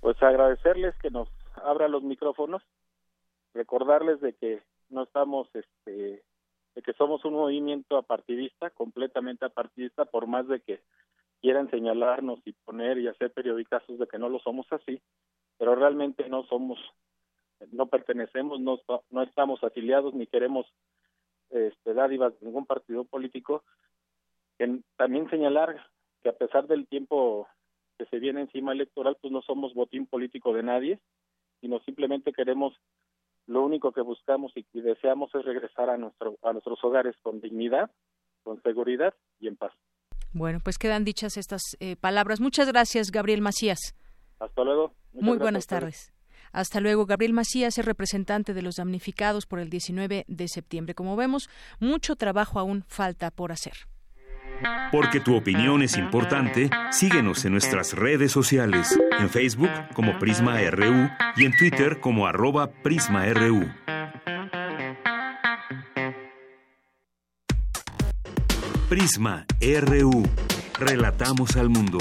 Pues 0.00 0.20
agradecerles 0.22 0.94
que 0.98 1.10
nos 1.10 1.28
abra 1.64 1.88
los 1.88 2.02
micrófonos, 2.02 2.62
recordarles 3.54 4.20
de 4.20 4.32
que 4.34 4.62
no 4.90 5.04
estamos, 5.04 5.48
este, 5.54 6.22
de 6.74 6.82
que 6.82 6.92
somos 6.94 7.24
un 7.24 7.34
movimiento 7.34 7.96
apartidista, 7.96 8.70
completamente 8.70 9.44
apartidista, 9.44 10.04
por 10.04 10.26
más 10.26 10.48
de 10.48 10.60
que 10.60 10.80
quieran 11.40 11.70
señalarnos 11.70 12.40
y 12.44 12.52
poner 12.52 12.98
y 12.98 13.08
hacer 13.08 13.32
periodicazos 13.32 13.98
de 13.98 14.06
que 14.06 14.18
no 14.18 14.28
lo 14.28 14.38
somos 14.38 14.66
así, 14.72 15.00
pero 15.58 15.74
realmente 15.74 16.28
no 16.28 16.44
somos 16.44 16.78
no 17.70 17.86
pertenecemos, 17.86 18.60
no, 18.60 18.80
no 19.10 19.22
estamos 19.22 19.62
afiliados 19.62 20.14
ni 20.14 20.26
queremos 20.26 20.66
este, 21.50 21.94
dádivas 21.94 22.38
de 22.40 22.46
ningún 22.46 22.66
partido 22.66 23.04
político. 23.04 23.62
también 24.96 25.28
señalar 25.30 25.76
que 26.22 26.28
a 26.28 26.32
pesar 26.32 26.66
del 26.66 26.86
tiempo 26.86 27.48
que 27.98 28.06
se 28.06 28.18
viene 28.18 28.40
encima 28.40 28.72
electoral, 28.72 29.16
pues 29.20 29.32
no 29.32 29.42
somos 29.42 29.74
botín 29.74 30.06
político 30.06 30.52
de 30.54 30.62
nadie, 30.62 30.98
sino 31.60 31.80
simplemente 31.80 32.32
queremos, 32.32 32.74
lo 33.46 33.64
único 33.64 33.92
que 33.92 34.00
buscamos 34.00 34.52
y 34.56 34.64
deseamos 34.80 35.34
es 35.34 35.44
regresar 35.44 35.90
a, 35.90 35.96
nuestro, 35.96 36.36
a 36.42 36.52
nuestros 36.52 36.82
hogares 36.84 37.14
con 37.22 37.40
dignidad, 37.40 37.90
con 38.42 38.62
seguridad 38.62 39.14
y 39.40 39.48
en 39.48 39.56
paz. 39.56 39.72
Bueno, 40.32 40.60
pues 40.64 40.78
quedan 40.78 41.04
dichas 41.04 41.36
estas 41.36 41.62
eh, 41.80 41.96
palabras. 41.96 42.40
Muchas 42.40 42.66
gracias, 42.68 43.10
Gabriel 43.10 43.42
Macías. 43.42 43.94
Hasta 44.38 44.64
luego. 44.64 44.94
Muy 45.12 45.36
buenas 45.36 45.66
tardes. 45.66 46.12
Hasta 46.52 46.80
luego. 46.80 47.06
Gabriel 47.06 47.32
Macías 47.32 47.78
es 47.78 47.84
representante 47.84 48.54
de 48.54 48.62
los 48.62 48.76
damnificados 48.76 49.46
por 49.46 49.58
el 49.58 49.70
19 49.70 50.24
de 50.28 50.48
septiembre. 50.48 50.94
Como 50.94 51.16
vemos, 51.16 51.48
mucho 51.80 52.16
trabajo 52.16 52.58
aún 52.58 52.84
falta 52.88 53.30
por 53.30 53.52
hacer. 53.52 53.88
Porque 54.92 55.20
tu 55.20 55.34
opinión 55.34 55.82
es 55.82 55.96
importante, 55.96 56.70
síguenos 56.90 57.44
en 57.44 57.52
nuestras 57.52 57.94
redes 57.94 58.30
sociales, 58.30 58.98
en 59.18 59.28
Facebook 59.28 59.70
como 59.94 60.18
Prisma 60.18 60.58
RU 60.70 61.08
y 61.36 61.46
en 61.46 61.56
Twitter 61.56 62.00
como 62.00 62.26
arroba 62.26 62.70
PrismaRU. 62.70 63.68
Prisma 68.88 69.46
RU. 69.60 70.22
Relatamos 70.78 71.56
al 71.56 71.70
mundo. 71.70 71.98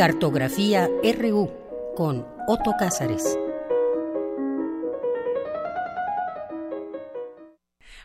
Cartografía 0.00 0.88
RU 1.18 1.50
con 1.94 2.26
Otto 2.48 2.72
Cázares. 2.78 3.38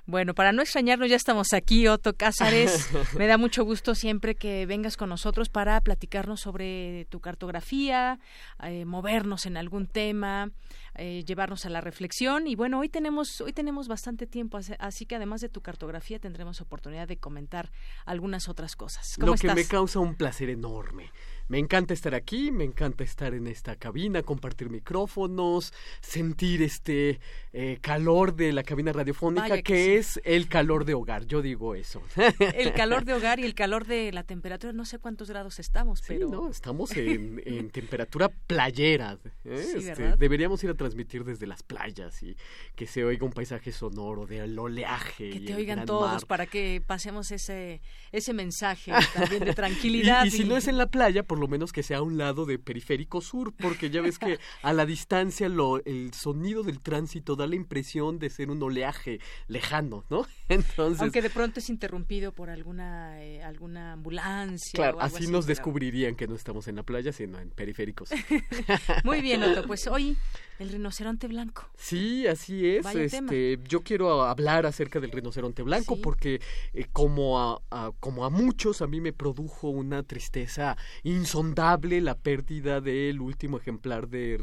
Bueno, 0.06 0.36
para 0.36 0.52
no 0.52 0.62
extrañarnos, 0.62 1.10
ya 1.10 1.16
estamos 1.16 1.54
aquí, 1.54 1.88
Otto 1.88 2.14
Cázares. 2.18 2.90
Me 3.18 3.28
da 3.28 3.38
mucho 3.38 3.64
gusto 3.64 3.96
siempre 3.96 4.36
que 4.36 4.66
vengas 4.66 4.98
con 4.98 5.08
nosotros 5.08 5.48
para 5.48 5.80
platicarnos 5.80 6.42
sobre 6.42 7.06
tu 7.10 7.22
cartografía, 7.22 8.20
eh, 8.62 8.84
movernos 8.84 9.46
en 9.46 9.56
algún 9.56 9.88
tema, 9.88 10.52
eh, 10.96 11.24
llevarnos 11.26 11.66
a 11.66 11.70
la 11.70 11.80
reflexión. 11.80 12.46
Y 12.46 12.56
bueno, 12.56 12.82
hoy 12.82 12.90
tenemos, 12.90 13.40
hoy 13.40 13.54
tenemos 13.54 13.88
bastante 13.88 14.28
tiempo, 14.28 14.60
así 14.80 15.06
que 15.06 15.16
además 15.16 15.40
de 15.40 15.48
tu 15.48 15.62
cartografía 15.62 16.20
tendremos 16.20 16.60
oportunidad 16.60 17.08
de 17.08 17.16
comentar 17.16 17.72
algunas 18.06 18.50
otras 18.50 18.76
cosas. 18.76 19.18
Lo 19.18 19.36
que 19.36 19.56
me 19.56 19.66
causa 19.66 20.00
un 20.00 20.16
placer 20.16 20.50
enorme 20.50 21.10
me 21.48 21.60
encanta 21.60 21.94
estar 21.94 22.16
aquí, 22.16 22.52
me 22.52 22.64
encanta 22.64 23.04
estar 23.04 23.34
en 23.34 23.48
esta 23.48 23.76
cabina, 23.76 24.24
compartir 24.24 24.70
micrófonos, 24.70 25.74
sentir 26.02 26.62
este 26.64 27.20
eh, 27.54 27.78
calor 27.82 28.36
de 28.36 28.52
la 28.52 28.64
cabina 28.64 28.92
radiofónica, 28.92 29.62
que, 29.62 29.98
es 29.98 30.20
el 30.24 30.48
calor 30.48 30.86
de 30.86 30.94
hogar, 30.94 31.26
yo 31.26 31.42
digo 31.42 31.76
eso. 31.76 32.02
El 32.56 32.74
calor 32.74 33.06
de 33.06 33.14
hogar 33.14 33.40
y 33.40 33.44
el 33.44 33.54
calor 33.54 33.86
de 33.86 34.12
la 34.12 34.24
temperatura, 34.24 34.74
no 34.74 34.86
sé 34.86 35.00
cuántos 35.00 35.30
grados 35.30 35.60
estamos, 35.60 36.02
pero... 36.08 36.30
no, 36.30 36.50
estamos 36.50 36.92
en, 36.96 37.70
temperatura 37.70 38.30
playera. 38.30 39.18
¿eh? 39.44 39.66
Este, 39.76 40.16
deberíamos 40.18 40.64
ir 40.64 40.70
a 40.70 40.74
transmitir 40.74 41.24
desde 41.24 41.48
las 41.48 41.64
playas 41.64 42.22
y 42.24 42.36
que 42.76 42.88
se 42.88 43.04
oiga 43.04 43.26
un 43.26 43.32
paisaje 43.32 43.72
sonoro 43.72 44.26
del 44.26 44.58
oleaje. 44.58 45.30
Que 45.30 45.40
te 45.42 45.56
oigan 45.56 45.86
todos 45.86 46.26
para 46.26 46.46
que 46.46 46.82
pasemos 46.86 47.32
ese, 47.32 47.82
ese 48.12 48.34
mensaje 48.34 48.92
también 49.14 49.46
de 49.46 49.54
tranquilidad. 49.54 50.26
y, 50.26 50.32
si 50.32 50.44
no 50.46 50.58
es 50.58 50.68
en 50.68 50.78
la 50.78 50.88
playa, 50.88 51.24
por 51.24 51.35
lo 51.40 51.48
menos 51.48 51.72
que 51.72 51.84
sea 51.84 51.98
a 51.98 52.02
un 52.02 52.18
lado 52.18 52.46
de 52.46 52.60
Periférico 52.60 53.22
Sur, 53.22 53.54
porque 53.54 53.90
ya 53.90 54.02
ves 54.02 54.20
que 54.20 54.40
a 54.62 54.74
la 54.74 54.86
distancia 54.86 55.50
lo, 55.50 55.84
el 55.86 56.14
sonido 56.14 56.64
del 56.64 56.80
tránsito 56.80 57.36
da 57.36 57.48
la 57.48 57.56
impresión 57.56 58.20
de 58.20 58.30
ser 58.30 58.50
un 58.50 58.62
oleaje 58.62 59.20
lejano, 59.48 60.04
¿no? 60.10 60.26
Entonces, 60.50 61.02
Aunque 61.02 61.22
de 61.22 61.30
pronto 61.30 61.60
es 61.60 61.70
interrumpido 61.70 62.32
por 62.32 62.50
alguna, 62.50 63.22
eh, 63.24 63.44
alguna 63.44 63.94
ambulancia. 63.94 64.78
Claro, 64.78 65.02
así, 65.02 65.28
nos 65.28 65.46
descubrirían 65.46 66.16
que 66.16 66.28
no 66.28 66.36
estamos 66.36 66.68
en 66.68 66.76
la 66.76 66.84
playa, 66.84 67.12
sino 67.12 67.40
en 67.40 67.50
Periféricos. 67.50 68.10
Muy 69.04 69.22
bien, 69.22 69.44
Otto, 69.44 69.66
pues 69.66 69.88
hoy 69.88 70.18
el 70.60 70.70
rinoceronte 70.70 71.28
blanco. 71.28 71.70
Sí, 71.76 72.28
así 72.28 72.68
es. 72.68 72.86
este, 72.96 73.60
yo 73.68 73.82
quiero 73.82 74.24
hablar 74.24 74.66
acerca 74.66 75.00
del 75.00 75.12
rinoceronte 75.12 75.64
blanco 75.64 75.98
porque 76.02 76.42
eh, 76.74 76.86
como 76.92 77.40
a, 77.40 77.92
como 78.00 78.26
a 78.26 78.30
muchos 78.30 78.82
a 78.82 78.88
mí 78.88 79.02
me 79.02 79.14
produjo 79.14 79.70
una 79.70 80.04
tristeza 80.04 80.78
insondable 81.04 82.02
la 82.02 82.16
pérdida 82.16 82.82
del 82.82 83.22
último 83.22 83.58
ejemplar 83.58 84.08
de 84.08 84.38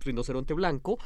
rinoceronte 0.00 0.54
blanco 0.54 0.98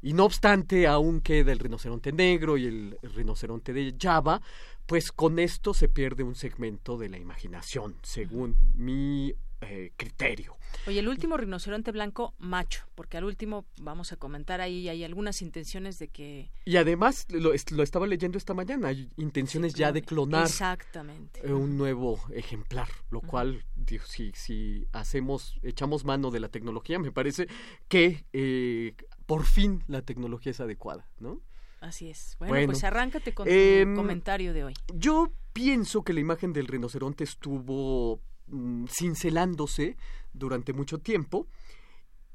y 0.00 0.12
no 0.12 0.24
obstante 0.24 0.86
aún 0.86 1.20
queda 1.20 1.52
el 1.52 1.58
rinoceronte 1.58 2.12
negro 2.12 2.56
y 2.56 2.66
el 2.66 2.98
rinoceronte 3.14 3.72
de 3.72 3.94
Java 4.00 4.40
pues 4.86 5.12
con 5.12 5.38
esto 5.38 5.74
se 5.74 5.88
pierde 5.88 6.22
un 6.22 6.34
segmento 6.34 6.98
de 6.98 7.08
la 7.08 7.18
imaginación, 7.18 7.96
según 8.02 8.56
mi 8.74 9.32
eh, 9.60 9.92
criterio. 9.96 10.56
Oye, 10.86 10.98
el 10.98 11.08
último 11.08 11.36
rinoceronte 11.36 11.92
blanco 11.92 12.34
macho, 12.38 12.84
porque 12.94 13.16
al 13.16 13.24
último 13.24 13.64
vamos 13.80 14.12
a 14.12 14.16
comentar 14.16 14.60
ahí, 14.60 14.88
hay 14.88 15.04
algunas 15.04 15.42
intenciones 15.42 15.98
de 15.98 16.08
que... 16.08 16.50
Y 16.64 16.76
además, 16.76 17.26
lo, 17.30 17.52
estaba 17.52 18.06
leyendo 18.06 18.38
esta 18.38 18.54
mañana, 18.54 18.88
hay 18.88 19.08
intenciones 19.16 19.74
ya 19.74 19.92
de 19.92 20.02
clonar 20.02 20.46
Exactamente. 20.46 21.52
un 21.52 21.76
nuevo 21.76 22.20
ejemplar, 22.32 22.88
lo 23.10 23.20
cual, 23.20 23.64
si, 24.06 24.32
si 24.34 24.86
hacemos, 24.92 25.58
echamos 25.62 26.04
mano 26.04 26.30
de 26.30 26.40
la 26.40 26.48
tecnología, 26.48 26.98
me 26.98 27.12
parece 27.12 27.48
que 27.88 28.24
eh, 28.32 28.94
por 29.26 29.44
fin 29.44 29.84
la 29.86 30.02
tecnología 30.02 30.50
es 30.50 30.60
adecuada, 30.60 31.08
¿no? 31.18 31.40
Así 31.80 32.08
es. 32.08 32.36
Bueno, 32.38 32.66
pues 32.66 32.84
arráncate 32.84 33.34
con 33.34 33.46
tu 33.46 33.52
em, 33.52 33.96
comentario 33.96 34.52
de 34.52 34.62
hoy. 34.62 34.74
Yo 34.94 35.32
pienso 35.52 36.04
que 36.04 36.12
la 36.12 36.20
imagen 36.20 36.52
del 36.52 36.68
rinoceronte 36.68 37.24
estuvo 37.24 38.20
Mm, 38.52 38.86
cincelándose 38.86 39.96
durante 40.32 40.72
mucho 40.72 40.98
tiempo. 40.98 41.46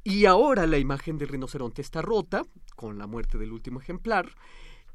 Y 0.04 0.26
ahora 0.26 0.66
la 0.68 0.78
imagen 0.78 1.18
del 1.18 1.28
rinoceronte 1.28 1.82
está 1.82 2.02
rota, 2.02 2.44
con 2.76 2.98
la 2.98 3.08
muerte 3.08 3.38
del 3.38 3.52
último 3.52 3.82
ejemplar, 3.82 4.30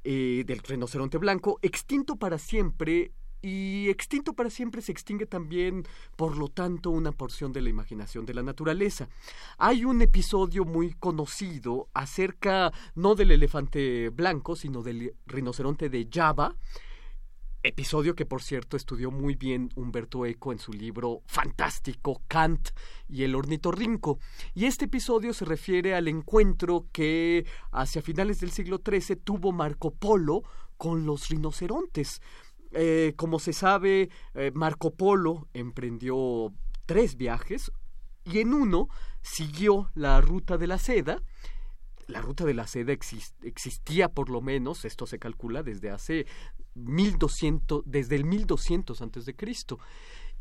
eh, 0.05 0.45
del 0.47 0.61
rinoceronte 0.61 1.19
blanco, 1.19 1.59
extinto 1.63 2.17
para 2.17 2.39
siempre 2.39 3.13
y 3.43 3.89
extinto 3.91 4.35
para 4.35 4.51
siempre 4.51 4.81
se 4.83 4.93
extingue 4.93 5.27
también, 5.27 5.85
por 6.17 6.39
lo 6.39 6.49
tanto, 6.49 6.91
una 6.91 7.11
porción 7.11 7.53
de 7.53 7.61
la 7.61 7.71
imaginación 7.71 8.25
de 8.25 8.35
la 8.35 8.43
naturaleza. 8.43 9.09
Hay 9.59 9.85
un 9.85 10.01
episodio 10.01 10.65
muy 10.65 10.95
conocido 10.95 11.89
acerca 11.93 12.73
no 12.95 13.17
del 13.17 13.33
elefante 13.33 14.11
blanco, 14.11 14.55
sino 14.55 14.83
del 14.83 15.15
rinoceronte 15.27 15.89
de 15.89 16.09
Java, 16.11 16.55
episodio 17.63 18.15
que 18.15 18.27
por 18.27 18.43
cierto 18.43 18.77
estudió 18.77 19.11
muy 19.11 19.35
bien 19.37 19.71
Humberto 19.77 20.27
Eco 20.27 20.53
en 20.53 20.59
su 20.59 20.73
libro 20.73 21.23
fantástico 21.27 22.23
Kant 22.29 22.71
y 23.09 23.23
el 23.23 23.35
ornitorrinco. 23.35 24.19
Y 24.55 24.67
este 24.67 24.87
episodio 24.87 25.33
se 25.33 25.45
refiere 25.45 25.95
al 25.95 26.09
encuentro 26.09 26.87
que 26.93 27.47
hacia 27.71 28.03
finales 28.03 28.41
del 28.41 28.51
siglo 28.51 28.81
XIII 28.85 29.17
tuvo 29.17 29.53
Marco 29.53 29.93
Polo 29.93 30.43
con 30.77 31.07
los 31.07 31.29
rinocerontes. 31.29 32.21
Eh, 32.73 33.13
como 33.17 33.39
se 33.39 33.53
sabe, 33.53 34.11
eh, 34.35 34.51
Marco 34.55 34.95
Polo 34.95 35.49
emprendió 35.53 36.53
tres 36.87 37.17
viajes 37.17 37.71
y 38.25 38.39
en 38.39 38.55
uno 38.55 38.89
siguió 39.21 39.91
la 39.95 40.21
ruta 40.21 40.59
de 40.59 40.67
la 40.67 40.79
seda. 40.79 41.23
La 42.07 42.21
ruta 42.21 42.45
de 42.45 42.55
la 42.55 42.67
seda 42.67 42.93
existía 42.93 44.09
por 44.09 44.29
lo 44.29 44.41
menos, 44.41 44.85
esto 44.85 45.07
se 45.07 45.19
calcula 45.19 45.63
desde 45.63 45.91
hace 45.91 46.27
1200, 46.75 47.83
desde 47.87 48.17
el 48.17 48.25
1200 48.25 49.01
antes 49.03 49.25
de 49.25 49.37
Cristo. 49.37 49.79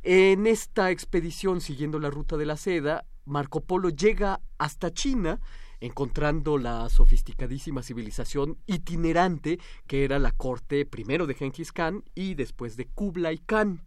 En 0.04 0.48
esta 0.48 0.90
expedición 0.90 1.62
siguiendo 1.62 2.00
la 2.00 2.10
ruta 2.10 2.36
de 2.38 2.46
la 2.46 2.58
seda, 2.58 3.06
Marco 3.26 3.62
Polo 3.62 3.90
llega 3.90 4.42
hasta 4.58 4.92
China 4.92 5.40
encontrando 5.80 6.58
la 6.58 6.90
sofisticadísima 6.90 7.84
civilización 7.84 8.58
itinerante 8.68 9.60
que 9.88 10.04
era 10.04 10.20
la 10.20 10.32
corte 10.32 10.86
primero 10.86 11.28
de 11.28 11.34
Genghis 11.34 11.72
Khan 11.72 12.04
y 12.16 12.36
después 12.36 12.78
de 12.78 12.86
Kublai 12.86 13.40
Khan. 13.40 13.84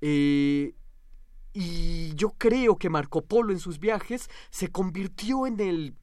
Eh, 0.00 0.74
y 1.52 2.14
yo 2.16 2.30
creo 2.36 2.76
que 2.76 2.90
Marco 2.90 3.22
Polo 3.22 3.52
en 3.52 3.60
sus 3.60 3.78
viajes 3.78 4.28
se 4.50 4.68
convirtió 4.68 5.46
en 5.46 5.60
el 5.60 5.94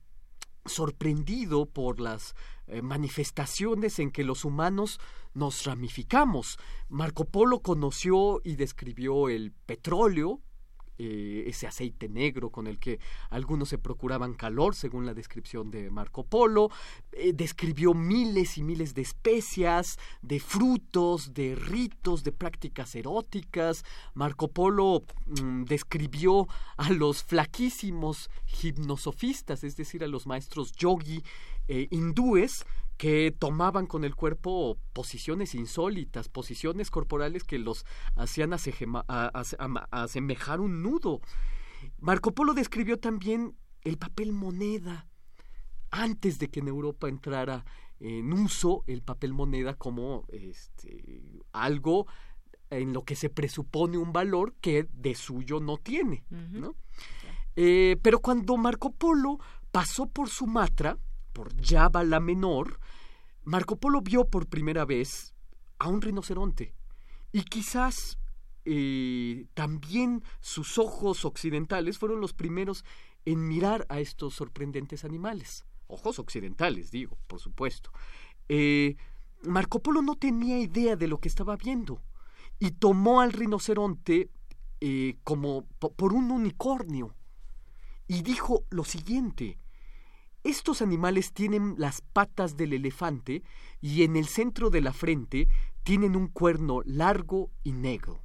sorprendido 0.66 1.66
por 1.66 2.00
las 2.00 2.36
eh, 2.68 2.82
manifestaciones 2.82 4.00
en 4.00 4.12
que 4.12 4.24
los 4.24 4.46
humanos 4.46 5.00
nos 5.34 5.66
ramificamos. 5.66 6.58
Marco 6.90 7.26
Polo 7.26 7.62
conoció 7.62 8.42
y 8.44 8.56
describió 8.56 9.30
el 9.30 9.52
petróleo, 9.52 10.42
eh, 11.04 11.46
ese 11.48 11.66
aceite 11.66 12.08
negro 12.08 12.52
con 12.52 12.68
el 12.68 12.78
que 12.78 13.00
algunos 13.32 13.70
se 13.70 13.80
procuraban 13.80 14.36
calor, 14.36 14.76
según 14.76 15.08
la 15.08 15.16
descripción 15.16 15.72
de 15.72 15.90
Marco 15.90 16.24
Polo. 16.24 16.70
Eh, 17.12 17.34
describió 17.34 17.96
miles 17.96 18.60
y 18.60 18.64
miles 18.64 18.94
de 18.94 19.02
especias, 19.02 19.98
de 20.22 20.40
frutos, 20.40 21.34
de 21.34 21.56
ritos, 21.56 22.24
de 22.24 22.32
prácticas 22.32 22.94
eróticas. 22.94 23.84
Marco 24.14 24.50
Polo 24.50 25.04
mm, 25.26 25.64
describió 25.64 26.48
a 26.78 26.92
los 26.92 27.24
flaquísimos 27.24 28.30
gimnosofistas, 28.46 29.64
es 29.64 29.76
decir, 29.76 30.04
a 30.04 30.08
los 30.08 30.28
maestros 30.28 30.72
yogi 30.74 31.24
eh, 31.68 31.88
hindúes, 31.90 32.66
que 33.02 33.32
tomaban 33.32 33.88
con 33.88 34.04
el 34.04 34.14
cuerpo 34.14 34.78
posiciones 34.94 35.56
insólitas, 35.56 36.30
posiciones 36.30 36.92
corporales 36.92 37.44
que 37.44 37.58
los 37.58 37.84
hacían 38.16 38.54
asemejar 38.54 40.62
un 40.62 40.84
nudo. 40.84 41.20
Marco 41.98 42.32
Polo 42.32 42.54
describió 42.54 43.00
también 43.00 43.58
el 43.82 43.98
papel 43.98 44.34
moneda 44.34 45.08
antes 45.90 46.38
de 46.38 46.52
que 46.52 46.60
en 46.60 46.68
Europa 46.68 47.10
entrara 47.10 47.66
en 48.00 48.32
uso 48.34 48.84
el 48.86 49.02
papel 49.02 49.34
moneda 49.34 49.74
como 49.74 50.26
este, 50.28 51.42
algo 51.54 52.06
en 52.70 52.94
lo 52.94 53.02
que 53.02 53.16
se 53.16 53.32
presupone 53.32 53.98
un 53.98 54.14
valor 54.14 54.54
que 54.62 54.88
de 54.94 55.16
suyo 55.16 55.60
no 55.60 55.78
tiene. 55.78 56.24
Eh, 57.56 57.98
pero 58.04 58.20
cuando 58.20 58.58
Marco 58.58 58.92
Polo 58.92 59.40
pasó 59.72 60.06
por 60.06 60.30
Sumatra, 60.30 61.00
por 61.34 61.54
Java 61.64 62.04
la 62.04 62.20
Menor, 62.20 62.80
Marco 63.44 63.78
Polo 63.78 64.02
vio 64.02 64.26
por 64.26 64.48
primera 64.48 64.86
vez 64.86 65.34
a 65.80 65.88
un 65.88 66.02
rinoceronte 66.02 66.74
y 67.32 67.44
quizás 67.44 68.20
eh, 68.66 69.48
también 69.54 70.24
sus 70.40 70.78
ojos 70.78 71.26
occidentales 71.26 71.98
fueron 71.98 72.22
los 72.22 72.34
primeros 72.34 72.86
en 73.26 73.48
mirar 73.48 73.86
a 73.90 74.00
estos 74.00 74.36
sorprendentes 74.36 75.04
animales. 75.04 75.66
Ojos 75.88 76.20
occidentales, 76.20 76.92
digo, 76.92 77.18
por 77.28 77.40
supuesto. 77.40 77.92
Eh, 78.50 78.96
Marco 79.44 79.82
Polo 79.82 80.02
no 80.02 80.16
tenía 80.16 80.60
idea 80.60 80.96
de 80.96 81.08
lo 81.08 81.20
que 81.20 81.28
estaba 81.28 81.58
viendo 81.58 82.02
y 82.60 82.72
tomó 82.72 83.22
al 83.22 83.34
rinoceronte 83.34 84.30
eh, 84.80 85.18
como 85.24 85.66
por 85.66 86.14
un 86.14 86.32
unicornio 86.32 87.16
y 88.08 88.22
dijo 88.24 88.66
lo 88.70 88.84
siguiente 88.84 89.58
estos 90.44 90.82
animales 90.82 91.34
tienen 91.34 91.76
las 91.78 92.02
patas 92.02 92.58
del 92.58 92.74
elefante 92.74 93.44
y 93.80 94.04
en 94.04 94.16
el 94.16 94.26
centro 94.26 94.70
de 94.70 94.82
la 94.82 94.94
frente 94.94 95.48
tienen 95.84 96.16
un 96.16 96.28
cuerno 96.28 96.82
largo 96.86 97.52
y 97.64 97.74
negro. 97.74 98.24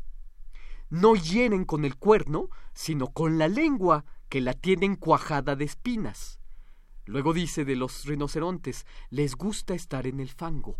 No 0.88 1.14
hieren 1.14 1.64
con 1.64 1.84
el 1.84 1.96
cuerno, 1.96 2.48
sino 2.72 3.08
con 3.08 3.38
la 3.38 3.48
lengua, 3.48 4.04
que 4.28 4.40
la 4.40 4.54
tienen 4.54 4.96
cuajada 4.96 5.56
de 5.56 5.64
espinas. 5.64 6.40
Luego 7.04 7.32
dice 7.32 7.64
de 7.64 7.76
los 7.76 8.04
rinocerontes, 8.04 8.86
les 9.10 9.34
gusta 9.36 9.74
estar 9.74 10.06
en 10.06 10.20
el 10.20 10.30
fango. 10.30 10.78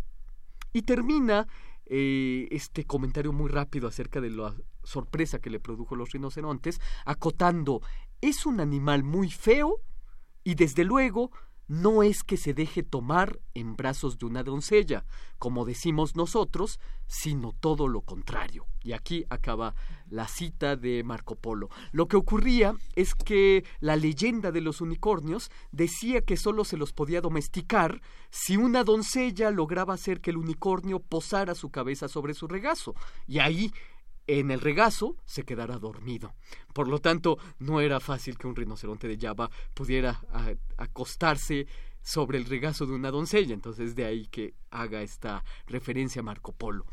Y 0.73 0.81
termina 0.81 1.47
eh, 1.85 2.47
este 2.51 2.85
comentario 2.85 3.31
muy 3.31 3.49
rápido 3.49 3.87
acerca 3.87 4.19
de 4.19 4.31
la 4.31 4.53
sorpresa 4.83 5.39
que 5.39 5.49
le 5.49 5.59
produjo 5.59 5.95
los 5.95 6.11
rinocerontes, 6.11 6.81
acotando, 7.05 7.81
es 8.21 8.45
un 8.45 8.59
animal 8.59 9.03
muy 9.03 9.29
feo 9.29 9.81
y 10.47 10.55
desde 10.55 10.85
luego 10.85 11.29
no 11.67 12.03
es 12.03 12.23
que 12.23 12.37
se 12.37 12.53
deje 12.53 12.81
tomar 12.81 13.41
en 13.53 13.75
brazos 13.75 14.17
de 14.17 14.25
una 14.25 14.43
doncella, 14.43 15.03
como 15.39 15.65
decimos 15.65 16.15
nosotros, 16.15 16.79
sino 17.05 17.51
todo 17.51 17.89
lo 17.89 17.99
contrario. 17.99 18.65
Y 18.81 18.93
aquí 18.93 19.25
acaba 19.29 19.75
la 20.09 20.29
cita 20.29 20.77
de 20.77 21.03
Marco 21.03 21.35
Polo. 21.35 21.67
Lo 21.91 22.07
que 22.07 22.15
ocurría 22.15 22.73
es 22.95 23.13
que 23.13 23.65
la 23.81 23.97
leyenda 23.97 24.53
de 24.53 24.61
los 24.61 24.79
unicornios 24.79 25.51
decía 25.73 26.21
que 26.21 26.37
solo 26.37 26.63
se 26.63 26.77
los 26.77 26.93
podía 26.93 27.19
domesticar 27.19 28.01
si 28.29 28.55
una 28.55 28.85
doncella 28.85 29.51
lograba 29.51 29.95
hacer 29.95 30.21
que 30.21 30.29
el 30.29 30.37
unicornio 30.37 31.01
posara 31.01 31.55
su 31.55 31.71
cabeza 31.71 32.07
sobre 32.07 32.33
su 32.33 32.47
regazo. 32.47 32.95
Y 33.27 33.39
ahí 33.39 33.73
en 34.27 34.51
el 34.51 34.61
regazo 34.61 35.15
se 35.25 35.43
quedara 35.43 35.79
dormido. 35.79 36.35
Por 36.73 36.87
lo 36.87 36.99
tanto, 36.99 37.37
no 37.59 37.79
era 37.79 37.99
fácil 37.99 38.37
que 38.37 38.47
un 38.47 38.55
rinoceronte 38.55 39.07
de 39.07 39.17
Java 39.17 39.49
pudiera 39.73 40.21
acostarse 40.77 41.65
sobre 42.01 42.37
el 42.37 42.45
regazo 42.45 42.85
de 42.85 42.93
una 42.93 43.09
doncella. 43.09 43.53
Entonces, 43.53 43.95
de 43.95 44.05
ahí 44.05 44.27
que 44.27 44.53
haga 44.69 45.01
esta 45.01 45.43
referencia 45.65 46.19
a 46.19 46.23
Marco 46.23 46.51
Polo. 46.51 46.85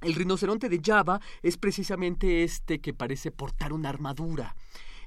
El 0.00 0.14
rinoceronte 0.14 0.68
de 0.68 0.80
Java 0.82 1.20
es 1.42 1.58
precisamente 1.58 2.42
este 2.42 2.80
que 2.80 2.94
parece 2.94 3.30
portar 3.30 3.72
una 3.72 3.90
armadura. 3.90 4.56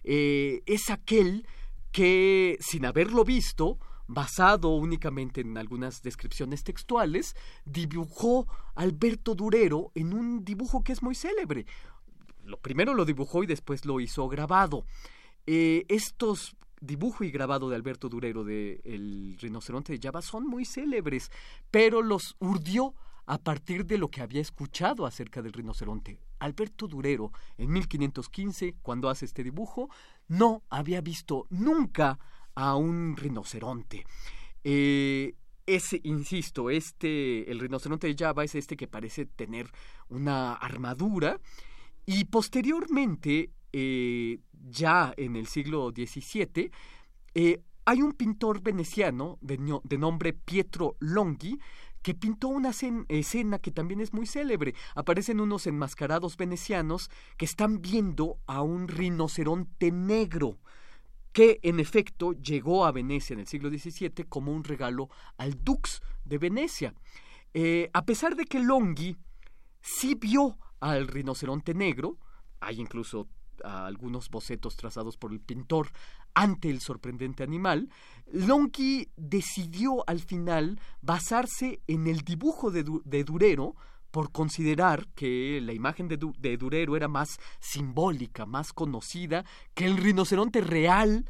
Eh, 0.03 0.61
es 0.65 0.89
aquel 0.89 1.47
que, 1.91 2.57
sin 2.59 2.85
haberlo 2.85 3.23
visto, 3.23 3.79
basado 4.07 4.69
únicamente 4.69 5.41
en 5.41 5.57
algunas 5.57 6.01
descripciones 6.01 6.63
textuales, 6.63 7.35
dibujó 7.65 8.47
Alberto 8.75 9.35
Durero 9.35 9.91
en 9.95 10.13
un 10.13 10.43
dibujo 10.43 10.83
que 10.83 10.93
es 10.93 11.01
muy 11.01 11.15
célebre. 11.15 11.65
Lo 12.43 12.57
primero 12.57 12.93
lo 12.93 13.05
dibujó 13.05 13.43
y 13.43 13.47
después 13.47 13.85
lo 13.85 13.99
hizo 13.99 14.27
grabado. 14.27 14.85
Eh, 15.45 15.85
estos 15.87 16.55
dibujo 16.83 17.23
y 17.23 17.31
grabado 17.31 17.69
de 17.69 17.75
Alberto 17.75 18.09
Durero 18.09 18.43
de 18.43 18.81
El 18.83 19.37
rinoceronte 19.39 19.93
de 19.93 19.99
Java 20.01 20.21
son 20.21 20.45
muy 20.45 20.65
célebres, 20.65 21.31
pero 21.71 22.01
los 22.01 22.35
urdió 22.39 22.93
a 23.25 23.37
partir 23.37 23.85
de 23.85 23.97
lo 23.97 24.09
que 24.09 24.21
había 24.21 24.41
escuchado 24.41 25.05
acerca 25.05 25.41
del 25.41 25.53
rinoceronte. 25.53 26.19
Alberto 26.39 26.87
Durero, 26.87 27.31
en 27.57 27.71
1515, 27.71 28.75
cuando 28.81 29.09
hace 29.09 29.25
este 29.25 29.43
dibujo, 29.43 29.89
no 30.27 30.61
había 30.69 30.99
visto 30.99 31.47
nunca 31.49 32.19
a 32.55 32.75
un 32.75 33.15
rinoceronte. 33.17 34.05
Eh, 34.63 35.35
ese, 35.65 36.01
insisto, 36.03 36.69
este, 36.69 37.49
el 37.49 37.59
rinoceronte 37.59 38.07
de 38.07 38.15
Java 38.17 38.43
es 38.43 38.55
este 38.55 38.75
que 38.75 38.87
parece 38.87 39.25
tener 39.25 39.71
una 40.09 40.53
armadura 40.53 41.39
y 42.05 42.25
posteriormente, 42.25 43.51
eh, 43.71 44.39
ya 44.69 45.13
en 45.15 45.35
el 45.35 45.47
siglo 45.47 45.91
XVII, 45.91 46.69
eh, 47.33 47.61
hay 47.85 48.01
un 48.01 48.13
pintor 48.13 48.61
veneciano 48.61 49.37
de, 49.41 49.79
de, 49.83 49.97
nombre 49.97 50.33
Pietro 50.33 50.95
Longhi 50.99 51.59
que 52.01 52.13
pintó 52.13 52.49
una 52.49 52.71
escena 53.07 53.59
que 53.59 53.71
también 53.71 54.01
es 54.01 54.13
muy 54.13 54.27
célebre. 54.27 54.75
Aparecen 54.95 55.39
unos 55.39 55.67
enmascarados 55.67 56.35
venecianos 56.35 57.09
que 57.37 57.45
están 57.45 57.81
viendo 57.81 58.39
a 58.45 58.61
un 58.61 58.89
rinoceronte 58.89 59.91
negro 59.91 60.57
que 61.33 61.59
en 61.63 61.79
efecto 61.79 62.33
llegó 62.33 62.85
a 62.85 62.91
Venecia 62.91 63.33
en 63.33 63.41
el 63.41 63.47
siglo 63.47 63.69
XVII 63.69 64.25
como 64.29 64.53
un 64.53 64.63
regalo 64.63 65.09
al 65.37 65.63
Dux 65.63 66.01
de 66.23 66.37
Venecia. 66.37 66.93
Eh, 67.53 67.89
a 67.91 68.05
pesar 68.05 68.35
de 68.35 68.45
que 68.45 68.59
Longhi 68.59 69.17
sí 69.81 70.15
vio 70.15 70.57
al 70.79 71.07
rinoceronte 71.07 71.73
negro, 71.73 72.17
hay 72.59 72.79
incluso 72.79 73.27
algunos 73.63 74.29
bocetos 74.29 74.75
trazados 74.75 75.17
por 75.17 75.31
el 75.31 75.39
pintor 75.39 75.89
ante 76.33 76.69
el 76.69 76.81
sorprendente 76.81 77.43
animal, 77.43 77.89
Longi 78.31 79.09
decidió 79.15 80.03
al 80.07 80.19
final 80.19 80.79
basarse 81.01 81.81
en 81.87 82.07
el 82.07 82.21
dibujo 82.21 82.71
de, 82.71 83.23
Durero 83.23 83.75
por 84.13 84.31
considerar 84.31 85.07
que 85.15 85.59
la 85.59 85.73
imagen 85.73 86.07
de, 86.07 86.57
Durero 86.57 86.95
era 86.95 87.07
más 87.07 87.39
simbólica, 87.59 88.45
más 88.45 88.71
conocida 88.71 89.43
que 89.73 89.85
el 89.85 89.97
rinoceronte 89.97 90.61
real 90.61 91.25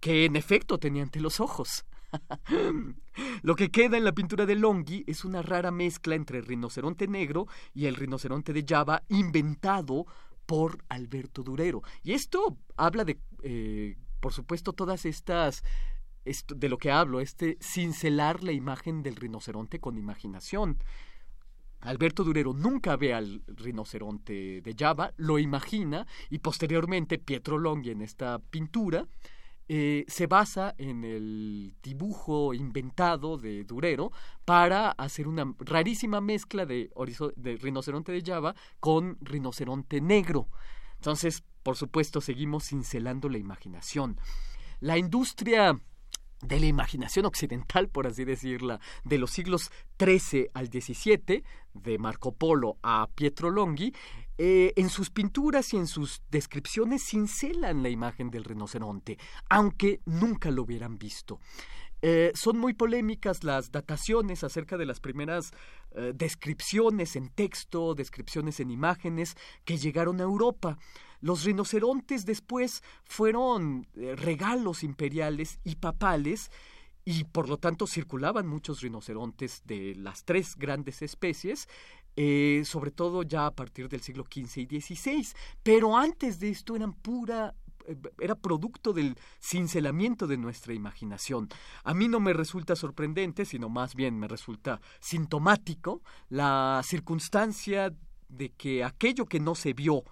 que 0.00 0.24
en 0.24 0.34
efecto 0.34 0.78
tenía 0.78 1.02
ante 1.02 1.20
los 1.20 1.38
ojos. 1.38 1.84
Lo 3.42 3.54
que 3.56 3.70
queda 3.70 3.98
en 3.98 4.04
la 4.04 4.14
pintura 4.14 4.46
de 4.46 4.54
Longhi 4.54 5.04
es 5.06 5.26
una 5.26 5.42
rara 5.42 5.70
mezcla 5.70 6.14
entre 6.14 6.38
el 6.38 6.46
rinoceronte 6.46 7.06
negro 7.08 7.46
y 7.74 7.84
el 7.84 7.94
rinoceronte 7.94 8.54
de 8.54 8.64
Java 8.66 9.02
inventado 9.10 10.06
por 10.46 10.82
Alberto 10.88 11.42
Durero. 11.42 11.82
Y 12.02 12.12
esto 12.12 12.56
habla 12.78 13.04
de, 13.04 13.20
eh, 13.42 13.98
por 14.20 14.32
supuesto, 14.32 14.72
todas 14.72 15.04
estas 15.04 15.62
de 16.56 16.70
lo 16.70 16.78
que 16.78 16.90
hablo, 16.90 17.20
este 17.20 17.58
cincelar 17.60 18.42
la 18.42 18.52
imagen 18.52 19.02
del 19.02 19.16
rinoceronte 19.16 19.78
con 19.78 19.98
imaginación. 19.98 20.78
Alberto 21.84 22.24
Durero 22.24 22.52
nunca 22.52 22.96
ve 22.96 23.14
al 23.14 23.42
rinoceronte 23.46 24.60
de 24.62 24.74
Java, 24.76 25.12
lo 25.16 25.38
imagina 25.38 26.06
y 26.30 26.38
posteriormente 26.38 27.18
Pietro 27.18 27.58
Longhi 27.58 27.90
en 27.90 28.02
esta 28.02 28.38
pintura 28.38 29.06
eh, 29.66 30.04
se 30.08 30.26
basa 30.26 30.74
en 30.76 31.04
el 31.04 31.74
dibujo 31.82 32.52
inventado 32.52 33.38
de 33.38 33.64
Durero 33.64 34.12
para 34.44 34.90
hacer 34.90 35.26
una 35.26 35.54
rarísima 35.58 36.20
mezcla 36.20 36.66
de, 36.66 36.90
de 37.36 37.56
rinoceronte 37.56 38.12
de 38.12 38.22
Java 38.22 38.54
con 38.80 39.16
rinoceronte 39.22 40.00
negro. 40.00 40.48
Entonces, 40.96 41.42
por 41.62 41.76
supuesto, 41.76 42.20
seguimos 42.20 42.68
cincelando 42.68 43.28
la 43.28 43.38
imaginación. 43.38 44.18
La 44.80 44.98
industria 44.98 45.80
de 46.46 46.60
la 46.60 46.66
imaginación 46.66 47.26
occidental, 47.26 47.88
por 47.88 48.06
así 48.06 48.24
decirla, 48.24 48.80
de 49.04 49.18
los 49.18 49.30
siglos 49.30 49.70
XIII 49.98 50.48
al 50.54 50.68
XVII, 50.68 51.44
de 51.74 51.98
Marco 51.98 52.32
Polo 52.32 52.76
a 52.82 53.08
Pietro 53.14 53.50
Longhi, 53.50 53.92
eh, 54.36 54.72
en 54.76 54.88
sus 54.88 55.10
pinturas 55.10 55.72
y 55.74 55.76
en 55.76 55.86
sus 55.86 56.22
descripciones 56.30 57.04
cincelan 57.04 57.82
la 57.82 57.88
imagen 57.88 58.30
del 58.30 58.44
rinoceronte, 58.44 59.18
aunque 59.48 60.00
nunca 60.06 60.50
lo 60.50 60.62
hubieran 60.62 60.98
visto. 60.98 61.40
Eh, 62.06 62.32
son 62.34 62.58
muy 62.58 62.74
polémicas 62.74 63.44
las 63.44 63.72
dataciones 63.72 64.44
acerca 64.44 64.76
de 64.76 64.84
las 64.84 65.00
primeras 65.00 65.52
eh, 65.92 66.12
descripciones 66.14 67.16
en 67.16 67.30
texto, 67.30 67.94
descripciones 67.94 68.60
en 68.60 68.70
imágenes 68.70 69.36
que 69.64 69.78
llegaron 69.78 70.20
a 70.20 70.24
Europa. 70.24 70.76
Los 71.24 71.44
rinocerontes 71.44 72.26
después 72.26 72.82
fueron 73.04 73.86
regalos 73.94 74.84
imperiales 74.84 75.58
y 75.64 75.76
papales 75.76 76.50
y 77.06 77.24
por 77.24 77.48
lo 77.48 77.56
tanto 77.56 77.86
circulaban 77.86 78.46
muchos 78.46 78.82
rinocerontes 78.82 79.62
de 79.64 79.94
las 79.94 80.24
tres 80.24 80.54
grandes 80.54 81.00
especies 81.00 81.66
eh, 82.14 82.62
sobre 82.66 82.90
todo 82.90 83.22
ya 83.22 83.46
a 83.46 83.54
partir 83.54 83.88
del 83.88 84.02
siglo 84.02 84.24
XV 84.24 84.70
y 84.70 84.80
XVI, 84.80 85.26
pero 85.62 85.96
antes 85.96 86.38
de 86.38 86.50
esto 86.50 86.76
eran 86.76 86.92
pura 86.92 87.54
eh, 87.86 87.96
era 88.20 88.36
producto 88.36 88.92
del 88.92 89.16
cincelamiento 89.40 90.28
de 90.28 90.36
nuestra 90.36 90.74
imaginación. 90.74 91.48
A 91.82 91.92
mí 91.92 92.06
no 92.06 92.20
me 92.20 92.32
resulta 92.32 92.76
sorprendente, 92.76 93.44
sino 93.46 93.68
más 93.68 93.96
bien 93.96 94.16
me 94.18 94.28
resulta 94.28 94.80
sintomático 95.00 96.02
la 96.28 96.82
circunstancia 96.84 97.92
de 98.28 98.50
que 98.50 98.84
aquello 98.84 99.26
que 99.26 99.40
no 99.40 99.54
se 99.54 99.72
vio 99.72 100.04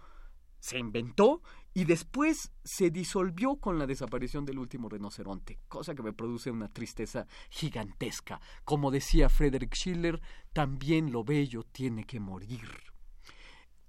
se 0.63 0.79
inventó 0.79 1.43
y 1.75 1.87
después 1.87 2.53
se 2.63 2.91
disolvió 2.91 3.57
con 3.57 3.81
la 3.81 3.87
desaparición 3.87 4.45
del 4.45 4.61
último 4.61 4.89
rinoceronte, 4.89 5.59
cosa 5.67 5.93
que 5.93 6.05
me 6.05 6.13
produce 6.13 6.53
una 6.53 6.69
tristeza 6.69 7.27
gigantesca. 7.51 8.41
Como 8.65 8.93
decía 8.93 9.29
Frederick 9.29 9.75
Schiller, 9.75 10.23
también 10.53 11.11
lo 11.11 11.25
bello 11.25 11.65
tiene 11.65 12.05
que 12.05 12.21
morir. 12.21 12.69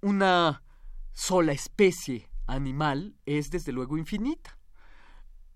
Una 0.02 0.64
sola 1.12 1.52
especie 1.52 2.28
animal 2.48 3.18
es 3.28 3.52
desde 3.52 3.72
luego 3.72 3.96
infinita. 3.96 4.58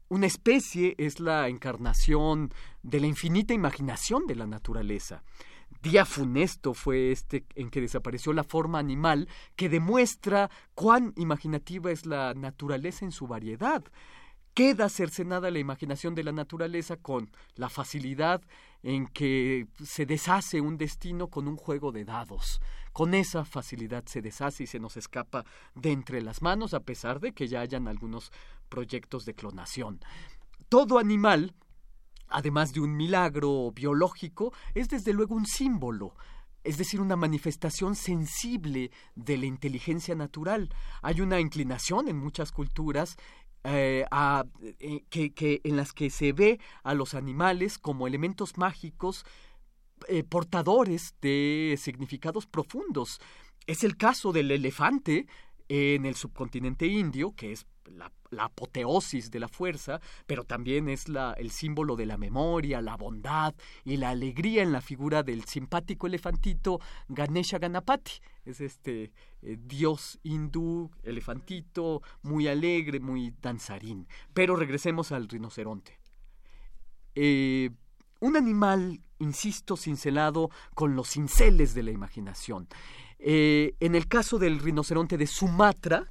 Una 0.10 0.28
especie 0.28 0.94
es 1.00 1.20
la 1.20 1.48
encarnación 1.48 2.54
de 2.84 3.00
la 3.00 3.08
infinita 3.08 3.56
imaginación 3.56 4.28
de 4.28 4.36
la 4.36 4.46
naturaleza 4.46 5.24
día 5.82 6.06
funesto 6.06 6.74
fue 6.74 7.12
este 7.12 7.46
en 7.56 7.70
que 7.70 7.82
desapareció 7.82 8.34
la 8.34 8.44
forma 8.44 8.80
animal 8.80 9.28
que 9.56 9.70
demuestra 9.70 10.50
cuán 10.76 11.14
imaginativa 11.18 11.92
es 11.92 12.06
la 12.06 12.34
naturaleza 12.34 13.06
en 13.06 13.12
su 13.12 13.28
variedad. 13.28 13.84
Queda 14.54 14.90
cercenada 14.90 15.52
la 15.52 15.60
imaginación 15.60 16.16
de 16.16 16.24
la 16.24 16.32
naturaleza 16.32 16.98
con 16.98 17.30
la 17.56 17.70
facilidad 17.70 18.42
en 18.82 19.06
que 19.06 19.68
se 19.84 20.08
deshace 20.08 20.62
un 20.62 20.78
destino 20.78 21.28
con 21.28 21.48
un 21.48 21.58
juego 21.58 21.92
de 21.92 22.06
dados. 22.06 22.60
Con 22.92 23.14
esa 23.14 23.46
facilidad 23.46 24.06
se 24.08 24.24
deshace 24.24 24.64
y 24.64 24.68
se 24.68 24.80
nos 24.80 24.98
escapa 24.98 25.46
de 25.76 25.92
entre 25.92 26.22
las 26.24 26.42
manos 26.42 26.74
a 26.74 26.80
pesar 26.80 27.20
de 27.20 27.34
que 27.34 27.48
ya 27.48 27.62
hayan 27.62 27.88
algunos 27.88 28.32
proyectos 28.68 29.26
de 29.26 29.36
clonación. 29.36 30.00
Todo 30.70 30.98
animal 30.98 31.54
además 32.30 32.74
de 32.74 32.82
un 32.82 32.96
milagro 32.96 33.72
biológico, 33.72 34.54
es 34.74 34.90
desde 34.90 35.14
luego 35.14 35.36
un 35.36 35.46
símbolo, 35.46 36.16
es 36.64 36.78
decir, 36.78 37.00
una 37.00 37.16
manifestación 37.16 37.96
sensible 37.96 38.92
de 39.16 39.38
la 39.38 39.46
inteligencia 39.46 40.16
natural. 40.16 40.70
Hay 41.02 41.22
una 41.22 41.40
inclinación 41.40 42.08
en 42.10 42.18
muchas 42.18 42.52
culturas 42.52 43.18
eh, 43.64 44.06
eh, 44.80 45.04
que, 45.10 45.62
en 45.64 45.76
las 45.76 45.94
que 45.94 46.10
se 46.10 46.32
ve 46.32 46.60
a 46.84 46.94
los 46.94 47.14
animales 47.14 47.78
como 47.78 48.08
elementos 48.08 48.58
mágicos 48.58 49.26
eh, 50.08 50.24
portadores 50.24 51.16
de 51.22 51.78
significados 51.78 52.46
profundos. 52.46 53.20
Es 53.66 53.84
el 53.84 53.98
caso 53.98 54.32
del 54.32 54.52
elefante 54.52 55.28
en 55.70 56.06
el 56.06 56.16
subcontinente 56.16 56.86
indio, 56.86 57.34
que 57.36 57.52
es 57.52 57.66
la, 57.96 58.12
apoteosis 58.44 59.32
de 59.32 59.40
la 59.40 59.48
fuerza, 59.48 60.02
pero 60.26 60.44
también 60.44 60.90
es 60.90 61.06
el 61.38 61.52
símbolo 61.52 61.96
de 61.96 62.06
la 62.06 62.18
memoria, 62.18 62.82
la 62.82 62.96
bondad 62.96 63.56
y 63.84 63.98
la 63.98 64.10
alegría 64.10 64.64
en 64.64 64.72
la 64.72 64.82
figura 64.82 65.24
del 65.24 65.46
simpático 65.46 66.08
elefantito 66.08 66.80
Ganesha 67.08 67.58
Ganapati. 67.58 68.14
Es 68.46 68.62
este 68.62 69.12
eh, 69.42 69.58
dios 69.60 70.20
hindú, 70.24 70.90
elefantito, 71.04 72.02
muy 72.22 72.48
alegre, 72.48 73.00
muy 73.00 73.34
danzarín. 73.42 74.08
Pero 74.34 74.56
regresemos 74.56 75.12
al 75.12 75.28
rinoceronte. 75.28 76.00
Eh, 77.16 77.72
un 78.20 78.36
animal, 78.36 79.02
insisto, 79.20 79.78
cincelado 79.78 80.50
con 80.74 80.96
los 80.96 81.10
cinceles 81.10 81.74
de 81.74 81.84
la 81.84 81.92
imaginación. 81.92 82.68
Eh, 83.20 83.76
en 83.80 83.96
el 83.96 84.08
caso 84.08 84.38
del 84.38 84.60
rinoceronte 84.60 85.18
de 85.18 85.28
Sumatra, 85.28 86.10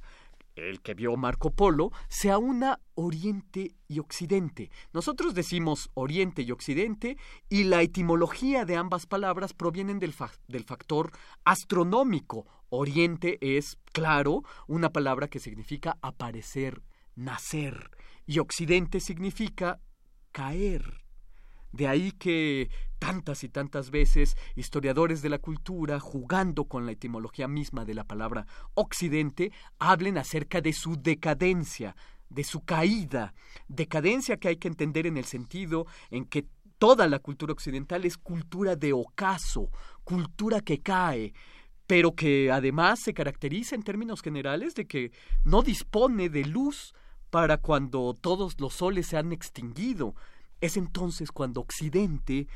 el 0.57 0.81
que 0.81 0.93
vio 0.93 1.15
Marco 1.17 1.51
Polo, 1.51 1.91
se 2.07 2.31
aúna 2.31 2.79
Oriente 2.95 3.75
y 3.87 3.99
Occidente. 3.99 4.71
Nosotros 4.93 5.33
decimos 5.33 5.89
Oriente 5.93 6.41
y 6.41 6.51
Occidente 6.51 7.17
y 7.49 7.65
la 7.65 7.81
etimología 7.81 8.65
de 8.65 8.75
ambas 8.75 9.05
palabras 9.05 9.53
provienen 9.53 9.99
del, 9.99 10.13
del 10.47 10.63
factor 10.63 11.11
astronómico. 11.45 12.45
Oriente 12.69 13.37
es, 13.41 13.77
claro, 13.93 14.43
una 14.67 14.91
palabra 14.91 15.27
que 15.27 15.39
significa 15.39 15.97
aparecer, 16.01 16.81
nacer, 17.15 17.91
y 18.25 18.39
Occidente 18.39 18.99
significa 18.99 19.79
caer. 20.31 21.06
De 21.71 21.87
ahí 21.87 22.11
que 22.11 22.69
tantas 22.99 23.43
y 23.43 23.49
tantas 23.49 23.91
veces 23.91 24.35
historiadores 24.55 25.21
de 25.21 25.29
la 25.29 25.39
cultura, 25.39 25.99
jugando 25.99 26.65
con 26.65 26.85
la 26.85 26.93
etimología 26.93 27.47
misma 27.47 27.85
de 27.85 27.93
la 27.93 28.03
palabra 28.03 28.47
Occidente, 28.73 29.51
hablen 29.79 30.17
acerca 30.17 30.61
de 30.61 30.73
su 30.73 30.95
decadencia, 31.01 31.95
de 32.29 32.43
su 32.43 32.61
caída, 32.61 33.33
decadencia 33.67 34.37
que 34.37 34.49
hay 34.49 34.57
que 34.57 34.67
entender 34.67 35.07
en 35.07 35.17
el 35.17 35.25
sentido 35.25 35.85
en 36.09 36.25
que 36.25 36.45
toda 36.77 37.07
la 37.07 37.19
cultura 37.19 37.53
occidental 37.53 38.05
es 38.05 38.17
cultura 38.17 38.75
de 38.75 38.93
ocaso, 38.93 39.69
cultura 40.03 40.61
que 40.61 40.79
cae, 40.79 41.33
pero 41.87 42.13
que 42.13 42.51
además 42.51 42.99
se 42.99 43.13
caracteriza 43.13 43.75
en 43.75 43.83
términos 43.83 44.21
generales 44.21 44.75
de 44.75 44.85
que 44.85 45.11
no 45.43 45.63
dispone 45.63 46.29
de 46.29 46.45
luz 46.45 46.93
para 47.29 47.57
cuando 47.57 48.13
todos 48.13 48.59
los 48.59 48.73
soles 48.73 49.07
se 49.07 49.17
han 49.17 49.31
extinguido, 49.31 50.15
es 50.61 50.77
entonces 50.77 51.31
cuando 51.31 51.61
Occidente 51.61 52.47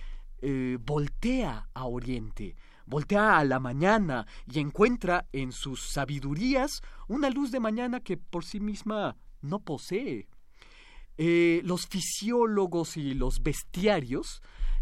eh, 0.42 0.78
voltea 0.84 1.70
a 1.74 1.86
Oriente, 1.86 2.56
voltea 2.86 3.38
a 3.38 3.46
la 3.46 3.60
mañana 3.60 4.26
y 4.52 4.60
encuentra 4.60 5.28
en 5.32 5.52
sus 5.52 5.82
sabidurías 5.82 6.82
una 7.08 7.30
luz 7.30 7.52
de 7.52 7.60
mañana 7.60 8.00
que 8.00 8.18
por 8.18 8.44
sí 8.44 8.60
misma 8.60 9.16
no 9.42 9.60
posee. 9.60 10.28
Eh, 11.18 11.62
los 11.64 11.88
fisiólogos 11.88 12.98
y 12.98 13.14
los 13.14 13.44
bestiarios 13.44 14.42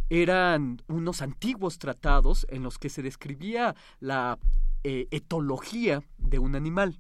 eran 0.10 0.82
unos 0.88 1.22
antiguos 1.22 1.78
tratados 1.78 2.48
en 2.50 2.64
los 2.64 2.78
que 2.78 2.90
se 2.90 3.02
describía 3.02 3.76
la 4.00 4.40
eh, 4.84 5.08
etología 5.12 6.02
de 6.18 6.40
un 6.40 6.56
animal. 6.56 7.00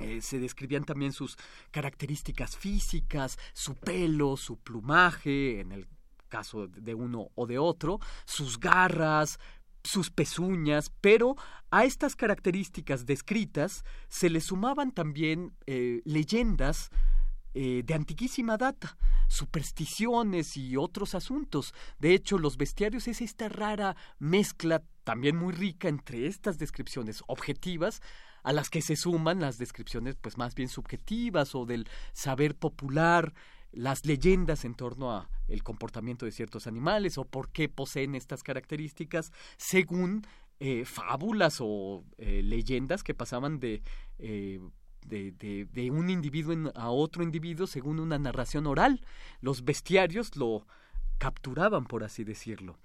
Eh, 0.00 0.20
se 0.20 0.40
describían 0.40 0.84
también 0.84 1.12
sus 1.12 1.36
características 1.70 2.56
físicas, 2.56 3.38
su 3.52 3.74
pelo, 3.74 4.36
su 4.36 4.56
plumaje, 4.56 5.60
en 5.60 5.72
el 5.72 5.86
caso 6.28 6.66
de 6.66 6.94
uno 6.94 7.28
o 7.36 7.46
de 7.46 7.58
otro, 7.58 8.00
sus 8.24 8.58
garras, 8.58 9.38
sus 9.84 10.10
pezuñas, 10.10 10.90
pero 11.00 11.36
a 11.70 11.84
estas 11.84 12.16
características 12.16 13.06
descritas 13.06 13.84
se 14.08 14.30
le 14.30 14.40
sumaban 14.40 14.90
también 14.92 15.52
eh, 15.66 16.00
leyendas 16.04 16.90
eh, 17.52 17.82
de 17.84 17.94
antiquísima 17.94 18.56
data, 18.56 18.96
supersticiones 19.28 20.56
y 20.56 20.76
otros 20.76 21.14
asuntos. 21.14 21.72
De 22.00 22.14
hecho, 22.14 22.36
los 22.38 22.56
bestiarios 22.56 23.06
es 23.06 23.20
esta 23.20 23.48
rara 23.48 23.94
mezcla 24.18 24.82
también 25.04 25.36
muy 25.36 25.52
rica 25.52 25.88
entre 25.88 26.26
estas 26.26 26.58
descripciones 26.58 27.22
objetivas 27.28 28.02
a 28.44 28.52
las 28.52 28.70
que 28.70 28.82
se 28.82 28.94
suman 28.94 29.40
las 29.40 29.58
descripciones 29.58 30.16
pues 30.20 30.38
más 30.38 30.54
bien 30.54 30.68
subjetivas 30.68 31.54
o 31.54 31.66
del 31.66 31.88
saber 32.12 32.54
popular, 32.54 33.34
las 33.72 34.06
leyendas 34.06 34.64
en 34.64 34.74
torno 34.74 35.10
a 35.10 35.28
el 35.48 35.62
comportamiento 35.62 36.26
de 36.26 36.32
ciertos 36.32 36.66
animales 36.66 37.18
o 37.18 37.24
por 37.24 37.50
qué 37.50 37.68
poseen 37.68 38.14
estas 38.14 38.42
características 38.42 39.32
según 39.56 40.26
eh, 40.60 40.84
fábulas 40.84 41.58
o 41.60 42.04
eh, 42.18 42.42
leyendas 42.44 43.02
que 43.02 43.14
pasaban 43.14 43.58
de, 43.58 43.82
eh, 44.18 44.60
de, 45.06 45.32
de, 45.72 45.90
un 45.90 46.10
individuo 46.10 46.70
a 46.76 46.90
otro 46.90 47.22
individuo 47.22 47.66
según 47.66 47.98
una 47.98 48.18
narración 48.18 48.66
oral. 48.66 49.00
Los 49.40 49.64
bestiarios 49.64 50.36
lo 50.36 50.66
capturaban, 51.18 51.86
por 51.86 52.04
así 52.04 52.24
decirlo. 52.24 52.78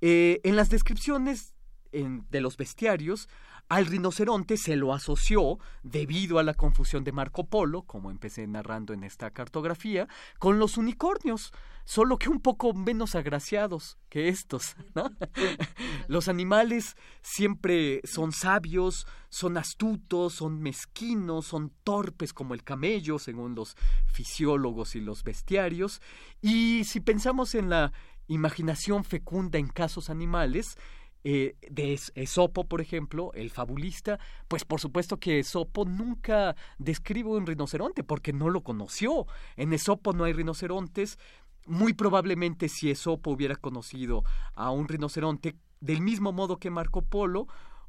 en 0.00 0.56
las 0.56 0.70
descripciones 0.70 1.54
de 1.92 2.40
los 2.40 2.56
bestiarios 2.56 3.28
al 3.68 3.86
rinoceronte 3.86 4.58
se 4.58 4.76
lo 4.76 4.92
asoció, 4.92 5.58
debido 5.82 6.38
a 6.38 6.42
la 6.42 6.52
confusión 6.52 7.04
de 7.04 7.12
Marco 7.12 7.46
Polo, 7.46 7.84
como 7.84 8.10
empecé 8.10 8.46
narrando 8.46 8.92
en 8.92 9.02
esta 9.02 9.30
cartografía, 9.30 10.08
con 10.38 10.58
los 10.58 10.76
unicornios, 10.76 11.52
solo 11.84 12.18
que 12.18 12.28
un 12.28 12.40
poco 12.40 12.74
menos 12.74 13.14
agraciados 13.14 13.96
que 14.10 14.28
estos. 14.28 14.76
los 16.06 16.28
animales 16.28 16.96
siempre 17.22 18.02
son 18.04 18.32
sabios, 18.32 19.06
son 19.30 19.56
astutos, 19.56 20.34
son 20.34 20.60
mezquinos, 20.60 21.46
son 21.46 21.72
torpes 21.82 22.34
como 22.34 22.52
el 22.52 22.64
camello, 22.64 23.18
según 23.18 23.54
los 23.54 23.74
fisiólogos 24.12 24.96
y 24.96 25.00
los 25.00 25.24
bestiarios. 25.24 26.02
Y 26.42 26.84
si 26.84 27.00
pensamos 27.00 27.54
en 27.54 27.70
la 27.70 27.94
imaginación 28.28 29.04
fecunda 29.04 29.58
en 29.58 29.68
casos 29.68 30.10
animales, 30.10 30.76
eh, 31.24 31.54
de 31.70 31.98
Esopo, 32.14 32.64
por 32.64 32.80
ejemplo, 32.80 33.32
el 33.34 33.50
fabulista, 33.50 34.18
pues 34.48 34.64
por 34.64 34.80
supuesto 34.80 35.18
que 35.18 35.38
Esopo 35.38 35.84
nunca 35.84 36.56
describe 36.78 37.30
un 37.30 37.46
rinoceronte 37.46 38.02
porque 38.02 38.32
no 38.32 38.50
lo 38.50 38.62
conoció. 38.62 39.26
En 39.56 39.72
Esopo 39.72 40.12
no 40.12 40.24
hay 40.24 40.32
rinocerontes. 40.32 41.18
Muy 41.66 41.92
probablemente 41.92 42.68
si 42.68 42.90
Esopo 42.90 43.30
hubiera 43.30 43.54
conocido 43.54 44.24
a 44.54 44.70
un 44.70 44.88
rinoceronte, 44.88 45.54
del 45.80 46.00
mismo 46.00 46.32
modo 46.32 46.58
que 46.58 46.70
Marco 46.70 47.02
Polo, 47.02 47.46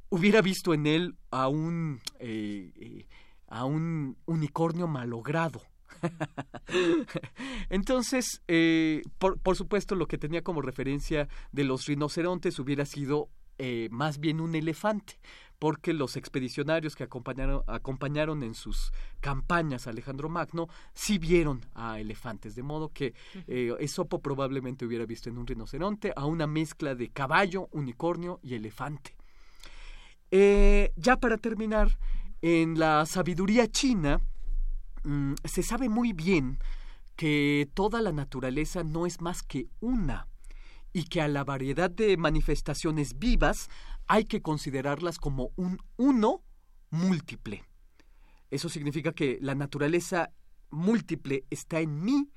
hubiera 0.10 0.42
visto 0.42 0.76
en 0.76 0.86
él 0.86 1.16
a 1.32 1.48
un, 1.48 2.02
eh, 2.20 2.72
eh, 2.76 3.08
a 3.48 3.66
un 3.66 4.16
unicornio 4.26 4.88
malogrado 4.88 5.64
Entonces, 7.70 8.42
eh, 8.48 9.02
por, 9.18 9.56
supuesto, 9.56 9.96
lo 9.96 10.08
que 10.08 10.18
tenía 10.18 10.44
como 10.44 10.62
referencia 10.62 11.28
de 11.52 11.64
los 11.64 11.86
rinocerontes 11.86 12.60
hubiera 12.60 12.86
sido 12.86 13.30
eh, 13.58 13.88
más 13.92 14.20
bien 14.20 14.42
un 14.42 14.56
elefante, 14.56 15.20
porque 15.60 15.94
los 15.94 16.18
expedicionarios 16.18 16.96
que 16.96 17.04
acompañaron, 17.04 17.64
acompañaron 17.68 18.44
en 18.44 18.56
sus 18.56 18.92
campañas 19.22 19.88
a 19.88 19.92
Alejandro 19.92 20.28
Magno 20.28 20.68
sí 20.94 21.18
vieron 21.18 21.62
a 21.74 22.00
elefantes, 22.00 22.56
de 22.56 22.64
modo 22.64 22.90
que 22.90 23.14
eh, 23.48 23.74
Esopo 23.80 24.22
probablemente 24.22 24.86
hubiera 24.86 25.06
visto 25.06 25.30
en 25.30 25.38
un 25.38 25.48
rinoceronte 25.48 26.12
a 26.16 26.26
una 26.26 26.48
mezcla 26.48 26.96
de 26.96 27.10
caballo, 27.10 27.70
unicornio 27.72 28.40
y 28.42 28.56
elefante. 28.56 29.16
ya 30.32 31.18
para 31.18 31.38
terminar, 31.38 31.98
en 32.42 32.78
la 32.78 33.06
sabiduría 33.06 33.70
china, 33.70 34.20
Mm, 35.04 35.34
se 35.44 35.64
sabe 35.64 35.90
muy 35.90 36.14
bien 36.14 36.60
que 37.16 37.70
toda 37.74 38.02
la 38.02 38.12
naturaleza 38.12 38.84
no 38.84 39.06
es 39.06 39.22
más 39.22 39.44
que 39.44 39.68
una 39.80 40.28
y 40.94 41.06
que 41.06 41.22
a 41.22 41.28
la 41.28 41.44
variedad 41.44 41.90
de 41.90 42.18
manifestaciones 42.18 43.20
vivas 43.20 43.70
hay 44.08 44.26
que 44.26 44.42
considerarlas 44.42 45.18
como 45.18 45.52
un 45.56 45.80
uno 45.98 46.44
múltiple. 46.90 47.64
Eso 48.50 48.70
significa 48.70 49.14
que 49.14 49.40
la 49.42 49.56
naturaleza 49.56 50.32
múltiple 50.70 51.46
está 51.50 51.80
en 51.80 52.04
mí 52.04 52.30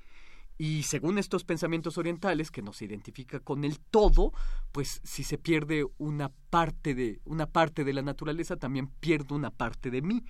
y 0.57 0.83
según 0.83 1.19
estos 1.19 1.43
pensamientos 1.43 1.99
orientales 1.99 2.49
que 2.49 2.63
nos 2.63 2.81
identifica 2.81 3.39
con 3.39 3.63
el 3.63 3.79
todo, 3.79 4.33
pues 4.71 5.01
si 5.03 5.23
se 5.23 5.37
pierde 5.37 5.85
una 5.99 6.29
parte 6.49 6.95
de 6.95 7.21
una 7.25 7.45
parte 7.45 7.83
de 7.83 7.93
la 7.93 8.01
naturaleza 8.01 8.57
también 8.57 8.87
pierdo 8.87 9.35
una 9.35 9.51
parte 9.51 9.91
de 9.91 10.01
mí. 10.01 10.25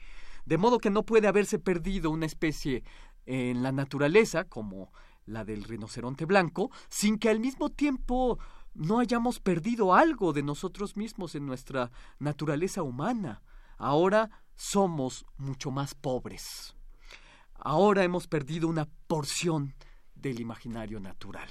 De 0.48 0.58
modo 0.58 0.80
que 0.80 0.90
no 0.90 1.04
puede 1.04 1.28
haberse 1.28 1.60
perdido 1.60 2.10
una 2.10 2.26
especie 2.26 2.86
en 3.26 3.64
la 3.64 3.74
naturaleza, 3.74 4.46
como 4.46 4.94
la 5.26 5.44
del 5.44 5.66
rinoceronte 5.66 6.24
blanco, 6.24 6.72
sin 6.88 7.20
que 7.20 7.28
al 7.28 7.42
mismo 7.42 7.70
tiempo 7.70 8.40
no 8.74 9.00
hayamos 9.00 9.42
perdido 9.42 9.94
algo 9.94 10.32
de 10.32 10.44
nosotros 10.44 10.96
mismos 10.96 11.36
en 11.36 11.46
nuestra 11.46 11.92
naturaleza 12.20 12.82
humana. 12.82 13.42
Ahora 13.78 14.30
somos 14.56 15.26
mucho 15.36 15.70
más 15.70 15.96
pobres. 15.96 16.78
Ahora 17.56 18.06
hemos 18.06 18.28
perdido 18.28 18.70
una 18.70 18.88
porción 19.08 19.76
del 20.16 20.40
imaginario 20.40 21.02
natural. 21.02 21.50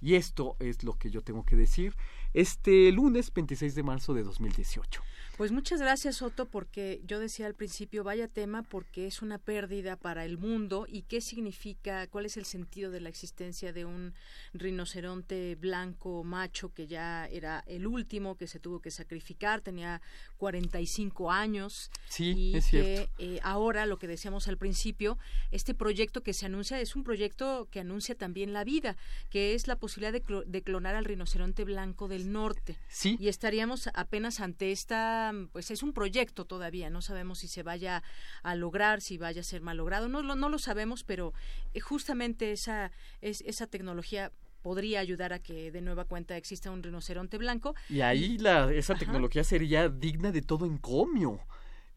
Y 0.00 0.16
esto 0.16 0.56
es 0.58 0.82
lo 0.82 0.94
que 0.94 1.08
yo 1.08 1.22
tengo 1.22 1.44
que 1.44 1.54
decir 1.54 1.94
este 2.34 2.92
lunes 2.92 3.32
26 3.32 3.74
de 3.74 3.82
marzo 3.82 4.12
de 4.12 4.24
2018. 4.24 5.02
Pues 5.36 5.50
muchas 5.50 5.80
gracias, 5.80 6.22
Otto, 6.22 6.46
porque 6.46 7.00
yo 7.04 7.18
decía 7.18 7.46
al 7.46 7.54
principio, 7.54 8.04
vaya 8.04 8.28
tema, 8.28 8.62
porque 8.62 9.08
es 9.08 9.20
una 9.20 9.38
pérdida 9.38 9.96
para 9.96 10.24
el 10.24 10.38
mundo 10.38 10.86
y 10.88 11.02
qué 11.02 11.20
significa, 11.20 12.06
cuál 12.06 12.26
es 12.26 12.36
el 12.36 12.44
sentido 12.44 12.92
de 12.92 13.00
la 13.00 13.08
existencia 13.08 13.72
de 13.72 13.84
un 13.84 14.14
rinoceronte 14.52 15.56
blanco 15.56 16.22
macho 16.22 16.72
que 16.72 16.86
ya 16.86 17.26
era 17.26 17.64
el 17.66 17.88
último 17.88 18.36
que 18.36 18.46
se 18.46 18.60
tuvo 18.60 18.78
que 18.78 18.92
sacrificar, 18.92 19.60
tenía 19.60 20.00
45 20.36 21.32
años. 21.32 21.90
Sí, 22.08 22.32
y 22.52 22.56
es 22.56 22.70
que 22.70 23.08
eh, 23.18 23.40
ahora, 23.42 23.86
lo 23.86 23.98
que 23.98 24.06
decíamos 24.06 24.46
al 24.46 24.56
principio, 24.56 25.18
este 25.50 25.74
proyecto 25.74 26.22
que 26.22 26.32
se 26.32 26.46
anuncia 26.46 26.80
es 26.80 26.94
un 26.94 27.02
proyecto 27.02 27.66
que 27.72 27.80
anuncia 27.80 28.14
también 28.14 28.52
la 28.52 28.62
vida, 28.62 28.96
que 29.30 29.54
es 29.54 29.66
la 29.66 29.74
posibilidad 29.80 30.12
de, 30.12 30.44
de 30.46 30.62
clonar 30.62 30.94
al 30.94 31.06
rinoceronte 31.06 31.64
blanco 31.64 32.06
del 32.06 32.23
norte. 32.24 32.78
Sí. 32.88 33.16
Y 33.20 33.28
estaríamos 33.28 33.88
apenas 33.94 34.40
ante 34.40 34.72
esta 34.72 35.32
pues 35.52 35.70
es 35.70 35.82
un 35.82 35.92
proyecto 35.92 36.44
todavía, 36.44 36.90
no 36.90 37.02
sabemos 37.02 37.38
si 37.38 37.48
se 37.48 37.62
vaya 37.62 38.02
a 38.42 38.54
lograr, 38.54 39.00
si 39.00 39.18
vaya 39.18 39.40
a 39.40 39.44
ser 39.44 39.60
malogrado, 39.60 40.08
no, 40.08 40.22
no 40.22 40.48
lo 40.48 40.58
sabemos, 40.58 41.04
pero 41.04 41.32
eh, 41.72 41.80
justamente 41.80 42.52
esa, 42.52 42.92
es, 43.20 43.42
esa 43.42 43.66
tecnología 43.66 44.32
podría 44.62 45.00
ayudar 45.00 45.34
a 45.34 45.40
que 45.40 45.70
de 45.70 45.82
nueva 45.82 46.06
cuenta 46.06 46.38
exista 46.38 46.70
un 46.70 46.82
rinoceronte 46.82 47.36
blanco. 47.36 47.74
Y 47.90 48.00
ahí 48.00 48.38
la, 48.38 48.72
esa 48.72 48.94
tecnología 48.94 49.44
sería 49.44 49.90
digna 49.90 50.32
de 50.32 50.40
todo 50.40 50.64
encomio. 50.64 51.38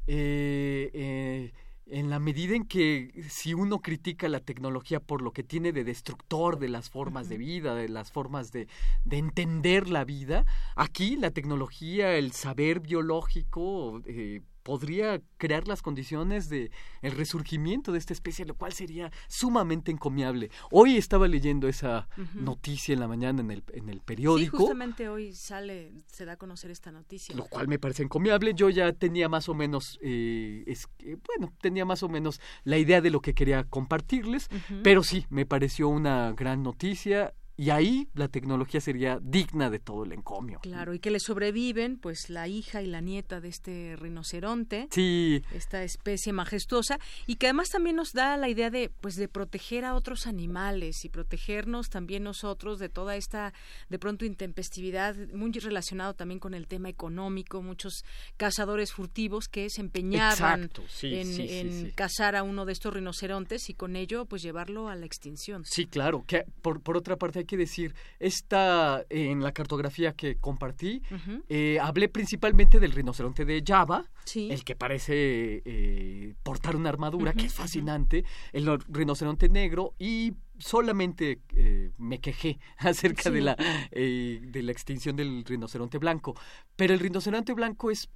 Eh, 0.05 0.91
eh, 0.93 1.53
en 1.89 2.09
la 2.09 2.19
medida 2.19 2.55
en 2.55 2.65
que 2.65 3.23
si 3.29 3.53
uno 3.53 3.81
critica 3.81 4.29
la 4.29 4.39
tecnología 4.39 4.99
por 4.99 5.21
lo 5.21 5.31
que 5.31 5.43
tiene 5.43 5.71
de 5.71 5.83
destructor 5.83 6.59
de 6.59 6.69
las 6.69 6.89
formas 6.89 7.29
de 7.29 7.37
vida, 7.37 7.75
de 7.75 7.89
las 7.89 8.11
formas 8.11 8.51
de, 8.51 8.67
de, 9.05 9.17
entender 9.17 9.89
la 9.89 10.03
vida, 10.03 10.45
aquí 10.75 11.15
la 11.15 11.31
tecnología, 11.31 12.15
el 12.15 12.31
saber 12.33 12.79
biológico, 12.79 14.01
eh, 14.05 14.41
podría 14.67 15.21
crear 15.37 15.65
las 15.65 15.81
condiciones 15.81 16.49
de 16.49 16.71
el 17.01 17.13
resurgimiento 17.13 17.93
de 17.93 17.99
esta 17.99 18.11
especie, 18.11 18.43
lo 18.45 18.53
cual 18.53 18.73
sería 18.73 19.13
sumamente 19.29 19.91
encomiable. 19.91 20.51
Hoy 20.71 20.97
estaba 20.97 21.25
leyendo 21.29 21.69
esa 21.69 22.09
noticia 22.33 22.91
en 22.93 22.99
la 22.99 23.07
mañana 23.07 23.39
en 23.39 23.51
el, 23.51 23.63
en 23.71 23.87
el 23.87 24.01
periódico. 24.01 24.57
Sí, 24.57 24.63
justamente 24.63 25.07
hoy 25.07 25.31
sale, 25.33 25.93
se 26.05 26.25
da 26.25 26.33
a 26.33 26.35
conocer 26.35 26.69
esta 26.69 26.91
noticia. 26.91 27.33
Lo 27.33 27.45
cual 27.45 27.69
me 27.69 27.79
parece 27.79 28.03
encomiable. 28.03 28.53
Yo 28.55 28.69
ya 28.69 28.91
tenía 28.91 29.29
más 29.29 29.47
o 29.47 29.53
menos, 29.53 29.99
eh, 30.01 30.65
es, 30.67 30.89
bueno, 30.99 31.53
tenía 31.61 31.85
más 31.85 32.03
o 32.03 32.09
menos 32.09 32.41
la 32.65 32.77
idea 32.77 32.99
de 32.99 33.09
lo 33.09 33.21
que 33.21 33.33
quería 33.33 33.63
compartirles, 33.63 34.49
pero 34.83 35.01
sí, 35.01 35.25
me 35.29 35.45
pareció 35.45 35.87
una 35.87 36.33
gran 36.33 36.61
noticia 36.61 37.33
y 37.57 37.71
ahí 37.71 38.07
la 38.13 38.27
tecnología 38.27 38.79
sería 38.79 39.19
digna 39.19 39.71
de 39.71 39.79
todo 39.79 40.03
el 40.03 40.11
encomio. 40.11 40.59
Claro, 40.61 40.93
y 40.93 40.99
que 40.99 41.09
le 41.09 41.19
sobreviven 41.19 41.97
pues 41.97 42.29
la 42.29 42.47
hija 42.47 42.83
y 42.83 42.85
la 42.85 43.01
nieta 43.01 43.41
de 43.41 43.49
este 43.49 43.95
rinoceronte. 43.97 44.87
Sí. 44.91 45.43
Esta 45.51 45.83
especie 45.83 46.33
majestuosa 46.33 46.99
y 47.25 47.35
que 47.35 47.47
además 47.47 47.69
también 47.69 47.95
nos 47.95 48.13
da 48.13 48.37
la 48.37 48.47
idea 48.47 48.69
de 48.69 48.91
pues 49.01 49.15
de 49.15 49.27
proteger 49.27 49.85
a 49.85 49.95
otros 49.95 50.27
animales 50.27 51.03
y 51.03 51.09
protegernos 51.09 51.89
también 51.89 52.23
nosotros 52.23 52.77
de 52.77 52.89
toda 52.89 53.15
esta 53.15 53.53
de 53.89 53.97
pronto 53.97 54.23
intempestividad 54.25 55.15
muy 55.33 55.51
relacionado 55.51 56.13
también 56.13 56.39
con 56.39 56.53
el 56.53 56.67
tema 56.67 56.89
económico, 56.89 57.63
muchos 57.63 58.05
cazadores 58.37 58.91
furtivos 58.91 59.47
que 59.47 59.69
se 59.71 59.81
empeñaban 59.81 60.69
en, 61.01 61.91
cazar 61.95 62.35
a 62.35 62.43
uno 62.43 62.65
de 62.65 62.73
estos 62.73 62.93
rinocerontes 62.93 63.69
y 63.69 63.73
con 63.73 63.95
ello 63.95 64.25
pues 64.25 64.43
llevarlo 64.43 64.89
a 64.89 64.95
la 64.95 65.07
extinción. 65.07 65.63
Sí, 65.65 65.87
claro, 65.87 66.23
que 66.27 66.45
por, 66.61 66.81
por 66.81 66.97
otra 66.97 67.15
parte 67.15 67.46
que 67.47 67.57
decir, 67.57 67.95
esta, 68.19 69.03
en 69.09 69.41
la 69.41 69.51
cartografía 69.51 70.13
que 70.13 70.37
compartí, 70.37 71.01
eh, 71.49 71.79
hablé 71.81 72.09
principalmente 72.09 72.79
del 72.79 72.91
rinoceronte 72.91 73.45
de 73.45 73.63
Java, 73.65 74.05
el 74.35 74.63
que 74.63 74.75
parece 74.75 75.63
eh, 75.65 76.35
portar 76.43 76.75
una 76.75 76.89
armadura, 76.89 77.33
que 77.33 77.45
es 77.45 77.53
fascinante, 77.53 78.23
el 78.53 78.79
rinoceronte 78.89 79.49
negro 79.49 79.95
y 79.97 80.33
solamente 80.59 81.41
eh, 81.55 81.91
me 81.97 82.19
quejé 82.19 82.59
acerca 82.77 83.31
de, 83.31 83.41
la, 83.41 83.55
de 83.91 84.61
la 84.61 84.71
extinción 84.71 85.15
del 85.15 85.43
rinoceronte 85.43 85.97
blanco. 85.97 86.35
Pero 86.75 86.93
el 86.93 86.99
rinoceronte 86.99 87.53
blanco 87.53 87.89
es 87.89 88.09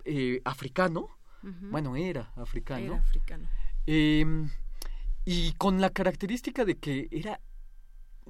africano, 0.45 1.17
bueno, 1.41 1.95
era 1.95 2.31
africano. 2.35 2.85
Era 2.85 2.97
africano. 2.97 3.49
Em, 3.87 4.47
y 5.25 5.53
con 5.53 5.81
la 5.81 5.89
característica 5.89 6.65
de 6.65 6.77
que 6.77 7.07
era 7.11 7.39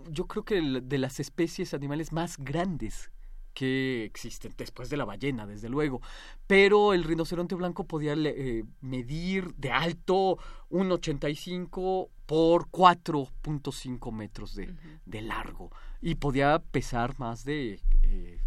yo 0.10 0.28
creo 0.28 0.44
que 0.44 0.62
de 0.62 0.98
las 0.98 1.20
especies 1.20 1.74
animales 1.74 2.12
más 2.12 2.38
grandes 2.38 3.12
que 3.54 4.06
existen, 4.06 4.54
después 4.58 4.90
de 4.90 4.98
la 4.98 5.06
ballena, 5.06 5.46
desde 5.46 5.70
luego. 5.70 6.02
Pero 6.48 6.94
el 6.94 7.04
rinoceronte 7.04 7.56
blanco 7.56 7.86
podía 7.86 8.14
eh, 8.14 8.64
medir 8.82 9.54
de 9.56 9.72
alto 9.72 10.38
un 10.70 10.92
85 10.92 12.10
por 12.26 12.70
4.5 12.70 14.12
metros 14.12 14.56
de, 14.56 14.74
de, 15.06 15.22
largo 15.22 15.72
y 16.02 16.16
podía 16.16 16.60
pesar 16.60 17.20
más 17.20 17.44
de 17.44 17.82
eh, 18.04 18.42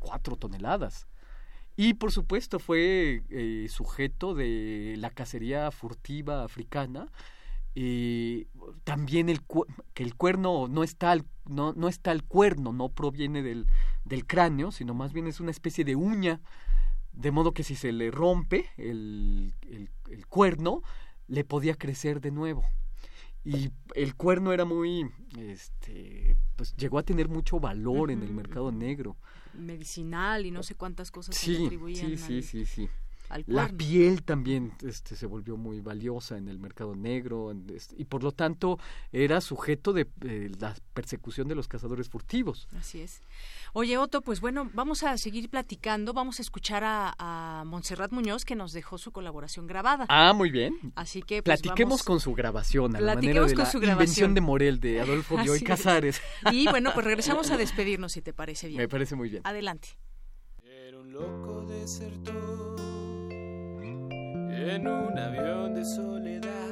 4 0.00 0.36
toneladas. 0.36 1.06
Y 1.76 1.94
por 1.94 2.12
supuesto 2.12 2.58
fue 2.58 3.22
eh, 3.30 3.66
sujeto 3.68 4.34
de 4.34 4.94
la 4.98 5.10
cacería 5.10 5.70
furtiva 5.70 6.44
africana 6.44 7.10
y 7.74 8.46
también 8.84 9.28
el 9.28 9.40
que 9.94 10.02
el 10.02 10.14
cuerno 10.14 10.68
no 10.68 10.84
está 10.84 11.16
no, 11.44 11.72
no 11.72 11.88
está 11.88 12.12
el 12.12 12.22
cuerno 12.22 12.72
no 12.72 12.88
proviene 12.88 13.42
del, 13.42 13.66
del 14.04 14.26
cráneo 14.26 14.70
sino 14.70 14.94
más 14.94 15.12
bien 15.12 15.26
es 15.26 15.40
una 15.40 15.50
especie 15.50 15.84
de 15.84 15.96
uña 15.96 16.40
de 17.16 17.30
modo 17.30 17.52
que 17.52 17.62
si 17.62 17.76
se 17.76 17.92
le 17.92 18.10
rompe 18.10 18.66
el, 18.76 19.54
el, 19.68 20.26
cuerno 20.26 20.82
le 21.26 21.44
podía 21.44 21.74
crecer 21.74 22.20
de 22.20 22.30
nuevo. 22.30 22.64
Y 23.44 23.70
el 23.94 24.14
cuerno 24.14 24.52
era 24.52 24.64
muy 24.64 25.10
este 25.38 26.36
pues 26.56 26.74
llegó 26.76 26.98
a 26.98 27.02
tener 27.02 27.28
mucho 27.28 27.60
valor 27.60 28.10
en 28.10 28.22
el 28.22 28.32
mercado 28.32 28.72
negro. 28.72 29.16
Medicinal 29.52 30.46
y 30.46 30.50
no 30.50 30.62
sé 30.62 30.74
cuántas 30.74 31.10
cosas 31.10 31.36
sí, 31.36 31.56
se 31.56 31.66
atribuían 31.66 32.16
sí 32.16 32.16
sí 32.16 32.42
sí 32.42 32.64
sí 32.64 32.88
la 33.46 33.68
piel 33.68 34.22
también 34.22 34.72
este, 34.82 35.16
se 35.16 35.26
volvió 35.26 35.56
muy 35.56 35.80
valiosa 35.80 36.36
en 36.36 36.48
el 36.48 36.58
mercado 36.58 36.94
negro 36.94 37.52
este, 37.74 37.96
y 37.98 38.04
por 38.04 38.22
lo 38.22 38.32
tanto 38.32 38.78
era 39.12 39.40
sujeto 39.40 39.92
de 39.92 40.06
la 40.58 40.74
persecución 40.92 41.48
de 41.48 41.54
los 41.54 41.68
cazadores 41.68 42.08
furtivos. 42.08 42.68
Así 42.78 43.00
es. 43.00 43.22
Oye, 43.72 43.98
Otto, 43.98 44.22
pues 44.22 44.40
bueno, 44.40 44.70
vamos 44.72 45.02
a 45.02 45.18
seguir 45.18 45.50
platicando, 45.50 46.12
vamos 46.12 46.38
a 46.38 46.42
escuchar 46.42 46.84
a, 46.84 47.14
a 47.18 47.64
Montserrat 47.64 48.12
Muñoz 48.12 48.44
que 48.44 48.54
nos 48.54 48.72
dejó 48.72 48.98
su 48.98 49.10
colaboración 49.10 49.66
grabada. 49.66 50.06
Ah, 50.08 50.32
muy 50.32 50.50
bien. 50.50 50.78
Así 50.94 51.22
que 51.22 51.42
pues, 51.42 51.60
platiquemos 51.60 52.02
con 52.02 52.20
su 52.20 52.34
grabación, 52.34 52.94
a 52.96 53.00
la 53.00 53.14
manera 53.16 53.44
de 53.44 53.56
la 53.56 53.92
invención 53.92 54.34
de 54.34 54.40
Morel 54.40 54.80
de 54.80 55.00
Adolfo 55.00 55.36
Bioy 55.42 55.60
Casares. 55.60 56.20
Y 56.52 56.68
bueno, 56.68 56.92
pues 56.94 57.04
regresamos 57.06 57.50
a 57.50 57.56
despedirnos 57.56 58.12
si 58.12 58.22
te 58.22 58.32
parece 58.32 58.68
bien. 58.68 58.78
Me 58.78 58.88
parece 58.88 59.16
muy 59.16 59.28
bien. 59.28 59.42
Adelante. 59.44 59.88
Era 60.62 61.00
un 61.00 61.12
loco 61.12 61.66
en 64.54 64.86
un 64.86 65.18
avión 65.18 65.74
de 65.74 65.84
soledad. 65.84 66.64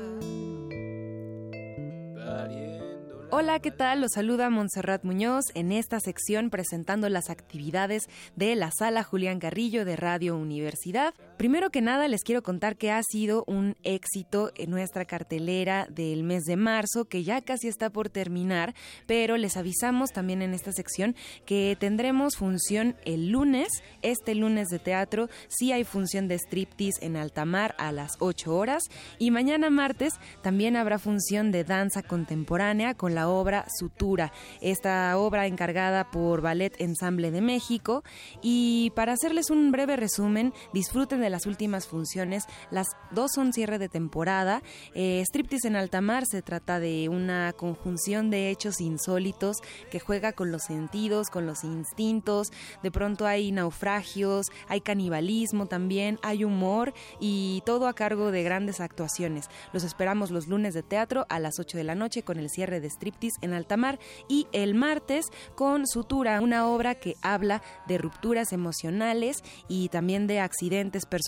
Hola, 3.34 3.60
¿qué 3.60 3.70
tal? 3.70 4.02
Los 4.02 4.12
saluda 4.12 4.50
Montserrat 4.50 5.04
Muñoz 5.04 5.46
en 5.54 5.72
esta 5.72 6.00
sección 6.00 6.50
presentando 6.50 7.08
las 7.08 7.30
actividades 7.30 8.10
de 8.36 8.54
la 8.54 8.70
sala 8.70 9.02
Julián 9.04 9.40
Carrillo 9.40 9.86
de 9.86 9.96
Radio 9.96 10.36
Universidad. 10.36 11.14
Primero 11.42 11.70
que 11.70 11.80
nada, 11.80 12.06
les 12.06 12.22
quiero 12.22 12.44
contar 12.44 12.76
que 12.76 12.92
ha 12.92 13.02
sido 13.02 13.42
un 13.48 13.74
éxito 13.82 14.52
en 14.54 14.70
nuestra 14.70 15.04
cartelera 15.04 15.88
del 15.90 16.22
mes 16.22 16.44
de 16.44 16.54
marzo, 16.54 17.06
que 17.06 17.24
ya 17.24 17.40
casi 17.40 17.66
está 17.66 17.90
por 17.90 18.10
terminar, 18.10 18.76
pero 19.08 19.36
les 19.36 19.56
avisamos 19.56 20.12
también 20.12 20.40
en 20.40 20.54
esta 20.54 20.70
sección 20.70 21.16
que 21.44 21.76
tendremos 21.80 22.36
función 22.36 22.94
el 23.04 23.30
lunes, 23.30 23.82
este 24.02 24.36
lunes 24.36 24.68
de 24.68 24.78
teatro, 24.78 25.28
sí 25.48 25.72
hay 25.72 25.82
función 25.82 26.28
de 26.28 26.38
striptease 26.38 27.04
en 27.04 27.16
Altamar 27.16 27.74
a 27.76 27.90
las 27.90 28.12
8 28.20 28.54
horas, 28.54 28.84
y 29.18 29.32
mañana 29.32 29.68
martes 29.68 30.14
también 30.44 30.76
habrá 30.76 31.00
función 31.00 31.50
de 31.50 31.64
danza 31.64 32.04
contemporánea 32.04 32.94
con 32.94 33.16
la 33.16 33.28
obra 33.28 33.66
Sutura, 33.80 34.32
esta 34.60 35.18
obra 35.18 35.48
encargada 35.48 36.08
por 36.12 36.40
Ballet 36.40 36.80
Ensamble 36.80 37.32
de 37.32 37.40
México. 37.40 38.04
Y 38.42 38.92
para 38.94 39.14
hacerles 39.14 39.50
un 39.50 39.72
breve 39.72 39.96
resumen, 39.96 40.52
disfruten 40.72 41.20
de 41.20 41.31
las 41.32 41.46
últimas 41.46 41.88
funciones. 41.88 42.44
Las 42.70 42.86
dos 43.10 43.32
son 43.34 43.52
cierre 43.52 43.78
de 43.78 43.88
temporada. 43.88 44.62
Eh, 44.94 45.24
Striptease 45.26 45.66
en 45.66 45.74
Altamar 45.74 46.26
se 46.26 46.42
trata 46.42 46.78
de 46.78 47.08
una 47.08 47.52
conjunción 47.54 48.30
de 48.30 48.50
hechos 48.50 48.80
insólitos 48.80 49.56
que 49.90 49.98
juega 49.98 50.32
con 50.32 50.52
los 50.52 50.62
sentidos, 50.62 51.30
con 51.30 51.46
los 51.46 51.64
instintos. 51.64 52.52
De 52.82 52.90
pronto 52.92 53.26
hay 53.26 53.50
naufragios, 53.50 54.46
hay 54.68 54.80
canibalismo 54.80 55.66
también, 55.66 56.20
hay 56.22 56.44
humor 56.44 56.92
y 57.18 57.62
todo 57.66 57.88
a 57.88 57.94
cargo 57.94 58.30
de 58.30 58.42
grandes 58.42 58.80
actuaciones. 58.80 59.46
Los 59.72 59.82
esperamos 59.82 60.30
los 60.30 60.46
lunes 60.46 60.74
de 60.74 60.82
teatro 60.82 61.26
a 61.28 61.40
las 61.40 61.58
8 61.58 61.78
de 61.78 61.84
la 61.84 61.94
noche 61.94 62.22
con 62.22 62.38
el 62.38 62.50
cierre 62.50 62.80
de 62.80 62.90
Striptease 62.90 63.38
en 63.40 63.54
Altamar 63.54 63.98
y 64.28 64.46
el 64.52 64.74
martes 64.74 65.26
con 65.54 65.86
Sutura, 65.86 66.40
una 66.42 66.68
obra 66.68 66.94
que 66.94 67.14
habla 67.22 67.62
de 67.86 67.96
rupturas 67.96 68.52
emocionales 68.52 69.38
y 69.66 69.88
también 69.88 70.26
de 70.26 70.40
accidentes 70.40 71.06
personales. 71.06 71.21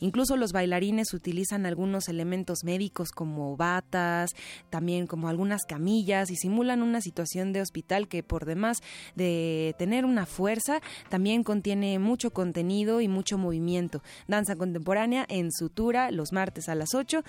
Incluso 0.00 0.36
los 0.36 0.52
bailarines 0.52 1.12
utilizan 1.14 1.66
algunos 1.66 2.08
elementos 2.08 2.64
médicos 2.64 3.10
como 3.10 3.56
batas, 3.56 4.30
también 4.70 5.06
como 5.06 5.28
algunas 5.28 5.62
camillas 5.68 6.30
y 6.30 6.36
simulan 6.36 6.82
una 6.82 7.00
situación 7.00 7.52
de 7.52 7.60
hospital 7.60 8.08
que 8.08 8.22
por 8.22 8.44
demás 8.44 8.78
de 9.14 9.74
tener 9.78 10.04
una 10.04 10.26
fuerza, 10.26 10.80
también 11.08 11.44
contiene 11.44 11.98
mucho 11.98 12.32
contenido 12.32 13.00
y 13.00 13.08
mucho 13.08 13.38
movimiento. 13.38 14.02
Danza 14.28 14.56
contemporánea 14.56 15.26
en 15.28 15.50
Sutura 15.52 16.10
los 16.10 16.32
martes 16.32 16.68
a 16.68 16.74
las 16.74 16.94
8 16.94 17.22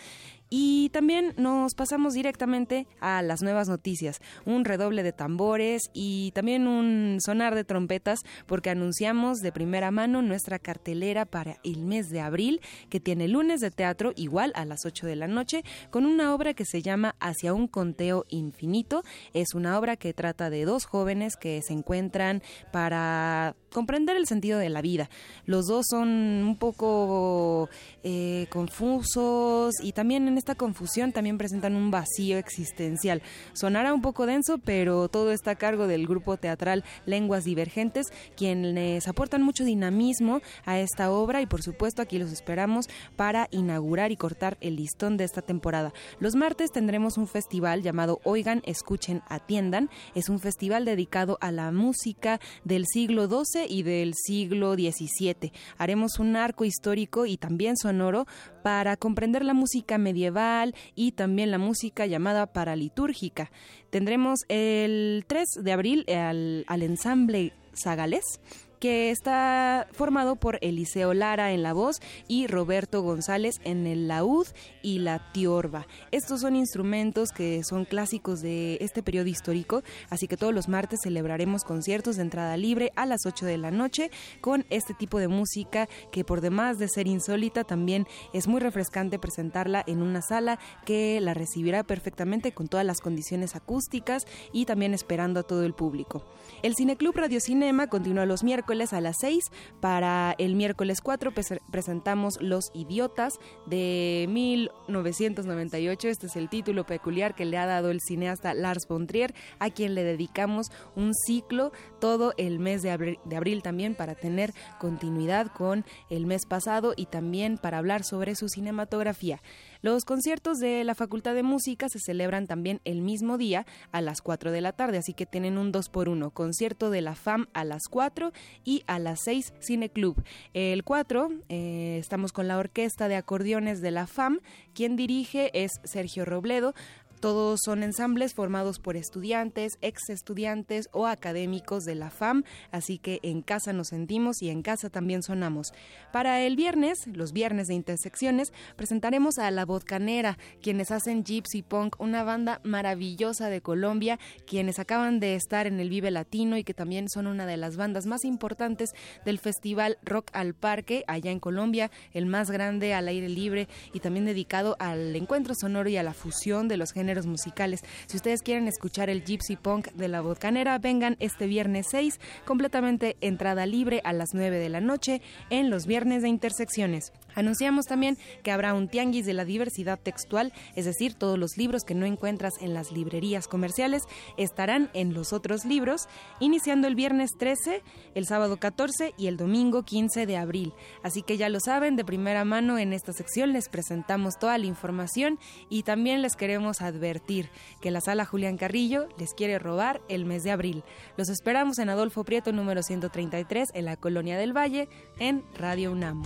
y 0.50 0.90
también 0.90 1.34
nos 1.38 1.74
pasamos 1.74 2.14
directamente 2.14 2.88
a 3.00 3.22
las 3.22 3.42
nuevas 3.42 3.68
noticias, 3.68 4.20
un 4.46 4.66
redoble 4.66 5.04
de 5.04 5.14
tambores 5.14 5.90
y 5.94 6.32
también 6.32 6.68
un 6.68 7.18
sonar 7.20 7.56
de 7.56 7.64
trompetas 7.64 8.20
porque 8.46 8.70
anunciamos 8.70 9.40
de 9.40 9.52
primera 9.52 9.92
mano 9.92 10.22
nuestra 10.22 10.60
cartelera 10.60 11.26
para 11.26 11.58
el 11.64 11.86
mes 11.86 12.10
de 12.10 12.22
abril 12.22 12.62
que 12.90 13.00
tiene 13.00 13.28
lunes 13.28 13.62
de 13.62 13.72
teatro 13.72 14.14
igual 14.16 14.52
a 14.56 14.66
las 14.66 14.86
8 14.86 15.08
de 15.08 15.16
la 15.16 15.28
noche 15.28 15.64
con 15.90 16.06
una 16.06 16.34
obra 16.34 16.54
que 16.54 16.66
se 16.66 16.82
llama 16.82 17.16
Hacia 17.20 17.54
un 17.54 17.68
conteo 17.68 18.26
infinito. 18.30 19.04
Es 19.34 19.54
una 19.54 19.78
obra 19.78 19.98
que 19.98 20.14
trata 20.14 20.50
de 20.50 20.66
dos 20.66 20.86
jóvenes 20.86 21.36
que 21.36 21.62
se 21.62 21.74
encuentran 21.74 22.42
para 22.72 23.56
comprender 23.76 24.16
el 24.16 24.26
sentido 24.26 24.58
de 24.58 24.70
la 24.70 24.82
vida. 24.82 25.10
Los 25.46 25.66
dos 25.66 25.86
son 25.90 26.08
un 26.08 26.56
poco 26.58 27.70
eh, 28.04 28.48
confusos 28.50 29.74
y 29.84 29.92
también 29.92 30.30
en 30.30 30.38
esta 30.38 30.56
confusión 30.56 31.12
también 31.12 31.38
presentan 31.38 31.76
un 31.76 31.92
vacío 31.92 32.38
existencial. 32.38 33.22
Sonará 33.52 33.94
un 33.94 34.02
poco 34.02 34.26
denso, 34.26 34.60
pero 34.60 35.10
todo 35.10 35.34
está 35.34 35.52
a 35.52 35.56
cargo 35.56 35.88
del 35.88 36.08
grupo 36.08 36.38
teatral 36.38 36.86
Lenguas 37.06 37.44
Divergentes, 37.44 38.08
quienes 38.38 39.10
aportan 39.10 39.44
mucho 39.44 39.66
dinamismo 39.66 40.40
a 40.64 40.80
esta 40.80 41.12
obra 41.12 41.42
y 41.42 41.46
por 41.46 41.62
supuesto 41.62 42.02
aquí 42.02 42.18
los 42.18 42.32
esperamos 42.32 42.88
para 43.18 43.50
inaugurar 43.52 44.14
y 44.14 44.16
cortar 44.16 44.58
el 44.62 44.78
listón 44.78 45.18
de 45.18 45.26
esta 45.26 45.42
temporada. 45.42 45.94
Los 46.20 46.36
martes 46.36 46.72
tendremos 46.72 47.18
un 47.18 47.28
festival 47.28 47.82
llamado 47.82 48.22
Oigan, 48.24 48.62
Escuchen, 48.66 49.22
Atiendan. 49.28 49.90
Es 50.14 50.30
un 50.30 50.40
festival 50.40 50.86
dedicado 50.86 51.38
a 51.42 51.52
la 51.52 51.74
música 51.74 52.40
del 52.64 52.86
siglo 52.86 53.28
XII 53.28 53.65
y 53.68 53.84
del 53.84 54.14
siglo 54.16 54.74
XVII. 54.74 55.52
Haremos 55.78 56.20
un 56.20 56.36
arco 56.36 56.66
histórico 56.66 57.26
y 57.26 57.38
también 57.38 57.78
sonoro 57.78 58.26
para 58.64 58.98
comprender 58.98 59.44
la 59.46 59.54
música 59.54 59.98
medieval 59.98 60.76
y 60.96 61.12
también 61.12 61.52
la 61.52 61.58
música 61.58 62.06
llamada 62.06 62.48
paralitúrgica. 62.48 63.52
Tendremos 63.90 64.40
el 64.50 65.26
3 65.28 65.48
de 65.62 65.72
abril 65.72 66.06
al, 66.10 66.66
al 66.68 66.84
ensamble 66.84 67.54
Zagales 67.76 68.40
que 68.86 69.10
está 69.10 69.88
formado 69.94 70.36
por 70.36 70.60
Eliseo 70.62 71.16
Lara 71.16 71.54
en 71.54 71.64
la 71.64 71.74
voz 71.74 72.02
y 72.28 72.46
Roberto 72.46 73.02
González 73.02 73.56
en 73.64 73.88
el 73.88 74.08
laúd 74.08 74.46
y 74.84 75.00
la 75.00 75.32
tiorba. 75.32 75.88
Estos 76.12 76.42
son 76.42 76.56
instrumentos 76.56 77.32
que 77.32 77.64
son 77.64 77.86
clásicos 77.86 78.44
de 78.44 78.78
este 78.82 79.02
periodo 79.02 79.26
histórico, 79.26 79.82
así 80.12 80.28
que 80.28 80.38
todos 80.38 80.54
los 80.54 80.68
martes 80.68 81.00
celebraremos 81.02 81.64
conciertos 81.64 82.18
de 82.18 82.22
entrada 82.22 82.58
libre 82.58 82.92
a 82.96 83.08
las 83.08 83.26
8 83.26 83.48
de 83.48 83.58
la 83.58 83.72
noche 83.72 84.12
con 84.40 84.68
este 84.70 84.94
tipo 84.94 85.18
de 85.18 85.30
música 85.30 85.90
que 86.12 86.24
por 86.24 86.42
demás 86.42 86.78
de 86.78 86.88
ser 86.88 87.08
insólita 87.08 87.64
también 87.64 88.06
es 88.34 88.48
muy 88.48 88.60
refrescante 88.60 89.18
presentarla 89.18 89.84
en 89.88 90.04
una 90.04 90.22
sala 90.22 90.60
que 90.86 91.20
la 91.22 91.34
recibirá 91.34 91.82
perfectamente 91.82 92.52
con 92.52 92.68
todas 92.68 92.86
las 92.86 93.02
condiciones 93.02 93.56
acústicas 93.56 94.28
y 94.54 94.66
también 94.66 94.94
esperando 94.94 95.40
a 95.40 95.44
todo 95.44 95.64
el 95.64 95.74
público. 95.74 96.24
El 96.62 96.76
Cineclub 96.76 97.18
Radio 97.18 97.40
Cinema 97.40 97.88
continúa 97.88 98.28
los 98.28 98.44
miércoles 98.44 98.75
a 98.76 99.00
las 99.02 99.16
6. 99.22 99.52
Para 99.80 100.36
el 100.38 100.56
miércoles 100.56 101.00
4 101.02 101.32
presentamos 101.72 102.42
Los 102.42 102.72
Idiotas 102.74 103.40
de 103.66 104.28
1998. 104.30 106.10
Este 106.10 106.28
es 106.28 106.36
el 106.36 106.50
título 106.50 106.86
peculiar 106.86 107.36
que 107.36 107.46
le 107.46 107.58
ha 107.58 107.66
dado 107.66 107.90
el 107.90 108.02
cineasta 108.02 108.54
Lars 108.54 108.86
von 108.88 109.08
Trier, 109.08 109.34
a 109.60 109.70
quien 109.70 109.96
le 109.96 110.04
dedicamos 110.04 110.68
un 110.96 111.14
ciclo 111.14 111.72
todo 112.00 112.34
el 112.38 112.60
mes 112.60 112.82
de 112.82 113.18
de 113.24 113.36
abril 113.36 113.62
también 113.62 113.96
para 113.96 114.16
tener 114.16 114.54
continuidad 114.80 115.48
con 115.48 115.86
el 116.10 116.26
mes 116.26 116.46
pasado 116.46 116.94
y 116.96 117.06
también 117.06 117.58
para 117.58 117.78
hablar 117.78 118.04
sobre 118.04 118.36
su 118.36 118.50
cinematografía. 118.50 119.42
Los 119.86 120.04
conciertos 120.04 120.58
de 120.58 120.84
la 120.84 120.96
Facultad 120.96 121.36
de 121.36 121.44
Música 121.44 121.90
se 121.90 122.00
celebran 122.00 122.48
también 122.48 122.82
el 122.86 123.04
mismo 123.04 123.38
día 123.38 123.68
a 123.92 124.02
las 124.02 124.24
4 124.24 124.52
de 124.52 124.60
la 124.60 124.72
tarde, 124.72 124.98
así 124.98 125.14
que 125.14 125.28
tienen 125.28 125.60
un 125.60 125.72
2 125.72 125.90
por 125.90 126.10
1 126.10 126.32
concierto 126.32 126.90
de 126.90 127.02
la 127.02 127.14
FAM 127.14 127.46
a 127.54 127.64
las 127.66 127.84
4 127.88 128.32
y 128.64 128.82
a 128.88 128.98
las 128.98 129.20
6 129.26 129.54
Cine 129.60 129.90
Club. 129.90 130.24
El 130.56 130.84
4 130.84 131.30
eh, 131.50 131.98
estamos 132.00 132.32
con 132.32 132.48
la 132.48 132.58
orquesta 132.58 133.08
de 133.08 133.16
acordeones 133.16 133.80
de 133.80 133.92
la 133.92 134.08
FAM, 134.08 134.40
quien 134.74 134.96
dirige 134.96 135.52
es 135.54 135.80
Sergio 135.84 136.26
Robledo, 136.26 136.74
todos 137.20 137.60
son 137.64 137.84
ensambles 137.84 138.34
formados 138.34 138.80
por 138.80 138.98
estudiantes, 138.98 139.78
ex 139.82 140.10
estudiantes 140.10 140.90
o 140.92 141.08
académicos 141.08 141.86
de 141.86 141.96
la 141.96 142.10
FAM, 142.10 142.44
así 142.72 142.98
que 142.98 143.20
en 143.24 143.42
casa 143.42 143.74
nos 143.74 143.88
sentimos 143.88 144.42
y 144.42 144.50
en 144.50 144.62
casa 144.62 144.90
también 144.90 145.24
sonamos. 145.24 145.74
Para 146.12 146.42
el 146.42 146.56
viernes, 146.56 147.08
los 147.08 147.32
viernes 147.32 147.68
de 147.68 147.74
intersecciones, 147.74 148.54
presentaremos 148.76 149.38
a 149.38 149.50
La 149.52 149.66
Vodcanera, 149.66 150.38
quienes 150.62 150.92
hacen 150.92 151.24
Gypsy 151.24 151.62
Punk, 151.62 152.00
una 152.00 152.24
banda 152.24 152.60
maravillosa 152.64 153.50
de 153.50 153.62
Colombia, 153.62 154.20
quienes 154.46 154.80
acaban 154.80 155.20
de 155.20 155.36
estar 155.36 155.68
en 155.68 155.80
el 155.80 155.90
Vive 155.90 156.12
Latino 156.12 156.58
y 156.58 156.64
que 156.64 156.74
también 156.74 157.10
son 157.10 157.28
una 157.28 157.46
de 157.46 157.58
las 157.58 157.78
bandas 157.78 158.06
más 158.06 158.26
importantes 158.26 158.92
del 159.24 159.40
festival 159.40 159.98
Rock 160.04 160.30
al 160.34 160.54
Parque 160.54 161.04
allá 161.08 161.32
en 161.32 161.40
Colombia, 161.40 161.92
el 162.12 162.26
más 162.26 162.52
grande 162.52 162.94
al 162.94 163.08
aire 163.08 163.30
libre 163.30 163.68
y 163.94 164.00
también 164.00 164.26
dedicado 164.26 164.76
al 164.80 165.16
encuentro 165.16 165.54
sonoro 165.56 165.90
y 165.90 165.98
a 165.98 166.04
la 166.04 166.14
fusión 166.14 166.68
de 166.68 166.78
los 166.78 166.92
géneros 166.92 167.05
musicales. 167.26 167.84
Si 168.08 168.18
ustedes 168.18 168.42
quieren 168.42 168.68
escuchar 168.68 169.10
el 169.10 169.24
Gypsy 169.24 169.56
Punk 169.56 169.92
de 169.94 170.08
la 170.08 170.22
Bocanera, 170.22 170.78
vengan 170.80 171.16
este 171.20 171.48
viernes 171.48 171.88
6, 171.92 172.20
completamente 172.46 173.16
entrada 173.22 173.66
libre 173.66 174.02
a 174.04 174.14
las 174.14 174.34
9 174.34 174.58
de 174.58 174.70
la 174.70 174.82
noche 174.82 175.22
en 175.50 175.70
los 175.70 175.86
viernes 175.86 176.24
de 176.24 176.30
intersecciones. 176.30 177.14
Anunciamos 177.36 177.86
también 177.86 178.18
que 178.44 178.52
habrá 178.52 178.74
un 178.74 178.88
tianguis 178.88 179.26
de 179.26 179.34
la 179.34 179.46
diversidad 179.46 180.00
textual, 180.00 180.54
es 180.76 180.86
decir, 180.86 181.14
todos 181.14 181.38
los 181.38 181.58
libros 181.58 181.84
que 181.84 181.96
no 181.96 182.06
encuentras 182.06 182.54
en 182.62 182.74
las 182.74 182.92
librerías 182.92 183.48
comerciales 183.48 184.04
estarán 184.38 184.90
en 184.94 185.14
los 185.14 185.34
otros 185.34 185.66
libros, 185.66 186.08
iniciando 186.40 186.88
el 186.88 186.96
viernes 186.96 187.32
13, 187.38 187.84
el 188.14 188.26
sábado 188.26 188.58
14 188.58 189.14
y 189.18 189.28
el 189.28 189.38
domingo 189.38 189.84
15 189.84 190.26
de 190.26 190.38
abril. 190.38 190.74
Así 191.04 191.22
que 191.22 191.38
ya 191.38 191.50
lo 191.50 191.60
saben, 191.60 191.96
de 191.96 192.06
primera 192.06 192.46
mano 192.46 192.78
en 192.78 192.94
esta 192.94 193.14
sección 193.14 193.54
les 193.54 193.70
presentamos 193.70 194.38
toda 194.40 194.58
la 194.58 194.66
información 194.66 195.40
y 195.70 195.84
también 195.84 196.22
les 196.22 196.36
queremos 196.36 196.82
advertir 196.82 197.50
que 197.82 197.92
la 197.92 198.02
sala 198.02 198.26
Julián 198.26 198.58
Carrillo 198.58 199.08
les 199.18 199.34
quiere 199.34 199.60
robar 199.60 200.02
el 200.10 200.26
mes 200.26 200.44
de 200.44 200.52
abril. 200.52 200.84
Los 201.18 201.30
esperamos 201.30 201.80
en 201.80 201.90
Adolfo 201.90 202.24
Prieto 202.24 202.52
número 202.52 202.82
133 202.84 203.70
en 203.74 203.86
la 203.86 203.98
Colonia 203.98 204.38
del 204.38 204.56
Valle 204.56 204.88
en 205.20 205.44
Radio 205.58 205.92
UNAM 205.92 206.24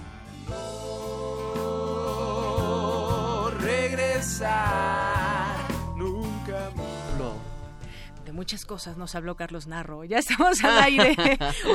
regresar 3.59 5.55
nunca 5.95 6.71
más. 6.75 6.89
De 8.29 8.33
muchas 8.33 8.63
cosas 8.63 8.95
nos 8.95 9.15
habló 9.15 9.35
Carlos 9.35 9.65
Narro. 9.65 10.03
Ya 10.03 10.19
estamos 10.19 10.63
al 10.63 10.77
aire. 10.83 11.15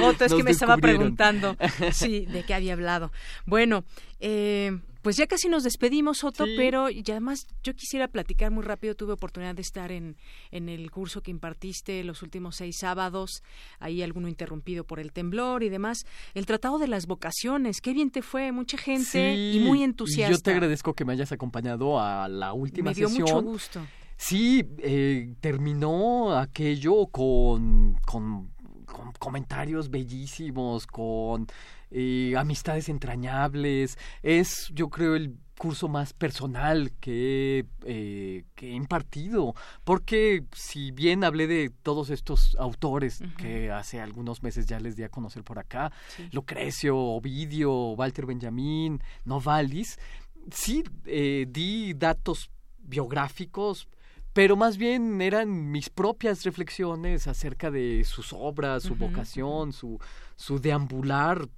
Otro 0.03 0.27
es 0.27 0.35
que 0.35 0.45
me 0.45 0.53
estaba 0.53 0.77
preguntando 0.77 1.57
sí, 1.93 2.27
de 2.27 2.45
qué 2.45 2.55
había 2.55 2.75
hablado. 2.75 3.11
Bueno, 3.45 3.85
eh, 4.21 4.79
pues 5.05 5.19
ya 5.19 5.27
casi 5.27 5.51
nos 5.51 5.65
despedimos, 5.65 6.25
Otto, 6.25 6.47
pero 6.57 6.89
y 6.89 7.05
además 7.11 7.47
yo 7.63 7.75
quisiera 7.75 8.09
platicar 8.09 8.51
muy 8.51 8.65
rápido. 8.65 8.95
Tuve 8.95 9.13
oportunidad 9.13 9.55
de 9.55 9.61
estar 9.61 9.93
en, 9.93 10.17
en 10.51 10.71
el 10.71 10.91
curso 10.91 11.21
que 11.21 11.31
impartiste 11.31 12.03
los 12.05 12.23
últimos 12.23 12.57
seis 12.57 12.79
sábados, 12.79 13.43
ahí 13.81 14.03
alguno 14.03 14.29
interrumpido 14.29 14.85
por 14.85 15.01
el 15.01 15.13
temblor 15.13 15.63
y 15.63 15.69
demás. 15.69 16.07
El 16.33 16.47
Tratado 16.47 16.79
de 16.79 16.89
las 16.89 17.07
Vocaciones, 17.07 17.83
qué 17.83 17.93
bien 17.93 18.11
te 18.11 18.23
fue, 18.23 18.51
mucha 18.51 18.79
gente 18.79 19.35
y 19.35 19.61
muy 19.61 19.83
entusiasta. 19.83 20.33
Yo 20.33 20.41
te 20.41 20.53
agradezco 20.53 20.95
que 20.95 21.05
me 21.05 21.13
hayas 21.13 21.33
acompañado 21.33 22.01
a 22.01 22.27
la 22.27 22.55
última 22.55 22.89
me 22.91 22.95
dio 22.95 23.09
sesión. 23.11 23.25
mucho 23.27 23.43
gusto. 23.43 23.87
Sí, 24.17 24.65
eh, 24.79 25.35
terminó 25.41 26.39
aquello 26.39 27.09
con, 27.09 27.99
con, 28.07 28.54
con 28.95 29.13
comentarios 29.19 29.91
bellísimos, 29.91 30.87
con 30.87 31.49
eh, 31.91 32.35
amistades 32.39 32.89
entrañables. 32.89 33.99
Es, 34.23 34.71
yo 34.73 34.89
creo, 34.89 35.17
el 35.17 35.37
curso 35.59 35.89
más 35.89 36.13
personal 36.13 36.93
que, 37.01 37.67
eh, 37.85 38.45
que 38.55 38.71
he 38.71 38.73
impartido, 38.73 39.55
porque 39.83 40.45
si 40.53 40.93
bien 40.93 41.25
hablé 41.25 41.47
de 41.47 41.71
todos 41.71 42.11
estos 42.11 42.57
autores 42.59 43.21
que 43.37 43.71
hace 43.71 44.01
algunos 44.01 44.43
meses 44.43 44.67
ya 44.67 44.79
les 44.79 44.97
di 44.97 45.03
a 45.03 45.09
conocer 45.09 45.43
por 45.43 45.59
acá, 45.59 45.93
Lucrecio, 46.31 46.97
Ovidio, 46.97 47.73
Walter 47.95 48.27
Benjamín, 48.27 49.01
Novalis, 49.25 49.99
sí 50.53 50.85
eh, 51.07 51.47
di 51.49 51.95
datos 51.95 52.51
biográficos 52.79 53.89
pero 54.35 54.57
más 54.57 54.77
bien 54.77 55.23
eran 55.23 55.71
mis 55.71 55.89
propias 55.89 56.43
reflexiones 56.43 57.29
acerca 57.29 57.71
de 57.71 58.05
sus 58.05 58.33
obras, 58.33 58.83
su 58.83 58.97
vocación, 58.97 59.73
su, 59.73 59.99
su 60.35 60.59
deambular 60.59 61.49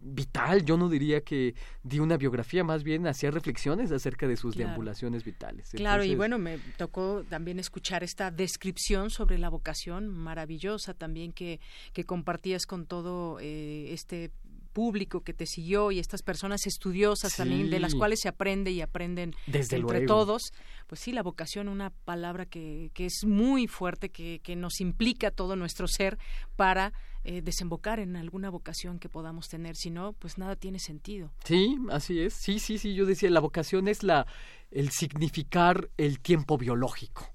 vital. 0.00 0.64
Yo 0.64 0.76
no 0.76 0.88
diría 0.88 1.22
que 1.22 1.54
di 1.82 1.98
una 1.98 2.16
biografía, 2.16 2.64
más 2.64 2.84
bien 2.84 3.06
hacía 3.06 3.30
reflexiones 3.30 3.90
acerca 3.92 4.26
de 4.26 4.36
sus 4.36 4.56
deambulaciones 4.56 5.24
vitales. 5.24 5.70
Claro, 5.72 6.04
y 6.04 6.14
bueno, 6.14 6.38
me 6.38 6.58
tocó 6.76 7.24
también 7.28 7.58
escuchar 7.58 8.02
esta 8.02 8.30
descripción 8.30 9.10
sobre 9.10 9.38
la 9.38 9.48
vocación 9.48 10.08
maravillosa 10.08 10.94
también 10.94 11.32
que, 11.32 11.60
que 11.92 12.04
compartías 12.04 12.64
con 12.64 12.86
todo 12.86 13.38
eh, 13.40 13.92
este 13.92 14.30
público 14.72 15.20
que 15.22 15.32
te 15.32 15.46
siguió 15.46 15.90
y 15.90 15.98
estas 15.98 16.22
personas 16.22 16.66
estudiosas 16.66 17.36
también 17.36 17.70
de 17.70 17.80
las 17.80 17.94
cuales 17.94 18.20
se 18.20 18.28
aprende 18.28 18.70
y 18.70 18.80
aprenden 18.80 19.34
entre 19.46 20.06
todos 20.06 20.52
pues 20.86 21.00
sí 21.00 21.12
la 21.12 21.22
vocación 21.22 21.68
una 21.68 21.90
palabra 21.90 22.46
que, 22.46 22.90
que 22.94 23.06
es 23.06 23.24
muy 23.24 23.66
fuerte 23.66 24.08
que, 24.08 24.40
que 24.42 24.56
nos 24.56 24.80
implica 24.80 25.30
todo 25.30 25.56
nuestro 25.56 25.86
ser 25.86 26.18
para 26.56 26.92
eh, 27.22 27.42
desembocar 27.42 28.00
en 28.00 28.16
alguna 28.16 28.48
vocación 28.48 28.98
que 28.98 29.10
podamos 29.10 29.48
tener. 29.48 29.76
Si 29.76 29.90
no 29.90 30.14
pues 30.14 30.38
nada 30.38 30.56
tiene 30.56 30.78
sentido. 30.78 31.30
Sí 31.44 31.76
así 31.90 32.18
es. 32.20 32.32
Sí 32.32 32.58
sí 32.58 32.78
sí 32.78 32.94
yo 32.94 33.04
decía 33.04 33.28
la 33.30 33.40
vocación 33.40 33.88
es 33.88 34.02
la 34.02 34.26
el 34.70 34.90
significar 34.90 35.90
el 35.96 36.20
tiempo 36.20 36.56
biológico 36.56 37.32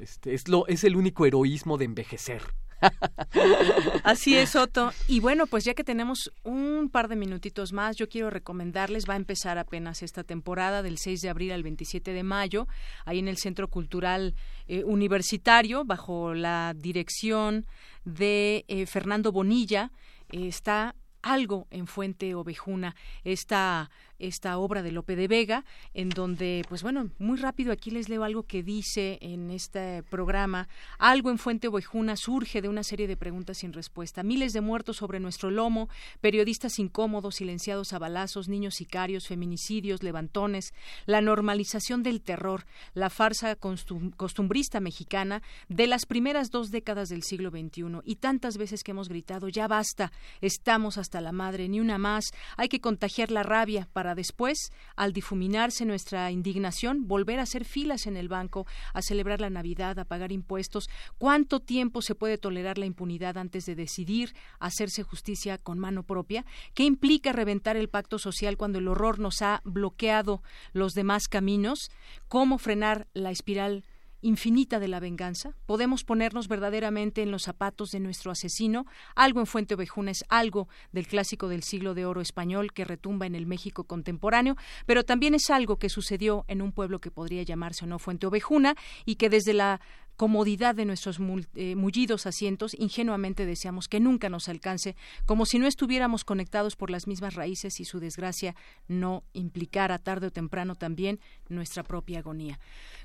este 0.00 0.34
es 0.34 0.48
lo 0.48 0.66
es 0.66 0.82
el 0.82 0.96
único 0.96 1.26
heroísmo 1.26 1.76
de 1.76 1.84
envejecer 1.84 2.42
Así 4.04 4.36
es, 4.36 4.54
Otto. 4.56 4.92
Y 5.06 5.20
bueno, 5.20 5.46
pues 5.46 5.64
ya 5.64 5.74
que 5.74 5.84
tenemos 5.84 6.32
un 6.44 6.88
par 6.90 7.08
de 7.08 7.16
minutitos 7.16 7.72
más, 7.72 7.96
yo 7.96 8.08
quiero 8.08 8.30
recomendarles, 8.30 9.04
va 9.08 9.14
a 9.14 9.18
empezar 9.18 9.58
apenas 9.58 10.02
esta 10.02 10.24
temporada 10.24 10.82
del 10.82 10.98
6 10.98 11.20
de 11.20 11.28
abril 11.28 11.52
al 11.52 11.62
27 11.62 12.12
de 12.12 12.22
mayo, 12.22 12.68
ahí 13.04 13.18
en 13.18 13.28
el 13.28 13.38
Centro 13.38 13.68
Cultural 13.68 14.34
eh, 14.66 14.84
Universitario, 14.84 15.84
bajo 15.84 16.34
la 16.34 16.74
dirección 16.76 17.66
de 18.04 18.64
eh, 18.68 18.86
Fernando 18.86 19.32
Bonilla, 19.32 19.90
eh, 20.30 20.46
está 20.46 20.94
algo 21.22 21.66
en 21.70 21.86
Fuente 21.86 22.34
Ovejuna, 22.34 22.94
esta, 23.24 23.90
esta 24.18 24.58
obra 24.58 24.82
de 24.82 24.92
Lope 24.92 25.16
de 25.16 25.28
Vega, 25.28 25.64
en 25.94 26.08
donde, 26.08 26.64
pues 26.68 26.82
bueno, 26.82 27.10
muy 27.18 27.38
rápido 27.38 27.72
aquí 27.72 27.90
les 27.90 28.08
leo 28.08 28.24
algo 28.24 28.42
que 28.42 28.62
dice 28.62 29.18
en 29.20 29.50
este 29.50 30.02
programa. 30.04 30.68
Algo 30.98 31.30
en 31.30 31.38
Fuente 31.38 31.68
Ovejuna 31.68 32.16
surge 32.16 32.60
de 32.60 32.68
una 32.68 32.82
serie 32.82 33.06
de 33.06 33.16
preguntas 33.16 33.58
sin 33.58 33.72
respuesta. 33.72 34.22
Miles 34.22 34.52
de 34.52 34.60
muertos 34.60 34.96
sobre 34.96 35.20
nuestro 35.20 35.50
lomo, 35.50 35.88
periodistas 36.20 36.78
incómodos, 36.78 37.36
silenciados 37.36 37.92
a 37.92 37.98
balazos, 37.98 38.48
niños 38.48 38.74
sicarios, 38.74 39.26
feminicidios, 39.28 40.02
levantones, 40.02 40.72
la 41.06 41.20
normalización 41.20 42.02
del 42.02 42.20
terror, 42.20 42.64
la 42.94 43.10
farsa 43.10 43.56
costumbrista 43.56 44.80
mexicana 44.80 45.42
de 45.68 45.86
las 45.86 46.06
primeras 46.06 46.50
dos 46.50 46.70
décadas 46.70 47.08
del 47.08 47.22
siglo 47.22 47.50
XXI 47.50 48.00
y 48.04 48.16
tantas 48.16 48.56
veces 48.56 48.82
que 48.82 48.90
hemos 48.90 49.08
gritado, 49.08 49.48
ya 49.48 49.68
basta, 49.68 50.12
estamos 50.40 50.98
hasta 50.98 51.20
la 51.20 51.32
madre, 51.32 51.68
ni 51.68 51.80
una 51.80 51.98
más, 51.98 52.24
hay 52.56 52.68
que 52.68 52.80
contagiar 52.80 53.30
la 53.30 53.42
rabia 53.42 53.88
para 53.92 54.07
después, 54.14 54.72
al 54.96 55.12
difuminarse 55.12 55.84
nuestra 55.84 56.30
indignación, 56.30 57.08
volver 57.08 57.38
a 57.38 57.42
hacer 57.42 57.64
filas 57.64 58.06
en 58.06 58.16
el 58.16 58.28
banco, 58.28 58.66
a 58.92 59.02
celebrar 59.02 59.40
la 59.40 59.50
Navidad, 59.50 59.98
a 59.98 60.04
pagar 60.04 60.32
impuestos. 60.32 60.88
¿Cuánto 61.18 61.60
tiempo 61.60 62.02
se 62.02 62.14
puede 62.14 62.38
tolerar 62.38 62.78
la 62.78 62.86
impunidad 62.86 63.38
antes 63.38 63.66
de 63.66 63.74
decidir 63.74 64.34
hacerse 64.58 65.02
justicia 65.02 65.58
con 65.58 65.78
mano 65.78 66.02
propia? 66.02 66.44
¿Qué 66.74 66.84
implica 66.84 67.32
reventar 67.32 67.76
el 67.76 67.88
pacto 67.88 68.18
social 68.18 68.56
cuando 68.56 68.78
el 68.78 68.88
horror 68.88 69.18
nos 69.18 69.42
ha 69.42 69.60
bloqueado 69.64 70.42
los 70.72 70.92
demás 70.94 71.28
caminos? 71.28 71.90
¿Cómo 72.28 72.58
frenar 72.58 73.06
la 73.14 73.30
espiral 73.30 73.84
infinita 74.20 74.80
de 74.80 74.88
la 74.88 75.00
venganza? 75.00 75.54
¿Podemos 75.66 76.04
ponernos 76.04 76.48
verdaderamente 76.48 77.22
en 77.22 77.30
los 77.30 77.42
zapatos 77.42 77.90
de 77.90 78.00
nuestro 78.00 78.30
asesino? 78.30 78.86
Algo 79.14 79.40
en 79.40 79.46
Fuente 79.46 79.74
Ovejuna 79.74 80.10
es 80.10 80.24
algo 80.28 80.68
del 80.92 81.06
clásico 81.06 81.48
del 81.48 81.62
siglo 81.62 81.94
de 81.94 82.06
oro 82.06 82.20
español 82.20 82.72
que 82.72 82.84
retumba 82.84 83.26
en 83.26 83.34
el 83.34 83.46
México 83.46 83.84
contemporáneo, 83.84 84.56
pero 84.86 85.04
también 85.04 85.34
es 85.34 85.50
algo 85.50 85.78
que 85.78 85.88
sucedió 85.88 86.44
en 86.48 86.62
un 86.62 86.72
pueblo 86.72 87.00
que 87.00 87.10
podría 87.10 87.42
llamarse 87.42 87.84
o 87.84 87.88
no 87.88 87.98
Fuente 87.98 88.26
Ovejuna 88.26 88.74
y 89.04 89.16
que 89.16 89.30
desde 89.30 89.54
la 89.54 89.80
comodidad 90.18 90.74
de 90.74 90.84
nuestros 90.84 91.20
eh, 91.54 91.76
mullidos 91.76 92.26
asientos, 92.26 92.74
ingenuamente 92.76 93.46
deseamos 93.46 93.86
que 93.86 94.00
nunca 94.00 94.28
nos 94.28 94.48
alcance, 94.48 94.96
como 95.26 95.46
si 95.46 95.60
no 95.60 95.68
estuviéramos 95.68 96.24
conectados 96.24 96.74
por 96.74 96.90
las 96.90 97.06
mismas 97.06 97.34
raíces 97.34 97.78
y 97.78 97.84
su 97.84 98.00
desgracia 98.00 98.56
no 98.88 99.22
implicara 99.32 99.96
tarde 99.96 100.26
o 100.26 100.30
temprano 100.32 100.74
también 100.74 101.20
nuestra 101.48 101.84
propia 101.84 102.18
agonía. 102.18 102.58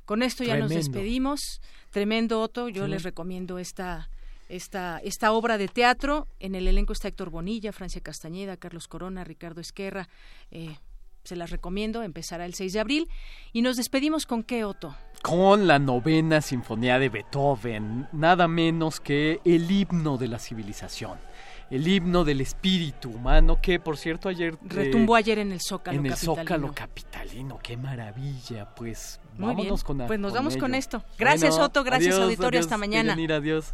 Con 0.05 0.23
esto 0.23 0.43
ya 0.43 0.57
nos 0.57 0.71
despedimos. 0.71 1.61
Tremendo, 1.91 2.41
Otto. 2.41 2.67
Yo 2.67 2.87
les 2.87 3.03
recomiendo 3.03 3.59
esta, 3.59 4.09
esta, 4.49 4.97
esta 4.97 5.33
obra 5.33 5.59
de 5.59 5.67
teatro. 5.67 6.27
En 6.39 6.55
el 6.55 6.67
elenco 6.67 6.93
está 6.93 7.09
Héctor 7.09 7.29
Bonilla, 7.29 7.71
Francia 7.71 8.01
Castañeda, 8.01 8.57
Carlos 8.57 8.87
Corona, 8.87 9.23
Ricardo 9.23 9.61
Esquerra. 9.61 10.09
Eh, 10.49 10.77
se 11.23 11.35
las 11.35 11.49
recomiendo, 11.49 12.03
empezará 12.03 12.45
el 12.45 12.53
6 12.53 12.73
de 12.73 12.79
abril. 12.79 13.09
Y 13.51 13.61
nos 13.61 13.77
despedimos 13.77 14.25
con 14.25 14.43
qué, 14.43 14.65
Otto? 14.65 14.95
Con 15.21 15.67
la 15.67 15.79
novena 15.79 16.41
sinfonía 16.41 16.99
de 16.99 17.09
Beethoven, 17.09 18.07
nada 18.11 18.47
menos 18.47 18.99
que 18.99 19.39
el 19.45 19.71
himno 19.71 20.17
de 20.17 20.27
la 20.27 20.39
civilización 20.39 21.17
el 21.73 21.87
himno 21.87 22.23
del 22.23 22.41
espíritu 22.41 23.09
humano, 23.09 23.59
que 23.59 23.79
por 23.79 23.97
cierto 23.97 24.29
ayer... 24.29 24.55
Retumbó 24.61 25.15
ayer 25.15 25.39
en 25.39 25.51
el 25.51 25.59
Zócalo 25.59 25.97
En 25.97 26.05
el 26.05 26.15
Zócalo 26.15 26.71
capitalino, 26.71 27.57
qué 27.63 27.77
maravilla, 27.77 28.75
pues 28.75 29.19
vámonos 29.39 29.83
con 29.83 29.97
Pues 30.05 30.19
nos 30.19 30.33
vamos 30.33 30.55
con 30.55 30.75
esto. 30.75 31.03
Gracias 31.17 31.57
Otto, 31.57 31.83
gracias 31.83 32.15
auditorio, 32.15 32.59
hasta 32.59 32.77
mañana. 32.77 33.13
adiós. 33.13 33.73